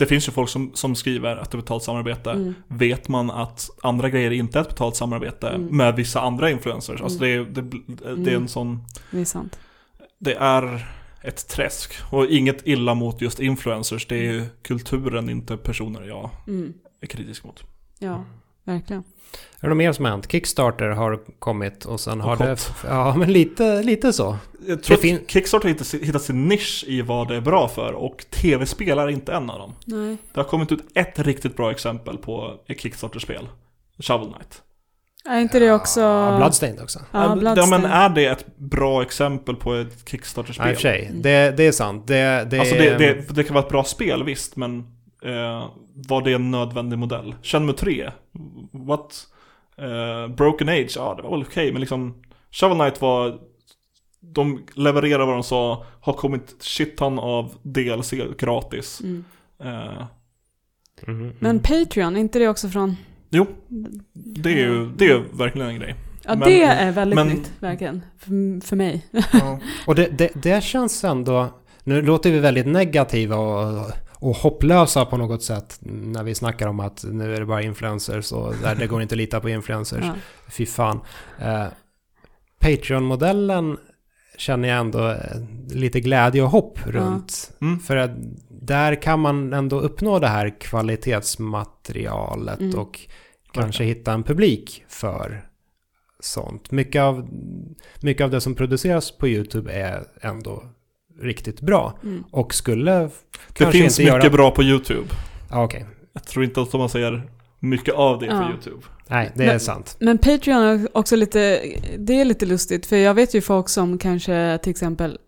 det 0.00 0.06
finns 0.06 0.28
ju 0.28 0.32
folk 0.32 0.48
som, 0.48 0.70
som 0.74 0.94
skriver 0.94 1.36
att 1.36 1.50
det 1.50 1.54
är 1.56 1.60
betalt 1.60 1.82
samarbete. 1.82 2.30
Mm. 2.30 2.54
Vet 2.68 3.08
man 3.08 3.30
att 3.30 3.70
andra 3.82 4.08
grejer 4.10 4.30
inte 4.30 4.58
är 4.58 4.62
ett 4.62 4.68
betalt 4.68 4.96
samarbete 4.96 5.48
Mm. 5.48 5.76
med 5.76 5.96
vissa 5.96 6.20
andra 6.20 6.50
influencers. 6.50 7.00
Alltså 7.00 7.18
det, 7.18 7.28
är, 7.28 7.38
det, 7.44 7.62
det 7.62 8.04
är 8.04 8.16
en 8.16 8.26
Mm. 8.28 8.48
sån, 8.48 8.84
Det 9.10 9.20
är 9.20 9.24
sant. 9.24 9.58
det 10.18 10.34
är 10.34 10.86
ett 11.22 11.48
träsk. 11.48 11.92
Och 12.12 12.26
inget 12.26 12.66
illa 12.66 12.94
mot 12.94 13.20
just 13.20 13.40
influencers, 13.40 14.06
det 14.06 14.16
är 14.16 14.32
ju 14.32 14.44
kulturen, 14.62 15.30
inte 15.30 15.56
personer 15.56 16.02
jag 16.02 16.30
Mm. 16.46 16.72
är 17.00 17.06
kritisk 17.06 17.44
mot. 17.44 17.62
Ja, 17.98 18.24
verkligen. 18.72 19.02
Är 19.60 19.62
det 19.62 19.68
något 19.68 19.76
mer 19.76 19.92
som 19.92 20.04
har 20.04 20.12
hänt? 20.12 20.32
Kickstarter 20.32 20.88
har 20.88 21.20
kommit 21.38 21.84
och 21.84 22.00
sen 22.00 22.20
har 22.20 22.32
Och 22.32 22.38
det... 22.38 22.56
Ja, 22.88 23.14
men 23.16 23.32
lite, 23.32 23.82
lite 23.82 24.12
så. 24.12 24.36
Jag 24.66 24.82
tror 24.82 24.96
fin- 24.96 25.16
att 25.16 25.30
Kickstarter 25.30 25.68
har 25.68 25.72
hittat, 25.74 25.94
hittat 25.94 26.22
sin 26.22 26.48
nisch 26.48 26.84
i 26.88 27.02
vad 27.02 27.28
det 27.28 27.36
är 27.36 27.40
bra 27.40 27.68
för 27.68 27.92
och 27.92 28.24
tv-spel 28.30 28.98
är 28.98 29.08
inte 29.08 29.32
en 29.32 29.50
av 29.50 29.58
dem. 29.58 29.72
Nej. 29.84 30.16
Det 30.32 30.40
har 30.40 30.44
kommit 30.48 30.72
ut 30.72 30.80
ett 30.94 31.18
riktigt 31.18 31.56
bra 31.56 31.70
exempel 31.70 32.16
på 32.18 32.54
ett 32.66 32.80
Kickstarter-spel. 32.80 33.48
Shovel 33.98 34.26
Knight. 34.26 34.62
Är 35.28 35.40
inte 35.40 35.58
det 35.58 35.72
också... 35.72 36.00
Ja, 36.00 36.36
Bloodstained 36.36 36.80
också. 36.82 36.98
Ja, 36.98 37.22
ja, 37.22 37.28
men 37.28 37.38
Bloodstained. 37.38 37.90
är 37.90 38.08
det 38.08 38.26
ett 38.26 38.56
bra 38.56 39.02
exempel 39.02 39.56
på 39.56 39.74
ett 39.74 40.08
Kickstarter-spel? 40.08 40.68
i 40.68 40.72
och 40.72 40.76
för 40.76 40.82
sig. 40.82 41.10
Det, 41.14 41.56
det 41.56 41.66
är 41.66 41.72
sant. 41.72 42.06
Det, 42.06 42.46
det, 42.50 42.58
Alltså 42.58 42.74
det, 42.74 42.98
det, 42.98 43.34
det 43.34 43.44
kan 43.44 43.54
vara 43.54 43.64
ett 43.64 43.70
bra 43.70 43.84
spel, 43.84 44.24
visst, 44.24 44.56
men 44.56 44.78
eh, 45.24 45.64
var 46.08 46.22
det 46.24 46.32
en 46.32 46.50
nödvändig 46.50 46.98
modell? 46.98 47.34
Shenmue 47.42 47.74
3? 47.76 48.10
What? 48.70 49.26
Eh, 49.76 50.34
Broken 50.34 50.68
Age? 50.68 50.92
Ja, 50.96 51.14
det 51.16 51.22
var 51.22 51.30
väl 51.30 51.42
okej, 51.46 51.72
men 51.72 51.80
liksom 51.80 52.14
Shovel 52.50 52.78
Knight 52.78 53.00
var... 53.00 53.38
De 54.22 54.62
levererade 54.74 55.24
vad 55.24 55.34
de 55.34 55.42
sa, 55.42 55.84
har 56.00 56.12
kommit 56.12 56.56
shitton 56.60 57.18
av 57.18 57.54
DLC 57.62 58.12
gratis. 58.38 59.00
Mm. 59.00 59.24
Eh, 59.62 60.04
Mhm, 61.06 61.32
Men 61.38 61.50
mm. 61.50 61.62
Patreon, 61.62 62.16
är 62.16 62.20
inte 62.20 62.38
det 62.38 62.48
också 62.48 62.68
från... 62.68 62.96
jo, 63.30 63.46
det 64.12 64.50
är 64.52 64.56
ju 64.56 64.90
det 64.96 65.04
är 65.04 65.08
ju 65.08 65.22
verkligen 65.32 65.68
en 65.68 65.76
grej. 65.78 65.94
Ja, 66.22 66.30
Men- 66.34 66.48
det 66.48 66.62
är 66.62 66.92
väldigt 66.92 67.14
men- 67.14 67.28
nytt, 67.28 67.52
verkligen. 67.60 68.02
För, 68.18 68.66
för 68.66 68.76
mig. 68.76 69.06
Och 69.86 69.94
det, 69.94 70.06
det, 70.18 70.30
det 70.34 70.64
känns 70.64 71.04
ändå... 71.04 71.48
Nu 71.84 72.02
låter 72.02 72.30
vi 72.32 72.38
väldigt 72.38 72.66
negativa 72.66 73.36
och, 73.36 73.90
och 74.20 74.36
hopplösa 74.36 75.04
på 75.04 75.16
något 75.16 75.42
sätt 75.42 75.78
när 75.82 76.24
vi 76.24 76.34
snackar 76.34 76.66
om 76.66 76.80
att 76.80 77.04
nu 77.08 77.34
är 77.34 77.40
det 77.40 77.46
bara 77.46 77.62
influencers 77.62 78.32
och 78.32 78.54
där 78.62 78.74
det 78.74 78.86
går 78.86 79.02
inte 79.02 79.14
att 79.14 79.16
lita 79.16 79.40
på 79.40 79.48
influencers. 79.48 80.04
Ja. 80.04 80.14
Fy 80.48 80.66
fan. 80.66 81.00
Eh, 81.38 81.66
Patreon-modellen 82.58 83.78
känner 84.38 84.68
jag 84.68 84.78
ändå 84.78 85.08
eh, 85.08 85.40
lite 85.68 86.00
glädje 86.00 86.42
och 86.42 86.50
hopp 86.50 86.86
runt. 86.86 87.52
Mm. 87.60 87.78
För 87.78 87.96
att 87.96 88.10
där 88.48 89.02
kan 89.02 89.20
man 89.20 89.52
ändå 89.52 89.80
uppnå 89.80 90.18
det 90.18 90.28
här 90.28 90.60
kvalitetsmaterialet 90.60 92.60
Mm. 92.60 92.78
och 92.78 93.00
kanske 93.52 93.84
hitta 93.84 94.12
en 94.12 94.22
publik 94.22 94.84
för 94.88 95.46
sånt. 96.20 96.70
Mycket 96.70 97.02
av, 97.02 97.28
mycket 98.00 98.24
av 98.24 98.30
det 98.30 98.40
som 98.40 98.54
produceras 98.54 99.18
på 99.18 99.28
YouTube 99.28 99.72
är 99.72 100.04
ändå 100.20 100.62
riktigt 101.20 101.60
bra. 101.60 101.98
Mm. 102.02 102.24
Och 102.30 102.54
skulle 102.54 102.90
Det 103.58 103.66
finns 103.72 104.00
inte 104.00 104.12
mycket 104.12 104.24
göra... 104.24 104.30
bra 104.32 104.50
på 104.50 104.62
YouTube. 104.62 105.08
Ja, 105.50 105.64
okej. 105.64 105.86
Jag 106.12 106.24
tror 106.24 106.44
inte 106.44 106.62
att 106.62 106.72
man 106.72 106.88
säger 106.88 107.30
mycket 107.58 107.94
av 107.94 108.18
det 108.18 108.26
på 108.26 108.32
Ja. 108.32 108.50
YouTube. 108.50 108.82
Nej, 109.08 109.30
det 109.34 109.44
är 109.44 109.48
Men- 109.48 109.60
sant. 109.60 109.96
Men 110.00 110.18
Patreon 110.18 110.62
är 110.62 110.88
också 110.98 111.16
lite, 111.16 111.62
det 111.98 112.20
är 112.20 112.24
lite 112.24 112.46
lustigt 112.46 112.86
för 112.86 112.96
jag 112.96 113.14
vet 113.14 113.34
ju 113.34 113.40
folk 113.40 113.68
som 113.68 113.98
kanske 113.98 114.58
till 114.62 114.70
exempel 114.70 115.18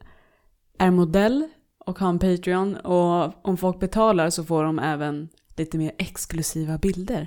är 0.78 0.90
modell 0.90 1.49
och 1.86 1.99
har 1.99 2.09
en 2.09 2.18
Patreon 2.18 2.76
och 2.76 3.47
om 3.49 3.57
folk 3.57 3.80
betalar 3.80 4.30
så 4.30 4.45
får 4.45 4.64
de 4.64 4.78
även 4.78 5.28
lite 5.57 5.78
mer 5.78 5.93
exklusiva 5.99 6.78
bilder. 6.78 7.20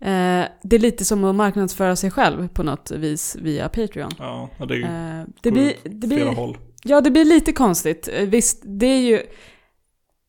Eh, 0.00 0.44
det 0.62 0.76
är 0.76 0.78
lite 0.78 1.04
som 1.04 1.24
att 1.24 1.34
marknadsföra 1.34 1.96
sig 1.96 2.10
själv 2.10 2.48
på 2.48 2.62
något 2.62 2.90
vis 2.90 3.36
via 3.40 3.68
Patreon. 3.68 4.10
Ja, 4.18 4.48
det 4.68 4.74
är 4.74 5.20
Eh, 5.20 5.26
det 5.42 5.50
blir, 5.50 5.72
det 5.84 6.06
flera 6.08 6.24
blir, 6.24 6.36
håll. 6.36 6.56
Ja, 6.84 7.00
det 7.00 7.10
blir 7.10 7.24
lite 7.24 7.52
konstigt. 7.52 8.08
Eh, 8.12 8.28
Visst, 8.28 8.62
det 8.64 8.86
är 8.86 9.00
ju... 9.00 9.22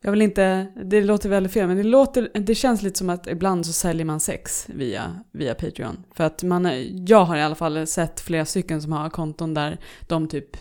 Jag 0.04 0.12
vill 0.12 0.22
inte, 0.22 0.68
det 0.86 1.02
låter 1.04 1.30
väldigt 1.30 1.54
fel, 1.54 1.68
men 1.68 1.78
det, 1.78 1.84
låter, 1.84 2.30
det 2.34 2.56
känns 2.56 2.82
lite 2.82 2.98
som 2.98 3.10
att 3.10 3.28
ibland 3.28 3.66
så 3.66 3.74
säljer 3.74 4.06
man 4.06 4.20
sex 4.20 4.66
via, 4.70 5.16
via 5.32 5.56
Patreon. 5.56 6.04
För 6.16 6.24
att 6.24 6.44
man, 6.44 6.70
jag 7.08 7.26
har 7.26 7.38
i 7.38 7.42
alla 7.42 7.56
fall 7.56 7.88
sett 7.88 8.20
flera 8.20 8.46
stycken 8.46 8.82
som 8.82 8.92
har 8.92 9.10
konton 9.10 9.54
där 9.54 9.78
de 10.08 10.28
typ, 10.28 10.58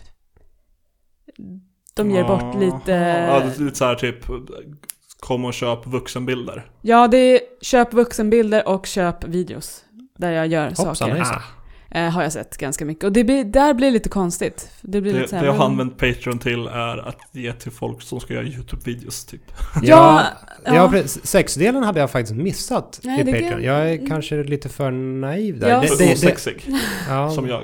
de 1.93 2.11
ger 2.11 2.23
bort 2.23 2.55
lite... 2.59 2.91
Ja, 2.91 3.43
lite 3.57 3.77
så 3.77 3.85
här 3.85 3.95
typ, 3.95 4.25
kom 5.19 5.45
och 5.45 5.53
köp 5.53 5.87
vuxenbilder. 5.87 6.65
Ja, 6.81 7.07
det 7.07 7.17
är 7.17 7.39
köp 7.61 7.93
vuxenbilder 7.93 8.67
och 8.67 8.85
köp 8.85 9.23
videos. 9.23 9.85
Där 10.17 10.31
jag 10.31 10.47
gör 10.47 10.67
Hoppsan 10.67 10.95
saker. 10.95 11.41
Eh, 11.95 12.09
har 12.09 12.23
jag 12.23 12.31
sett 12.31 12.57
ganska 12.57 12.85
mycket. 12.85 13.03
Och 13.03 13.11
det 13.11 13.23
blir, 13.23 13.43
där 13.43 13.73
blir 13.73 13.87
det 13.87 13.93
lite 13.93 14.09
konstigt. 14.09 14.69
Det 14.81 15.01
blir 15.01 15.13
Det, 15.13 15.19
lite 15.21 15.39
det 15.39 15.45
jag 15.45 15.53
har 15.53 15.65
använt 15.65 15.97
Patreon 15.97 16.39
till 16.39 16.67
är 16.67 17.07
att 17.07 17.17
ge 17.31 17.53
till 17.53 17.71
folk 17.71 18.01
som 18.01 18.19
ska 18.19 18.33
göra 18.33 18.43
YouTube-videos 18.45 19.29
typ. 19.29 19.41
Ja, 19.83 20.21
Ja, 20.65 20.91
ja. 20.93 21.03
sexdelen 21.07 21.83
hade 21.83 21.99
jag 21.99 22.11
faktiskt 22.11 22.35
missat 22.35 22.99
Nej, 23.03 23.19
i 23.19 23.23
det 23.23 23.31
kan- 23.31 23.41
Patreon. 23.41 23.63
Jag 23.63 23.89
är 23.91 24.07
kanske 24.07 24.43
lite 24.43 24.69
för 24.69 24.91
naiv 24.91 25.59
där. 25.59 25.69
Ja. 25.69 25.81
Det, 25.81 25.87
det, 25.97 26.05
det, 26.05 26.13
osexig, 26.13 26.65
ja. 27.09 27.31
som 27.31 27.47
jag. 27.47 27.63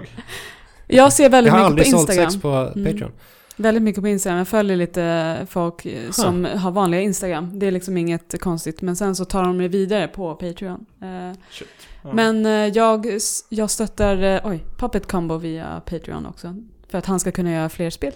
Jag 0.88 1.14
ser 1.14 1.30
väldigt 1.30 1.54
Jag 1.54 1.60
har 1.60 1.70
mycket 1.72 1.92
på 1.92 1.98
aldrig 1.98 2.08
sålt 2.08 2.10
Instagram. 2.10 2.32
sex 2.32 2.42
på 2.42 2.72
Mm. 2.76 2.92
Patreon. 2.94 3.12
Väldigt 3.56 3.84
mycket 3.84 4.02
på 4.02 4.08
Instagram. 4.08 4.38
Jag 4.38 4.48
följer 4.48 4.78
lite 4.78 5.38
folk 5.50 5.86
eh, 5.86 6.12
som 6.12 6.46
har 6.56 6.72
vanliga 6.72 7.02
Instagram. 7.02 7.60
Det 7.60 7.66
är 7.68 7.72
liksom 7.72 7.98
inget 7.98 8.42
konstigt. 8.42 8.82
Men 8.82 8.96
sen 8.96 9.16
så 9.16 9.26
tar 9.26 9.44
de 9.44 9.58
det 9.58 9.68
vidare 9.68 10.08
på 10.08 10.36
Patreon. 10.36 10.86
Eh, 11.02 11.38
Shit. 11.52 11.68
Men 12.04 12.46
eh, 12.46 12.52
jag, 12.52 13.06
jag 13.50 13.70
stöttar 13.70 14.24
eh, 14.24 14.40
oj, 14.44 14.66
Puppet 14.78 15.12
Combo 15.12 15.38
via 15.38 15.82
Patreon 15.86 16.26
också. 16.26 16.56
För 16.90 16.98
att 16.98 17.06
han 17.06 17.20
ska 17.20 17.32
kunna 17.32 17.52
göra 17.52 17.70
fler 17.70 17.90
spel. 17.90 18.14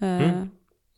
Eh, 0.00 0.08
Mm. 0.08 0.50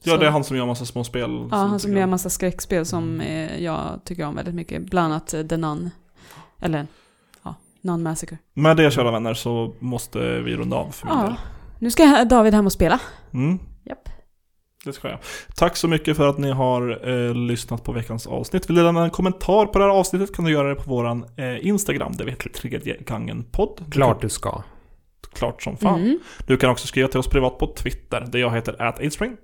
ja, 0.05 0.17
det 0.17 0.27
är 0.27 0.31
han 0.31 0.45
som 0.45 0.57
gör 0.57 0.67
massa 0.67 0.85
små 0.85 1.05
spel. 1.05 1.49
Ja, 1.51 1.57
han 1.57 1.81
som 1.81 1.97
gör 1.97 2.07
massa 2.07 2.31
skräckspel 2.31 2.87
som 2.87 3.21
eh, 3.21 3.63
jag 3.63 4.01
tycker 4.05 4.27
om 4.27 4.35
väldigt 4.35 4.55
mycket. 4.55 4.83
Bland 4.91 5.13
annat 5.13 5.27
The 5.27 5.57
Nun. 5.57 5.91
Eller, 6.61 6.87
ja, 7.43 7.55
Nun 7.81 8.03
Massacre. 8.03 8.39
Med 8.55 8.77
det 8.77 8.91
kära 8.91 9.11
vänner 9.11 9.35
så 9.35 9.75
måste 9.79 10.19
vi 10.41 10.57
runda 10.57 10.77
av 10.77 10.91
för 10.91 11.07
min 11.07 11.17
Ja. 11.17 11.23
del. 11.25 11.35
Nu 11.79 11.91
ska 11.91 12.25
David 12.25 12.55
hem 12.55 12.67
och 12.67 12.73
spela. 12.73 13.01
Mm. 13.33 13.59
Japp. 13.85 14.09
Det 14.85 14.93
ska 14.93 15.09
jag. 15.09 15.19
Tack 15.57 15.77
så 15.77 15.89
mycket 15.89 16.17
för 16.17 16.29
att 16.29 16.39
ni 16.39 16.51
har 16.51 17.09
eh, 17.09 17.35
lyssnat 17.35 17.85
på 17.85 17.93
veckans 17.93 18.27
avsnitt. 18.27 18.71
Vill 18.71 18.77
du 18.77 18.83
lämna 18.83 19.05
en 19.05 19.11
kommentar 19.11 19.67
på 19.67 19.79
det 19.79 19.85
här 19.85 19.93
avsnittet 19.93 20.37
kan 20.37 20.45
du 20.45 20.53
göra 20.53 20.69
det 20.69 20.75
på 20.75 20.91
våran 20.91 21.25
eh, 21.37 21.67
Instagram, 21.67 22.13
där 22.13 22.25
vi 22.25 22.31
heter 22.31 22.49
Tredje 22.51 22.97
Gangen 23.01 23.45
Podd. 23.45 23.85
Klart 23.93 24.21
du 24.21 24.29
ska. 24.29 24.63
Klart 25.33 25.63
som 25.63 25.77
fan. 25.77 26.01
Mm. 26.01 26.19
Du 26.47 26.57
kan 26.57 26.71
också 26.71 26.87
skriva 26.87 27.09
till 27.09 27.21
oss 27.21 27.29
privat 27.29 27.59
på 27.59 27.67
Twitter, 27.67 28.27
där 28.29 28.39
jag 28.39 28.51
heter 28.51 28.83
atspring. 28.83 29.37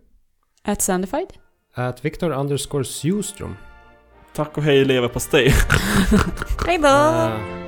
At 0.64 0.82
Sandified. 0.82 1.32
Att 1.74 2.04
Victor 2.04 2.30
underscore 2.30 2.84
Sjustrom. 2.84 3.56
Tack 4.34 4.56
och 4.56 4.62
hej 4.62 4.84
leverpastej. 4.84 5.54
Hej 6.66 6.78
då! 6.78 6.88
Eh, 6.88 7.59